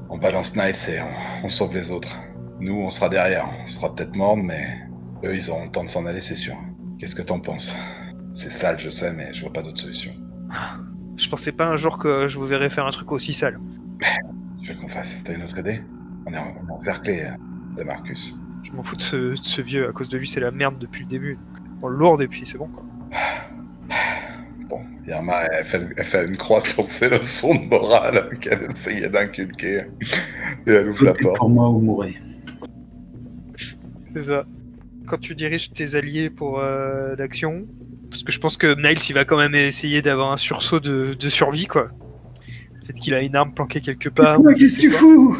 On 0.09 0.17
balance 0.17 0.55
Niles 0.55 0.73
et 0.89 1.01
on, 1.01 1.45
on 1.45 1.49
sauve 1.49 1.73
les 1.73 1.91
autres. 1.91 2.17
Nous, 2.59 2.73
on 2.75 2.89
sera 2.89 3.09
derrière. 3.09 3.47
On 3.63 3.67
sera 3.67 3.93
peut-être 3.93 4.15
morts, 4.15 4.37
mais 4.37 4.79
eux, 5.23 5.35
ils 5.35 5.49
auront 5.51 5.65
le 5.65 5.71
temps 5.71 5.83
de 5.83 5.89
s'en 5.89 6.05
aller, 6.05 6.21
c'est 6.21 6.35
sûr. 6.35 6.55
Qu'est-ce 6.97 7.13
que 7.15 7.21
t'en 7.21 7.39
penses? 7.39 7.75
C'est 8.33 8.51
sale, 8.51 8.79
je 8.79 8.89
sais, 8.89 9.11
mais 9.13 9.33
je 9.33 9.41
vois 9.41 9.51
pas 9.51 9.61
d'autre 9.61 9.79
solution. 9.81 10.11
Je 11.17 11.27
pensais 11.29 11.51
pas 11.51 11.67
un 11.67 11.75
jour 11.77 11.97
que 11.97 12.27
je 12.27 12.37
vous 12.39 12.45
verrais 12.45 12.69
faire 12.69 12.85
un 12.85 12.91
truc 12.91 13.11
aussi 13.11 13.33
sale. 13.33 13.59
Tu 14.63 14.73
veux 14.73 14.79
qu'on 14.81 14.89
fasse? 14.89 15.21
T'as 15.23 15.33
une 15.33 15.43
autre 15.43 15.57
idée? 15.59 15.81
On 16.25 16.33
est 16.33 16.37
en- 16.37 16.53
on 16.61 16.67
est 16.69 16.71
encerclés, 16.73 17.23
euh, 17.23 17.75
de 17.77 17.83
Marcus. 17.83 18.35
Je 18.63 18.71
m'en 18.73 18.83
fous 18.83 18.95
de 18.97 19.01
ce, 19.01 19.15
de 19.31 19.35
ce 19.41 19.61
vieux, 19.61 19.87
à 19.87 19.91
cause 19.93 20.09
de 20.09 20.17
lui, 20.17 20.27
c'est 20.27 20.41
la 20.41 20.51
merde 20.51 20.77
depuis 20.77 21.03
le 21.03 21.09
début. 21.09 21.37
On 21.81 21.87
lourde 21.87 22.21
et 22.21 22.27
puis 22.27 22.43
c'est 22.45 22.57
bon 22.57 22.67
quoi. 22.67 22.83
Irma, 25.07 25.43
elle 25.45 25.63
fait, 25.63 25.81
elle 25.95 26.03
fait 26.03 26.27
une 26.27 26.35
croix 26.35 26.59
sur 26.59 26.83
ses 26.83 27.09
leçons 27.09 27.55
de 27.55 27.65
morale 27.65 28.37
qu'elle 28.41 28.63
essayait 28.69 29.09
d'inculquer. 29.09 29.83
Et 30.65 30.71
elle 30.71 30.89
ouvre 30.89 31.05
la 31.05 31.13
porte. 31.13 31.37
pour 31.37 31.49
moi 31.49 31.69
ou 31.69 31.79
mourrez. 31.79 32.17
C'est 34.13 34.23
ça. 34.23 34.45
Quand 35.05 35.17
tu 35.17 35.33
diriges 35.35 35.71
tes 35.71 35.95
alliés 35.95 36.29
pour 36.29 36.59
euh, 36.59 37.15
l'action, 37.17 37.65
parce 38.09 38.23
que 38.23 38.31
je 38.33 38.39
pense 38.39 38.57
que 38.57 38.75
Niles 38.75 38.99
il 39.09 39.13
va 39.13 39.23
quand 39.23 39.37
même 39.37 39.55
essayer 39.55 40.01
d'avoir 40.01 40.33
un 40.33 40.37
sursaut 40.37 40.81
de, 40.81 41.13
de 41.17 41.29
survie 41.29 41.67
quoi. 41.67 41.89
Peut-être 42.81 42.99
qu'il 42.99 43.13
a 43.13 43.21
une 43.21 43.35
arme 43.35 43.53
planquée 43.53 43.79
quelque 43.79 44.09
part. 44.09 44.39
Qu'est-ce 44.57 44.75
que 44.75 44.81
tu 44.81 44.91
fous 44.91 45.37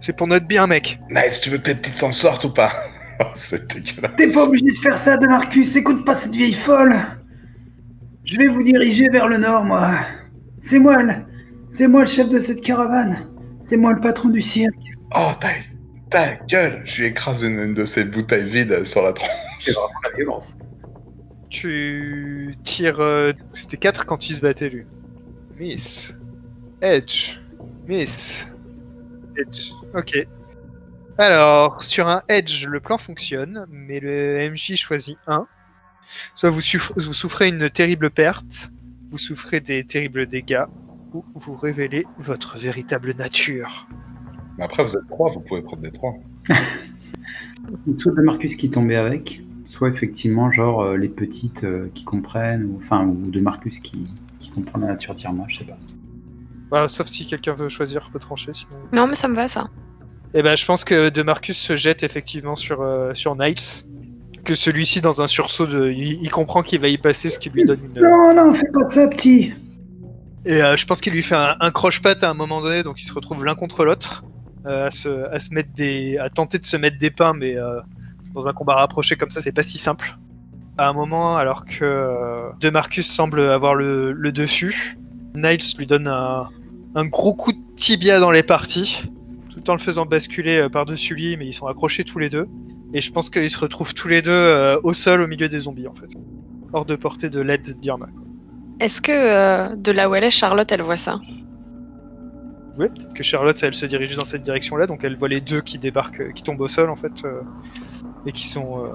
C'est 0.00 0.16
pour 0.16 0.26
notre 0.26 0.46
bien 0.46 0.66
mec. 0.66 0.98
Nice, 1.10 1.40
tu 1.40 1.50
veux 1.50 1.58
que 1.58 1.68
les 1.68 1.74
petites 1.74 1.96
s'en 1.96 2.12
sortent 2.12 2.44
ou 2.44 2.52
pas 2.52 2.72
Oh, 3.20 3.24
C'est 3.34 3.66
dégueulasse. 3.74 4.14
T'es 4.16 4.32
pas 4.32 4.44
obligé 4.44 4.66
de 4.66 4.78
faire 4.78 4.96
ça, 4.96 5.16
de 5.16 5.26
Marcus. 5.26 5.74
Écoute 5.74 6.04
pas 6.04 6.14
cette 6.14 6.30
vieille 6.32 6.54
folle. 6.54 6.94
Je 8.30 8.36
vais 8.36 8.48
vous 8.48 8.62
diriger 8.62 9.08
vers 9.08 9.26
le 9.28 9.38
nord, 9.38 9.64
moi. 9.64 9.90
C'est 10.60 10.78
moi, 10.78 11.02
le... 11.02 11.14
c'est 11.70 11.88
moi 11.88 12.02
le 12.02 12.06
chef 12.06 12.28
de 12.28 12.38
cette 12.40 12.60
caravane. 12.60 13.26
C'est 13.62 13.76
moi 13.76 13.92
le 13.94 14.00
patron 14.00 14.28
du 14.28 14.42
cirque. 14.42 14.74
Oh, 15.16 15.30
ta, 15.40 15.48
ta 16.10 16.36
gueule 16.46 16.82
Je 16.84 17.00
lui 17.02 17.08
écrase 17.08 17.42
une, 17.42 17.58
une 17.58 17.74
de 17.74 17.84
ces 17.84 18.04
bouteilles 18.04 18.44
vides 18.44 18.84
sur 18.84 19.02
la 19.02 19.12
tronche. 19.14 19.30
C'est 19.60 19.72
vraiment 19.72 19.88
la 20.04 20.10
violence. 20.16 20.54
Tu 21.48 22.54
tires. 22.64 23.00
euh, 23.00 23.32
C'était 23.54 23.78
4 23.78 24.04
quand 24.04 24.28
il 24.28 24.36
se 24.36 24.40
battait 24.42 24.68
lui. 24.68 24.84
Miss. 25.58 26.14
Edge. 26.82 27.38
Miss. 27.86 28.46
Edge. 29.36 29.70
Ok. 29.94 30.26
Alors, 31.16 31.82
sur 31.82 32.06
un 32.08 32.22
Edge, 32.28 32.66
le 32.66 32.80
plan 32.80 32.98
fonctionne, 32.98 33.64
mais 33.70 33.98
le 34.00 34.50
MJ 34.50 34.76
choisit 34.76 35.16
un. 35.26 35.48
Soit 36.34 36.50
vous, 36.50 36.60
souffrez 36.60 37.48
une 37.48 37.70
terrible 37.70 38.10
perte, 38.10 38.70
vous 39.10 39.18
souffrez 39.18 39.60
des 39.60 39.84
terribles 39.84 40.26
dégâts, 40.26 40.64
ou 41.14 41.24
vous 41.34 41.56
révélez 41.56 42.06
votre 42.18 42.58
véritable 42.58 43.14
nature. 43.14 43.88
Mais 44.56 44.64
après, 44.64 44.82
vous 44.82 44.96
êtes 44.96 45.06
trois, 45.08 45.30
vous 45.30 45.40
pouvez 45.40 45.62
prendre 45.62 45.82
des 45.82 45.92
trois. 45.92 46.14
Soit 47.98 48.12
de 48.12 48.22
Marcus 48.22 48.56
qui 48.56 48.70
tombait 48.70 48.96
avec, 48.96 49.42
soit 49.66 49.90
effectivement, 49.90 50.50
genre, 50.50 50.80
euh, 50.80 50.96
les 50.96 51.08
petites 51.08 51.64
euh, 51.64 51.90
qui 51.94 52.04
comprennent, 52.04 52.64
ou, 52.64 52.80
enfin, 52.82 53.04
ou 53.04 53.30
de 53.30 53.40
Marcus 53.40 53.78
qui, 53.80 54.06
qui 54.40 54.50
comprend 54.50 54.78
la 54.78 54.88
nature 54.88 55.14
d'Irma, 55.14 55.44
je 55.48 55.58
sais 55.58 55.64
pas. 55.64 55.76
Voilà, 56.70 56.88
sauf 56.88 57.06
si 57.06 57.26
quelqu'un 57.26 57.54
veut 57.54 57.68
choisir, 57.68 58.10
peut 58.10 58.18
trancher. 58.18 58.52
Sinon... 58.54 58.70
Non, 58.92 59.06
mais 59.06 59.14
ça 59.14 59.28
me 59.28 59.34
va, 59.34 59.48
ça. 59.48 59.68
Eh 60.34 60.42
ben, 60.42 60.56
je 60.56 60.64
pense 60.64 60.84
que 60.84 61.08
De 61.08 61.22
Marcus 61.22 61.56
se 61.56 61.76
jette 61.76 62.02
effectivement 62.02 62.56
sur, 62.56 62.80
euh, 62.82 63.14
sur 63.14 63.36
Niles. 63.36 63.84
Que 64.44 64.54
celui-ci, 64.54 65.00
dans 65.00 65.20
un 65.20 65.26
sursaut, 65.26 65.66
de, 65.66 65.90
il, 65.90 66.22
il 66.22 66.30
comprend 66.30 66.62
qu'il 66.62 66.80
va 66.80 66.88
y 66.88 66.96
passer, 66.98 67.28
ce 67.28 67.38
qui 67.38 67.50
lui 67.50 67.64
donne 67.64 67.80
une. 67.94 68.02
Non, 68.02 68.34
non, 68.34 68.54
fais 68.54 68.70
pas 68.72 68.88
ça, 68.88 69.06
petit. 69.08 69.52
Et 70.46 70.62
euh, 70.62 70.76
je 70.76 70.86
pense 70.86 71.00
qu'il 71.00 71.12
lui 71.12 71.22
fait 71.22 71.34
un, 71.34 71.56
un 71.60 71.70
croche-patte 71.70 72.22
à 72.22 72.30
un 72.30 72.34
moment 72.34 72.62
donné, 72.62 72.82
donc 72.82 73.02
ils 73.02 73.06
se 73.06 73.12
retrouvent 73.12 73.44
l'un 73.44 73.54
contre 73.54 73.84
l'autre, 73.84 74.24
euh, 74.66 74.86
à, 74.86 74.90
se, 74.90 75.08
à 75.30 75.38
se 75.38 75.52
mettre 75.52 75.70
des, 75.74 76.16
à 76.16 76.30
tenter 76.30 76.58
de 76.58 76.64
se 76.64 76.76
mettre 76.76 76.96
des 76.96 77.10
pains, 77.10 77.34
mais 77.34 77.56
euh, 77.56 77.80
dans 78.34 78.46
un 78.46 78.52
combat 78.52 78.76
rapproché 78.76 79.16
comme 79.16 79.30
ça, 79.30 79.40
c'est 79.42 79.52
pas 79.52 79.62
si 79.62 79.76
simple. 79.76 80.16
À 80.78 80.88
un 80.88 80.92
moment, 80.92 81.36
alors 81.36 81.66
que 81.66 82.56
De 82.60 82.70
Marcus 82.70 83.06
semble 83.10 83.40
avoir 83.40 83.74
le, 83.74 84.12
le 84.12 84.32
dessus, 84.32 84.96
Niles 85.34 85.58
lui 85.76 85.86
donne 85.86 86.06
un, 86.06 86.48
un 86.94 87.04
gros 87.04 87.34
coup 87.34 87.52
de 87.52 87.58
tibia 87.76 88.20
dans 88.20 88.30
les 88.30 88.44
parties, 88.44 89.02
tout 89.50 89.68
en 89.68 89.72
le 89.74 89.80
faisant 89.80 90.06
basculer 90.06 90.68
par-dessus 90.70 91.14
lui, 91.14 91.36
mais 91.36 91.46
ils 91.46 91.52
sont 91.52 91.66
accrochés 91.66 92.04
tous 92.04 92.20
les 92.20 92.30
deux. 92.30 92.46
Et 92.94 93.00
je 93.00 93.12
pense 93.12 93.30
qu'ils 93.30 93.50
se 93.50 93.58
retrouvent 93.58 93.94
tous 93.94 94.08
les 94.08 94.22
deux 94.22 94.30
euh, 94.30 94.80
au 94.82 94.94
sol 94.94 95.20
au 95.20 95.26
milieu 95.26 95.48
des 95.48 95.58
zombies 95.60 95.86
en 95.88 95.94
fait. 95.94 96.08
Hors 96.72 96.84
de 96.84 96.96
portée 96.96 97.30
de 97.30 97.40
l'aide 97.40 97.78
d'Irma. 97.80 98.08
Est-ce 98.80 99.02
que 99.02 99.12
euh, 99.12 99.76
de 99.76 99.92
là 99.92 100.08
où 100.08 100.14
elle 100.14 100.24
est, 100.24 100.30
Charlotte, 100.30 100.70
elle 100.70 100.82
voit 100.82 100.96
ça? 100.96 101.18
Ouais, 102.78 102.88
peut-être 102.88 103.12
que 103.14 103.22
Charlotte, 103.22 103.60
elle 103.62 103.74
se 103.74 103.86
dirige 103.86 104.14
dans 104.16 104.24
cette 104.24 104.42
direction-là, 104.42 104.86
donc 104.86 105.02
elle 105.02 105.16
voit 105.16 105.28
les 105.28 105.40
deux 105.40 105.60
qui 105.60 105.78
débarquent, 105.78 106.20
euh, 106.20 106.32
qui 106.32 106.42
tombent 106.42 106.60
au 106.60 106.68
sol 106.68 106.88
en 106.90 106.96
fait, 106.96 107.24
euh, 107.24 107.40
et 108.24 108.32
qui 108.32 108.46
sont, 108.46 108.84
euh, 108.84 108.90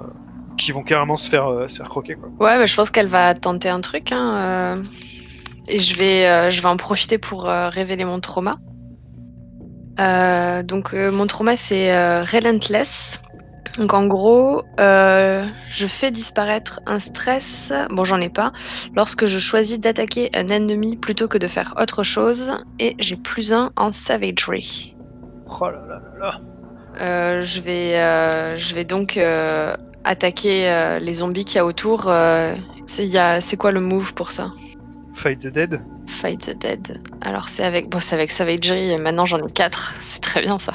qui 0.56 0.72
vont 0.72 0.82
carrément 0.82 1.16
se 1.16 1.28
faire, 1.28 1.46
euh, 1.46 1.68
se 1.68 1.76
faire 1.76 1.88
croquer 1.88 2.14
quoi. 2.14 2.28
Ouais, 2.40 2.58
bah, 2.58 2.66
je 2.66 2.74
pense 2.74 2.90
qu'elle 2.90 3.08
va 3.08 3.34
tenter 3.34 3.68
un 3.68 3.80
truc. 3.80 4.10
Hein, 4.12 4.76
euh, 4.78 4.82
Et 5.68 5.78
je 5.78 5.96
vais, 5.96 6.26
euh, 6.26 6.50
je 6.50 6.60
vais 6.60 6.68
en 6.68 6.76
profiter 6.76 7.18
pour 7.18 7.48
euh, 7.48 7.68
révéler 7.68 8.04
mon 8.04 8.20
trauma. 8.20 8.56
Euh, 9.98 10.62
donc, 10.62 10.92
euh, 10.92 11.10
mon 11.10 11.26
trauma, 11.26 11.56
c'est 11.56 11.94
euh, 11.94 12.22
Relentless. 12.24 13.20
Donc, 13.78 13.92
en 13.92 14.06
gros, 14.06 14.62
euh, 14.78 15.44
je 15.70 15.86
fais 15.86 16.10
disparaître 16.10 16.80
un 16.86 17.00
stress. 17.00 17.72
Bon, 17.90 18.04
j'en 18.04 18.20
ai 18.20 18.28
pas. 18.28 18.52
Lorsque 18.94 19.26
je 19.26 19.38
choisis 19.38 19.80
d'attaquer 19.80 20.30
un 20.34 20.48
ennemi 20.48 20.96
plutôt 20.96 21.26
que 21.26 21.38
de 21.38 21.46
faire 21.48 21.74
autre 21.80 22.04
chose. 22.04 22.52
Et 22.78 22.94
j'ai 23.00 23.16
plus 23.16 23.52
un 23.52 23.72
en 23.76 23.90
Savagery. 23.90 24.94
Oh 25.60 25.68
là 25.68 25.82
là 25.88 26.00
là 26.00 26.18
là. 26.18 26.40
Euh, 27.00 27.42
je, 27.42 27.60
vais, 27.60 27.98
euh, 27.98 28.56
je 28.56 28.74
vais 28.74 28.84
donc 28.84 29.18
attaquer 30.04 30.98
les 31.00 31.12
zombies 31.14 31.44
qu'il 31.44 31.56
y 31.56 31.58
a 31.58 31.66
autour. 31.66 32.12
c'est 32.86 33.56
quoi 33.56 33.72
le 33.72 33.80
move 33.80 34.14
pour 34.14 34.30
ça? 34.30 34.52
Fight 35.14 35.40
the 35.40 35.48
Dead. 35.48 35.80
Fight 36.06 36.40
the 36.40 36.58
Dead. 36.58 37.00
Alors 37.22 37.48
c'est 37.48 37.64
avec, 37.64 37.88
bon, 37.88 38.00
c'est 38.00 38.14
avec 38.14 38.30
Savagery, 38.30 38.96
maintenant 38.98 39.24
j'en 39.24 39.44
ai 39.44 39.50
4. 39.50 39.94
C'est 40.00 40.20
très 40.20 40.42
bien 40.42 40.58
ça. 40.60 40.72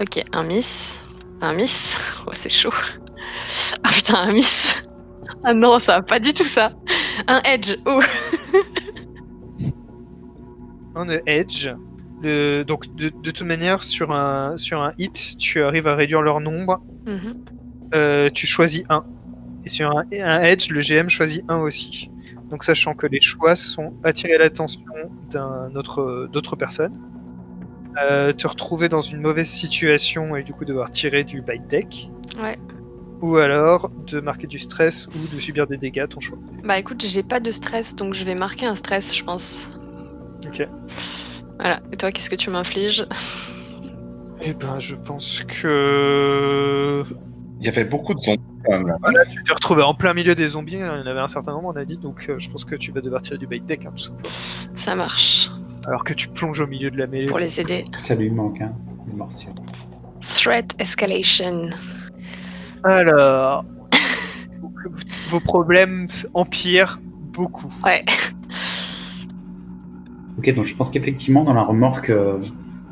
Ok, 0.00 0.22
un 0.32 0.42
miss. 0.42 0.98
Un 1.44 1.52
miss. 1.52 1.96
Oh, 2.26 2.30
c'est 2.32 2.48
chaud. 2.48 2.72
Ah 3.82 3.90
putain, 3.92 4.16
un 4.16 4.32
miss. 4.32 4.88
Ah 5.44 5.52
non, 5.52 5.78
ça 5.78 5.96
va 5.96 6.02
pas 6.02 6.18
du 6.18 6.32
tout 6.32 6.44
ça. 6.44 6.72
Un 7.26 7.40
edge. 7.42 7.76
Oh. 7.84 8.00
A 10.96 11.04
Edge. 11.26 11.68
Le- 12.22 12.62
donc 12.62 12.86
de, 12.94 13.10
de 13.10 13.30
toute 13.30 13.46
manière, 13.46 13.82
sur 13.82 14.12
un, 14.12 14.56
sur 14.56 14.80
un 14.80 14.92
hit, 14.98 15.36
tu 15.38 15.60
arrives 15.62 15.86
à 15.86 15.94
réduire 15.96 16.22
leur 16.22 16.40
nombre. 16.40 16.80
Mhm. 17.06 17.44
Euh, 17.94 18.30
tu 18.30 18.46
choisis 18.46 18.84
un. 18.88 19.04
Et 19.66 19.68
sur 19.68 19.90
un, 19.96 20.04
un 20.12 20.42
Edge, 20.42 20.70
le 20.70 20.80
GM 20.80 21.08
choisit 21.08 21.44
un 21.48 21.58
aussi. 21.58 22.10
Donc 22.50 22.64
sachant 22.64 22.94
que 22.94 23.06
les 23.06 23.20
choix 23.20 23.54
sont 23.56 23.92
attirer 24.04 24.38
l'attention 24.38 24.82
d'un 25.30 25.74
autre, 25.74 26.28
d'autres 26.32 26.56
personnes, 26.56 26.98
euh, 28.02 28.32
te 28.32 28.46
retrouver 28.46 28.88
dans 28.88 29.00
une 29.00 29.20
mauvaise 29.20 29.48
situation 29.48 30.36
et 30.36 30.42
du 30.42 30.52
coup 30.52 30.64
devoir 30.64 30.90
tirer 30.90 31.24
du 31.24 31.40
bite 31.42 31.66
deck, 31.68 32.10
Ouais. 32.42 32.58
ou 33.22 33.36
alors 33.36 33.90
de 34.06 34.20
marquer 34.20 34.46
du 34.46 34.58
stress 34.58 35.06
ou 35.08 35.34
de 35.34 35.40
subir 35.40 35.66
des 35.66 35.76
dégâts, 35.76 36.08
ton 36.08 36.20
choix. 36.20 36.38
Bah 36.64 36.78
écoute, 36.78 37.04
j'ai 37.06 37.22
pas 37.22 37.40
de 37.40 37.50
stress, 37.50 37.94
donc 37.96 38.14
je 38.14 38.24
vais 38.24 38.34
marquer 38.34 38.66
un 38.66 38.74
stress, 38.74 39.16
je 39.16 39.22
pense. 39.24 39.68
Ok. 40.46 40.68
Voilà. 41.58 41.80
Et 41.92 41.96
toi, 41.96 42.10
qu'est-ce 42.12 42.30
que 42.30 42.36
tu 42.36 42.50
m'infliges? 42.50 43.06
Eh 44.44 44.52
ben, 44.54 44.78
je 44.80 44.94
pense 44.96 45.42
que 45.46 47.04
Il 47.60 47.66
y 47.66 47.68
avait 47.68 47.84
beaucoup 47.84 48.12
de 48.14 48.20
zombies 48.20 48.40
quand 48.64 48.72
même. 48.72 48.88
là. 48.88 48.96
Voilà, 49.00 49.24
tu 49.26 49.42
t'es 49.42 49.52
retrouvé 49.54 49.82
en 49.82 49.94
plein 49.94 50.12
milieu 50.12 50.34
des 50.34 50.48
zombies, 50.48 50.76
hein, 50.82 50.96
il 50.96 51.00
y 51.00 51.08
en 51.08 51.10
avait 51.10 51.20
un 51.20 51.28
certain 51.28 51.52
nombre, 51.52 51.72
on 51.74 51.76
a 51.76 51.84
dit, 51.84 51.96
donc 51.96 52.26
euh, 52.28 52.38
je 52.38 52.50
pense 52.50 52.64
que 52.64 52.74
tu 52.74 52.90
vas 52.92 53.00
devoir 53.00 53.22
tirer 53.22 53.38
du 53.38 53.46
bait 53.46 53.60
deck, 53.60 53.86
hein, 53.86 53.92
tout 53.96 54.02
simplement. 54.02 54.28
Ça 54.74 54.94
marche. 54.96 55.48
Alors 55.86 56.04
que 56.04 56.14
tu 56.14 56.28
plonges 56.28 56.60
au 56.60 56.66
milieu 56.66 56.90
de 56.90 56.96
la 56.96 57.06
mêlée. 57.06 57.26
Pour 57.26 57.38
les 57.38 57.60
aider. 57.60 57.84
Ça 57.96 58.14
lui 58.14 58.30
manque, 58.30 58.60
hein, 58.60 58.72
une 59.10 59.18
morsure. 59.18 59.52
Threat 60.20 60.74
escalation. 60.78 61.68
Alors, 62.84 63.64
vos 65.28 65.40
problèmes 65.40 66.06
empirent 66.32 66.98
beaucoup. 67.32 67.72
Ouais. 67.84 68.04
Ok, 70.38 70.54
donc 70.54 70.64
je 70.64 70.74
pense 70.74 70.90
qu'effectivement, 70.90 71.44
dans 71.44 71.54
la 71.54 71.62
remorque, 71.62 72.10
euh, 72.10 72.38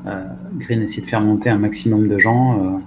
euh, 0.07 0.25
Green 0.59 0.83
essaie 0.83 1.01
de 1.01 1.07
faire 1.07 1.21
monter 1.21 1.51
un 1.51 1.59
maximum 1.59 2.09
de 2.09 2.19
gens. 2.19 2.59
euh, 2.65 2.79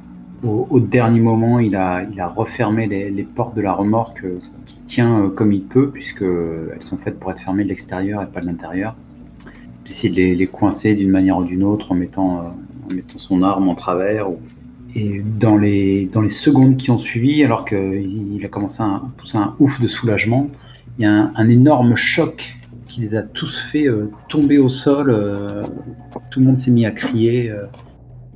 au, 0.47 0.67
au 0.69 0.79
dernier 0.79 1.21
moment, 1.21 1.59
il 1.59 1.75
a, 1.75 2.03
il 2.11 2.19
a 2.19 2.27
refermé 2.27 2.87
les, 2.87 3.09
les 3.09 3.23
portes 3.23 3.55
de 3.55 3.61
la 3.61 3.73
remorque 3.73 4.23
euh, 4.23 4.39
qui 4.65 4.77
tient 4.81 5.23
euh, 5.23 5.29
comme 5.29 5.51
il 5.51 5.63
peut, 5.63 5.89
puisque 5.89 6.21
elles 6.21 6.81
sont 6.81 6.97
faites 6.97 7.19
pour 7.19 7.31
être 7.31 7.39
fermées 7.41 7.63
de 7.63 7.69
l'extérieur 7.69 8.21
et 8.21 8.27
pas 8.27 8.41
de 8.41 8.45
l'intérieur. 8.45 8.95
Il 9.85 9.91
essaie 9.91 10.09
de 10.09 10.15
les, 10.15 10.47
coincer 10.47 10.95
d'une 10.95 11.09
manière 11.09 11.37
ou 11.37 11.43
d'une 11.43 11.63
autre 11.63 11.91
en 11.91 11.95
mettant, 11.95 12.39
euh, 12.39 12.89
en 12.89 12.93
mettant 12.93 13.19
son 13.19 13.43
arme 13.43 13.69
en 13.69 13.75
travers. 13.75 14.27
Et 14.95 15.21
dans 15.39 15.57
les, 15.57 16.09
dans 16.11 16.21
les 16.21 16.29
secondes 16.29 16.77
qui 16.77 16.89
ont 16.89 16.97
suivi, 16.97 17.43
alors 17.43 17.65
qu'il 17.65 18.41
a 18.43 18.47
commencé 18.47 18.81
à 18.81 19.01
pousser 19.17 19.37
un 19.37 19.55
ouf 19.59 19.81
de 19.81 19.87
soulagement, 19.87 20.49
il 20.97 21.03
y 21.03 21.05
a 21.05 21.31
un, 21.35 21.49
énorme 21.49 21.95
choc 21.95 22.55
qui 22.87 23.01
les 23.01 23.15
a 23.15 23.21
tous 23.21 23.59
fait 23.59 23.87
euh, 23.87 24.09
tomber 24.29 24.57
au 24.57 24.69
sol. 24.69 25.09
euh, 25.09 25.63
tout 26.31 26.39
le 26.39 26.45
monde 26.45 26.57
s'est 26.57 26.71
mis 26.71 26.85
à 26.85 26.91
crier. 26.91 27.53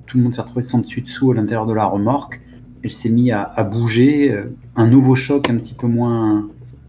tout 0.06 0.18
le 0.18 0.24
monde 0.24 0.34
s'est 0.34 0.42
retrouvé 0.42 0.64
sans 0.64 0.80
dessus 0.80 1.02
dessous 1.02 1.32
à 1.32 1.36
l'intérieur 1.36 1.66
de 1.66 1.74
la 1.74 1.86
remorque. 1.86 2.42
Elle 2.84 2.92
s'est 2.92 3.10
mise 3.10 3.32
à, 3.32 3.64
bouger. 3.64 4.34
un 4.76 4.88
nouveau 4.88 5.16
choc 5.16 5.50
un 5.50 5.56
petit 5.56 5.74
peu 5.74 5.88
moins 5.88 6.48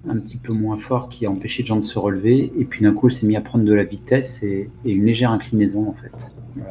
un 0.08 0.16
petit 0.18 0.36
peu 0.38 0.52
moins 0.52 0.78
fort 0.78 1.08
qui 1.08 1.26
a 1.26 1.30
empêché 1.30 1.62
les 1.62 1.66
gens 1.66 1.76
de 1.76 1.82
se 1.82 1.98
relever. 1.98 2.52
Et 2.58 2.64
puis 2.64 2.82
d'un 2.82 2.92
coup, 2.92 3.08
elle 3.08 3.14
s'est 3.14 3.26
mise 3.26 3.36
à 3.36 3.40
prendre 3.40 3.64
de 3.64 3.72
la 3.74 3.84
vitesse 3.84 4.42
et, 4.42 4.70
et 4.84 4.92
une 4.92 5.04
légère 5.04 5.30
inclinaison 5.30 5.88
en 5.88 5.94
fait. 5.94 6.12
Euh, 6.58 6.62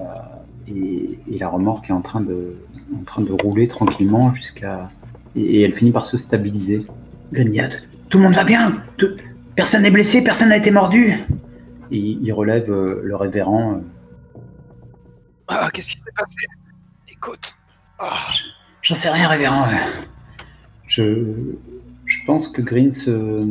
et, 0.68 1.20
et 1.32 1.38
la 1.40 1.48
remorque 1.50 1.90
est 1.90 1.94
en 1.94 2.02
train 2.02 2.22
de, 2.22 2.56
en 3.00 3.04
train 3.04 3.22
de 3.22 3.32
rouler 3.32 3.68
tranquillement 3.68 4.34
jusqu'à. 4.34 4.90
Et, 5.36 5.42
et 5.42 5.62
elle 5.62 5.74
finit 5.74 5.92
par 5.92 6.06
se 6.06 6.18
stabiliser. 6.18 6.86
Grignade, 7.32 7.82
tout 8.10 8.18
le 8.18 8.24
monde 8.24 8.34
va 8.34 8.44
bien 8.44 8.82
Tout- 8.98 9.16
Personne 9.56 9.82
n'est 9.84 9.92
blessé, 9.92 10.24
personne 10.24 10.50
n'a 10.50 10.58
été 10.58 10.72
mordu 10.72 11.14
Et 11.92 11.98
il 11.98 12.32
relève 12.32 12.72
euh, 12.72 13.02
le 13.04 13.16
révérend. 13.16 13.74
euh, 13.74 14.40
Ah, 15.48 15.70
qu'est-ce 15.74 15.90
qui 15.90 15.98
s'est 16.00 16.12
passé? 16.18 16.38
Écoute. 17.12 17.56
Ah, 18.00 18.28
J'en 18.82 18.96
sais 18.96 19.10
rien, 19.10 19.28
révérend. 19.28 19.66
Je, 20.88 21.26
je 22.20 22.26
pense 22.26 22.48
que 22.48 22.62
Green 22.62 22.92
se, 22.92 23.48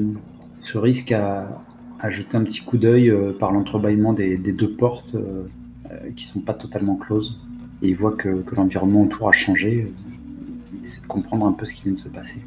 se 0.58 0.78
risque 0.78 1.12
à, 1.12 1.62
à 2.00 2.10
jeter 2.10 2.36
un 2.36 2.44
petit 2.44 2.60
coup 2.60 2.76
d'œil 2.76 3.10
euh, 3.10 3.32
par 3.32 3.50
l'entrebâillement 3.50 4.12
des, 4.12 4.36
des 4.36 4.52
deux 4.52 4.70
portes 4.70 5.14
euh, 5.14 5.48
euh, 5.90 6.10
qui 6.14 6.24
sont 6.24 6.40
pas 6.40 6.54
totalement 6.54 6.96
closes. 6.96 7.40
Et 7.82 7.88
il 7.88 7.96
voit 7.96 8.12
que, 8.12 8.42
que 8.42 8.54
l'environnement 8.54 9.02
autour 9.02 9.28
a 9.28 9.32
changé. 9.32 9.92
Il 10.74 10.84
essaie 10.84 11.00
de 11.00 11.06
comprendre 11.06 11.46
un 11.46 11.52
peu 11.52 11.64
ce 11.64 11.74
qui 11.74 11.82
vient 11.84 11.92
de 11.92 11.98
se 11.98 12.08
passer. 12.08 12.40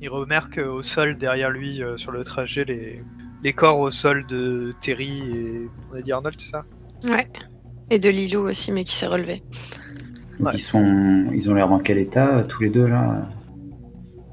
il 0.00 0.08
remarque 0.08 0.58
au 0.58 0.82
sol 0.82 1.16
derrière 1.18 1.50
lui, 1.50 1.82
euh, 1.82 1.96
sur 1.96 2.12
le 2.12 2.22
trajet, 2.24 2.64
les, 2.64 3.02
les 3.42 3.52
corps 3.52 3.80
au 3.80 3.90
sol 3.90 4.26
de 4.26 4.74
Terry 4.80 5.22
et. 5.34 5.68
On 5.92 5.96
a 5.96 6.00
dit 6.00 6.12
Arnold, 6.12 6.36
c'est 6.38 6.50
ça? 6.50 6.64
Ouais. 7.04 7.26
Et 7.90 7.98
de 7.98 8.08
Lilou 8.08 8.40
aussi, 8.48 8.70
mais 8.72 8.84
qui 8.84 8.94
s'est 8.94 9.06
relevé. 9.06 9.42
Ouais. 10.40 10.52
Ils, 10.54 10.60
sont, 10.60 11.26
ils 11.32 11.50
ont 11.50 11.54
l'air 11.54 11.68
dans 11.68 11.80
quel 11.80 11.98
état, 11.98 12.44
tous 12.48 12.62
les 12.62 12.70
deux 12.70 12.86
là? 12.86 13.28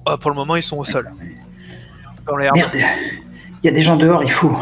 Ah, 0.05 0.17
Pour 0.17 0.31
le 0.31 0.35
moment, 0.35 0.55
ils 0.55 0.63
sont 0.63 0.77
au 0.77 0.83
sol. 0.85 1.11
Dans 2.27 2.37
l'air. 2.37 2.53
Merde, 2.53 2.71
il 2.75 3.65
y 3.65 3.69
a 3.69 3.71
des 3.71 3.81
gens 3.81 3.95
dehors, 3.95 4.23
il 4.23 4.31
faut, 4.31 4.55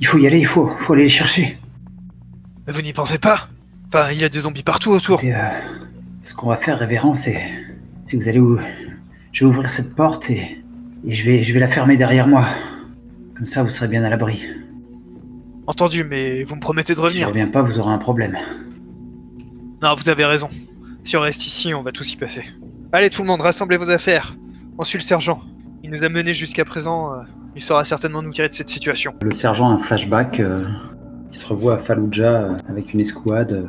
il 0.00 0.06
faut 0.06 0.18
y 0.18 0.26
aller, 0.26 0.38
il 0.38 0.46
faut, 0.46 0.68
faut 0.78 0.92
aller 0.92 1.04
les 1.04 1.08
chercher. 1.08 1.58
Mais 2.66 2.72
vous 2.72 2.82
n'y 2.82 2.92
pensez 2.92 3.18
pas? 3.18 3.48
Enfin, 3.88 4.10
il 4.12 4.20
y 4.20 4.24
a 4.24 4.28
des 4.28 4.40
zombies 4.40 4.62
partout 4.62 4.90
autour. 4.90 5.22
Et, 5.22 5.34
euh, 5.34 5.38
ce 6.22 6.34
qu'on 6.34 6.48
va 6.48 6.56
faire, 6.56 6.78
révérend, 6.78 7.14
c'est, 7.14 7.40
que 8.10 8.16
vous 8.16 8.28
allez 8.28 8.40
où 8.40 8.58
Je 9.32 9.44
vais 9.44 9.50
ouvrir 9.50 9.70
cette 9.70 9.94
porte 9.94 10.30
et, 10.30 10.62
et 11.06 11.14
je 11.14 11.24
vais, 11.24 11.42
je 11.42 11.52
vais 11.52 11.60
la 11.60 11.68
fermer 11.68 11.96
derrière 11.96 12.26
moi. 12.26 12.46
Comme 13.36 13.46
ça, 13.46 13.62
vous 13.62 13.70
serez 13.70 13.88
bien 13.88 14.04
à 14.04 14.10
l'abri. 14.10 14.42
Entendu, 15.66 16.04
mais 16.04 16.44
vous 16.44 16.56
me 16.56 16.60
promettez 16.60 16.92
de 16.94 16.98
Si 16.98 17.02
je 17.02 17.06
revenir. 17.06 17.28
reviens 17.28 17.48
pas, 17.48 17.62
vous 17.62 17.78
aurez 17.78 17.92
un 17.92 17.98
problème. 17.98 18.36
Non, 19.82 19.94
vous 19.94 20.08
avez 20.08 20.24
raison. 20.24 20.48
Si 21.04 21.16
on 21.16 21.20
reste 21.20 21.46
ici, 21.46 21.74
on 21.74 21.82
va 21.82 21.92
tous 21.92 22.12
y 22.12 22.16
passer. 22.16 22.44
Allez, 22.92 23.10
tout 23.10 23.22
le 23.22 23.28
monde, 23.28 23.40
rassemblez 23.40 23.76
vos 23.76 23.90
affaires. 23.90 24.36
Le 24.78 25.00
sergent. 25.00 25.40
Il 25.82 25.90
nous 25.90 26.04
a 26.04 26.08
menés 26.08 26.34
jusqu'à 26.34 26.64
présent. 26.64 27.14
euh, 27.14 27.22
il 27.56 27.62
saura 27.62 27.84
certainement 27.84 28.22
nous 28.22 28.30
tirer 28.30 28.48
de 28.48 28.54
cette 28.54 28.68
situation. 28.68 29.14
Le 29.22 29.32
sergent 29.32 29.70
a 29.70 29.74
un 29.74 29.78
flashback. 29.78 30.40
euh, 30.40 30.64
il 31.32 31.36
se 31.36 31.46
revoit 31.46 31.74
à 31.74 31.78
Fallujah 31.78 32.42
euh, 32.42 32.58
avec 32.68 32.92
une 32.92 33.00
escouade. 33.00 33.68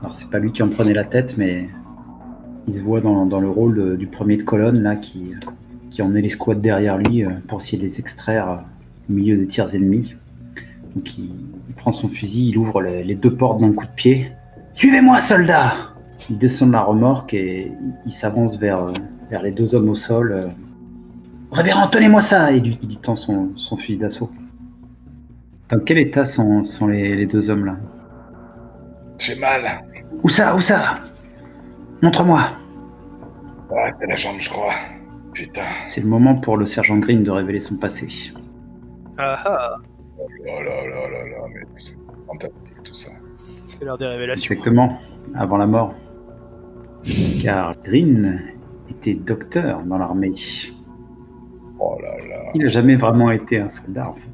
Alors, 0.00 0.14
c'est 0.14 0.30
pas 0.30 0.38
lui 0.38 0.52
qui 0.52 0.62
en 0.62 0.68
prenait 0.68 0.94
la 0.94 1.04
tête, 1.04 1.36
mais 1.36 1.68
il 2.66 2.74
se 2.74 2.80
voit 2.80 3.00
dans, 3.00 3.40
le 3.40 3.48
rôle 3.48 3.96
du 3.96 4.06
premier 4.06 4.36
de 4.36 4.42
colonne, 4.42 4.82
là, 4.82 4.96
qui, 4.96 5.32
qui 5.90 6.02
emmenait 6.02 6.22
l'escouade 6.22 6.60
derrière 6.60 6.98
lui 6.98 7.24
pour 7.48 7.60
essayer 7.60 7.78
de 7.78 7.82
les 7.82 8.00
extraire 8.00 8.64
au 9.08 9.12
milieu 9.12 9.36
des 9.36 9.46
tirs 9.46 9.74
ennemis. 9.74 10.14
Donc, 10.94 11.16
il, 11.18 11.30
prend 11.76 11.92
son 11.92 12.08
fusil, 12.08 12.48
il 12.48 12.58
ouvre 12.58 12.82
les, 12.82 13.14
deux 13.14 13.34
portes 13.34 13.60
d'un 13.60 13.72
coup 13.72 13.84
de 13.84 13.90
pied. 13.94 14.32
Suivez-moi, 14.74 15.20
soldats 15.20 15.74
Il 16.30 16.38
descend 16.38 16.68
de 16.68 16.72
la 16.72 16.80
remorque 16.82 17.34
et 17.34 17.70
il, 18.06 18.12
s'avance 18.12 18.58
vers, 18.58 18.86
vers 19.30 19.42
les 19.42 19.50
deux 19.52 19.74
hommes 19.74 19.88
au 19.88 19.94
sol. 19.94 20.32
euh. 20.32 20.48
Révérend, 21.52 21.88
tenez-moi 21.88 22.20
ça 22.20 22.52
Et 22.52 22.56
il 22.56 22.62
lui, 22.64 22.78
il 22.82 22.88
lui 22.88 22.96
tend 22.98 23.16
son, 23.16 23.50
son 23.56 23.76
fusil 23.76 23.96
d'assaut. 23.98 24.30
Dans 25.68 25.80
quel 25.80 25.98
état 25.98 26.26
sont, 26.26 26.62
sont 26.64 26.86
les, 26.86 27.16
les 27.16 27.26
deux 27.26 27.50
hommes 27.50 27.64
là? 27.66 27.76
J'ai 29.18 29.34
mal. 29.36 29.82
Où 30.22 30.28
ça 30.28 30.54
Où 30.56 30.60
ça? 30.60 30.98
Montre-moi 32.02 32.50
c'est 33.98 34.06
la 34.06 34.14
jambe, 34.14 34.36
je 34.38 34.48
crois. 34.48 34.72
Putain. 35.34 35.62
C'est 35.84 36.00
le 36.00 36.06
moment 36.06 36.36
pour 36.36 36.56
le 36.56 36.66
sergent 36.66 36.96
Green 36.98 37.22
de 37.24 37.30
révéler 37.30 37.60
son 37.60 37.76
passé. 37.76 38.08
Ah 39.18 39.38
ah, 39.44 39.76
Oh 40.18 40.28
là 40.46 40.60
là 40.62 40.86
là 41.10 41.24
là, 41.24 41.46
mais 41.52 41.60
c'est 41.78 41.96
fantastique 42.26 42.82
tout 42.84 42.94
ça. 42.94 43.10
c'est 43.66 43.84
l'heure 43.84 43.98
des 43.98 44.06
révélations. 44.06 44.52
Exactement, 44.54 44.98
avant 45.34 45.56
la 45.58 45.66
mort. 45.66 45.94
Car 47.42 47.72
Green 47.84 48.40
était 48.90 49.14
docteur 49.14 49.82
dans 49.82 49.98
l'armée. 49.98 50.34
Oh 51.78 51.96
là 52.02 52.10
là. 52.28 52.42
Il 52.54 52.62
n'a 52.62 52.68
jamais 52.68 52.96
vraiment 52.96 53.30
été 53.30 53.58
un 53.58 53.68
soldat 53.68 54.10
en 54.10 54.14
fait. 54.14 54.30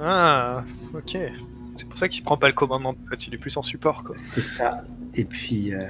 Ah, 0.00 0.64
ok. 0.94 1.18
C'est 1.76 1.88
pour 1.88 1.98
ça 1.98 2.08
qu'il 2.08 2.22
prend 2.22 2.36
pas 2.36 2.48
le 2.48 2.52
commandement. 2.52 2.90
En 2.90 3.10
fait, 3.10 3.26
il 3.26 3.34
est 3.34 3.40
plus 3.40 3.56
en 3.56 3.62
support, 3.62 4.02
quoi. 4.04 4.14
C'est 4.18 4.40
ça. 4.40 4.84
Et 5.14 5.24
puis, 5.24 5.72
euh, 5.72 5.84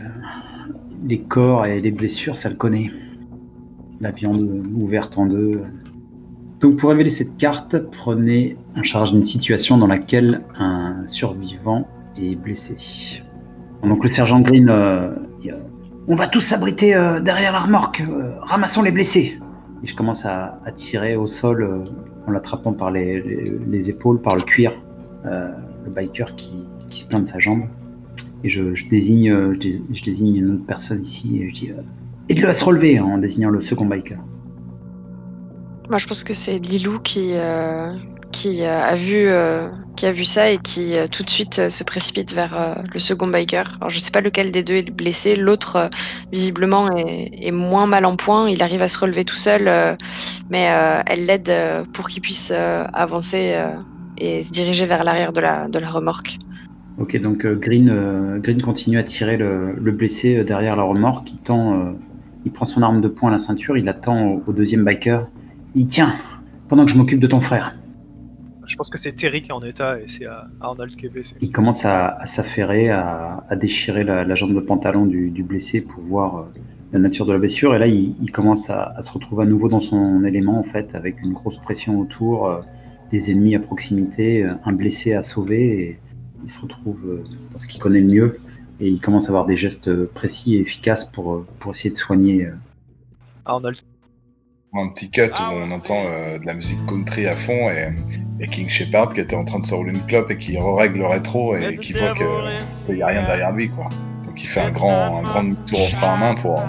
les 1.04 1.20
corps 1.20 1.66
et 1.66 1.80
les 1.80 1.90
blessures, 1.90 2.36
ça 2.36 2.48
le 2.48 2.56
connaît. 2.56 2.90
La 4.00 4.10
viande 4.10 4.66
ouverte 4.74 5.16
en 5.18 5.26
deux. 5.26 5.62
Donc, 6.60 6.76
pour 6.76 6.90
révéler 6.90 7.10
cette 7.10 7.36
carte, 7.38 7.76
prenez 7.90 8.56
en 8.76 8.82
charge 8.82 9.12
une 9.12 9.24
situation 9.24 9.78
dans 9.78 9.86
laquelle 9.86 10.42
un 10.58 11.06
survivant 11.06 11.88
est 12.16 12.34
blessé. 12.36 12.76
Donc, 13.82 14.02
le 14.02 14.08
sergent 14.08 14.40
Green 14.40 14.68
euh, 14.68 15.10
On 16.08 16.14
va 16.14 16.26
tous 16.26 16.40
s'abriter 16.40 16.94
euh, 16.94 17.20
derrière 17.20 17.52
la 17.52 17.60
remorque, 17.60 18.00
euh, 18.00 18.32
ramassons 18.40 18.82
les 18.82 18.90
blessés. 18.90 19.38
Et 19.82 19.86
je 19.86 19.94
commence 19.94 20.24
à, 20.26 20.58
à 20.64 20.72
tirer 20.72 21.16
au 21.16 21.26
sol 21.26 21.62
euh, 21.62 21.84
en 22.26 22.32
l'attrapant 22.32 22.72
par 22.72 22.90
les, 22.90 23.20
les- 23.22 23.58
les 23.66 23.90
épaules, 23.90 24.20
par 24.20 24.34
le 24.36 24.42
cuir, 24.42 24.72
euh, 25.26 25.48
le 25.84 25.90
biker 25.90 26.34
qui, 26.36 26.64
qui 26.88 27.00
se 27.00 27.06
plaint 27.06 27.22
de 27.22 27.28
sa 27.28 27.38
jambe. 27.38 27.62
Et 28.42 28.48
je, 28.48 28.74
je 28.74 28.88
désigne, 28.88 29.30
euh, 29.30 29.54
je, 29.54 29.58
dé- 29.58 29.82
je 29.92 30.02
désigne 30.02 30.36
une 30.36 30.50
autre 30.54 30.66
personne 30.66 31.02
ici 31.02 31.42
et 31.42 31.48
je 31.48 31.54
dis 31.54 31.70
euh, 31.70 31.80
Aide-le 32.28 32.48
à 32.48 32.54
se 32.54 32.64
relever 32.64 32.98
hein, 32.98 33.04
en 33.04 33.18
désignant 33.18 33.50
le 33.50 33.60
second 33.60 33.86
biker. 33.86 34.18
Moi, 35.88 35.98
je 35.98 36.06
pense 36.06 36.22
que 36.24 36.34
c'est 36.34 36.58
Lilou 36.58 36.98
qui, 37.00 37.32
euh, 37.34 37.92
qui, 38.32 38.62
euh, 38.62 38.80
a 38.80 38.94
vu, 38.94 39.26
euh, 39.26 39.66
qui 39.96 40.06
a 40.06 40.12
vu 40.12 40.24
ça 40.24 40.50
et 40.50 40.58
qui 40.58 40.96
euh, 40.96 41.06
tout 41.10 41.22
de 41.22 41.30
suite 41.30 41.68
se 41.68 41.84
précipite 41.84 42.32
vers 42.32 42.82
le 42.92 42.98
second 42.98 43.26
biker. 43.26 43.76
Alors, 43.80 43.90
je 43.90 43.98
sais 43.98 44.10
pas 44.10 44.20
lequel 44.20 44.50
des 44.50 44.62
deux 44.62 44.74
est 44.74 44.90
blessé. 44.90 45.36
L'autre, 45.36 45.90
visiblement, 46.32 46.90
est, 46.96 47.50
moins 47.50 47.86
mal 47.86 48.04
en 48.04 48.16
point. 48.16 48.48
Il 48.48 48.62
arrive 48.62 48.82
à 48.82 48.88
se 48.88 48.98
relever 48.98 49.24
tout 49.24 49.36
seul, 49.36 49.64
mais 50.50 50.68
elle 51.06 51.26
l'aide 51.26 51.52
pour 51.92 52.08
qu'il 52.08 52.22
puisse 52.22 52.50
avancer 52.50 53.56
et 54.18 54.42
se 54.42 54.52
diriger 54.52 54.86
vers 54.86 55.04
l'arrière 55.04 55.32
de 55.32 55.40
la, 55.40 55.68
de 55.68 55.78
la 55.78 55.90
remorque. 55.90 56.38
Ok, 56.98 57.20
donc 57.20 57.46
Green, 57.46 58.38
Green 58.42 58.62
continue 58.62 58.98
à 58.98 59.02
tirer 59.02 59.36
le, 59.36 59.74
le 59.74 59.92
blessé 59.92 60.44
derrière 60.44 60.76
la 60.76 60.82
remorque. 60.82 61.32
Il, 61.32 61.38
tend, 61.38 61.94
il 62.44 62.52
prend 62.52 62.64
son 62.64 62.82
arme 62.82 63.00
de 63.00 63.08
poing 63.08 63.30
à 63.30 63.32
la 63.32 63.38
ceinture, 63.38 63.76
il 63.76 63.88
attend 63.88 64.40
au 64.46 64.52
deuxième 64.52 64.84
biker. 64.84 65.26
Il 65.74 65.86
tient, 65.86 66.14
pendant 66.68 66.84
que 66.84 66.90
je 66.90 66.96
m'occupe 66.96 67.20
de 67.20 67.26
ton 67.26 67.40
frère. 67.40 67.74
Je 68.70 68.76
pense 68.76 68.88
que 68.88 68.98
c'est 68.98 69.10
Terry 69.12 69.42
qui 69.42 69.48
est 69.48 69.52
en 69.52 69.64
état 69.64 69.98
et 69.98 70.06
c'est 70.06 70.26
euh, 70.26 70.42
Arnold 70.60 70.94
qui 70.94 71.06
est 71.06 71.08
blessé. 71.08 71.34
Il 71.40 71.50
commence 71.50 71.84
à, 71.84 72.06
à 72.06 72.24
s'affairer, 72.24 72.88
à, 72.88 73.44
à 73.48 73.56
déchirer 73.56 74.04
la, 74.04 74.22
la 74.22 74.34
jambe 74.36 74.54
de 74.54 74.60
pantalon 74.60 75.06
du, 75.06 75.30
du 75.30 75.42
blessé 75.42 75.80
pour 75.80 76.00
voir 76.00 76.36
euh, 76.36 76.42
la 76.92 77.00
nature 77.00 77.26
de 77.26 77.32
la 77.32 77.40
blessure. 77.40 77.74
Et 77.74 77.80
là, 77.80 77.88
il, 77.88 78.14
il 78.22 78.30
commence 78.30 78.70
à, 78.70 78.84
à 78.96 79.02
se 79.02 79.10
retrouver 79.10 79.42
à 79.42 79.46
nouveau 79.46 79.68
dans 79.68 79.80
son 79.80 80.24
élément, 80.24 80.56
en 80.56 80.62
fait, 80.62 80.94
avec 80.94 81.20
une 81.20 81.32
grosse 81.32 81.58
pression 81.58 81.98
autour, 81.98 82.46
euh, 82.46 82.60
des 83.10 83.32
ennemis 83.32 83.56
à 83.56 83.58
proximité, 83.58 84.48
un 84.64 84.72
blessé 84.72 85.14
à 85.14 85.24
sauver. 85.24 85.80
Et 85.82 85.98
il 86.44 86.50
se 86.50 86.60
retrouve 86.60 87.24
dans 87.50 87.58
ce 87.58 87.66
qu'il 87.66 87.80
connaît 87.80 88.00
le 88.00 88.06
mieux. 88.06 88.38
Et 88.78 88.88
il 88.88 89.00
commence 89.00 89.24
à 89.24 89.30
avoir 89.30 89.46
des 89.46 89.56
gestes 89.56 89.92
précis 90.04 90.54
et 90.54 90.60
efficaces 90.60 91.04
pour, 91.04 91.44
pour 91.58 91.72
essayer 91.72 91.90
de 91.90 91.96
soigner. 91.96 92.48
Arnold. 93.44 93.78
Un 94.72 94.88
petit 94.90 95.10
cut 95.10 95.22
où 95.22 95.52
on 95.52 95.68
entend 95.72 96.04
euh, 96.06 96.38
de 96.38 96.46
la 96.46 96.54
musique 96.54 96.78
country 96.86 97.26
à 97.26 97.34
fond 97.34 97.70
et, 97.70 97.92
et 98.38 98.46
King 98.46 98.68
Shepard 98.68 99.12
qui 99.12 99.20
était 99.20 99.34
en 99.34 99.44
train 99.44 99.58
de 99.58 99.64
se 99.64 99.74
rouler 99.74 99.90
une 99.90 100.06
clope 100.06 100.30
et 100.30 100.36
qui 100.36 100.56
règle 100.58 101.00
le 101.00 101.06
rétro 101.08 101.56
et 101.56 101.74
qui 101.74 101.92
voit 101.92 102.14
qu'il 102.14 102.94
n'y 102.94 103.02
a 103.02 103.08
rien 103.08 103.24
derrière 103.24 103.50
lui 103.50 103.68
quoi. 103.68 103.88
Donc 104.24 104.40
il 104.40 104.46
fait 104.46 104.60
un 104.60 104.70
grand, 104.70 105.18
un 105.18 105.22
grand 105.22 105.66
tour 105.66 105.82
au 105.82 105.88
frein 105.88 106.14
à 106.14 106.16
main 106.16 106.34
pour 106.36 106.62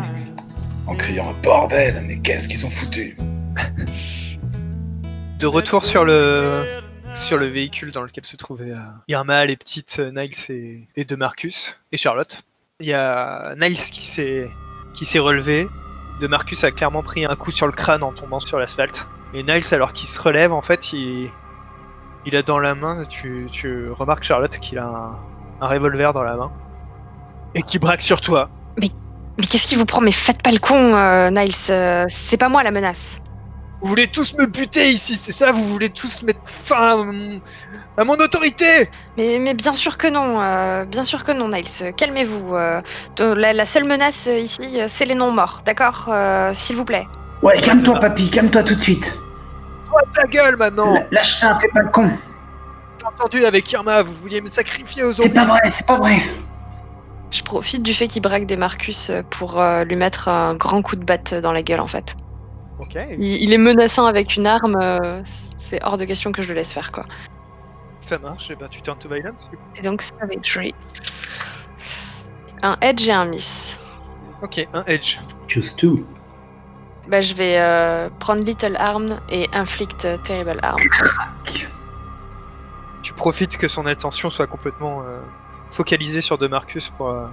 en 0.88 0.96
criant 0.96 1.32
bordel 1.44 2.04
mais 2.08 2.18
qu'est-ce 2.18 2.48
qu'ils 2.48 2.66
ont 2.66 2.72
foutu? 2.72 3.16
De 5.38 5.46
retour 5.46 5.86
sur 5.86 6.04
le 6.04 6.64
sur 7.14 7.38
le 7.38 7.46
véhicule 7.46 7.92
dans 7.92 8.02
lequel 8.02 8.26
se 8.26 8.36
trouvaient 8.36 8.72
euh, 8.72 8.80
Irma, 9.10 9.46
les 9.46 9.58
petites 9.58 10.00
euh, 10.00 10.12
Niles 10.12 10.34
et, 10.50 10.88
et 10.96 11.06
de 11.06 11.16
Marcus 11.16 11.80
et 11.92 11.98
Charlotte. 11.98 12.40
Il 12.80 12.88
y 12.88 12.94
a 12.94 13.54
Niles 13.62 13.76
qui 13.76 14.02
s'est 14.02 14.48
qui 14.96 15.06
s'est 15.06 15.20
relevé. 15.20 15.68
De 16.22 16.28
Marcus 16.28 16.64
a 16.64 16.70
clairement 16.70 17.02
pris 17.02 17.26
un 17.26 17.36
coup 17.36 17.50
sur 17.50 17.66
le 17.66 17.72
crâne 17.72 18.04
en 18.04 18.12
tombant 18.12 18.40
sur 18.40 18.60
l'asphalte. 18.60 19.08
Et 19.34 19.42
Niles, 19.42 19.64
alors 19.72 19.92
qu'il 19.92 20.08
se 20.08 20.22
relève, 20.22 20.54
en 20.54 20.62
fait, 20.62 20.94
il, 20.94 21.32
il 22.28 22.36
a 22.36 22.44
dans 22.44 22.60
la 22.60 22.76
main, 22.76 23.06
tu, 23.10 23.48
tu 23.52 23.90
remarques 23.90 24.24
Charlotte 24.24 24.56
qu'il 24.60 24.78
a 24.78 24.86
un, 24.86 25.20
un 25.62 25.68
revolver 25.68 26.14
dans 26.14 26.22
la 26.22 26.36
main 26.36 26.52
et 27.56 27.64
qui 27.64 27.80
braque 27.80 28.04
sur 28.04 28.22
toi. 28.22 28.52
Mais 28.80 28.90
qu'est-ce 29.50 29.66
qui 29.66 29.76
vous 29.76 29.86
prend? 29.86 30.00
Mais 30.00 30.12
faites 30.12 30.44
pas 30.44 30.52
le 30.52 30.60
con, 30.60 30.96
euh, 30.96 31.32
Niles. 31.32 31.52
euh, 31.72 32.06
c'est 32.08 32.38
pas 32.38 32.50
moi 32.50 32.62
la 32.62 32.70
menace. 32.70 33.18
Vous 33.82 33.90
voulez 33.90 34.06
tous 34.06 34.36
me 34.36 34.46
buter 34.46 34.90
ici, 34.90 35.16
c'est 35.16 35.32
ça? 35.32 35.52
Vous 35.52 35.64
voulez 35.64 35.90
tous 35.90 36.22
mettre 36.22 36.42
fin 36.46 37.00
à 37.00 37.04
mon, 37.04 37.42
à 38.02 38.04
mon 38.04 38.16
autorité 38.16 38.90
Mais, 39.18 39.38
mais 39.40 39.54
bien 39.54 39.74
sûr 39.74 39.98
que 39.98 40.08
non, 40.08 40.42
euh, 40.42 40.86
bien 40.86 41.04
sûr 41.04 41.24
que 41.24 41.32
non, 41.32 41.50
Niles. 41.50 41.94
Calmez-vous. 41.96 42.56
euh, 42.56 42.82
la, 43.20 43.54
la 43.54 43.66
seule 43.66 43.84
menace 43.86 44.28
euh, 44.28 44.40
ici, 44.40 44.80
c'est 44.88 45.06
les 45.06 45.16
non-morts, 45.16 45.62
d'accord 45.66 46.06
Euh, 46.10 46.52
S'il 46.54 46.76
vous 46.78 46.86
plaît? 46.86 47.06
Ouais, 47.44 47.60
calme-toi, 47.62 48.00
papy, 48.00 48.30
calme-toi 48.30 48.64
tout 48.64 48.76
de 48.76 48.82
suite. 48.82 49.14
Toi, 49.88 50.02
ta 50.16 50.24
gueule 50.28 50.58
maintenant 50.58 50.96
L- 50.96 51.08
Lâche 51.12 51.38
ça, 51.38 51.58
fais 51.62 51.68
pas 51.70 51.82
le 51.82 51.90
con. 51.90 52.10
J'ai 53.00 53.06
entendu 53.08 53.46
avec 53.46 53.72
Irma, 53.72 54.02
vous 54.02 54.14
vouliez 54.14 54.42
me 54.42 54.50
sacrifier 54.50 55.04
aux 55.04 55.12
C'est 55.14 55.24
zombies 55.24 55.34
pas 55.36 55.46
vrai, 55.46 55.60
c'est 55.66 55.86
pas 55.86 55.98
vrai. 55.98 56.22
Je 57.32 57.44
profite 57.44 57.82
du 57.84 57.94
fait 57.94 58.08
qu'il 58.08 58.22
braque 58.22 58.46
des 58.46 58.58
Marcus 58.58 59.12
pour 59.30 59.60
euh, 59.60 59.84
lui 59.84 59.96
mettre 59.96 60.28
un 60.28 60.56
grand 60.56 60.82
coup 60.82 60.96
de 60.96 61.04
batte 61.06 61.34
dans 61.36 61.52
la 61.52 61.62
gueule, 61.64 61.80
en 61.80 61.88
fait. 61.88 62.16
Ok. 62.80 62.98
Il, 63.18 63.44
il 63.44 63.54
est 63.54 63.58
menaçant 63.58 64.06
avec 64.06 64.36
une 64.36 64.46
arme, 64.48 64.78
euh, 64.82 65.22
c'est 65.58 65.80
hors 65.84 65.98
de 65.98 66.06
question 66.06 66.32
que 66.32 66.42
je 66.42 66.48
le 66.50 66.56
laisse 66.56 66.74
faire, 66.74 66.92
quoi. 66.92 67.06
Ça 68.02 68.18
marche, 68.18 68.52
et 68.52 68.56
bah 68.56 68.68
tu 68.70 68.82
turn 68.82 68.98
to 68.98 69.08
violence. 69.08 69.50
Et 69.78 69.82
donc, 69.82 70.02
savagery. 70.02 70.76
Un 72.64 72.78
edge 72.82 73.08
et 73.08 73.12
un 73.12 73.26
miss. 73.26 73.80
Ok, 74.42 74.68
un 74.74 74.84
edge. 74.86 75.20
Choose 75.48 75.76
two. 75.76 76.06
Bah, 77.08 77.22
je 77.22 77.34
vais 77.34 77.60
euh, 77.60 78.10
prendre 78.20 78.44
Little 78.44 78.76
Arm 78.78 79.20
et 79.30 79.48
Inflict 79.54 80.06
euh, 80.06 80.18
Terrible 80.18 80.60
Arm. 80.64 80.78
Tu 83.04 83.14
profites 83.14 83.58
que 83.58 83.68
son 83.68 83.86
attention 83.86 84.30
soit 84.30 84.48
complètement 84.48 85.02
euh, 85.02 85.20
focalisée 85.72 86.22
sur 86.22 86.38
De 86.38 86.48
Marcus 86.48 86.90
pour 86.90 87.10
euh, 87.10 87.28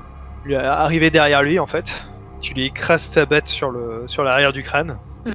lui 0.45 0.55
arriver 0.55 1.11
derrière 1.11 1.43
lui 1.43 1.59
en 1.59 1.67
fait. 1.67 2.07
Tu 2.41 2.55
lui 2.55 2.65
écrases 2.67 3.11
ta 3.11 3.27
batte 3.27 3.47
sur 3.47 3.71
le 3.71 4.05
sur 4.07 4.23
l'arrière 4.23 4.53
du 4.53 4.63
crâne. 4.63 4.99
Mm. 5.27 5.33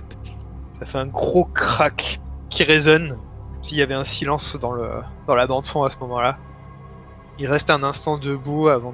Ça 0.79 0.86
fait 0.86 0.97
un 0.97 1.07
gros 1.07 1.45
crack 1.45 2.19
qui 2.49 2.63
résonne. 2.63 3.17
S'il 3.64 3.78
y 3.78 3.82
avait 3.82 3.93
un 3.93 4.03
silence 4.03 4.57
dans 4.59 4.76
la 4.76 5.47
bande 5.47 5.66
son 5.66 5.84
à 5.84 5.89
ce 5.89 5.97
moment-là. 5.99 6.38
Il 7.39 7.47
reste 7.47 7.72
un 7.72 7.82
instant 7.82 8.18
debout 8.18 8.68
avant 8.68 8.93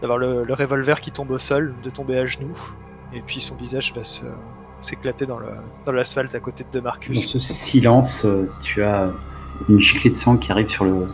d'avoir 0.00 0.18
le, 0.18 0.54
revolver 0.54 1.00
qui 1.00 1.10
tombe 1.10 1.30
au 1.30 1.38
sol, 1.38 1.74
de 1.82 1.90
tomber 1.90 2.16
à 2.16 2.24
genoux, 2.24 2.56
et 3.12 3.20
puis 3.20 3.40
son 3.40 3.56
visage 3.56 3.92
va 3.94 4.02
s'éclater 4.80 5.26
dans 5.26 5.92
l'asphalte 5.92 6.34
à 6.34 6.40
côté 6.40 6.64
de 6.64 6.70
De 6.70 6.78
Dans 6.78 6.84
Marcus. 6.84 7.28
ce 7.28 7.38
silence, 7.38 8.24
euh, 8.24 8.50
tu 8.62 8.82
as 8.82 9.10
une 9.68 9.78
giclée 9.78 10.10
de 10.10 10.16
sang 10.16 10.36
qui 10.36 10.50
arrive 10.50 10.68
sur 10.68 10.84
le, 10.84 11.08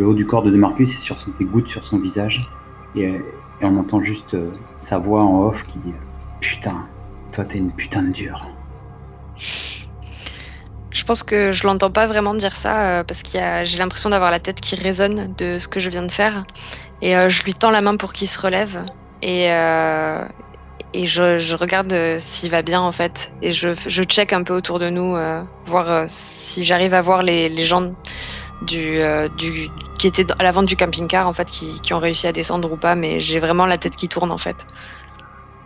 haut 0.00 0.14
du 0.14 0.26
corps 0.26 0.42
de 0.42 0.50
Demarcus 0.50 0.92
et 0.92 0.96
sur 0.96 1.18
son, 1.18 1.30
gouttes 1.40 1.68
sur 1.68 1.84
son 1.84 1.98
visage. 1.98 2.50
Et, 2.94 3.06
euh, 3.06 3.18
on 3.62 3.78
entend 3.78 4.00
juste 4.00 4.34
euh, 4.34 4.50
sa 4.78 4.98
voix 4.98 5.22
en 5.22 5.46
off 5.46 5.62
qui 5.64 5.78
dit 5.78 5.94
Putain, 6.40 6.86
toi 7.32 7.44
t'es 7.44 7.58
une 7.58 7.72
putain 7.72 8.02
de 8.02 8.10
dure. 8.10 8.46
Je 10.96 11.04
pense 11.04 11.22
que 11.22 11.52
je 11.52 11.66
l'entends 11.66 11.90
pas 11.90 12.06
vraiment 12.06 12.32
dire 12.32 12.56
ça 12.56 13.00
euh, 13.00 13.04
parce 13.04 13.22
que 13.22 13.28
j'ai 13.64 13.78
l'impression 13.78 14.08
d'avoir 14.08 14.30
la 14.30 14.40
tête 14.40 14.62
qui 14.62 14.76
résonne 14.76 15.34
de 15.36 15.58
ce 15.58 15.68
que 15.68 15.78
je 15.78 15.90
viens 15.90 16.02
de 16.02 16.10
faire. 16.10 16.46
Et 17.02 17.14
euh, 17.14 17.28
je 17.28 17.44
lui 17.44 17.52
tends 17.52 17.70
la 17.70 17.82
main 17.82 17.98
pour 17.98 18.14
qu'il 18.14 18.26
se 18.26 18.40
relève. 18.40 18.82
Et, 19.20 19.52
euh, 19.52 20.24
je, 20.94 21.54
regarde 21.54 21.94
s'il 22.18 22.50
va 22.50 22.62
bien 22.62 22.80
en 22.80 22.92
fait. 22.92 23.30
Et 23.42 23.52
je, 23.52 23.74
check 24.04 24.32
un 24.32 24.42
peu 24.42 24.54
autour 24.54 24.78
de 24.78 24.88
nous, 24.88 25.18
voir 25.66 26.04
si 26.08 26.64
j'arrive 26.64 26.94
à 26.94 27.02
voir 27.02 27.22
les, 27.22 27.64
gens 27.66 27.92
du, 28.62 29.02
qui 29.98 30.06
étaient 30.06 30.32
à 30.38 30.42
la 30.42 30.50
vente 30.50 30.64
du 30.64 30.76
camping-car 30.76 31.28
en 31.28 31.34
fait, 31.34 31.48
qui 31.48 31.92
ont 31.92 31.98
réussi 31.98 32.26
à 32.26 32.32
descendre 32.32 32.72
ou 32.72 32.76
pas. 32.78 32.94
Mais 32.94 33.20
j'ai 33.20 33.38
vraiment 33.38 33.66
la 33.66 33.76
tête 33.76 33.96
qui 33.96 34.08
tourne 34.08 34.30
en 34.30 34.38
fait. 34.38 34.56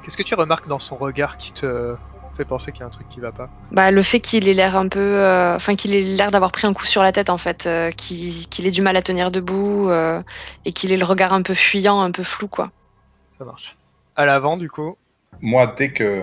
Qu'est-ce 0.02 0.16
que 0.16 0.24
tu 0.24 0.34
remarques 0.34 0.66
dans 0.66 0.80
son 0.80 0.96
regard 0.96 1.36
qui 1.36 1.52
te 1.52 1.94
fait 2.40 2.46
penser 2.46 2.72
qu'il 2.72 2.80
y 2.80 2.84
a 2.84 2.86
un 2.86 2.90
truc 2.90 3.08
qui 3.08 3.20
va 3.20 3.32
pas 3.32 3.50
Bah, 3.70 3.90
le 3.92 4.02
fait 4.02 4.20
qu'il 4.20 4.48
ait 4.48 4.54
l'air 4.54 4.76
un 4.76 4.88
peu. 4.88 4.98
euh, 5.00 5.54
Enfin, 5.56 5.76
qu'il 5.76 5.94
ait 5.94 6.02
l'air 6.02 6.30
d'avoir 6.30 6.50
pris 6.52 6.66
un 6.66 6.72
coup 6.72 6.86
sur 6.86 7.02
la 7.02 7.12
tête, 7.12 7.30
en 7.30 7.38
fait. 7.38 7.66
euh, 7.66 7.90
qu'il 7.92 8.66
ait 8.66 8.70
du 8.70 8.82
mal 8.82 8.96
à 8.96 9.02
tenir 9.02 9.30
debout. 9.30 9.88
euh, 9.90 10.22
et 10.64 10.72
qu'il 10.72 10.92
ait 10.92 10.96
le 10.96 11.04
regard 11.04 11.32
un 11.32 11.42
peu 11.42 11.54
fuyant, 11.54 12.00
un 12.00 12.10
peu 12.12 12.22
flou, 12.24 12.48
quoi. 12.48 12.70
Ça 13.36 13.44
marche. 13.44 13.76
À 14.14 14.24
l'avant, 14.24 14.56
du 14.56 14.68
coup, 14.68 14.96
Moi, 15.42 15.74
dès 15.78 15.92
que 15.92 16.22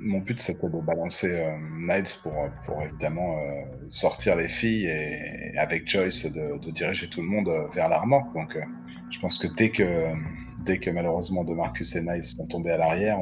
mon 0.00 0.18
but 0.20 0.40
c'était 0.40 0.66
de 0.68 0.80
balancer 0.84 1.28
euh, 1.30 1.56
Niles 1.78 2.04
pour, 2.22 2.34
pour 2.64 2.82
évidemment 2.82 3.38
euh, 3.38 3.62
sortir 3.88 4.34
les 4.36 4.48
filles 4.48 4.86
et, 4.86 5.52
et 5.54 5.58
avec 5.58 5.88
Joyce 5.88 6.24
de, 6.26 6.58
de 6.58 6.70
diriger 6.72 7.08
tout 7.08 7.20
le 7.22 7.28
monde 7.28 7.48
vers 7.74 7.88
la 7.88 8.00
remorque. 8.00 8.32
Donc, 8.34 8.56
euh, 8.56 8.62
je 9.10 9.18
pense 9.20 9.38
que 9.38 9.46
dès 9.46 9.70
que 9.70 9.82
dès 10.66 10.78
que 10.78 10.90
malheureusement 10.90 11.44
de 11.44 11.54
Marcus 11.54 11.96
et 11.96 12.02
Niles 12.02 12.24
sont 12.24 12.46
tombés 12.46 12.72
à 12.72 12.78
l'arrière, 12.78 13.18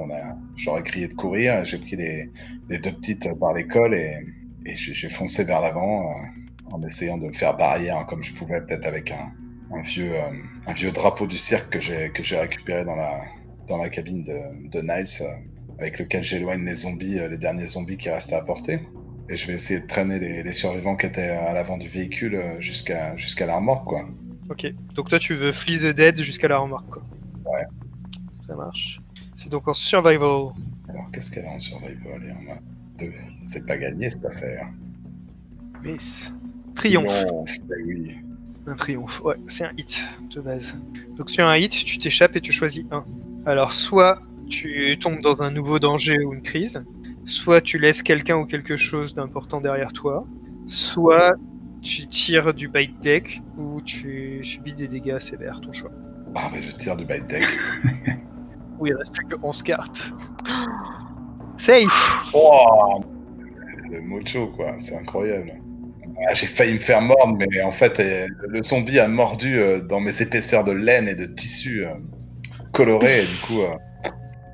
j'aurais 0.56 0.82
crié 0.82 1.06
de 1.06 1.14
courir. 1.14 1.64
J'ai 1.64 1.78
pris 1.78 1.96
les, 1.96 2.30
deux 2.68 2.92
petites 2.92 3.32
par 3.38 3.52
l'école 3.52 3.94
et, 3.94 4.26
et 4.66 4.74
j'ai 4.74 5.08
foncé 5.08 5.44
vers 5.44 5.60
l'avant 5.60 6.08
euh, 6.08 6.72
en 6.72 6.82
essayant 6.82 7.18
de 7.18 7.30
faire 7.34 7.56
barrière 7.56 8.04
comme 8.06 8.22
je 8.22 8.34
pouvais, 8.34 8.60
peut-être 8.62 8.86
avec 8.86 9.10
un, 9.10 9.30
euh, 9.98 10.72
vieux 10.74 10.92
drapeau 10.92 11.26
du 11.26 11.36
cirque 11.36 11.70
que 11.70 12.22
j'ai 12.22 12.36
récupéré 12.36 12.84
dans 12.84 12.96
la 13.76 13.88
cabine 13.90 14.24
de, 14.24 14.80
Niles, 14.80 15.04
euh, 15.20 15.24
avec 15.78 15.98
lequel 15.98 16.24
j'éloigne 16.24 16.64
les 16.64 16.74
zombies, 16.74 17.18
les 17.28 17.38
derniers 17.38 17.66
zombies 17.66 17.96
qui 17.96 18.08
restent 18.08 18.32
à 18.32 18.40
portée. 18.40 18.80
Et 19.28 19.36
je 19.36 19.46
vais 19.46 19.54
essayer 19.54 19.80
de 19.80 19.86
traîner 19.86 20.18
les, 20.18 20.52
survivants 20.52 20.96
qui 20.96 21.06
étaient 21.06 21.28
à 21.28 21.52
l'avant 21.54 21.78
du 21.78 21.88
véhicule 21.88 22.38
jusqu'à 22.60 23.16
la 23.46 23.56
remorque, 23.56 23.86
quoi. 23.86 24.06
ok. 24.50 24.74
Donc 24.94 25.08
toi, 25.08 25.18
tu 25.18 25.34
veux 25.34 25.50
flee 25.50 25.78
the 25.78 25.94
dead 25.94 26.20
jusqu'à 26.20 26.48
la 26.48 26.58
remorque, 26.58 26.90
quoi. 26.90 27.02
Ouais. 27.44 27.64
Ça 28.46 28.54
marche. 28.56 29.00
C'est 29.34 29.50
donc 29.50 29.68
en 29.68 29.74
survival. 29.74 30.52
Alors, 30.88 31.10
qu'est-ce 31.12 31.30
qu'elle 31.30 31.46
a 31.46 31.50
en 31.50 31.58
survival? 31.58 32.22
Et 32.22 32.32
on 32.32 32.52
a 32.52 32.58
deux. 32.98 33.12
C'est 33.42 33.66
pas 33.66 33.76
gagné 33.76 34.10
cette 34.10 34.24
affaire. 34.24 34.68
Miss. 35.82 36.32
Triomphe. 36.74 37.24
Bah 37.68 37.74
oui. 37.84 38.16
Un 38.66 38.74
triomphe. 38.74 39.22
Ouais, 39.22 39.36
c'est 39.48 39.64
un 39.64 39.72
hit 39.76 40.06
de 40.34 40.40
base. 40.40 40.76
Donc 41.16 41.30
sur 41.30 41.46
un 41.46 41.56
hit, 41.56 41.70
tu 41.70 41.98
t'échappes 41.98 42.36
et 42.36 42.40
tu 42.40 42.52
choisis 42.52 42.84
un. 42.90 43.04
Alors 43.44 43.72
soit 43.72 44.22
tu 44.48 44.96
tombes 44.98 45.20
dans 45.20 45.42
un 45.42 45.50
nouveau 45.50 45.78
danger 45.78 46.18
ou 46.24 46.32
une 46.32 46.42
crise, 46.42 46.84
soit 47.24 47.60
tu 47.60 47.78
laisses 47.78 48.02
quelqu'un 48.02 48.36
ou 48.36 48.46
quelque 48.46 48.76
chose 48.76 49.14
d'important 49.14 49.60
derrière 49.60 49.92
toi, 49.92 50.26
soit 50.66 51.34
tu 51.82 52.06
tires 52.06 52.54
du 52.54 52.68
bite 52.68 52.98
deck 53.00 53.42
ou 53.58 53.80
tu 53.82 54.42
subis 54.42 54.72
des 54.72 54.88
dégâts 54.88 55.18
sévères, 55.18 55.60
ton 55.60 55.72
choix. 55.72 55.92
Ah, 56.34 56.50
mais 56.52 56.62
je 56.62 56.72
tire 56.72 56.96
du 56.96 57.04
bite 57.04 57.26
deck. 57.28 57.44
Oui, 58.78 58.90
il 58.90 58.96
reste 58.96 59.14
plus 59.14 59.26
que 59.26 59.36
11 59.40 59.62
cartes. 59.62 60.12
Safe 61.56 62.30
Oh 62.34 63.00
Le 63.90 64.00
mocho, 64.00 64.48
quoi, 64.48 64.74
c'est 64.80 64.96
incroyable. 64.96 65.52
Ah, 66.28 66.34
J'ai 66.34 66.46
failli 66.46 66.74
me 66.74 66.78
faire 66.78 67.00
mordre, 67.00 67.36
mais 67.38 67.62
en 67.62 67.70
fait, 67.70 68.00
euh, 68.00 68.26
le 68.48 68.62
zombie 68.62 68.98
a 68.98 69.06
mordu 69.08 69.58
euh, 69.58 69.80
dans 69.80 70.00
mes 70.00 70.20
épaisseurs 70.22 70.64
de 70.64 70.72
laine 70.72 71.08
et 71.08 71.14
de 71.14 71.26
tissu 71.26 71.86
euh, 71.86 71.94
colorés, 72.72 73.22
et 73.22 73.26
du 73.26 73.36
coup, 73.46 73.60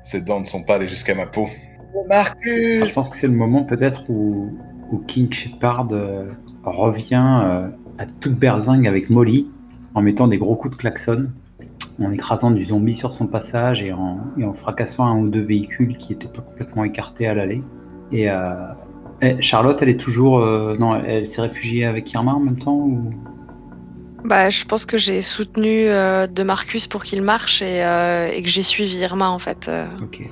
ses 0.03 0.21
dents 0.21 0.39
ne 0.39 0.45
sont 0.45 0.63
pas 0.63 0.75
allées 0.75 0.89
jusqu'à 0.89 1.15
ma 1.15 1.25
peau. 1.25 1.49
Oh, 1.93 2.05
Marcus 2.07 2.85
Je 2.85 2.93
pense 2.93 3.09
que 3.09 3.15
c'est 3.15 3.27
le 3.27 3.33
moment 3.33 3.63
peut-être 3.63 4.09
où, 4.09 4.57
où 4.91 4.99
King 4.99 5.31
Shepard 5.31 5.87
euh, 5.91 6.29
revient 6.63 7.41
euh, 7.43 7.69
à 7.97 8.05
toute 8.05 8.35
berzingue 8.35 8.87
avec 8.87 9.09
Molly 9.09 9.47
en 9.93 10.01
mettant 10.01 10.27
des 10.27 10.37
gros 10.37 10.55
coups 10.55 10.75
de 10.75 10.79
klaxon 10.79 11.29
en 11.99 12.11
écrasant 12.11 12.51
du 12.51 12.65
zombie 12.65 12.95
sur 12.95 13.13
son 13.13 13.27
passage 13.27 13.81
et 13.81 13.91
en, 13.93 14.19
et 14.37 14.45
en 14.45 14.53
fracassant 14.53 15.05
un 15.05 15.17
ou 15.17 15.29
deux 15.29 15.41
véhicules 15.41 15.97
qui 15.97 16.13
étaient 16.13 16.27
pas 16.27 16.41
complètement 16.41 16.83
écartés 16.83 17.27
à 17.27 17.33
l'allée. 17.33 17.61
Et 18.11 18.29
euh, 18.29 18.53
eh, 19.21 19.41
Charlotte, 19.41 19.81
elle 19.81 19.89
est 19.89 19.99
toujours. 19.99 20.39
euh, 20.39 20.75
non, 20.79 20.95
elle 21.03 21.27
s'est 21.27 21.41
réfugiée 21.41 21.85
avec 21.85 22.11
Irma 22.13 22.33
en 22.33 22.39
même 22.39 22.57
temps 22.57 22.75
ou... 22.75 23.13
Bah, 24.23 24.49
je 24.51 24.65
pense 24.65 24.85
que 24.85 24.97
j'ai 24.97 25.21
soutenu 25.23 25.87
euh, 25.87 26.27
de 26.27 26.43
Marcus 26.43 26.85
pour 26.87 27.03
qu'il 27.03 27.21
marche 27.23 27.63
et, 27.63 27.83
euh, 27.83 28.29
et 28.31 28.43
que 28.43 28.49
j'ai 28.49 28.61
suivi 28.61 28.97
Irma 28.99 29.29
en 29.29 29.39
fait. 29.39 29.67
euh. 29.67 29.85
Ok. 30.03 30.29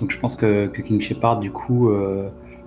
Donc 0.00 0.10
je 0.10 0.18
pense 0.18 0.34
que, 0.34 0.66
que 0.68 0.80
King 0.82 1.00
Shepard, 1.00 1.38
du 1.38 1.50
coup, 1.52 1.90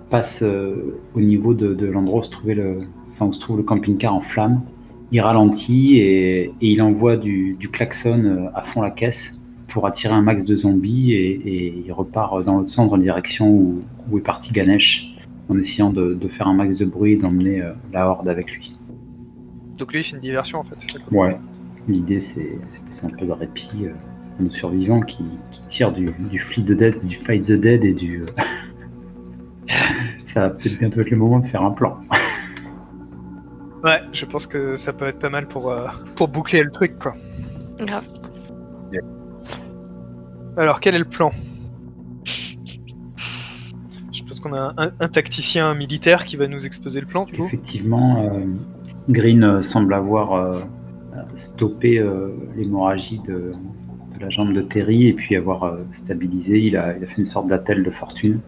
passe 0.08 0.42
au 0.42 1.20
niveau 1.20 1.52
de, 1.52 1.74
de 1.74 1.86
l'endroit 1.86 2.20
où 2.20 2.22
se, 2.22 2.30
trouvait 2.30 2.54
le, 2.54 2.78
enfin, 3.12 3.26
où 3.26 3.32
se 3.32 3.40
trouve 3.40 3.58
le 3.58 3.62
camping-car 3.62 4.14
en 4.14 4.22
flammes. 4.22 4.62
Il 5.12 5.20
ralentit 5.20 5.98
et, 5.98 6.44
et 6.46 6.52
il 6.60 6.82
envoie 6.82 7.16
du, 7.16 7.54
du 7.58 7.68
klaxon 7.68 8.24
euh, 8.24 8.48
à 8.54 8.62
fond 8.62 8.82
la 8.82 8.90
caisse 8.90 9.38
pour 9.68 9.86
attirer 9.86 10.14
un 10.14 10.22
max 10.22 10.44
de 10.44 10.56
zombies 10.56 11.12
et, 11.12 11.30
et 11.44 11.82
il 11.86 11.92
repart 11.92 12.44
dans 12.44 12.58
l'autre 12.58 12.70
sens, 12.70 12.90
dans 12.90 12.96
la 12.96 13.02
direction 13.02 13.48
où, 13.50 13.80
où 14.10 14.18
est 14.18 14.22
parti 14.22 14.52
Ganesh, 14.52 15.14
en 15.48 15.58
essayant 15.58 15.90
de, 15.90 16.14
de 16.14 16.28
faire 16.28 16.48
un 16.48 16.54
max 16.54 16.78
de 16.78 16.84
bruit 16.84 17.12
et 17.12 17.16
d'emmener 17.16 17.62
euh, 17.62 17.72
la 17.92 18.08
horde 18.08 18.28
avec 18.28 18.50
lui. 18.52 18.72
Donc 19.78 19.92
lui, 19.92 20.00
il 20.00 20.04
fait 20.04 20.16
une 20.16 20.20
diversion 20.22 20.60
en 20.60 20.64
fait. 20.64 20.74
c'est 20.78 20.92
ça, 20.92 20.98
quoi. 20.98 21.26
Ouais. 21.26 21.36
L'idée, 21.88 22.20
c'est 22.20 22.58
c'est 22.90 23.06
un 23.06 23.10
peu 23.10 23.26
de 23.26 23.32
répit 23.32 23.84
euh, 23.84 23.92
nos 24.40 24.50
survivants 24.50 25.02
qui, 25.02 25.22
qui 25.52 25.62
tirent 25.68 25.92
du, 25.92 26.06
du 26.30 26.38
Flee 26.40 26.64
the 26.64 26.72
Dead, 26.72 27.04
du 27.06 27.14
Fight 27.16 27.44
the 27.44 27.52
Dead 27.52 27.84
et 27.84 27.92
du. 27.92 28.22
euh, 28.22 28.26
Ça 30.24 30.40
va 30.40 30.50
peut-être 30.50 30.78
bientôt 30.78 31.00
être 31.00 31.10
le 31.10 31.16
moment 31.16 31.38
de 31.38 31.46
faire 31.46 31.62
un 31.62 31.70
plan. 31.70 31.96
Ouais, 33.86 34.02
je 34.12 34.26
pense 34.26 34.46
que 34.46 34.76
ça 34.76 34.92
peut 34.92 35.06
être 35.06 35.20
pas 35.20 35.30
mal 35.30 35.46
pour, 35.46 35.72
euh, 35.72 35.86
pour 36.16 36.28
boucler 36.28 36.62
le 36.62 36.70
truc 36.70 36.98
quoi. 36.98 37.14
Grave. 37.78 38.04
Alors, 40.58 40.80
quel 40.80 40.94
est 40.94 40.98
le 40.98 41.04
plan? 41.04 41.30
Je 42.24 44.22
pense 44.24 44.40
qu'on 44.40 44.54
a 44.54 44.72
un, 44.78 44.90
un 44.98 45.08
tacticien 45.08 45.74
militaire 45.74 46.24
qui 46.24 46.36
va 46.36 46.48
nous 46.48 46.64
exposer 46.64 46.98
le 47.00 47.06
plan, 47.06 47.26
du 47.26 47.34
coup. 47.34 47.44
Effectivement, 47.44 48.24
euh, 48.24 48.40
Green 49.10 49.44
euh, 49.44 49.60
semble 49.62 49.92
avoir 49.92 50.32
euh, 50.32 50.62
stoppé 51.34 51.98
euh, 51.98 52.30
l'hémorragie 52.56 53.18
de, 53.18 53.52
de 53.52 54.18
la 54.18 54.30
jambe 54.30 54.54
de 54.54 54.62
Terry 54.62 55.08
et 55.08 55.12
puis 55.12 55.36
avoir 55.36 55.64
euh, 55.64 55.84
stabilisé. 55.92 56.58
Il 56.58 56.78
a, 56.78 56.96
il 56.96 57.04
a 57.04 57.06
fait 57.06 57.18
une 57.18 57.26
sorte 57.26 57.48
d'attelle 57.48 57.84
de 57.84 57.90
fortune. 57.90 58.40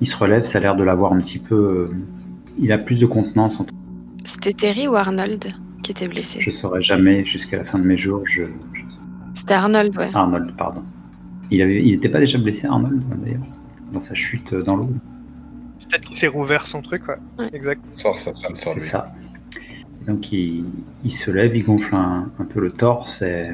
Il 0.00 0.06
se 0.06 0.16
relève, 0.16 0.44
ça 0.44 0.58
a 0.58 0.60
l'air 0.60 0.76
de 0.76 0.84
l'avoir 0.84 1.12
un 1.12 1.18
petit 1.18 1.40
peu. 1.40 1.54
euh, 1.54 1.96
il 2.60 2.70
a 2.70 2.78
plus 2.78 3.00
de 3.00 3.06
contenance. 3.06 3.58
En 3.58 3.64
tout 3.64 3.74
C'était 4.26 4.52
Terry 4.52 4.88
ou 4.88 4.96
Arnold 4.96 5.52
qui 5.82 5.92
était 5.92 6.08
blessé 6.08 6.40
Je 6.40 6.50
saurais 6.50 6.82
jamais 6.82 7.24
jusqu'à 7.24 7.58
la 7.58 7.64
fin 7.64 7.78
de 7.78 7.84
mes 7.84 7.96
jours. 7.96 8.22
Je, 8.26 8.42
je- 8.74 8.82
C'était 9.34 9.54
Arnold, 9.54 9.96
ouais. 9.96 10.08
Arnold, 10.14 10.52
pardon. 10.56 10.82
Il 11.52 11.62
avait, 11.62 11.80
il 11.82 11.92
n'était 11.92 12.08
pas 12.08 12.18
déjà 12.18 12.38
blessé, 12.38 12.66
Arnold, 12.66 13.00
d'ailleurs, 13.24 13.46
dans 13.92 14.00
sa 14.00 14.14
chute 14.14 14.52
dans 14.52 14.74
l'eau. 14.76 14.90
Peut-être 15.88 16.06
qu'il 16.06 16.16
s'est 16.16 16.26
rouvert 16.26 16.66
son 16.66 16.82
truc, 16.82 17.06
ouais. 17.06 17.14
Ouais. 17.38 17.50
Exact. 17.52 17.80
Sort 17.92 18.18
sa 18.18 18.32
femme 18.34 18.54
sur 18.56 18.72
C'est 18.72 18.80
ça. 18.80 19.14
Donc 20.08 20.32
il, 20.32 20.64
il 21.04 21.12
se 21.12 21.30
lève, 21.30 21.54
il 21.56 21.64
gonfle 21.64 21.94
un, 21.94 22.28
un 22.38 22.44
peu 22.44 22.60
le 22.60 22.72
torse 22.72 23.22
et 23.22 23.50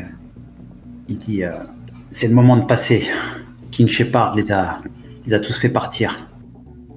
il 1.09 1.19
dit 1.19 1.45
euh, 1.45 1.53
C'est 2.13 2.29
le 2.29 2.35
moment 2.35 2.57
de 2.57 2.65
passer. 2.65 3.07
King 3.71 3.89
Shepard 3.89 4.35
les 4.37 4.53
a, 4.53 4.81
les 5.27 5.35
a 5.35 5.41
tous 5.41 5.59
fait 5.59 5.69
partir. 5.69 6.29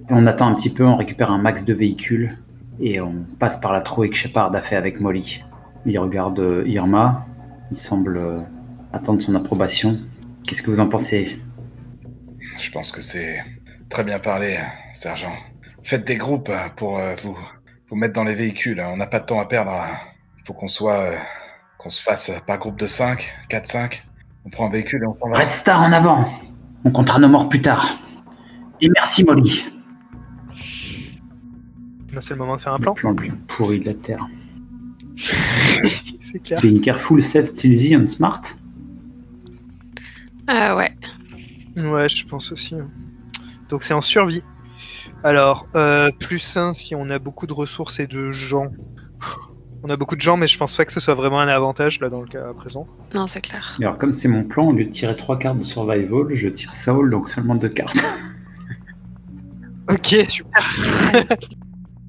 Et 0.10 0.14
on 0.14 0.28
attend 0.28 0.48
un 0.48 0.56
petit 0.56 0.70
peu, 0.70 0.86
on 0.86 0.96
récupère 0.98 1.32
un 1.32 1.38
max 1.40 1.66
de 1.66 1.74
véhicules 1.74 2.38
et 2.80 3.00
on 3.02 3.26
passe 3.40 3.58
par 3.58 3.74
la 3.74 3.82
trouée 3.82 4.10
que 4.10 4.16
Shepard 4.16 4.56
a 4.56 4.62
fait 4.62 4.76
avec 4.76 5.00
Molly. 5.00 5.44
Il 5.86 5.98
regarde 6.00 6.40
euh, 6.40 6.64
Irma, 6.66 7.26
il 7.72 7.78
semble 7.78 8.18
euh, 8.18 8.40
attendre 8.94 9.22
son 9.22 9.36
approbation. 9.36 10.00
Qu'est-ce 10.46 10.62
que 10.62 10.72
vous 10.72 10.80
en 10.80 10.88
pensez? 10.88 11.40
Je 12.58 12.72
pense 12.72 12.92
que 12.92 13.02
c'est 13.02 13.44
très 13.90 14.04
bien 14.04 14.20
parlé, 14.20 14.58
sergent. 14.94 15.34
Faites 15.84 16.06
des 16.06 16.16
groupes 16.16 16.50
euh, 16.50 16.70
pour 16.76 16.98
euh, 16.98 17.14
vous, 17.22 17.38
vous 17.90 17.96
mettre 17.96 18.14
dans 18.14 18.24
les 18.24 18.36
véhicules. 18.36 18.82
On 18.82 18.98
n'a 18.98 19.08
pas 19.08 19.20
de 19.20 19.26
temps 19.26 19.40
à 19.40 19.46
perdre. 19.46 19.72
Il 20.40 20.46
faut 20.46 20.54
qu'on 20.54 20.68
soit, 20.68 21.00
euh, 21.00 21.16
qu'on 21.78 21.90
se 21.90 22.02
fasse 22.02 22.32
par 22.48 22.58
groupe 22.60 22.80
de 22.80 22.88
5, 22.88 23.32
4, 23.50 23.68
5. 23.68 24.08
On 24.46 24.50
prend 24.50 24.68
un 24.68 24.72
véhicule 24.72 25.04
et 25.04 25.08
on 25.08 25.30
va. 25.30 25.40
Red 25.40 25.52
Star 25.52 25.82
en 25.82 25.92
avant 25.92 26.28
On 26.84 26.92
comptera 26.92 27.20
nos 27.20 27.30
morts 27.30 27.50
plus 27.50 27.62
tard. 27.62 27.98
Et 28.82 28.90
merci 28.90 29.24
Molly. 29.24 29.64
C'est 32.22 32.34
le 32.34 32.40
moment 32.40 32.56
de 32.56 32.62
faire 32.62 32.74
un 32.74 32.78
Le 32.78 32.82
plan. 32.84 32.94
plan 32.94 33.10
le 33.12 33.16
plus 33.16 33.32
pourri 33.48 33.80
de 33.80 33.86
la 33.86 33.94
Terre. 33.94 34.26
C'est 36.22 36.40
clair. 36.44 36.62
Being 36.62 36.82
careful, 36.82 37.22
safe, 37.22 37.46
stealthy 37.48 37.96
and 37.96 38.06
smart. 38.08 38.42
Ah 40.48 40.76
ouais. 40.76 40.92
Ouais, 41.78 42.08
je 42.10 42.26
pense 42.28 42.52
aussi. 42.52 42.76
hein. 42.76 42.90
Donc 43.70 43.84
c'est 43.84 43.94
en 43.94 44.02
survie. 44.02 44.44
Alors, 45.24 45.68
euh, 45.76 46.12
plus 46.20 46.56
1 46.58 46.74
si 46.74 46.94
on 46.96 47.10
a 47.10 47.20
beaucoup 47.20 47.48
de 47.48 47.54
ressources 47.54 48.00
et 48.00 48.08
de 48.08 48.32
gens. 48.32 48.68
On 49.84 49.90
a 49.90 49.98
beaucoup 49.98 50.16
de 50.16 50.22
gens, 50.22 50.36
mais 50.38 50.48
je 50.48 50.58
pense 50.58 50.76
pas 50.76 50.86
que 50.86 50.92
ce 50.92 51.00
soit 51.00 51.14
vraiment 51.14 51.40
un 51.40 51.48
avantage 51.48 52.00
là 52.00 52.10
dans 52.10 52.22
le 52.22 52.28
cas 52.28 52.54
présent. 52.54 52.88
Non, 53.14 53.28
c'est 53.28 53.42
clair. 53.42 53.78
Alors, 53.80 53.98
comme 53.98 54.14
c'est 54.14 54.28
mon 54.28 54.44
plan, 54.44 54.68
au 54.68 54.72
lieu 54.74 54.86
de 54.86 54.90
tirer 54.92 55.16
trois 55.16 55.38
cartes 55.40 55.58
de 55.60 55.64
survival, 55.64 56.28
je 56.34 56.48
tire 56.50 56.74
Saul, 56.74 57.10
donc 57.10 57.30
seulement 57.30 57.56
deux 57.56 57.70
cartes. 57.70 57.98
Ok, 59.90 60.16
super. 60.28 60.76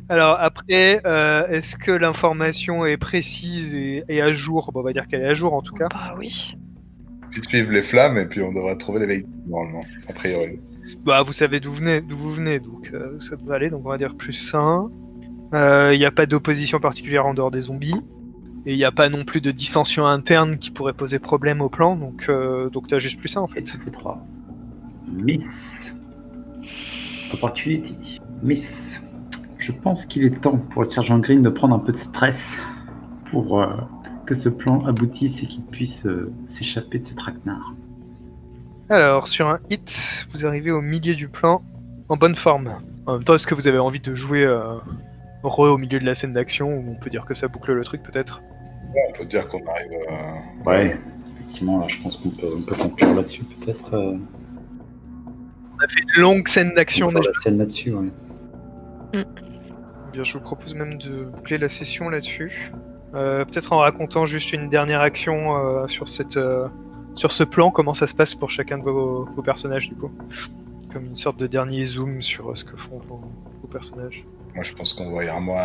Alors 0.09 0.37
après, 0.39 1.01
euh, 1.05 1.47
est-ce 1.49 1.77
que 1.77 1.91
l'information 1.91 2.85
est 2.85 2.97
précise 2.97 3.75
et, 3.75 4.05
et 4.09 4.23
à 4.23 4.33
jour? 4.33 4.71
Bon, 4.73 4.81
on 4.81 4.83
va 4.83 4.93
dire 4.93 5.07
qu'elle 5.07 5.23
est 5.23 5.29
à 5.29 5.35
jour 5.35 5.53
en 5.55 5.63
tout 5.63 5.75
cas. 5.75 5.89
Bah 5.91 6.15
oui. 6.19 6.57
Vite 7.33 7.49
suivre 7.49 7.73
les 7.73 7.83
flammes 7.83 8.17
et 8.17 8.27
puis 8.27 8.41
on 8.41 8.53
devrait 8.53 8.77
trouver 8.77 9.01
les 9.01 9.07
véhicules 9.07 9.31
normalement, 9.49 9.83
a 10.09 10.13
priori. 10.13 10.59
Bah, 11.05 11.23
vous 11.23 11.33
savez 11.33 11.61
d'où 11.61 11.73
venez, 11.73 12.01
d'où 12.01 12.17
vous 12.17 12.33
venez, 12.33 12.61
donc 12.61 12.91
euh, 12.95 13.19
ça 13.21 13.37
devrait 13.37 13.57
aller. 13.57 13.71
Donc 13.71 13.85
on 13.85 13.91
va 13.91 13.99
dire 13.99 14.15
plus 14.15 14.55
1. 14.55 14.91
Il 15.53 15.99
n'y 15.99 16.05
a 16.05 16.11
pas 16.11 16.27
d'opposition 16.27 16.81
particulière 16.81 17.27
en 17.27 17.35
dehors 17.35 17.51
des 17.51 17.63
zombies. 17.63 18.01
Et 18.67 18.73
il 18.73 18.77
n'y 18.77 18.85
a 18.85 18.91
pas 18.91 19.09
non 19.09 19.25
plus 19.25 19.41
de 19.41 19.53
dissension 19.53 20.07
interne 20.07 20.59
qui 20.59 20.73
pourrait 20.73 20.93
poser 20.93 21.21
problème 21.21 21.61
au 21.61 21.69
plan. 21.69 21.95
Donc, 21.95 22.27
euh, 22.29 22.69
donc 22.69 22.89
t'as 22.89 22.99
juste 22.99 23.21
plus 23.21 23.37
1 23.37 23.41
en 23.41 23.47
fait. 23.47 23.65
ça 23.67 23.79
fait 23.79 23.93
trois. 23.93 24.21
Miss. 25.09 25.95
Opportunity. 27.33 28.21
Miss. 28.43 29.01
Je 29.67 29.73
pense 29.73 30.07
qu'il 30.07 30.25
est 30.25 30.41
temps 30.41 30.59
pour 30.59 30.83
le 30.83 30.89
sergent 30.89 31.19
Green 31.19 31.43
de 31.43 31.49
prendre 31.49 31.75
un 31.75 31.81
peu 31.81 31.91
de 31.91 31.97
stress 31.97 32.63
pour 33.33 33.61
euh, 33.61 33.67
que 34.25 34.33
ce 34.37 34.49
plan 34.49 34.85
aboutisse 34.87 35.43
et 35.43 35.47
qu'il 35.47 35.65
puisse 35.65 36.07
euh, 36.07 36.33
s'échapper 36.47 37.01
de 37.01 37.05
ce 37.05 37.15
traquenard. 37.15 37.75
Alors, 38.89 39.27
sur 39.27 39.49
un 39.49 39.59
hit, 39.69 40.29
vous 40.31 40.47
arrivez 40.47 40.71
au 40.71 40.81
milieu 40.83 41.17
du 41.17 41.27
plan 41.29 41.63
en 42.09 42.17
bonne 42.17 42.37
forme. 42.37 42.75
En 43.07 43.15
même 43.15 43.25
temps, 43.25 43.35
est-ce 43.35 43.49
que 43.49 43.57
vous 43.57 43.67
avez 43.67 43.79
envie 43.81 43.99
de 43.99 44.15
jouer 44.15 44.45
euh, 44.45 44.75
re 45.43 45.59
au 45.59 45.79
milieu 45.79 45.99
de 45.99 46.05
la 46.05 46.15
scène 46.15 46.33
d'action 46.33 46.69
ou 46.73 46.93
on 46.93 46.95
peut 46.95 47.11
dire 47.11 47.25
que 47.25 47.35
ça 47.35 47.49
boucle 47.49 47.73
le 47.73 47.83
truc 47.83 48.05
peut-être? 48.05 48.43
Ouais, 48.95 49.01
on 49.11 49.19
peut 49.19 49.25
dire 49.25 49.49
qu'on 49.49 49.67
arrive. 49.67 49.91
euh, 50.09 50.65
Ouais, 50.65 50.97
effectivement, 51.41 51.81
là, 51.81 51.87
je 51.89 52.01
pense 52.01 52.19
qu'on 52.19 52.31
peut, 52.31 52.51
on 52.57 52.63
peut 52.63 52.77
conclure 52.77 53.15
là-dessus, 53.15 53.43
peut-être. 53.43 53.95
euh, 53.95 54.17
On 55.75 55.79
a 55.85 55.89
fait 55.89 56.03
une 56.17 56.23
longue 56.23 56.47
scène 56.47 56.73
d'action 56.77 57.09
déjà. 57.09 57.23
la 57.35 57.41
scène 57.43 57.59
là-dessus, 57.59 57.93
ouais. 57.93 58.07
Eh 59.15 59.25
Je 60.25 60.33
vous 60.35 60.41
propose 60.41 60.75
même 60.75 60.99
de 60.99 61.25
boucler 61.25 61.59
la 61.59 61.69
session 61.69 62.09
là-dessus. 62.09 62.73
Euh, 63.15 63.45
Peut-être 63.45 63.73
en 63.73 63.79
racontant 63.79 64.27
juste 64.27 64.53
une 64.53 64.69
dernière 64.69 65.01
action 65.01 65.57
euh, 65.57 65.87
sur, 65.87 66.09
cette, 66.09 66.37
euh, 66.37 66.69
sur 67.15 67.33
ce 67.33 67.45
plan, 67.45 67.71
comment 67.71 67.95
ça 67.95 68.07
se 68.07 68.15
passe 68.15 68.35
pour 68.35 68.51
chacun 68.51 68.79
de 68.79 68.83
vos, 68.83 69.27
personnages 69.45 69.89
du 69.89 69.95
coup. 69.95 70.11
Comme 70.93 71.07
une 71.07 71.17
sorte 71.17 71.39
de 71.39 71.47
dernier 71.47 71.85
zoom 71.85 72.23
sur 72.23 72.57
ce 72.57 72.65
que 72.65 72.77
font 72.77 72.99
vos, 72.99 73.23
personnages. 73.71 74.25
Moi, 74.55 74.63
je 74.63 74.73
pense 74.75 74.95
qu'on 74.95 75.11
voit 75.11 75.41
moi 75.41 75.65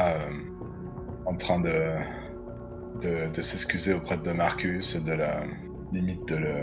en 1.28 1.36
train 1.36 1.60
de, 1.60 3.30
de, 3.32 3.41
s'excuser 3.41 3.94
auprès 3.94 4.18
de 4.18 4.32
Marcus, 4.32 4.95
de 4.95 5.14
la 5.14 5.44
limite 5.94 6.28
de 6.28 6.36
le, 6.36 6.53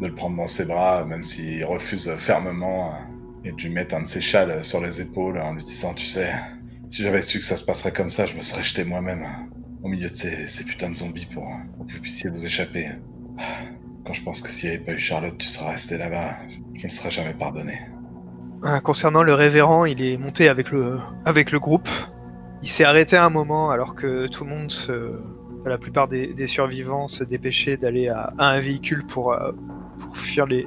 de 0.00 0.06
le 0.06 0.14
prendre 0.14 0.36
dans 0.36 0.46
ses 0.46 0.64
bras, 0.66 1.04
même 1.04 1.24
s'il 1.24 1.64
refuse 1.64 2.08
fermement, 2.16 2.94
et 3.44 3.52
de 3.52 3.60
lui 3.60 3.70
mettre 3.70 3.96
un 3.96 4.02
de 4.02 4.06
ses 4.06 4.20
châles 4.20 4.62
sur 4.64 4.80
les 4.80 5.00
épaules 5.00 5.38
en 5.38 5.52
lui 5.52 5.64
disant 5.64 5.94
Tu 5.94 6.06
sais, 6.06 6.30
si 6.94 7.02
j'avais 7.02 7.22
su 7.22 7.40
que 7.40 7.44
ça 7.44 7.56
se 7.56 7.64
passerait 7.64 7.90
comme 7.90 8.08
ça, 8.08 8.24
je 8.24 8.36
me 8.36 8.42
serais 8.42 8.62
jeté 8.62 8.84
moi-même 8.84 9.26
au 9.82 9.88
milieu 9.88 10.08
de 10.08 10.14
ces, 10.14 10.64
putains 10.64 10.90
de 10.90 10.94
zombies 10.94 11.26
pour, 11.26 11.44
pour 11.76 11.86
que 11.88 11.92
vous 11.92 11.98
puissiez 11.98 12.30
vous 12.30 12.46
échapper. 12.46 12.88
Quand 14.06 14.12
je 14.12 14.22
pense 14.22 14.40
que 14.40 14.48
s'il 14.48 14.70
n'y 14.70 14.76
avait 14.76 14.84
pas 14.84 14.92
eu 14.92 14.98
Charlotte, 15.00 15.36
tu 15.36 15.48
serais 15.48 15.70
resté 15.70 15.98
là-bas, 15.98 16.36
je 16.76 16.86
ne 16.86 16.92
serais 16.92 17.10
jamais 17.10 17.34
pardonné. 17.34 17.80
Euh, 18.64 18.78
concernant 18.78 19.24
le 19.24 19.34
révérend, 19.34 19.86
il 19.86 20.02
est 20.02 20.16
monté 20.16 20.48
avec 20.48 20.70
le, 20.70 21.00
groupe. 21.58 21.88
Il 22.62 22.68
s'est 22.68 22.84
arrêté 22.84 23.16
un 23.16 23.28
moment 23.28 23.70
alors 23.70 23.96
que 23.96 24.28
tout 24.28 24.44
le 24.44 24.50
monde, 24.50 24.72
la 25.66 25.78
plupart 25.78 26.06
des, 26.06 26.46
survivants 26.46 27.08
se 27.08 27.24
dépêchaient 27.24 27.76
d'aller 27.76 28.08
à, 28.08 28.32
un 28.38 28.60
véhicule 28.60 29.04
pour, 29.04 29.32
euh, 29.32 29.50
fuir 30.12 30.46
les, 30.46 30.64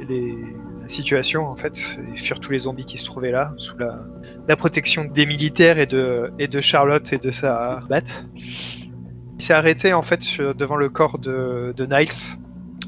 situation 0.90 1.46
en 1.48 1.56
fait, 1.56 1.98
et 2.14 2.16
fuir 2.16 2.40
tous 2.40 2.52
les 2.52 2.60
zombies 2.60 2.86
qui 2.86 2.98
se 2.98 3.06
trouvaient 3.06 3.32
là, 3.32 3.54
sous 3.58 3.78
la, 3.78 4.56
protection 4.56 5.06
des 5.06 5.26
militaires 5.26 5.78
et 5.78 5.86
de, 5.86 6.32
et 6.40 6.48
de 6.48 6.62
Charlotte 6.62 7.12
et 7.14 7.18
de 7.18 7.32
sa 7.32 7.84
batte. 7.90 8.26
Il 8.36 9.44
s'est 9.44 9.54
arrêté 9.54 9.94
en 9.94 10.02
fait 10.02 10.22
devant 10.40 10.78
le 10.78 10.90
corps 10.90 11.20
de, 11.20 11.74
de 11.76 11.86
Niles. 11.86 12.38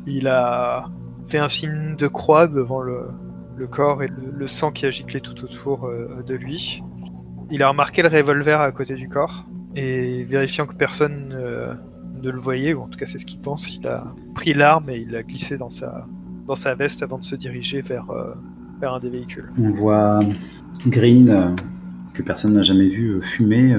Il 0.07 0.27
a 0.27 0.89
fait 1.27 1.37
un 1.37 1.49
signe 1.49 1.95
de 1.95 2.07
croix 2.07 2.47
devant 2.47 2.81
le, 2.81 3.07
le 3.55 3.67
corps 3.67 4.01
et 4.01 4.07
le, 4.07 4.47
sang 4.47 4.71
qui 4.71 4.85
a 4.85 4.89
giclé 4.89 5.21
tout 5.21 5.43
autour 5.43 5.85
euh, 5.85 6.23
de 6.25 6.33
lui. 6.33 6.81
Il 7.51 7.61
a 7.61 7.69
remarqué 7.69 8.01
le 8.01 8.07
revolver 8.07 8.61
à 8.61 8.71
côté 8.71 8.95
du 8.95 9.09
corps 9.09 9.45
et 9.75 10.23
vérifiant 10.23 10.65
que 10.65 10.73
personne 10.73 11.33
euh, 11.33 11.73
ne 12.21 12.29
le 12.29 12.39
voyait, 12.39 12.73
ou 12.73 12.81
en 12.81 12.87
tout 12.87 12.97
cas 12.97 13.05
c'est 13.05 13.17
ce 13.17 13.25
qu'il 13.25 13.41
pense, 13.41 13.75
il 13.75 13.85
a 13.87 14.15
pris 14.33 14.53
l'arme 14.53 14.89
et 14.89 14.97
il 14.97 15.11
l'a 15.11 15.23
glissé 15.23 15.57
dans 15.57 15.69
sa, 15.69 16.07
dans 16.49 16.55
sa 16.55 16.73
veste 16.73 17.03
avant 17.03 17.19
de 17.19 17.23
se 17.23 17.35
diriger 17.35 17.81
vers, 17.81 18.09
euh, 18.09 18.33
vers 18.81 18.95
un 18.95 18.99
des 18.99 19.11
véhicules. 19.11 19.51
On 19.61 19.69
voit 19.69 20.19
Green, 20.87 21.29
euh, 21.29 21.49
que 22.15 22.23
personne 22.23 22.53
n'a 22.53 22.63
jamais 22.63 22.89
vu, 22.89 23.11
euh, 23.11 23.21
fumer, 23.21 23.77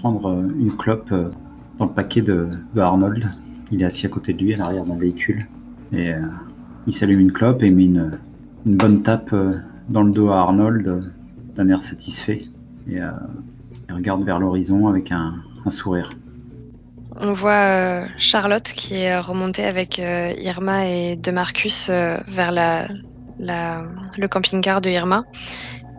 prendre 0.00 0.44
une 0.58 0.76
clope 0.76 1.12
dans 1.78 1.86
le 1.86 1.92
paquet 1.92 2.20
de, 2.20 2.50
Arnold. 2.76 3.26
Il 3.72 3.80
est 3.80 3.86
assis 3.86 4.04
à 4.04 4.10
côté 4.10 4.34
de 4.34 4.42
lui, 4.42 4.54
à 4.54 4.58
l'arrière 4.58 4.84
d'un 4.84 4.96
véhicule. 4.96 5.48
Et 5.92 6.10
il 6.86 6.92
s'allume 6.92 7.20
une 7.20 7.32
clope 7.32 7.62
et 7.62 7.70
met 7.70 7.86
une, 7.86 8.18
une 8.66 8.76
bonne 8.76 9.02
tape 9.02 9.34
dans 9.88 10.02
le 10.02 10.12
dos 10.12 10.28
à 10.28 10.40
Arnold, 10.40 11.10
d'un 11.56 11.68
air 11.70 11.80
satisfait. 11.80 12.44
Et 12.86 12.96
il 12.96 13.94
regarde 13.94 14.22
vers 14.24 14.38
l'horizon 14.38 14.88
avec 14.88 15.10
un 15.10 15.36
sourire. 15.70 16.10
On 17.20 17.32
voit 17.32 17.52
euh, 17.52 18.06
Charlotte 18.18 18.64
qui 18.64 18.96
est 18.96 19.18
remontée 19.18 19.64
avec 19.64 19.98
euh, 19.98 20.32
Irma 20.38 20.88
et 20.88 21.16
De 21.16 21.30
Marcus 21.30 21.88
euh, 21.88 22.18
vers 22.26 22.52
le 23.38 24.26
camping-car 24.26 24.80
de 24.80 24.90
Irma, 24.90 25.24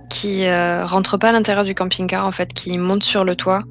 qui 0.10 0.46
euh, 0.46 0.86
rentre 0.86 1.18
pas 1.18 1.30
à 1.30 1.32
l'intérieur 1.32 1.64
du 1.64 1.74
camping-car 1.74 2.26
en 2.26 2.32
fait, 2.32 2.54
qui 2.54 2.78
monte 2.78 3.04
sur 3.04 3.24
le 3.24 3.36
toit 3.36 3.64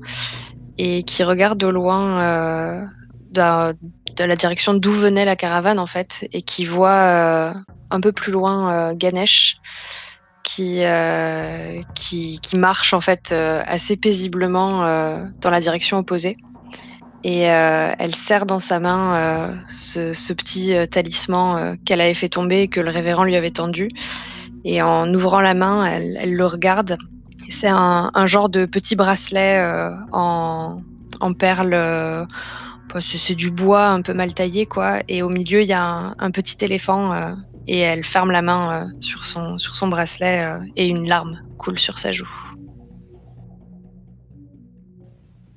et 0.79 1.03
qui 1.03 1.23
regarde 1.23 1.63
au 1.63 1.71
loin 1.71 2.23
euh, 2.23 2.85
de, 3.31 4.25
la 4.25 4.37
direction 4.37 4.75
d'où 4.75 4.93
venait 4.93 5.25
la 5.25 5.37
caravane 5.37 5.79
en 5.79 5.87
fait, 5.87 6.27
et 6.33 6.43
qui 6.43 6.65
voit 6.65 6.89
euh, 6.89 7.53
un 7.91 8.01
peu 8.01 8.13
plus 8.13 8.33
loin 8.33 8.73
euh, 8.73 8.95
Ganesh 8.95 9.57
qui, 10.43 10.85
euh, 10.85 11.81
qui, 11.95 12.39
qui 12.41 12.57
marche 12.57 12.95
en 12.95 13.01
fait 13.01 13.33
euh, 13.33 13.63
assez 13.67 13.97
paisiblement 13.97 14.85
euh, 14.85 15.25
dans 15.41 15.51
la 15.51 15.61
direction 15.61 15.99
opposée. 15.99 16.37
Et 17.25 17.51
euh, 17.51 17.93
elle 17.99 18.15
serre 18.15 18.47
dans 18.47 18.59
sa 18.61 18.81
main 18.81 19.17
euh, 19.17 19.57
ce, 19.73 20.13
ce 20.13 20.33
petit 20.35 20.75
euh, 20.75 20.87
talisman 20.87 21.57
euh, 21.57 21.77
qu'elle 21.87 22.03
avait 22.03 22.15
fait 22.15 22.29
tomber 22.29 22.63
et 22.63 22.69
que 22.69 22.81
le 22.81 22.91
révérend 22.91 23.25
lui 23.25 23.37
avait 23.37 23.51
tendu. 23.51 23.89
Et 24.65 24.83
en 24.83 25.13
ouvrant 25.15 25.41
la 25.41 25.55
main, 25.55 25.87
elle, 25.87 26.19
elle 26.21 26.35
le 26.35 26.47
regarde. 26.47 26.99
C'est 27.49 27.69
un, 27.69 28.11
un 28.15 28.27
genre 28.27 28.49
de 28.51 28.67
petit 28.67 28.97
bracelet 28.97 29.59
euh, 29.59 29.91
en, 30.13 30.83
en 31.21 31.33
perles. 31.35 31.75
euh, 31.75 32.27
bah, 32.93 33.01
c'est 33.01 33.19
c'est 33.19 33.35
du 33.35 33.51
bois 33.51 33.89
un 33.89 34.03
peu 34.03 34.15
mal 34.15 34.35
taillé, 34.35 34.67
quoi. 34.67 35.01
Et 35.09 35.23
au 35.23 35.31
milieu, 35.31 35.63
il 35.63 35.69
y 35.69 35.73
a 35.73 35.83
un, 35.85 36.15
un 36.19 36.31
petit 36.31 36.65
éléphant. 36.65 37.13
euh, 37.13 37.35
et 37.67 37.79
elle 37.79 38.05
ferme 38.05 38.31
la 38.31 38.43
main 38.43 38.85
euh, 38.85 38.89
sur, 39.01 39.25
son, 39.25 39.57
sur 39.59 39.75
son 39.75 39.89
bracelet 39.89 40.45
euh, 40.45 40.59
et 40.77 40.87
une 40.89 41.09
larme 41.09 41.41
coule 41.59 41.79
sur 41.79 41.99
sa 41.99 42.13
joue. 42.13 42.29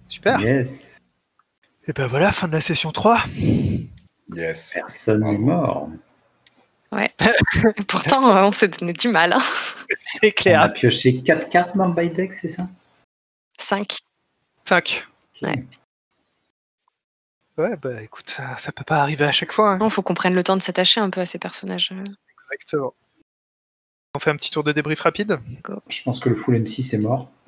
Super. 0.07 0.39
Yes, 0.39 0.86
Et 1.87 1.93
ben 1.93 2.07
voilà, 2.07 2.31
fin 2.33 2.47
de 2.47 2.53
la 2.53 2.61
session 2.61 2.91
3. 2.91 3.23
Yes. 4.35 4.71
personne 4.73 5.23
n'est 5.23 5.37
mort. 5.37 5.89
Et 6.97 7.07
pourtant, 7.87 8.35
euh, 8.35 8.43
on 8.47 8.51
s'est 8.51 8.67
donné 8.67 8.93
du 8.93 9.07
mal. 9.09 9.33
Hein. 9.33 9.41
C'est 9.97 10.27
On 10.27 10.27
a 10.27 10.31
clair. 10.31 10.73
pioché 10.73 11.21
4 11.21 11.49
cartes 11.49 11.75
dans 11.77 11.87
le 11.87 11.93
by 11.93 12.09
deck, 12.13 12.33
c'est 12.33 12.49
ça? 12.49 12.67
5. 13.59 13.97
5. 14.65 15.07
Ok. 15.35 15.41
Ouais. 15.43 15.65
Ouais, 17.57 17.75
bah 17.77 18.01
écoute, 18.03 18.29
ça, 18.29 18.57
ça 18.57 18.71
peut 18.71 18.83
pas 18.83 19.01
arriver 19.01 19.25
à 19.25 19.31
chaque 19.31 19.51
fois. 19.51 19.73
hein. 19.73 19.79
Il 19.81 19.89
faut 19.89 20.01
qu'on 20.03 20.13
prenne 20.13 20.35
le 20.35 20.43
temps 20.43 20.55
de 20.57 20.61
s'attacher 20.61 20.99
un 21.01 21.09
peu 21.09 21.21
à 21.21 21.25
ces 21.25 21.39
personnages. 21.39 21.89
euh. 21.91 22.03
Exactement. 22.43 22.93
On 24.15 24.19
fait 24.19 24.29
un 24.29 24.35
petit 24.35 24.51
tour 24.51 24.63
de 24.63 24.71
débrief 24.71 25.01
rapide? 25.01 25.39
Je 25.89 26.03
pense 26.03 26.19
que 26.19 26.29
le 26.29 26.35
full 26.35 26.55
M6 26.55 26.93
est 26.95 26.99
mort. 26.99 27.29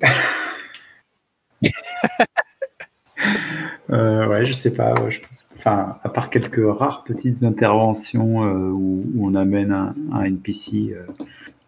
Euh, 3.90 4.26
ouais, 4.28 4.46
je 4.46 4.52
sais 4.52 4.72
pas. 4.72 4.94
ouais, 5.00 5.10
je 5.10 5.20
pense- 5.20 5.44
Enfin, 5.56 5.98
à 6.04 6.08
part 6.08 6.30
quelques 6.30 6.60
rares 6.64 7.04
petites 7.04 7.42
interventions 7.42 8.44
euh, 8.44 8.70
où, 8.70 9.04
où 9.14 9.26
on 9.26 9.34
amène 9.34 9.72
un, 9.72 9.94
un 10.12 10.22
NPC 10.24 10.92
euh, 10.92 11.06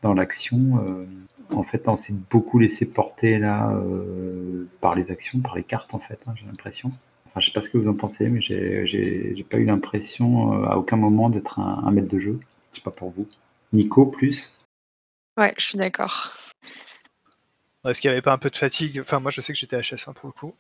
dans 0.03 0.15
l'action, 0.15 0.83
euh, 0.87 1.05
en 1.55 1.63
fait, 1.65 1.87
on 1.89 1.97
s'est 1.97 2.15
beaucoup 2.31 2.59
laissé 2.59 2.87
porter 2.91 3.39
là 3.39 3.73
euh, 3.75 4.67
par 4.81 4.95
les 4.95 5.11
actions, 5.11 5.41
par 5.41 5.55
les 5.57 5.63
cartes, 5.65 5.93
en 5.95 5.99
fait, 5.99 6.19
hein, 6.27 6.33
j'ai 6.37 6.47
l'impression. 6.47 6.93
Enfin, 7.27 7.41
je 7.41 7.47
sais 7.47 7.53
pas 7.53 7.61
ce 7.61 7.69
que 7.71 7.77
vous 7.79 7.89
en 7.89 7.95
pensez, 7.95 8.29
mais 8.29 8.41
j'ai- 8.41 9.45
pas 9.51 9.59
eu 9.59 9.65
l'impression 9.65 10.55
euh, 10.55 10.67
à 10.67 10.79
aucun 10.79 10.97
moment 10.97 11.29
d'être 11.29 11.59
un, 11.59 11.83
un 11.85 11.91
maître 11.91 12.09
de 12.09 12.19
jeu. 12.19 12.41
Je 12.73 12.79
sais 12.79 12.83
pas 12.85 12.91
pour 12.91 13.11
vous. 13.11 13.27
Nico, 13.73 14.07
plus? 14.07 14.51
Ouais, 15.37 15.53
je 15.59 15.65
suis 15.65 15.79
d'accord. 15.79 16.33
Est-ce 17.85 18.01
qu'il 18.01 18.09
n'y 18.09 18.13
avait 18.13 18.23
pas 18.23 18.33
un 18.33 18.39
peu 18.39 18.49
de 18.49 18.57
fatigue? 18.57 19.01
Enfin, 19.01 19.19
moi, 19.21 19.31
je 19.31 19.41
sais 19.41 19.53
que 19.53 19.59
j'étais 19.59 19.77
HS1 19.79 20.13
pour 20.15 20.29
le 20.29 20.33
coup. 20.33 20.55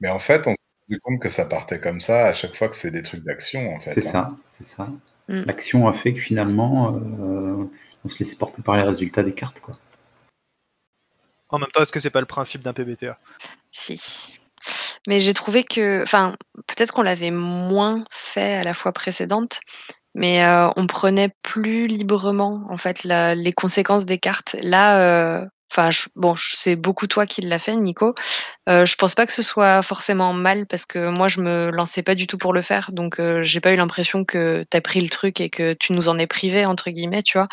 Mais 0.00 0.08
en 0.08 0.18
fait, 0.18 0.46
on 0.46 0.54
rendu 0.88 1.00
compte 1.00 1.20
que 1.20 1.28
ça 1.28 1.44
partait 1.44 1.80
comme 1.80 2.00
ça 2.00 2.26
à 2.26 2.34
chaque 2.34 2.54
fois 2.54 2.68
que 2.68 2.76
c'est 2.76 2.90
des 2.90 3.02
trucs 3.02 3.24
d'action, 3.24 3.74
en 3.74 3.80
fait. 3.80 3.92
C'est 3.92 4.08
hein. 4.08 4.10
ça, 4.10 4.36
c'est 4.52 4.66
ça. 4.66 4.88
Mm. 5.28 5.42
L'action 5.42 5.88
a 5.88 5.92
fait 5.92 6.14
que 6.14 6.20
finalement, 6.20 6.94
euh, 6.94 7.70
on 8.04 8.08
se 8.08 8.18
laissait 8.18 8.36
porter 8.36 8.62
par 8.62 8.76
les 8.76 8.82
résultats 8.82 9.22
des 9.22 9.34
cartes, 9.34 9.60
quoi. 9.60 9.78
En 11.48 11.58
même 11.58 11.68
temps, 11.70 11.82
est-ce 11.82 11.92
que 11.92 12.00
c'est 12.00 12.10
pas 12.10 12.20
le 12.20 12.26
principe 12.26 12.62
d'un 12.62 12.72
PBTA 12.72 13.18
Si. 13.72 14.38
Mais 15.06 15.20
j'ai 15.20 15.34
trouvé 15.34 15.64
que, 15.64 16.02
enfin, 16.02 16.34
peut-être 16.66 16.92
qu'on 16.92 17.02
l'avait 17.02 17.30
moins 17.30 18.04
fait 18.10 18.54
à 18.54 18.64
la 18.64 18.72
fois 18.72 18.92
précédente, 18.92 19.60
mais 20.14 20.44
euh, 20.44 20.70
on 20.76 20.86
prenait 20.86 21.30
plus 21.42 21.86
librement 21.86 22.64
en 22.70 22.76
fait 22.76 23.04
la- 23.04 23.34
les 23.34 23.52
conséquences 23.52 24.06
des 24.06 24.18
cartes. 24.18 24.56
Là, 24.62 25.40
euh, 25.40 25.46
enfin, 25.74 25.90
bon, 26.16 26.34
c'est 26.36 26.76
beaucoup 26.76 27.06
toi 27.06 27.26
qui 27.26 27.40
l'as 27.40 27.58
fait, 27.58 27.74
Nico. 27.76 28.14
Euh, 28.68 28.84
je 28.86 28.94
pense 28.96 29.14
pas 29.14 29.26
que 29.26 29.32
ce 29.32 29.42
soit 29.42 29.82
forcément 29.82 30.32
mal 30.32 30.66
parce 30.66 30.86
que 30.86 31.08
moi, 31.08 31.28
je 31.28 31.40
me 31.40 31.70
lançais 31.70 32.02
pas 32.02 32.14
du 32.14 32.26
tout 32.26 32.38
pour 32.38 32.52
le 32.52 32.62
faire, 32.62 32.92
donc 32.92 33.18
euh, 33.18 33.42
j'ai 33.42 33.60
pas 33.60 33.72
eu 33.72 33.76
l'impression 33.76 34.24
que 34.24 34.64
tu 34.70 34.76
as 34.76 34.80
pris 34.80 35.00
le 35.00 35.08
truc 35.08 35.40
et 35.40 35.50
que 35.50 35.72
tu 35.72 35.92
nous 35.92 36.08
en 36.08 36.18
es 36.18 36.26
privé 36.26 36.66
entre 36.66 36.90
guillemets, 36.90 37.22
tu 37.22 37.38
vois. 37.38 37.48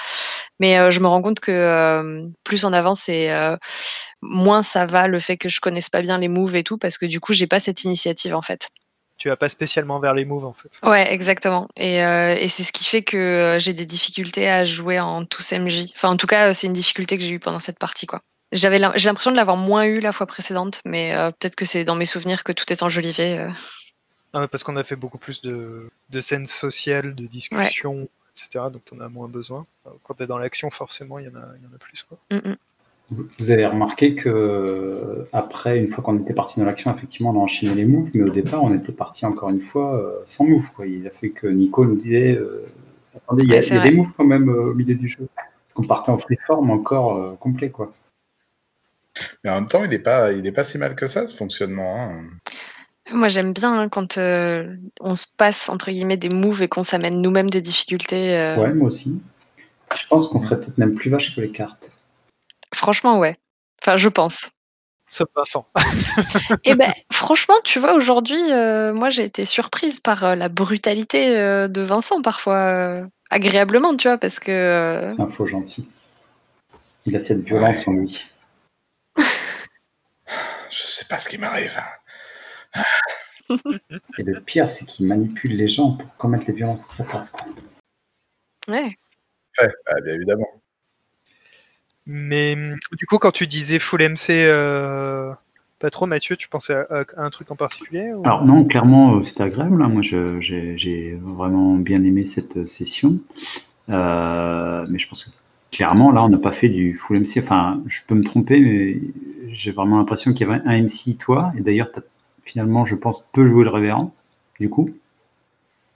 Mais 0.60 0.78
euh, 0.80 0.91
je 0.91 1.00
me 1.00 1.08
rends 1.08 1.22
compte 1.22 1.40
que 1.40 1.52
euh, 1.52 2.28
plus 2.44 2.64
on 2.66 2.74
avance 2.74 3.10
et 3.10 3.32
euh, 3.32 3.56
moins 4.22 4.64
ça 4.64 4.86
va 4.86 5.08
le 5.08 5.20
fait 5.20 5.38
que 5.38 5.50
je 5.50 5.60
connaisse 5.62 5.90
pas 5.90 6.02
bien 6.02 6.18
les 6.18 6.28
moves 6.28 6.56
et 6.56 6.64
tout 6.64 6.78
parce 6.78 6.98
que 6.98 7.06
du 7.06 7.20
coup 7.20 7.34
j'ai 7.34 7.48
pas 7.48 7.60
cette 7.60 7.84
initiative 7.84 8.36
en 8.36 8.41
fait. 8.41 8.70
Tu 9.20 9.28
vas 9.30 9.36
pas 9.36 9.50
spécialement 9.50 10.00
vers 10.00 10.14
les 10.16 10.26
moves 10.26 10.46
en 10.46 10.54
fait. 10.54 10.80
Ouais, 10.82 11.12
exactement. 11.14 11.68
Et, 11.76 12.04
euh, 12.04 12.36
et 12.36 12.48
c'est 12.48 12.64
ce 12.64 12.72
qui 12.72 12.86
fait 12.86 13.04
que 13.04 13.18
euh, 13.18 13.60
j'ai 13.60 13.74
des 13.74 13.86
difficultés 13.86 14.50
à 14.50 14.64
jouer 14.66 15.00
en 15.00 15.26
tous 15.26 15.52
MJ. 15.52 15.91
Enfin, 15.96 16.10
en 16.10 16.18
tout 16.18 16.26
cas, 16.26 16.50
euh, 16.50 16.54
c'est 16.54 16.68
une 16.68 16.74
difficulté 16.74 17.18
que 17.18 17.24
j'ai 17.24 17.32
eue 17.32 17.40
pendant 17.40 17.60
cette 17.60 17.78
partie, 17.80 18.08
quoi. 18.08 18.22
J'avais, 18.54 18.80
j'ai 18.96 19.10
l'impression 19.10 19.30
de 19.32 19.36
l'avoir 19.36 19.58
moins 19.58 19.84
eu 19.86 20.00
la 20.00 20.12
fois 20.12 20.26
précédente, 20.26 20.80
mais 20.86 21.16
euh, 21.16 21.30
peut-être 21.32 21.56
que 21.56 21.66
c'est 21.66 21.84
dans 21.84 21.96
mes 21.96 22.06
souvenirs 22.06 22.44
que 22.44 22.52
tout 22.54 22.66
est 22.72 22.82
enjolivé. 22.82 23.38
euh. 23.40 23.50
Ah, 24.34 24.48
parce 24.48 24.64
qu'on 24.64 24.78
a 24.78 24.84
fait 24.84 24.96
beaucoup 24.96 25.18
plus 25.18 25.41
de, 25.41 25.90
de 26.10 26.22
scènes 26.22 26.46
sociales, 26.48 27.14
de 27.14 27.28
discussions, 27.28 28.08
etc. 28.32 28.66
Donc 28.72 28.84
on 28.91 29.02
a 29.02 29.10
moins 29.10 29.28
besoin. 29.28 29.66
Quand 30.04 30.14
t'es 30.14 30.28
dans 30.28 30.38
l'action, 30.38 30.70
forcément, 30.72 31.20
il 31.20 31.26
y, 31.26 31.30
en 31.30 31.36
a- 31.36 31.46
il 31.58 31.64
y 31.64 31.68
en 31.72 31.76
a 31.76 31.78
plus. 31.78 32.04
Quoi. 32.08 32.18
Mm, 32.32 32.50
mm. 32.52 32.56
Vous 33.11 33.49
avez 33.49 33.65
remarqué 33.65 34.14
que 34.14 35.26
après, 35.34 35.80
une 35.80 35.88
fois 35.88 36.03
qu'on 36.03 36.19
était 36.19 36.34
parti 36.34 36.60
dans 36.60 36.65
l'action, 36.65 36.95
effectivement, 36.95 37.31
on 37.31 37.40
a 37.40 37.44
enchaîné 37.44 37.73
les 37.73 37.86
moves, 37.86 38.11
mais 38.14 38.30
au 38.30 38.31
départ, 38.31 38.64
on 38.64 38.73
était 38.76 38.91
parti 38.91 39.26
encore 39.26 39.49
une 39.49 39.61
fois 39.61 39.95
euh, 39.95 40.19
sans 40.26 40.45
move. 40.45 40.72
Quoi. 40.76 40.86
Il 40.86 41.07
a 41.07 41.10
fait 41.10 41.30
que 41.30 41.48
Nico 41.48 41.86
nous 41.86 41.95
disait 41.95 42.34
euh, 42.36 42.68
Attendez, 43.15 43.44
il 43.45 43.52
y 43.52 43.56
a, 43.56 43.61
il 43.61 43.76
y 43.76 43.90
des 43.90 43.95
moves 43.95 44.11
quand 44.15 44.26
même 44.26 44.49
euh, 44.49 44.72
au 44.72 44.73
milieu 44.73 44.95
du 44.95 45.07
jeu. 45.07 45.27
Parce 45.36 45.73
qu'on 45.73 45.84
partait 45.84 46.11
en 46.11 46.19
freeform 46.19 46.69
encore 46.69 47.18
euh, 47.18 47.36
complet. 47.40 47.69
Quoi. 47.69 47.91
Mais 49.44 49.49
en 49.49 49.56
même 49.56 49.65
temps, 49.65 49.84
il 49.84 49.94
est 49.94 49.99
pas, 49.99 50.31
il 50.31 50.45
est 50.45 50.52
pas 50.52 50.64
si 50.64 50.77
mal 50.77 50.95
que 50.95 51.07
ça, 51.07 51.26
ce 51.26 51.36
fonctionnement. 51.36 51.95
hein. 51.99 52.22
Moi, 53.11 53.27
j'aime 53.27 53.53
bien 53.53 53.73
hein, 53.73 53.90
quand 53.90 54.19
euh, 54.19 54.76
on 55.02 55.15
se 55.15 55.26
passe 55.36 55.68
entre 55.69 55.90
guillemets 55.90 56.18
des 56.18 56.30
moves 56.30 56.61
et 56.61 56.68
qu'on 56.68 56.84
s'amène 56.84 57.22
nous-mêmes 57.22 57.49
des 57.49 57.61
difficultés. 57.61 58.38
euh. 58.38 58.61
Ouais, 58.61 58.73
moi 58.76 58.88
aussi. 58.88 59.19
Je 59.99 60.06
pense 60.07 60.27
qu'on 60.27 60.40
serait 60.40 60.60
peut-être 60.60 60.77
même 60.77 60.94
plus 60.94 61.10
vache 61.10 61.36
que 61.36 61.41
les 61.41 61.49
cartes. 61.49 61.90
Franchement, 62.74 63.20
ouais. 63.20 63.36
Enfin, 63.82 63.98
je 63.98 64.10
pense. 64.10 64.50
Sauf 65.10 65.28
Vincent. 65.36 65.68
Et 66.66 66.76
ben, 66.76 66.94
franchement, 67.12 67.56
tu 67.64 67.80
vois, 67.80 67.94
aujourd'hui, 67.94 68.52
euh, 68.52 68.94
moi, 68.94 69.10
j'ai 69.10 69.24
été 69.24 69.46
surprise 69.46 70.00
par 70.00 70.24
euh, 70.24 70.36
la 70.36 70.50
brutalité 70.50 71.36
euh, 71.36 71.68
de 71.68 71.82
Vincent 71.82 72.22
parfois, 72.22 72.58
euh, 72.58 73.06
agréablement, 73.30 73.96
tu 73.96 74.08
vois, 74.08 74.18
parce 74.18 74.40
que 74.40 74.52
euh, 74.52 75.16
C'est 75.16 75.22
un 75.22 75.30
faux 75.30 75.46
gentil. 75.46 75.88
Il 77.06 77.16
a 77.16 77.20
cette 77.20 77.41
violence 77.41 77.88
en 77.88 77.94
lui. 77.94 78.26
Je 80.70 80.88
sais 80.88 81.06
pas 81.06 81.18
ce 81.18 81.30
qui 81.30 81.38
m'arrive. 81.38 81.80
Et 83.50 84.24
le 84.24 84.40
pire, 84.41 84.70
c'est 84.70 84.86
qu'il 84.86 85.08
manipule 85.08 85.56
les 85.56 85.68
gens 85.68 85.94
pour 85.94 86.16
commettre 86.18 86.46
les 86.48 86.54
violences 86.54 86.84
à 86.86 86.94
sa 86.98 87.04
place. 87.04 87.32
Quoi. 87.32 87.46
ouais. 88.68 88.96
Ouais, 89.60 89.70
bah, 89.86 90.02
bien 90.02 90.14
évidemment. 90.14 90.59
Mais 92.11 92.53
hum, 92.56 92.77
du 92.98 93.06
coup, 93.06 93.19
quand 93.19 93.31
tu 93.31 93.45
disais 93.48 93.77
full 93.80 94.02
MC, 94.02 94.31
euh, 94.31 95.31
Pas 95.80 95.91
trop, 95.91 96.07
Mathieu, 96.07 96.36
tu 96.36 96.49
pensais 96.49 96.73
à, 96.73 97.06
à 97.15 97.23
un 97.23 97.30
truc 97.30 97.52
en 97.52 97.56
particulier 97.56 98.11
ou... 98.14 98.22
Alors 98.26 98.44
non, 98.45 98.65
clairement, 98.65 99.15
euh, 99.18 99.23
c'était 99.23 99.44
agréable. 99.44 99.81
hein. 99.81 99.90
Moi, 99.90 100.02
j'ai 100.02 101.18
vraiment 101.22 101.76
bien 101.76 102.03
aimé 102.03 102.26
cette 102.26 102.57
euh, 102.57 102.65
session. 102.65 103.19
Euh, 103.90 104.86
mais 104.90 104.98
je 104.99 105.07
pense 105.07 105.23
que 105.23 105.30
clairement, 105.72 106.11
là, 106.11 106.23
on 106.23 106.30
n'a 106.30 106.38
pas 106.40 106.52
fait 106.52 106.68
du 106.69 106.94
full 106.95 107.19
MC. 107.19 107.38
Enfin, 107.44 107.81
je 107.88 107.99
peux 108.07 108.15
me 108.15 108.23
tromper, 108.23 108.60
mais 108.60 108.98
j'ai 109.53 109.72
vraiment 109.72 109.98
l'impression 109.99 110.34
qu'il 110.34 110.48
y 110.48 110.52
avait 110.52 110.61
un 110.65 110.81
MC, 110.84 111.15
toi. 111.18 111.53
Et 111.57 111.61
d'ailleurs, 111.61 111.91
tu 111.94 111.99
as 111.99 112.03
finalement, 112.44 112.86
je 112.86 112.95
pense, 112.95 113.23
peu 113.34 113.48
joué 113.48 113.64
le 113.64 113.69
révérend, 113.69 114.14
du 114.60 114.69
coup. 114.69 114.90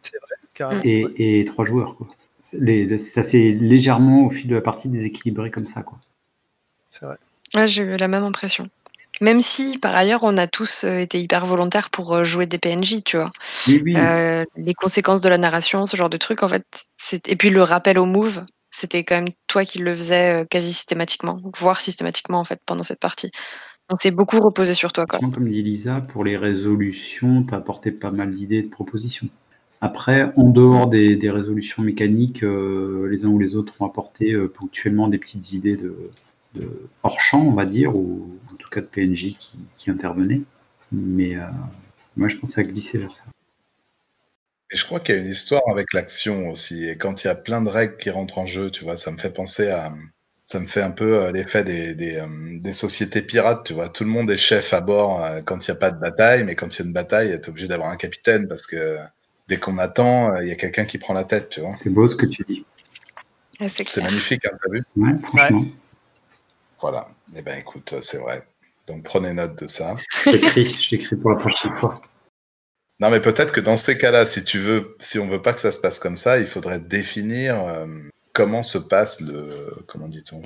C'est 0.02 0.18
vrai, 0.18 0.36
carrément. 0.54 0.82
Et 0.86 1.44
trois 1.46 1.66
joueurs, 1.66 1.96
quoi. 1.96 2.08
Les- 2.54 2.86
les- 2.86 3.00
ça 3.00 3.24
s'est 3.24 3.52
légèrement, 3.60 4.26
au 4.26 4.30
fil 4.30 4.48
de 4.50 4.56
la 4.56 4.62
partie, 4.62 4.90
déséquilibré 4.90 5.52
comme 5.52 5.68
ça, 5.68 5.82
quoi. 5.84 6.00
C'est 6.92 7.06
vrai. 7.06 7.18
Ouais, 7.56 7.68
j'ai 7.68 7.84
eu 7.84 7.98
la 7.98 8.08
même 8.08 8.24
impression. 8.24 8.70
Même 9.22 9.42
si, 9.42 9.78
par 9.78 9.96
ailleurs, 9.96 10.24
on 10.24 10.38
a 10.38 10.48
tous 10.48 10.84
euh, 10.84 10.98
été 10.98 11.20
hyper 11.20 11.46
volontaires 11.46 11.90
pour 11.90 12.14
euh, 12.14 12.24
jouer 12.24 12.46
des 12.46 12.58
PNJ, 12.58 13.04
tu 13.04 13.18
vois. 13.18 13.32
Oui, 13.68 13.82
oui. 13.86 13.96
Euh, 13.98 14.44
les 14.56 14.74
conséquences 14.74 15.22
de 15.22 15.30
la 15.30 15.38
narration, 15.38 15.86
ce 15.86 15.96
genre 15.96 16.10
de 16.10 16.18
truc, 16.18 16.44
en 16.44 16.48
fait. 16.48 16.66
c'est- 16.96 17.28
Et 17.30 17.36
puis 17.36 17.50
le 17.50 17.62
rappel 17.62 18.00
au 18.00 18.06
move, 18.06 18.44
c'était 18.72 19.04
quand 19.04 19.16
même 19.16 19.30
toi 19.48 19.66
qui 19.66 19.80
le 19.80 19.94
faisais 19.94 20.48
quasi 20.50 20.74
systématiquement, 20.74 21.40
voire 21.56 21.80
systématiquement, 21.80 22.40
en 22.40 22.44
fait, 22.44 22.60
pendant 22.66 22.84
cette 22.84 23.00
partie. 23.00 23.30
Donc 23.90 24.00
c'est 24.02 24.12
beaucoup 24.12 24.40
reposé 24.40 24.74
sur 24.74 24.92
toi, 24.94 25.06
quoi. 25.06 25.20
Comme 25.20 25.50
dit 25.50 25.62
Lisa, 25.62 26.02
pour 26.02 26.24
les 26.24 26.38
résolutions, 26.38 27.44
tu 27.44 27.54
as 27.54 27.58
apporté 27.58 27.92
pas 27.92 28.12
mal 28.12 28.34
d'idées 28.36 28.58
et 28.58 28.64
de 28.64 28.70
propositions. 28.70 29.28
Après, 29.84 30.32
en 30.38 30.48
dehors 30.48 30.88
des, 30.88 31.30
résolutions 31.30 31.84
mécaniques, 31.84 32.42
euh, 32.42 33.10
les 33.12 33.26
uns 33.26 33.28
ou 33.28 33.38
les 33.38 33.54
autres 33.58 33.74
ont 33.82 33.86
apporté 33.86 34.32
euh, 34.32 34.48
ponctuellement 34.48 35.10
des 35.10 35.18
petites 35.18 35.52
idées 35.52 35.76
de, 35.76 36.10
hors 37.04 37.20
champ, 37.20 37.42
on 37.42 37.52
va 37.52 37.66
dire, 37.66 37.94
ou 37.94 38.40
en 38.50 38.56
tout 38.56 38.70
cas 38.70 38.80
de 38.80 38.86
PNJ 38.86 39.36
qui, 39.76 39.92
intervenaient. 39.92 40.40
Mais 40.94 41.36
euh, 41.36 41.42
moi, 42.16 42.30
je 42.30 42.38
pense 42.38 42.58
à 42.58 42.64
glisser 42.64 42.98
vers 42.98 43.14
ça. 43.14 43.26
Et 44.72 44.78
je 44.78 44.86
crois 44.86 45.02
qu'il 45.02 45.16
y 45.16 45.18
a 45.18 45.22
une 45.22 45.28
histoire 45.28 45.64
avec 45.70 45.92
l'action 45.92 46.50
aussi. 46.50 46.88
Et 46.88 46.96
quand 46.96 47.26
il 47.26 47.28
y 47.28 47.30
a 47.30 47.36
plein 47.36 47.62
de 47.62 47.68
règles 47.68 47.98
qui 47.98 48.10
rentrent 48.10 48.38
en 48.38 48.46
jeu, 48.46 48.72
tu 48.72 48.86
vois, 48.86 48.96
ça 48.96 49.12
me 49.12 49.18
fait 49.18 49.34
penser 49.34 49.68
à. 49.68 49.92
Ça 50.46 50.62
me 50.62 50.66
fait 50.66 50.82
un 50.82 50.92
peu 50.92 51.30
l'effet 51.32 51.66
des, 51.66 52.74
sociétés 52.74 53.22
pirates, 53.22 53.66
tu 53.66 53.74
vois. 53.74 53.90
Tout 53.90 54.06
le 54.06 54.10
monde 54.10 54.32
est 54.32 54.38
chef 54.38 54.74
à 54.74 54.80
bord 54.80 55.26
quand 55.46 55.68
il 55.68 55.72
n'y 55.72 55.76
a 55.76 55.80
pas 55.80 55.92
de 55.92 56.00
bataille, 56.00 56.46
mais 56.46 56.56
quand 56.56 56.74
il 56.74 56.80
y 56.80 56.82
a 56.84 56.86
une 56.86 56.94
bataille, 56.94 57.30
tu 57.42 57.48
es 57.48 57.50
obligé 57.50 57.68
d'avoir 57.68 57.90
un 57.90 57.98
capitaine 57.98 58.48
parce 58.48 58.66
que 58.66 58.98
dès 59.48 59.58
qu'on 59.58 59.78
attend, 59.78 60.34
euh, 60.34 60.44
il 60.44 60.50
y 60.50 60.52
a 60.52 60.56
quelqu'un 60.56 60.86
qui 60.86 60.98
prend 60.98 61.14
la 61.14 61.24
tête, 61.24 61.50
tu 61.50 61.62
vois. 61.62 61.76
C'est 61.78 61.90
beau 61.90 62.08
ce 62.08 62.16
que 62.16 62.26
tu 62.26 62.44
dis. 62.48 62.66
Ouais, 63.60 63.70
c'est 63.70 64.02
magnifique, 64.04 64.46
hein, 64.46 64.58
t'as 64.64 64.72
vu? 64.72 64.84
Ouais, 64.98 65.12
franchement. 65.24 65.66
Voilà. 66.80 67.08
Eh 67.36 67.42
ben 67.42 67.58
écoute, 67.60 67.94
euh, 67.94 68.02
c'est 68.02 68.18
vrai. 68.18 68.46
Donc 68.88 69.04
prenez 69.04 69.34
note 69.34 69.62
de 69.62 69.68
ça. 69.68 69.96
J'écris, 70.26 70.66
j'écris 70.66 71.16
pour 71.16 71.32
la 71.32 71.38
prochaine 71.38 71.74
fois. 71.76 72.02
Non, 73.00 73.10
mais 73.10 73.22
peut-être 73.22 73.52
que 73.54 73.62
dans 73.62 73.78
ces 73.78 73.98
cas-là, 73.98 74.26
si 74.26 74.44
tu 74.44 74.58
veux, 74.60 74.96
si 75.00 75.20
on 75.20 75.28
veut 75.28 75.42
pas 75.42 75.54
que 75.54 75.60
ça 75.60 75.72
se 75.72 75.80
passe 75.80 76.00
comme 76.00 76.18
ça, 76.18 76.40
il 76.40 76.46
faudrait 76.48 76.80
définir 76.80 77.60
euh, 77.66 77.88
comment 78.34 78.64
se 78.64 78.78
passe 78.78 79.20
le, 79.22 79.74
comment 79.88 80.08
dit-on, 80.08 80.42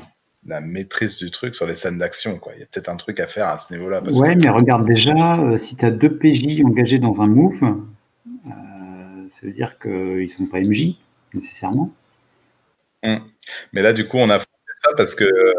la 0.45 0.61
maîtrise 0.61 1.17
du 1.17 1.29
truc 1.31 1.55
sur 1.55 1.65
les 1.67 1.75
scènes 1.75 1.97
d'action, 1.97 2.37
quoi. 2.39 2.53
Il 2.55 2.59
y 2.59 2.63
a 2.63 2.65
peut-être 2.65 2.89
un 2.89 2.95
truc 2.97 3.19
à 3.19 3.27
faire 3.27 3.47
à 3.47 3.57
ce 3.57 3.73
niveau-là. 3.73 4.01
parce 4.01 4.17
Ouais, 4.19 4.35
que- 4.37 4.43
mais 4.43 4.49
regarde 4.49 4.85
déjà, 4.85 5.37
euh, 5.39 5.57
si 5.57 5.75
tu 5.75 5.85
as 5.85 5.91
deux 5.91 6.15
PJ 6.17 6.63
engagés 6.63 6.99
dans 6.99 7.21
un 7.21 7.27
move, 7.27 7.61
euh, 7.63 8.49
ça 9.39 9.45
veut 9.45 9.53
dire 9.53 9.77
qu'ils 9.77 10.29
sont 10.29 10.47
pas 10.47 10.59
MJ, 10.59 10.95
nécessairement. 11.33 11.93
Mais 13.71 13.81
là, 13.81 13.93
du 13.93 14.07
coup, 14.07 14.17
on 14.17 14.29
a 14.29 14.39
fait 14.39 14.45
ça 14.75 14.91
parce 14.97 15.13
que 15.13 15.23
euh, 15.23 15.53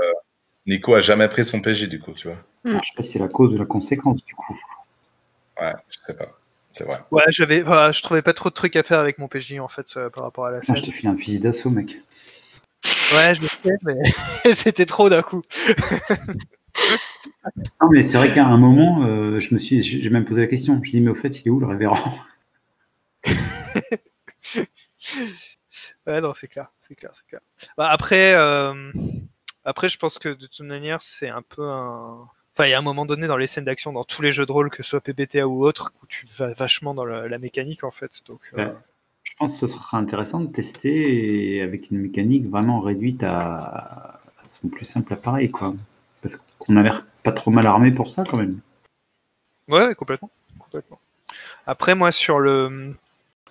Nico 0.66 0.94
a 0.94 1.00
jamais 1.00 1.28
pris 1.28 1.44
son 1.44 1.60
PJ, 1.60 1.88
du 1.88 2.00
coup, 2.00 2.12
tu 2.12 2.28
vois. 2.28 2.38
Alors, 2.64 2.82
je 2.82 2.88
sais 2.88 2.94
pas 2.96 3.02
si 3.02 3.12
c'est 3.12 3.18
la 3.18 3.28
cause 3.28 3.54
ou 3.54 3.58
la 3.58 3.64
conséquence, 3.64 4.24
du 4.24 4.34
coup. 4.34 4.58
Ouais, 5.60 5.72
je 5.90 5.98
sais 5.98 6.16
pas. 6.16 6.38
C'est 6.70 6.84
vrai. 6.84 6.98
Ouais, 7.10 7.22
j'avais, 7.28 7.62
voilà, 7.62 7.92
je 7.92 8.02
trouvais 8.02 8.20
pas 8.20 8.32
trop 8.32 8.48
de 8.48 8.54
trucs 8.54 8.76
à 8.76 8.82
faire 8.82 8.98
avec 8.98 9.18
mon 9.18 9.28
PJ 9.28 9.58
en 9.58 9.68
fait 9.68 9.86
euh, 9.96 10.10
par 10.10 10.24
rapport 10.24 10.46
à 10.46 10.50
la 10.50 10.58
Ah, 10.68 10.74
je 10.74 10.82
t'ai 10.82 10.92
filé 10.92 11.08
un 11.08 11.16
fusil 11.16 11.38
d'assaut, 11.38 11.70
mec. 11.70 11.98
Ouais, 13.14 13.34
je 13.34 13.40
le 13.40 13.48
sais, 13.48 13.78
mais 13.84 14.52
c'était 14.54 14.86
trop 14.86 15.08
d'un 15.08 15.22
coup. 15.22 15.42
Non, 17.80 17.88
mais 17.90 18.04
c'est 18.04 18.16
vrai 18.18 18.32
qu'à 18.32 18.46
un 18.46 18.56
moment, 18.56 19.02
euh, 19.04 19.40
je 19.40 19.52
me 19.52 19.58
suis, 19.58 19.82
j'ai 19.82 20.10
même 20.10 20.24
posé 20.24 20.42
la 20.42 20.46
question. 20.46 20.80
Je 20.84 20.90
dis, 20.90 21.00
mais 21.00 21.10
au 21.10 21.14
fait, 21.14 21.40
il 21.40 21.48
est 21.48 21.50
où 21.50 21.58
le 21.58 21.66
révérend? 21.66 22.14
Ouais, 26.06 26.20
non, 26.20 26.32
c'est 26.34 26.48
clair, 26.48 26.72
c'est 26.80 26.94
clair, 26.94 27.10
c'est 27.14 27.26
clair. 27.26 27.40
Bah, 27.76 27.88
après, 27.88 28.34
euh, 28.34 28.90
après, 29.64 29.88
je 29.88 29.98
pense 29.98 30.18
que 30.18 30.28
de 30.28 30.46
toute 30.46 30.66
manière, 30.66 31.02
c'est 31.02 31.28
un 31.28 31.42
peu 31.42 31.62
un. 31.68 32.26
Enfin, 32.54 32.66
il 32.66 32.70
y 32.70 32.74
a 32.74 32.78
un 32.78 32.82
moment 32.82 33.06
donné 33.06 33.26
dans 33.26 33.36
les 33.36 33.46
scènes 33.46 33.64
d'action, 33.64 33.92
dans 33.92 34.02
tous 34.02 34.22
les 34.22 34.32
jeux 34.32 34.46
de 34.46 34.50
rôle, 34.50 34.70
que 34.70 34.82
ce 34.82 34.90
soit 34.90 35.00
PBTA 35.00 35.46
ou 35.46 35.64
autre, 35.64 35.92
où 36.02 36.06
tu 36.06 36.26
vas 36.36 36.52
vachement 36.52 36.94
dans 36.94 37.04
la, 37.04 37.28
la 37.28 37.38
mécanique 37.38 37.84
en 37.84 37.90
fait. 37.92 38.22
Donc, 38.26 38.40
euh. 38.56 38.72
Je 39.22 39.34
pense 39.36 39.60
que 39.60 39.66
ce 39.66 39.72
sera 39.74 39.98
intéressant 39.98 40.40
de 40.40 40.50
tester 40.50 41.60
avec 41.62 41.90
une 41.90 41.98
mécanique 41.98 42.48
vraiment 42.48 42.80
réduite 42.80 43.22
à, 43.22 44.20
à 44.44 44.48
son 44.48 44.68
plus 44.68 44.86
simple 44.86 45.12
appareil, 45.12 45.50
quoi. 45.50 45.74
Parce 46.22 46.36
qu'on 46.58 46.76
a 46.76 46.82
l'air 46.82 47.06
pas 47.22 47.32
trop 47.32 47.50
mal 47.50 47.66
armé 47.66 47.92
pour 47.92 48.10
ça, 48.10 48.24
quand 48.28 48.38
même. 48.38 48.58
Ouais, 49.68 49.94
complètement, 49.94 50.30
complètement. 50.58 50.98
Après, 51.66 51.94
moi, 51.94 52.10
sur 52.10 52.38
le, 52.38 52.96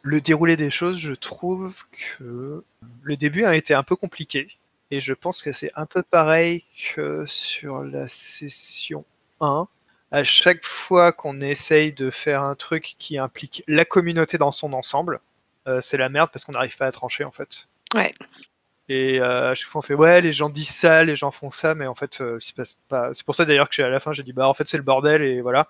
le 0.03 0.22
déroulé 0.22 0.57
des 0.57 0.69
choses, 0.69 0.98
je 0.98 1.14
trouve 1.14 1.84
que 1.91 2.64
le 3.03 3.18
début 3.18 3.45
a 3.45 3.56
été 3.56 3.74
un 3.74 3.84
peu 3.84 3.95
compliqué. 3.95 4.48
Et 4.90 5.02
je 5.02 5.14
pense 5.14 5.41
que 5.41 5.52
c'est 5.52 5.72
un 5.76 5.86
peu 5.86 6.02
pareil 6.02 6.64
que 6.94 7.26
sur 7.28 7.84
la 7.84 8.07
session 8.07 9.03
1. 9.41 9.68
À 10.11 10.24
chaque 10.24 10.65
fois 10.65 11.11
qu'on 11.11 11.41
essaye 11.41 11.91
de 11.91 12.10
faire 12.10 12.41
un 12.41 12.56
truc 12.56 12.95
qui 12.98 13.18
implique 13.18 13.64
la 13.68 13.84
communauté 13.84 14.38
dans 14.38 14.53
son 14.53 14.72
ensemble, 14.72 15.19
euh, 15.68 15.82
c'est 15.82 15.98
la 15.98 16.07
merde 16.07 16.30
parce 16.32 16.45
qu'on 16.45 16.53
n'arrive 16.53 16.78
pas 16.78 16.86
à 16.88 16.91
trancher 16.94 17.26
en 17.26 17.32
fait. 17.32 17.68
Ouais. 17.94 18.14
Et 18.88 19.19
euh, 19.19 19.52
à 19.52 19.56
chaque 19.56 19.68
fois 19.68 19.80
on 19.80 19.82
fait 19.82 19.94
ouais, 19.94 20.22
les 20.22 20.32
gens 20.32 20.49
disent 20.49 20.69
ça, 20.69 21.03
les 21.03 21.18
gens 21.18 21.32
font 21.32 21.52
ça, 21.52 21.76
mais 21.76 21.88
en 21.88 21.95
fait, 21.95 22.22
euh, 22.22 22.38
il 22.40 22.45
se 22.45 22.53
passe 22.53 22.78
pas. 22.88 23.14
C'est 23.14 23.26
pour 23.26 23.36
ça 23.36 23.44
d'ailleurs 23.44 23.69
que 23.69 23.82
à 23.82 23.90
la 23.90 23.99
fin 23.99 24.14
j'ai 24.14 24.24
dit 24.24 24.32
bah 24.32 24.48
en 24.48 24.53
fait 24.53 24.69
c'est 24.69 24.78
le 24.78 24.84
bordel 24.84 25.22
et 25.22 25.41
voilà. 25.41 25.69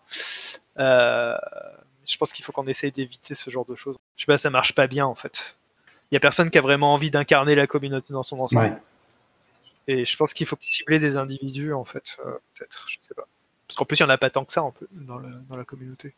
Je 2.08 2.18
pense 2.18 2.34
qu'il 2.34 2.46
faut 2.46 2.52
qu'on 2.52 2.68
essaye 2.68 2.92
d'éviter 2.92 3.36
ce 3.36 3.50
genre 3.50 3.66
de 3.66 3.76
choses. 3.76 3.98
Je 4.16 4.24
sais 4.24 4.28
pas, 4.28 4.38
ça 4.38 4.50
marche 4.50 4.74
pas 4.74 4.88
bien 4.88 5.06
en 5.06 5.16
fait. 5.16 5.58
Il 6.12 6.16
y 6.16 6.18
a 6.18 6.20
personne 6.20 6.50
qui 6.50 6.58
a 6.58 6.62
vraiment 6.62 6.94
envie 6.94 7.12
d'incarner 7.12 7.54
la 7.54 7.68
communauté 7.68 8.14
dans 8.14 8.24
son 8.24 8.40
ensemble. 8.40 8.66
Ouais. 8.66 8.78
Et 9.90 10.06
je 10.06 10.18
pense 10.18 10.34
qu'il 10.34 10.46
faut 10.46 10.58
cibler 10.60 11.00
des 11.00 11.18
individus 11.18 11.74
en 11.74 11.86
fait, 11.86 12.18
euh, 12.26 12.38
peut-être, 12.56 12.86
je 12.90 12.98
sais 13.02 13.14
pas. 13.14 13.28
Parce 13.68 13.78
qu'en 13.78 13.86
plus 13.86 13.98
il 13.98 14.04
y 14.04 14.06
en 14.06 14.10
a 14.10 14.18
pas 14.18 14.30
tant 14.30 14.46
que 14.46 14.54
ça 14.54 14.64
en 14.64 14.72
peu 14.72 14.88
dans 14.92 15.20
la, 15.20 15.30
dans 15.50 15.58
la 15.58 15.66
communauté. 15.66 16.16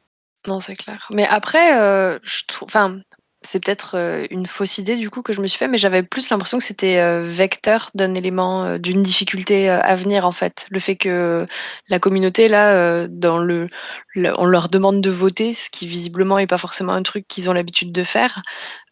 Non, 0.47 0.59
c'est 0.59 0.75
clair. 0.75 1.07
Mais 1.11 1.27
après, 1.27 1.79
euh, 1.79 2.19
je 2.23 2.45
trouve. 2.45 2.67
Enfin, 2.67 3.01
c'est 3.41 3.63
peut-être 3.63 3.95
euh, 3.95 4.25
une 4.31 4.45
fausse 4.45 4.77
idée 4.79 4.97
du 4.97 5.09
coup 5.09 5.21
que 5.21 5.33
je 5.33 5.41
me 5.41 5.47
suis 5.47 5.57
fait, 5.57 5.67
mais 5.67 5.77
j'avais 5.77 6.03
plus 6.03 6.29
l'impression 6.29 6.57
que 6.57 6.63
c'était 6.63 6.99
euh, 6.99 7.23
vecteur 7.25 7.89
d'un 7.95 8.13
élément, 8.15 8.63
euh, 8.65 8.77
d'une 8.77 9.01
difficulté 9.01 9.69
à 9.69 9.95
venir 9.95 10.25
en 10.25 10.31
fait. 10.31 10.67
Le 10.71 10.79
fait 10.79 10.95
que 10.97 11.45
la 11.89 11.99
communauté, 11.99 12.47
là, 12.49 13.07
dans 13.07 13.37
le, 13.39 13.67
le- 14.15 14.33
on 14.39 14.45
leur 14.45 14.69
demande 14.69 15.01
de 15.01 15.09
voter, 15.09 15.53
ce 15.53 15.69
qui 15.69 15.87
visiblement 15.87 16.37
est 16.39 16.47
pas 16.47 16.57
forcément 16.57 16.93
un 16.93 17.03
truc 17.03 17.27
qu'ils 17.27 17.49
ont 17.49 17.53
l'habitude 17.53 17.91
de 17.91 18.03
faire, 18.03 18.41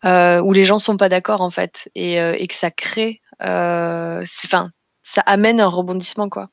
où 0.05 0.53
les 0.53 0.65
gens 0.65 0.79
sont 0.79 0.97
pas 0.97 1.09
d'accord 1.09 1.41
en 1.41 1.49
fait, 1.51 1.89
et, 1.95 2.15
et 2.17 2.47
que 2.47 2.55
ça 2.55 2.71
crée. 2.71 3.21
Enfin, 3.41 4.71
ça 5.01 5.21
amène 5.21 5.59
un 5.61 5.67
rebondissement 5.67 6.29
quoi, 6.29 6.47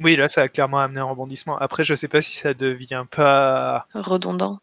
Oui, 0.00 0.16
là 0.16 0.28
ça 0.28 0.42
a 0.42 0.48
clairement 0.48 0.80
amené 0.80 0.98
un 1.00 1.04
rebondissement. 1.04 1.56
Après, 1.58 1.84
je 1.84 1.94
sais 1.94 2.08
pas 2.08 2.22
si 2.22 2.38
ça 2.38 2.54
devient 2.54 3.04
pas 3.08 3.86
redondant. 3.94 4.60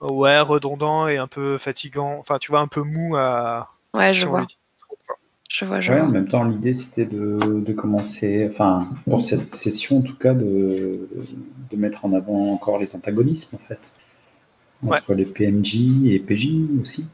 Ouais 0.00 0.40
redondant 0.40 1.08
et 1.08 1.16
un 1.18 1.26
peu 1.28 1.58
fatigant. 1.58 2.18
Enfin, 2.18 2.38
tu 2.38 2.50
vois, 2.50 2.60
un 2.60 2.68
peu 2.68 2.82
mou 2.82 3.16
à. 3.16 3.70
Ouais, 3.94 4.12
je 4.14 4.26
si 4.26 4.26
vois, 4.26 4.46
je 5.50 5.64
vois, 5.64 5.80
je 5.80 5.92
Ouais, 5.92 6.00
vois. 6.00 6.06
en 6.06 6.08
même 6.08 6.28
temps, 6.28 6.44
l'idée 6.44 6.72
c'était 6.74 7.04
de, 7.04 7.60
de 7.66 7.72
commencer, 7.72 8.48
enfin, 8.50 8.88
pour 9.04 9.24
cette 9.24 9.54
session 9.54 9.98
en 9.98 10.02
tout 10.02 10.16
cas, 10.16 10.32
de, 10.34 11.08
de 11.70 11.76
mettre 11.76 12.04
en 12.04 12.12
avant 12.12 12.52
encore 12.52 12.78
les 12.78 12.94
antagonismes 12.94 13.56
en 13.56 13.58
fait. 13.66 13.78
Entre 14.86 15.14
les 15.14 15.24
PNJ 15.24 16.12
et 16.12 16.18
PJ 16.20 16.48
aussi. 16.82 17.06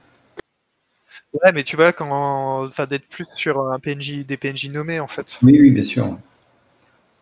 Ouais, 1.32 1.52
mais 1.52 1.62
tu 1.64 1.76
vois, 1.76 1.92
quand, 1.92 2.64
enfin, 2.66 2.86
d'être 2.86 3.08
plus 3.08 3.26
sur 3.34 3.60
un 3.70 3.78
PNJ, 3.78 4.24
des 4.24 4.36
PNJ 4.36 4.70
nommés 4.70 5.00
en 5.00 5.06
fait, 5.06 5.40
Oui, 5.42 5.58
oui, 5.60 5.70
bien 5.70 5.82
sûr. 5.82 6.18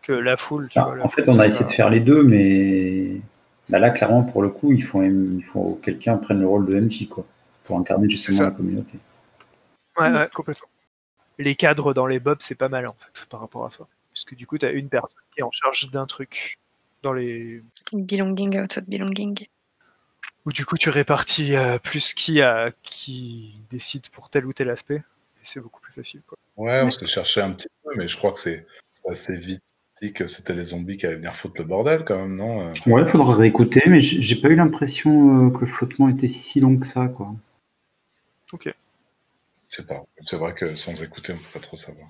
que 0.01 0.13
la 0.13 0.37
foule. 0.37 0.69
Tu 0.69 0.79
Ah, 0.79 0.85
vois, 0.85 0.95
la 0.95 1.03
en 1.03 1.09
fait, 1.09 1.27
on 1.29 1.39
a 1.39 1.47
essayé 1.47 1.65
de 1.65 1.71
faire 1.71 1.89
les 1.89 1.99
deux, 1.99 2.23
mais 2.23 3.21
bah 3.69 3.79
là, 3.79 3.89
clairement, 3.89 4.23
pour 4.23 4.41
le 4.41 4.49
coup, 4.49 4.73
il 4.73 4.83
faut, 4.83 5.01
il 5.01 5.43
faut 5.43 5.79
que 5.81 5.85
quelqu'un 5.85 6.17
prenne 6.17 6.39
le 6.39 6.47
rôle 6.47 6.65
de 6.65 6.79
MJ, 6.79 7.07
quoi, 7.07 7.25
pour 7.63 7.77
incarner 7.77 8.09
justement 8.09 8.43
la 8.43 8.51
communauté. 8.51 8.99
Ouais, 9.97 10.11
ouais, 10.11 10.29
complètement. 10.33 10.67
Les 11.39 11.55
cadres 11.55 11.93
dans 11.93 12.05
les 12.05 12.19
bobs, 12.19 12.41
c'est 12.41 12.55
pas 12.55 12.69
mal 12.69 12.87
en 12.87 12.93
fait 12.93 13.25
par 13.25 13.39
rapport 13.39 13.65
à 13.65 13.71
ça, 13.71 13.87
puisque 14.13 14.35
du 14.35 14.45
coup, 14.45 14.57
t'as 14.57 14.71
une 14.71 14.87
personne 14.87 15.21
qui 15.33 15.41
est 15.41 15.43
en 15.43 15.51
charge 15.51 15.89
d'un 15.91 16.05
truc 16.05 16.59
dans 17.01 17.13
les 17.13 17.61
Belonging 17.91 18.59
outside 18.59 18.85
belonging. 18.87 19.47
où 20.45 20.51
du 20.51 20.65
coup 20.65 20.77
tu 20.77 20.89
répartis 20.89 21.55
euh, 21.55 21.77
plus 21.77 22.13
qui 22.13 22.41
a 22.41 22.71
qui 22.83 23.59
décide 23.69 24.07
pour 24.09 24.29
tel 24.29 24.45
ou 24.45 24.53
tel 24.53 24.69
aspect, 24.69 24.95
et 24.95 25.43
c'est 25.43 25.59
beaucoup 25.59 25.81
plus 25.81 25.93
facile. 25.93 26.21
Quoi. 26.25 26.37
Ouais, 26.55 26.81
on 26.83 26.91
s'est 26.91 27.07
cherché 27.07 27.41
un 27.41 27.51
petit 27.51 27.67
peu, 27.83 27.91
mais 27.95 28.07
je 28.07 28.17
crois 28.17 28.31
que 28.31 28.39
c'est 28.39 28.65
assez 29.07 29.35
vite 29.35 29.74
dit 30.01 30.13
que 30.13 30.27
c'était 30.27 30.53
les 30.53 30.63
zombies 30.63 30.97
qui 30.97 31.05
allaient 31.05 31.15
venir 31.15 31.35
foutre 31.35 31.61
le 31.61 31.67
bordel 31.67 32.03
quand 32.05 32.17
même, 32.17 32.35
non 32.35 32.61
euh? 32.61 32.73
Ouais, 32.87 33.03
il 33.03 33.07
faudra 33.07 33.35
réécouter, 33.35 33.81
mais 33.87 34.01
j'ai 34.01 34.35
pas 34.35 34.49
eu 34.49 34.55
l'impression 34.55 35.47
euh, 35.47 35.49
que 35.51 35.61
le 35.61 35.67
flottement 35.67 36.09
était 36.09 36.27
si 36.27 36.59
long 36.59 36.77
que 36.77 36.85
ça, 36.85 37.07
quoi. 37.07 37.33
Ok. 38.51 38.73
Je 39.69 39.75
sais 39.77 39.83
pas. 39.83 40.05
C'est 40.21 40.37
vrai 40.37 40.53
que 40.53 40.75
sans 40.75 41.01
écouter, 41.01 41.33
on 41.33 41.37
peut 41.37 41.43
pas 41.53 41.59
trop 41.59 41.77
savoir. 41.77 42.07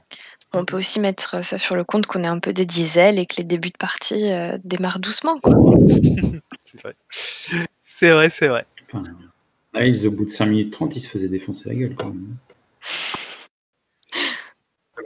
On 0.54 0.66
peut 0.66 0.78
aussi 0.78 1.00
mettre 1.00 1.44
ça 1.44 1.58
sur 1.58 1.76
le 1.76 1.84
compte 1.84 2.06
qu'on 2.06 2.24
est 2.24 2.28
un 2.28 2.40
peu 2.40 2.54
des 2.54 2.66
diesels 2.66 3.20
et 3.20 3.26
que 3.26 3.36
les 3.38 3.44
débuts 3.44 3.70
de 3.70 3.78
partie 3.78 4.32
euh, 4.32 4.58
démarrent 4.64 5.00
doucement. 5.00 5.40
Quoi. 5.40 5.54
C'est 6.64 6.82
vrai. 6.82 6.96
C'est 7.86 8.12
vrai, 8.12 8.30
c'est 8.30 8.48
vrai. 8.48 8.66
Enfin, 8.88 9.04
Niles, 9.76 10.08
au 10.08 10.12
bout 10.12 10.26
de 10.26 10.30
5 10.30 10.48
minutes 10.48 10.74
30, 10.74 10.96
il 10.96 11.00
se 11.00 11.08
faisait 11.08 11.28
défoncer 11.28 11.70
la 11.70 11.76
gueule, 11.76 11.96
quand 11.96 12.08
même. 12.08 12.36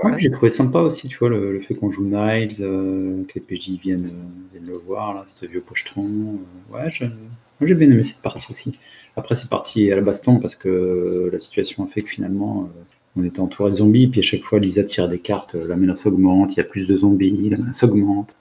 Ouais, 0.04 0.20
j'ai 0.20 0.30
trouvé 0.32 0.50
sympa 0.52 0.80
aussi, 0.80 1.08
tu 1.08 1.18
vois, 1.18 1.30
le, 1.30 1.54
le 1.54 1.62
fait 1.62 1.74
qu'on 1.76 1.92
joue 1.92 2.04
Niles, 2.06 2.56
euh, 2.62 3.24
que 3.26 3.34
les 3.36 3.42
PJ 3.42 3.78
viennent, 3.78 4.06
euh, 4.06 4.52
viennent 4.52 4.68
le 4.68 4.78
voir, 4.78 5.14
là, 5.16 5.26
ce 5.28 5.46
vieux 5.46 5.62
pochetron. 5.62 6.06
euh, 6.72 6.74
ouais, 6.74 6.92
je- 6.92 7.06
moi 7.06 7.68
j'ai 7.68 7.74
bien 7.76 7.90
aimé 7.90 8.04
cette 8.04 8.22
partie 8.22 8.46
aussi. 8.52 8.78
Après, 9.16 9.36
c'est 9.36 9.50
parti 9.50 9.92
à 9.92 9.96
la 9.96 10.02
baston 10.02 10.40
parce 10.40 10.56
que 10.56 11.30
la 11.34 11.40
situation 11.40 11.84
a 11.86 11.88
fait 11.88 12.02
que 12.04 12.10
finalement, 12.10 12.64
euh, 12.66 12.84
on 13.18 13.24
était 13.24 13.40
entouré 13.40 13.72
de 13.72 13.76
zombies, 13.78 14.08
puis 14.08 14.20
à 14.22 14.24
chaque 14.24 14.44
fois, 14.44 14.60
Lisa 14.60 14.84
tire 14.84 15.10
des 15.10 15.20
cartes, 15.20 15.56
euh, 15.56 15.68
la 15.68 15.76
menace 15.76 16.06
augmente, 16.06 16.54
il 16.54 16.58
y 16.58 16.62
a 16.62 16.66
plus 16.66 16.86
de 16.88 16.96
zombies, 16.98 17.50
la 17.50 17.58
menace 17.58 17.84
augmente. 17.84 18.36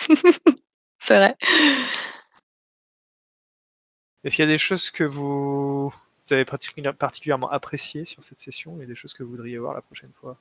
C'est 0.98 1.16
vrai. 1.16 1.36
Est-ce 4.24 4.36
qu'il 4.36 4.44
y 4.44 4.48
a 4.48 4.50
des 4.50 4.58
choses 4.58 4.90
que 4.90 5.04
vous, 5.04 5.94
vous 6.26 6.32
avez 6.32 6.44
particu- 6.44 6.92
particulièrement 6.92 7.50
appréciées 7.50 8.04
sur 8.04 8.24
cette 8.24 8.40
session 8.40 8.80
et 8.80 8.86
des 8.86 8.94
choses 8.94 9.14
que 9.14 9.22
vous 9.22 9.30
voudriez 9.30 9.58
voir 9.58 9.74
la 9.74 9.82
prochaine 9.82 10.12
fois? 10.20 10.38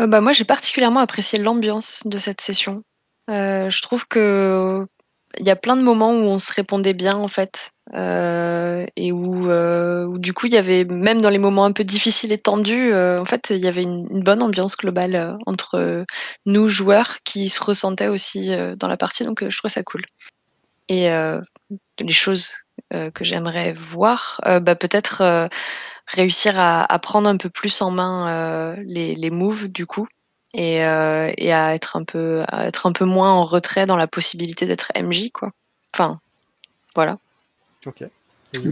Euh, 0.00 0.06
bah, 0.06 0.20
moi, 0.20 0.32
j'ai 0.32 0.44
particulièrement 0.44 1.00
apprécié 1.00 1.38
l'ambiance 1.38 2.02
de 2.04 2.18
cette 2.18 2.40
session. 2.40 2.82
Euh, 3.30 3.70
je 3.70 3.82
trouve 3.82 4.06
que 4.06 4.86
il 5.40 5.44
y 5.44 5.50
a 5.50 5.56
plein 5.56 5.76
de 5.76 5.82
moments 5.82 6.12
où 6.12 6.22
on 6.22 6.38
se 6.38 6.52
répondait 6.52 6.94
bien 6.94 7.16
en 7.16 7.26
fait, 7.26 7.72
euh, 7.92 8.86
et 8.94 9.10
où, 9.10 9.48
du 10.18 10.32
coup 10.32 10.46
il 10.46 10.52
y 10.52 10.56
avait 10.56 10.84
même 10.84 11.20
dans 11.20 11.30
les 11.30 11.38
moments 11.38 11.64
un 11.64 11.72
peu 11.72 11.82
difficiles 11.82 12.30
et 12.30 12.38
tendus, 12.38 12.94
en 12.94 13.24
fait 13.24 13.50
il 13.50 13.58
y 13.58 13.66
avait 13.66 13.82
une, 13.82 14.22
bonne 14.22 14.44
ambiance 14.44 14.76
globale 14.76 15.36
entre 15.46 16.04
nous 16.46 16.68
joueurs 16.68 17.16
qui 17.24 17.48
se 17.48 17.60
ressentaient 17.60 18.06
aussi 18.06 18.50
dans 18.76 18.86
la 18.86 18.96
partie, 18.96 19.24
donc 19.24 19.42
je 19.48 19.58
trouve 19.58 19.72
ça 19.72 19.82
cool. 19.82 20.02
Et 20.88 21.08
les 21.98 22.12
choses 22.12 22.54
que 22.90 23.24
j'aimerais 23.24 23.72
voir, 23.72 24.40
euh, 24.46 24.60
bah, 24.60 24.74
peut-être 24.74 25.20
euh, 25.20 25.48
réussir 26.06 26.58
à, 26.58 26.84
à 26.92 26.98
prendre 26.98 27.28
un 27.28 27.36
peu 27.36 27.48
plus 27.48 27.82
en 27.82 27.90
main 27.90 28.28
euh, 28.28 28.82
les, 28.84 29.14
les 29.14 29.30
moves 29.30 29.68
du 29.68 29.86
coup 29.86 30.06
et, 30.52 30.84
euh, 30.84 31.32
et 31.36 31.52
à 31.52 31.74
être 31.74 31.96
un 31.96 32.04
peu 32.04 32.44
à 32.48 32.66
être 32.66 32.86
un 32.86 32.92
peu 32.92 33.04
moins 33.04 33.32
en 33.32 33.44
retrait 33.44 33.86
dans 33.86 33.96
la 33.96 34.06
possibilité 34.06 34.66
d'être 34.66 34.92
MJ 34.96 35.30
quoi. 35.32 35.50
Enfin 35.94 36.20
voilà. 36.94 37.18
Ok. 37.86 38.04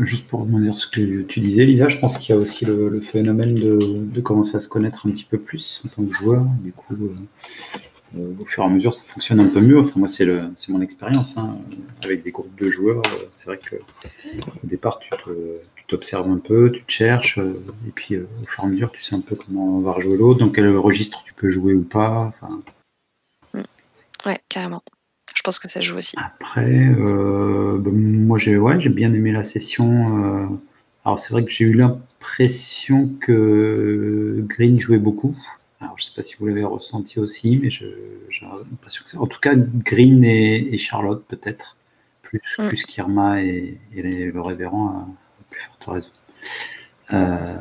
Juste 0.05 0.29
pour 0.29 0.41
rebondir 0.41 0.79
ce 0.79 0.87
que 0.87 1.23
tu 1.23 1.41
disais, 1.41 1.65
Lisa, 1.65 1.89
je 1.89 1.99
pense 1.99 2.17
qu'il 2.17 2.33
y 2.33 2.39
a 2.39 2.41
aussi 2.41 2.65
le, 2.65 2.89
le 2.89 3.01
phénomène 3.01 3.55
de, 3.55 3.79
de 3.81 4.21
commencer 4.21 4.57
à 4.57 4.61
se 4.61 4.69
connaître 4.69 5.07
un 5.07 5.11
petit 5.11 5.25
peu 5.25 5.39
plus 5.39 5.83
en 5.85 5.89
tant 5.89 6.05
que 6.05 6.15
joueur. 6.15 6.45
Du 6.61 6.73
coup, 6.73 6.95
euh, 6.95 7.17
euh, 7.75 7.79
au 8.19 8.45
fur 8.45 8.63
et 8.63 8.67
à 8.67 8.69
mesure, 8.69 8.95
ça 8.95 9.03
fonctionne 9.07 9.41
un 9.41 9.49
peu 9.49 9.61
mieux. 9.61 9.81
Enfin, 9.81 9.93
moi, 9.97 10.09
c'est 10.09 10.25
le- 10.25 10.51
c'est 10.57 10.71
mon 10.71 10.81
expérience. 10.83 11.37
hein. 11.37 11.57
Avec 12.05 12.23
des 12.23 12.31
groupes 12.31 12.55
de 12.61 12.71
joueurs, 12.71 13.03
euh, 13.07 13.27
c'est 13.33 13.47
vrai 13.47 13.59
que 13.59 13.77
au 13.77 14.67
départ, 14.67 14.99
tu 14.99 15.11
t'observes 15.89 16.29
un 16.31 16.39
peu, 16.39 16.71
tu 16.73 16.83
te 16.85 16.93
cherches, 16.93 17.39
euh, 17.39 17.55
et 17.87 17.91
puis 17.91 18.15
euh, 18.17 18.27
au 18.43 18.47
fur 18.47 18.65
et 18.65 18.67
à 18.67 18.71
mesure, 18.71 18.91
tu 18.93 19.03
sais 19.03 19.15
un 19.15 19.21
peu 19.21 19.37
comment 19.37 19.81
va 19.81 19.93
rejouer 19.93 20.17
l'autre, 20.17 20.41
dans 20.41 20.49
quel 20.51 20.69
registre 20.77 21.23
tu 21.25 21.33
peux 21.35 21.51
jouer 21.51 21.75
ou 21.75 21.83
pas. 21.83 22.33
Enfin, 22.35 22.61
Ouais 24.27 24.39
carrément. 24.49 24.83
Je 25.35 25.43
pense 25.43 25.59
que 25.59 25.69
ça 25.69 25.81
joue 25.81 25.97
aussi. 25.97 26.15
Après, 26.19 26.71
euh, 26.99 27.79
ben, 27.81 27.93
moi 28.25 28.39
j'ai 28.39 28.57
ouais, 28.59 28.81
j'ai 28.81 28.91
bien 28.91 29.13
aimé 29.13 29.33
la 29.33 29.43
session. 29.43 30.25
euh, 30.25 30.47
alors 31.05 31.19
c'est 31.19 31.33
vrai 31.33 31.45
que 31.45 31.51
j'ai 31.51 31.65
eu 31.65 31.73
l'impression 31.75 33.11
que 33.21 34.45
Green 34.47 34.79
jouait 34.79 34.99
beaucoup. 34.99 35.35
Alors 35.83 35.99
je 35.99 36.05
sais 36.05 36.13
pas 36.17 36.23
si 36.23 36.35
vous 36.39 36.47
l'avez 36.47 36.65
ressenti 36.65 37.19
aussi, 37.21 37.59
mais 37.61 37.69
je- 37.71 37.87
j'ai 38.31 38.47
l'impression 38.47 39.05
que 39.05 39.11
c'est. 39.11 39.19
En 39.19 39.27
tout 39.27 39.41
cas, 39.41 39.55
Green 39.57 40.25
et, 40.25 40.75
et 40.75 40.79
Charlotte 40.79 41.25
peut-être 41.29 41.77
plus 42.23 42.41
Mm. 42.59 42.69
plus 42.69 42.85
qu'Irma 42.87 43.43
et, 43.43 43.79
et 43.95 44.03
les- 44.03 44.31
le 44.33 44.41
révérend 44.41 44.89
à, 44.89 44.93
à 45.03 45.45
plus 45.51 45.61
forte 45.63 45.85
raison. 45.95 46.11
Euh, 47.13 47.57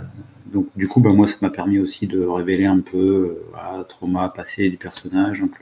donc 0.53 0.67
du 0.75 0.87
coup, 0.87 1.01
ben, 1.01 1.13
moi 1.13 1.27
ça 1.27 1.35
m'a 1.41 1.49
permis 1.49 1.79
aussi 1.79 2.07
de 2.07 2.21
révéler 2.25 2.65
un 2.65 2.79
peu 2.79 2.97
euh, 2.97 3.45
voilà, 3.51 3.83
trauma 3.85 4.29
passé 4.29 4.69
du 4.69 4.77
personnage, 4.77 5.39
donc 5.41 5.55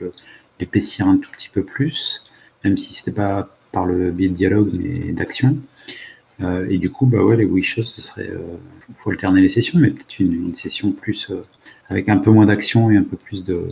l'épaissir 0.60 1.08
un 1.08 1.16
tout 1.16 1.30
petit 1.32 1.48
peu 1.48 1.62
plus, 1.64 2.24
même 2.64 2.76
si 2.78 2.92
c'était 2.92 3.12
pas 3.12 3.48
par 3.72 3.86
le 3.86 4.10
biais 4.10 4.28
de 4.28 4.34
dialogue 4.34 4.70
mais 4.72 5.12
d'action. 5.12 5.56
Euh, 6.42 6.66
et 6.70 6.78
du 6.78 6.90
coup, 6.90 7.06
bah 7.06 7.22
ouais, 7.24 7.36
les 7.36 7.44
wishes, 7.44 7.82
ce 7.82 8.00
serait, 8.02 8.30
euh, 8.30 8.38
faut 8.96 9.10
alterner 9.10 9.42
les 9.42 9.50
sessions, 9.50 9.78
mais 9.78 9.90
peut-être 9.90 10.18
une, 10.20 10.32
une 10.34 10.54
session 10.56 10.92
plus 10.92 11.28
euh, 11.30 11.44
avec 11.90 12.08
un 12.08 12.18
peu 12.18 12.30
moins 12.30 12.46
d'action 12.46 12.90
et 12.90 12.96
un 12.96 13.02
peu 13.02 13.16
plus 13.16 13.44
de, 13.44 13.68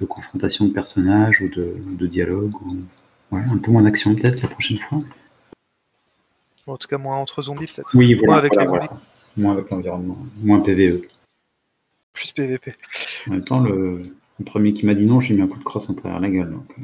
de 0.00 0.06
confrontation 0.06 0.64
de 0.66 0.72
personnages 0.72 1.40
ou 1.40 1.48
de, 1.48 1.76
de 1.78 2.06
dialogue, 2.06 2.54
ou 2.62 2.76
ouais, 3.30 3.42
un 3.50 3.58
peu 3.58 3.70
moins 3.70 3.82
d'action 3.82 4.14
peut-être 4.14 4.40
la 4.42 4.48
prochaine 4.48 4.78
fois. 4.78 5.02
Ou 6.66 6.72
En 6.72 6.76
tout 6.76 6.88
cas, 6.88 6.98
moins 6.98 7.16
entre 7.16 7.42
zombies 7.42 7.66
peut-être. 7.66 7.94
Oui, 7.94 8.14
voilà, 8.14 8.26
Moins 8.32 8.38
avec 8.38 8.52
voilà, 8.54 8.62
les 8.64 8.68
voilà. 8.68 8.86
zombies, 8.86 9.00
moins 9.36 9.52
avec 9.52 9.70
l'environnement, 9.70 10.18
moins 10.42 10.60
PVE. 10.60 11.02
plus 12.12 12.32
PVP. 12.32 12.74
En 13.28 13.32
même 13.32 13.44
temps, 13.44 13.60
le, 13.60 14.02
le 14.38 14.44
premier 14.44 14.72
qui 14.72 14.86
m'a 14.86 14.94
dit 14.94 15.04
non, 15.04 15.20
j'ai 15.20 15.34
mis 15.34 15.42
un 15.42 15.48
coup 15.48 15.58
de 15.58 15.64
crosse 15.64 15.88
en 15.90 15.94
travers 15.94 16.20
la 16.20 16.30
gueule. 16.30 16.50
donc, 16.50 16.66
euh. 16.78 16.82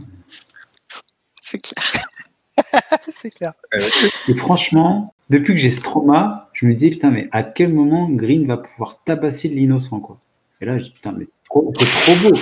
C'est 1.43 1.59
clair. 1.61 2.07
c'est 3.09 3.31
clair. 3.31 3.53
Et 4.29 4.35
franchement, 4.37 5.15
depuis 5.31 5.55
que 5.55 5.61
j'ai 5.61 5.71
ce 5.71 5.81
trauma, 5.81 6.51
je 6.53 6.67
me 6.67 6.75
dis 6.75 6.91
putain, 6.91 7.11
mais 7.11 7.29
à 7.33 7.43
quel 7.43 7.73
moment 7.73 8.09
Green 8.11 8.47
va 8.47 8.57
pouvoir 8.59 9.01
tabasser 9.05 9.49
de 9.49 9.55
l'innocent, 9.55 10.01
quoi? 10.01 10.19
Et 10.65 10.67
là, 10.67 10.79
je 10.79 10.85
dis 10.85 10.91
putain, 10.93 11.13
mais 11.13 11.27
c'est 11.27 11.45
trop, 11.45 11.71
trop 11.77 12.17
beau. 12.23 12.35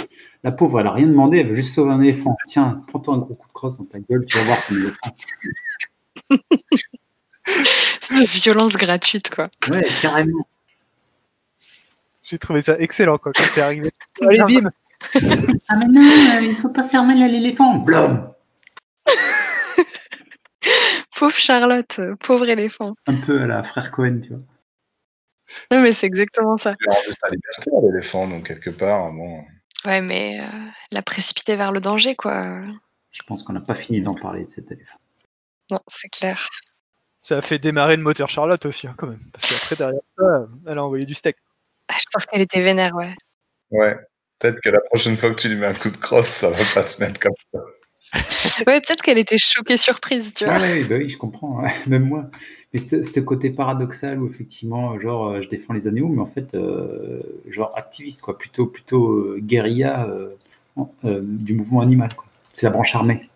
La 0.44 0.52
pauvre, 0.52 0.78
elle 0.78 0.86
a 0.86 0.92
rien 0.92 1.08
demandé, 1.08 1.38
elle 1.38 1.48
veut 1.48 1.56
juste 1.56 1.74
sauver 1.74 1.90
un 1.90 2.00
éléphant. 2.00 2.36
Tiens, 2.46 2.84
prends-toi 2.86 3.14
un 3.14 3.18
gros 3.18 3.34
coup 3.34 3.48
de 3.48 3.52
crosse 3.52 3.78
dans 3.78 3.84
ta 3.84 3.98
gueule, 3.98 4.24
tu 4.26 4.38
vas 4.38 4.44
voir 4.44 4.64
ton 4.64 4.76
éléphant. 4.76 5.16
C'est 8.00 8.20
de 8.20 8.26
violence 8.26 8.74
gratuite 8.74 9.28
quoi. 9.34 9.48
Ouais, 9.68 9.84
carrément. 10.00 10.46
J'ai 12.22 12.38
trouvé 12.38 12.62
ça 12.62 12.78
excellent 12.78 13.18
quoi, 13.18 13.32
quand 13.34 13.42
c'est 13.50 13.60
arrivé. 13.60 13.90
Allez, 14.20 14.38
bim 14.38 14.70
Ah, 15.68 15.74
mais 15.76 15.86
non, 15.86 16.02
euh, 16.02 16.42
il 16.42 16.54
faut 16.54 16.68
pas 16.68 16.88
faire 16.88 17.02
mal 17.02 17.20
à 17.20 17.26
l'éléphant. 17.26 17.78
Blum 17.78 18.32
Pauvre 21.16 21.34
Charlotte, 21.34 21.96
euh, 21.98 22.14
pauvre 22.14 22.48
éléphant. 22.48 22.94
Un 23.08 23.16
peu 23.16 23.42
à 23.42 23.46
la 23.48 23.64
frère 23.64 23.90
Cohen, 23.90 24.20
tu 24.22 24.28
vois. 24.28 24.42
Non 25.70 25.80
mais 25.80 25.92
c'est 25.92 26.06
exactement 26.06 26.56
ça. 26.56 26.74
Il 26.80 26.88
a 26.88 26.92
rendu 26.92 27.12
sa 27.20 27.28
liberté 27.28 27.70
à 27.76 27.80
l'éléphant, 27.80 28.28
donc 28.28 28.46
quelque 28.46 28.70
part, 28.70 29.12
bon. 29.12 29.44
Ouais 29.84 30.00
mais 30.00 30.40
euh, 30.40 30.44
la 30.92 31.02
précipiter 31.02 31.56
vers 31.56 31.72
le 31.72 31.80
danger 31.80 32.14
quoi. 32.14 32.60
Je 33.10 33.22
pense 33.26 33.42
qu'on 33.42 33.52
n'a 33.52 33.60
pas 33.60 33.74
fini 33.74 34.00
d'en 34.00 34.14
parler 34.14 34.44
de 34.44 34.50
cet 34.50 34.70
éléphant. 34.70 34.98
Non 35.70 35.80
c'est 35.88 36.08
clair. 36.08 36.48
Ça 37.18 37.38
a 37.38 37.40
fait 37.40 37.58
démarrer 37.58 37.96
le 37.96 38.02
moteur 38.02 38.28
Charlotte 38.28 38.66
aussi, 38.66 38.88
hein, 38.88 38.94
quand 38.96 39.06
même. 39.06 39.22
Parce 39.32 39.48
qu'après, 39.48 39.76
derrière 39.76 40.00
ça, 40.18 40.48
elle 40.66 40.78
a 40.78 40.84
envoyé 40.84 41.06
du 41.06 41.14
steak. 41.14 41.36
Ah, 41.86 41.94
je 41.96 42.06
pense 42.12 42.26
qu'elle 42.26 42.40
était 42.40 42.60
vénère 42.60 42.94
ouais. 42.96 43.14
Ouais. 43.70 43.96
Peut-être 44.40 44.60
que 44.60 44.70
la 44.70 44.80
prochaine 44.80 45.16
fois 45.16 45.30
que 45.30 45.40
tu 45.40 45.48
lui 45.48 45.56
mets 45.56 45.68
un 45.68 45.74
coup 45.74 45.90
de 45.90 45.96
crosse, 45.96 46.26
ça 46.26 46.50
va 46.50 46.56
pas 46.74 46.82
se 46.82 47.00
mettre 47.00 47.20
comme 47.20 47.34
ça. 47.52 47.60
Ouais 48.66 48.80
peut-être 48.80 49.02
qu'elle 49.02 49.18
était 49.18 49.38
choquée 49.38 49.76
surprise 49.76 50.34
tu 50.34 50.44
vois. 50.44 50.56
Ouais, 50.56 50.60
ouais, 50.60 50.84
bah 50.84 50.96
oui, 50.96 51.08
je 51.10 51.16
comprends, 51.16 51.62
même 51.86 52.08
moi. 52.08 52.28
Mais 52.72 52.78
ce 52.78 53.20
côté 53.20 53.50
paradoxal 53.50 54.18
où 54.18 54.30
effectivement, 54.30 54.98
genre, 54.98 55.28
euh, 55.28 55.42
je 55.42 55.48
défends 55.48 55.74
les 55.74 55.86
animaux, 55.86 56.08
mais 56.08 56.22
en 56.22 56.26
fait, 56.26 56.54
euh, 56.54 57.20
genre 57.48 57.72
activiste, 57.76 58.22
quoi, 58.22 58.38
plutôt, 58.38 58.66
plutôt 58.66 59.10
euh, 59.10 59.38
guérilla 59.40 60.06
euh, 60.08 60.30
euh, 61.04 61.20
du 61.22 61.54
mouvement 61.54 61.82
animal, 61.82 62.14
quoi. 62.14 62.24
C'est 62.54 62.64
la 62.64 62.70
branche 62.70 62.94
armée. 62.94 63.28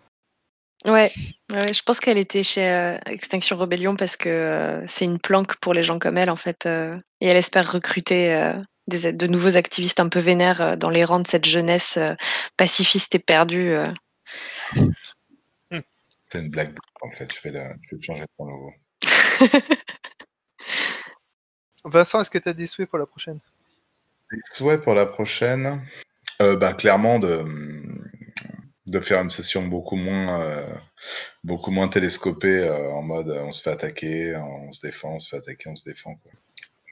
Ouais, 0.85 1.11
ouais, 1.53 1.73
je 1.73 1.81
pense 1.83 1.99
qu'elle 1.99 2.17
était 2.17 2.43
chez 2.43 2.67
euh, 2.67 2.97
Extinction 3.07 3.57
Rebellion 3.57 3.95
parce 3.95 4.15
que 4.15 4.29
euh, 4.29 4.87
c'est 4.87 5.05
une 5.05 5.19
planque 5.19 5.55
pour 5.57 5.73
les 5.73 5.83
gens 5.83 5.99
comme 5.99 6.17
elle 6.17 6.29
en 6.29 6.35
fait, 6.35 6.65
euh, 6.65 6.97
et 7.19 7.27
elle 7.27 7.35
espère 7.35 7.71
recruter 7.71 8.33
euh, 8.33 8.53
des, 8.87 9.11
de 9.11 9.27
nouveaux 9.27 9.57
activistes 9.57 9.99
un 9.99 10.07
peu 10.07 10.19
vénères 10.19 10.61
euh, 10.61 10.75
dans 10.75 10.91
les 10.91 11.03
rangs 11.03 11.19
de 11.19 11.27
cette 11.27 11.45
jeunesse 11.45 11.97
euh, 11.97 12.13
pacifiste 12.57 13.15
et 13.15 13.19
perdue. 13.19 13.71
euh. 13.71 13.87
C'est 16.29 16.39
une 16.41 16.49
blague. 16.49 16.77
En 17.01 17.11
fait, 17.11 17.33
je 17.33 17.41
vais, 17.41 17.51
la... 17.51 17.73
je 17.89 17.95
vais 17.95 18.01
changer 18.01 18.25
pour 18.35 18.45
nouveau. 18.45 18.71
Vincent, 21.85 22.21
est-ce 22.21 22.29
que 22.29 22.37
tu 22.37 22.49
as 22.49 22.53
des 22.53 22.67
souhaits 22.67 22.89
pour 22.89 22.99
la 22.99 23.05
prochaine? 23.05 23.39
Les 24.31 24.39
souhaits 24.51 24.81
pour 24.81 24.93
la 24.93 25.05
prochaine, 25.05 25.81
euh, 26.41 26.57
ben, 26.57 26.73
clairement 26.73 27.19
de, 27.19 27.45
faire 29.01 29.21
une 29.21 29.29
session 29.29 29.67
beaucoup 29.67 29.95
moins, 29.95 30.41
euh, 30.41 30.67
télescopée 31.89 32.59
euh, 32.59 32.91
en 32.91 33.01
mode 33.01 33.29
on 33.29 33.51
se 33.51 33.61
fait 33.61 33.71
attaquer, 33.71 34.35
on 34.35 34.71
se 34.71 34.85
défend, 34.85 35.15
on 35.15 35.19
se 35.19 35.29
fait 35.29 35.37
attaquer, 35.37 35.69
on 35.69 35.75
se 35.75 35.85
défend. 35.85 36.19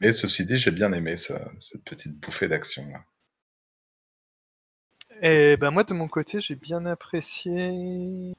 Mais 0.01 0.11
ceci 0.11 0.45
dit, 0.45 0.57
j'ai 0.57 0.71
bien 0.71 0.93
aimé 0.93 1.15
cette 1.17 1.83
petite 1.83 2.19
bouffée 2.19 2.47
d'action 2.47 2.87
là. 2.91 3.03
Et 5.27 5.57
ben 5.57 5.71
moi 5.71 5.83
de 5.83 5.93
mon 5.95 6.07
côté, 6.07 6.39
j'ai 6.39 6.53
bien 6.53 6.85
apprécié. 6.85 8.35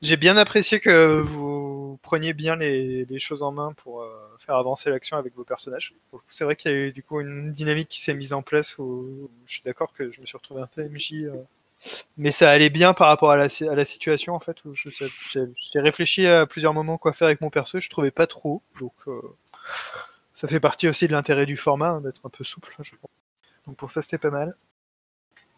J'ai 0.00 0.16
bien 0.16 0.38
apprécié 0.38 0.80
que 0.80 1.20
vous 1.20 1.98
preniez 2.00 2.32
bien 2.32 2.56
les, 2.56 3.06
choses 3.18 3.42
en 3.42 3.52
main 3.52 3.74
pour 3.74 4.00
euh, 4.00 4.08
faire 4.38 4.54
avancer 4.56 4.88
l'action 4.88 5.18
avec 5.18 5.34
vos 5.36 5.44
personnages. 5.44 5.92
C'est 6.30 6.44
vrai 6.44 6.56
qu'il 6.56 6.70
y 6.70 6.74
a 6.74 6.78
eu 6.78 6.92
du 6.92 7.02
coup 7.02 7.20
une 7.20 7.52
dynamique 7.52 7.90
qui 7.90 8.00
s'est 8.00 8.14
mise 8.14 8.32
en 8.32 8.40
place 8.40 8.78
où, 8.78 9.28
je 9.44 9.52
suis 9.52 9.62
d'accord 9.66 9.92
que 9.92 10.10
je 10.10 10.18
me 10.22 10.24
suis 10.24 10.38
retrouvé 10.38 10.62
un 10.62 10.66
peu 10.66 10.82
MJ. 10.82 11.24
euh, 11.24 11.34
mais 12.16 12.32
ça 12.32 12.50
allait 12.50 12.70
bien 12.70 12.94
par 12.94 13.08
rapport 13.08 13.30
à 13.30 13.36
la, 13.36 13.48
la 13.60 13.84
situation 13.84 14.34
en 14.34 14.40
fait 14.40 14.58
je- 14.72 14.90
j'ai 15.56 15.80
réfléchi 15.80 16.26
à 16.26 16.46
plusieurs 16.46 16.74
moments 16.74 16.98
quoi 16.98 17.12
faire 17.14 17.26
avec 17.28 17.40
mon 17.40 17.50
perso 17.50 17.80
je 17.80 17.90
trouvais 17.90 18.10
pas 18.10 18.26
trop. 18.26 18.62
Donc 18.80 18.94
euh, 19.08 19.20
ça 20.34 20.48
fait 20.48 20.60
partie 20.60 20.88
aussi 20.88 21.06
de 21.06 21.12
l'intérêt 21.12 21.44
du 21.46 21.56
format 21.58 21.90
hein, 21.90 22.00
d'être 22.00 22.22
un 22.24 22.30
peu 22.30 22.44
souple. 22.44 22.74
je 22.80 22.92
pense. 22.96 23.10
Donc 23.66 23.76
pour 23.76 23.92
ça 23.92 24.00
c'était 24.02 24.18
pas 24.18 24.30
mal. 24.30 24.54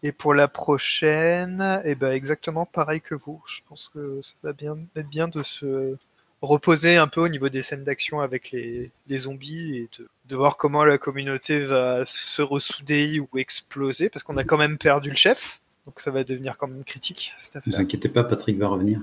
Et 0.03 0.11
pour 0.13 0.35
la 0.35 0.49
prochaine, 0.49 1.81
et 1.85 1.95
ben 1.95 2.13
exactement 2.13 2.67
pareil 2.67 3.01
que 3.01 3.15
vous. 3.15 3.41
Je 3.47 3.61
pense 3.69 3.89
que 3.95 4.21
ça 4.23 4.35
va 4.43 4.53
bien 4.53 4.77
être 4.97 5.09
bien 5.09 5.29
de 5.29 5.43
se 5.43 5.97
reposer 6.41 6.97
un 6.97 7.07
peu 7.07 7.21
au 7.21 7.29
niveau 7.29 7.49
des 7.49 7.63
scènes 7.63 7.85
d'action 7.85 8.21
avec 8.21 8.51
les, 8.51 8.91
les 9.07 9.19
zombies 9.19 9.77
et 9.77 9.89
de, 9.99 10.09
de 10.27 10.37
voir 10.37 10.57
comment 10.57 10.85
la 10.85 10.99
communauté 10.99 11.65
va 11.65 12.05
se 12.05 12.43
ressouder 12.43 13.21
ou 13.21 13.39
exploser, 13.39 14.09
parce 14.11 14.25
qu'on 14.25 14.37
a 14.37 14.43
quand 14.43 14.59
même 14.59 14.77
perdu 14.77 15.11
le 15.11 15.15
chef, 15.17 15.61
donc 15.87 16.01
ça 16.01 16.11
va 16.11 16.25
devenir 16.25 16.59
quand 16.59 16.67
même 16.67 16.83
critique 16.83 17.33
cette 17.39 17.65
Ne 17.65 17.73
vous 17.73 17.79
inquiétez 17.81 18.09
pas, 18.09 18.25
Patrick 18.25 18.59
va 18.59 18.67
revenir. 18.69 19.01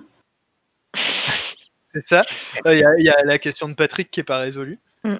C'est 1.85 2.01
ça. 2.01 2.21
Euh, 2.67 2.75
Il 2.75 2.79
y, 2.79 2.83
a- 2.83 2.95
il 2.99 3.05
y 3.05 3.09
a 3.09 3.23
la 3.23 3.39
question 3.39 3.69
de 3.69 3.73
Patrick 3.73 4.11
qui 4.11 4.19
est 4.19 4.23
pas 4.23 4.39
résolue. 4.39 4.77
Mm. 5.05 5.15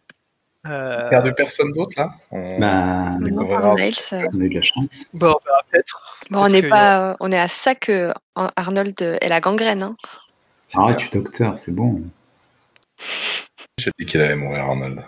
Euh, 0.68 1.10
Perdu 1.10 1.34
personne 1.34 1.72
d'autre 1.72 1.94
là 1.98 2.12
On- 2.32 2.60
Bah, 2.60 3.16
Non, 3.20 3.42
on 3.44 3.46
Nails, 3.76 3.94
euh, 4.14 4.28
on 4.34 4.42
a 4.42 4.44
eu 4.44 4.50
de 4.50 4.56
la 4.56 4.62
chance. 4.62 5.06
bon, 5.14 5.28
on 5.28 5.46
verra 5.46 5.62
peut-être. 5.72 6.20
Bon, 6.30 6.40
on 6.42 6.46
qu'il 6.48 6.56
y 6.56 6.60
pas, 6.70 7.12
euh, 7.12 7.16
on 7.22 7.32
est 7.32 7.40
à 7.40 7.48
ça 7.48 7.76
que 7.76 8.12
Ar- 8.36 8.52
Arnold 8.58 9.02
est 9.02 9.30
la 9.30 9.40
gangrène. 9.40 9.84
Hein. 9.84 9.96
Je 10.68 10.72
suis 10.74 10.80
docteur, 11.12 11.58
c'est 11.58 11.72
bon. 11.72 12.02
J'ai 13.78 13.92
dit 13.98 14.06
qu'il 14.06 14.20
allait 14.22 14.36
mourir, 14.36 14.64
Arnold. 14.66 15.04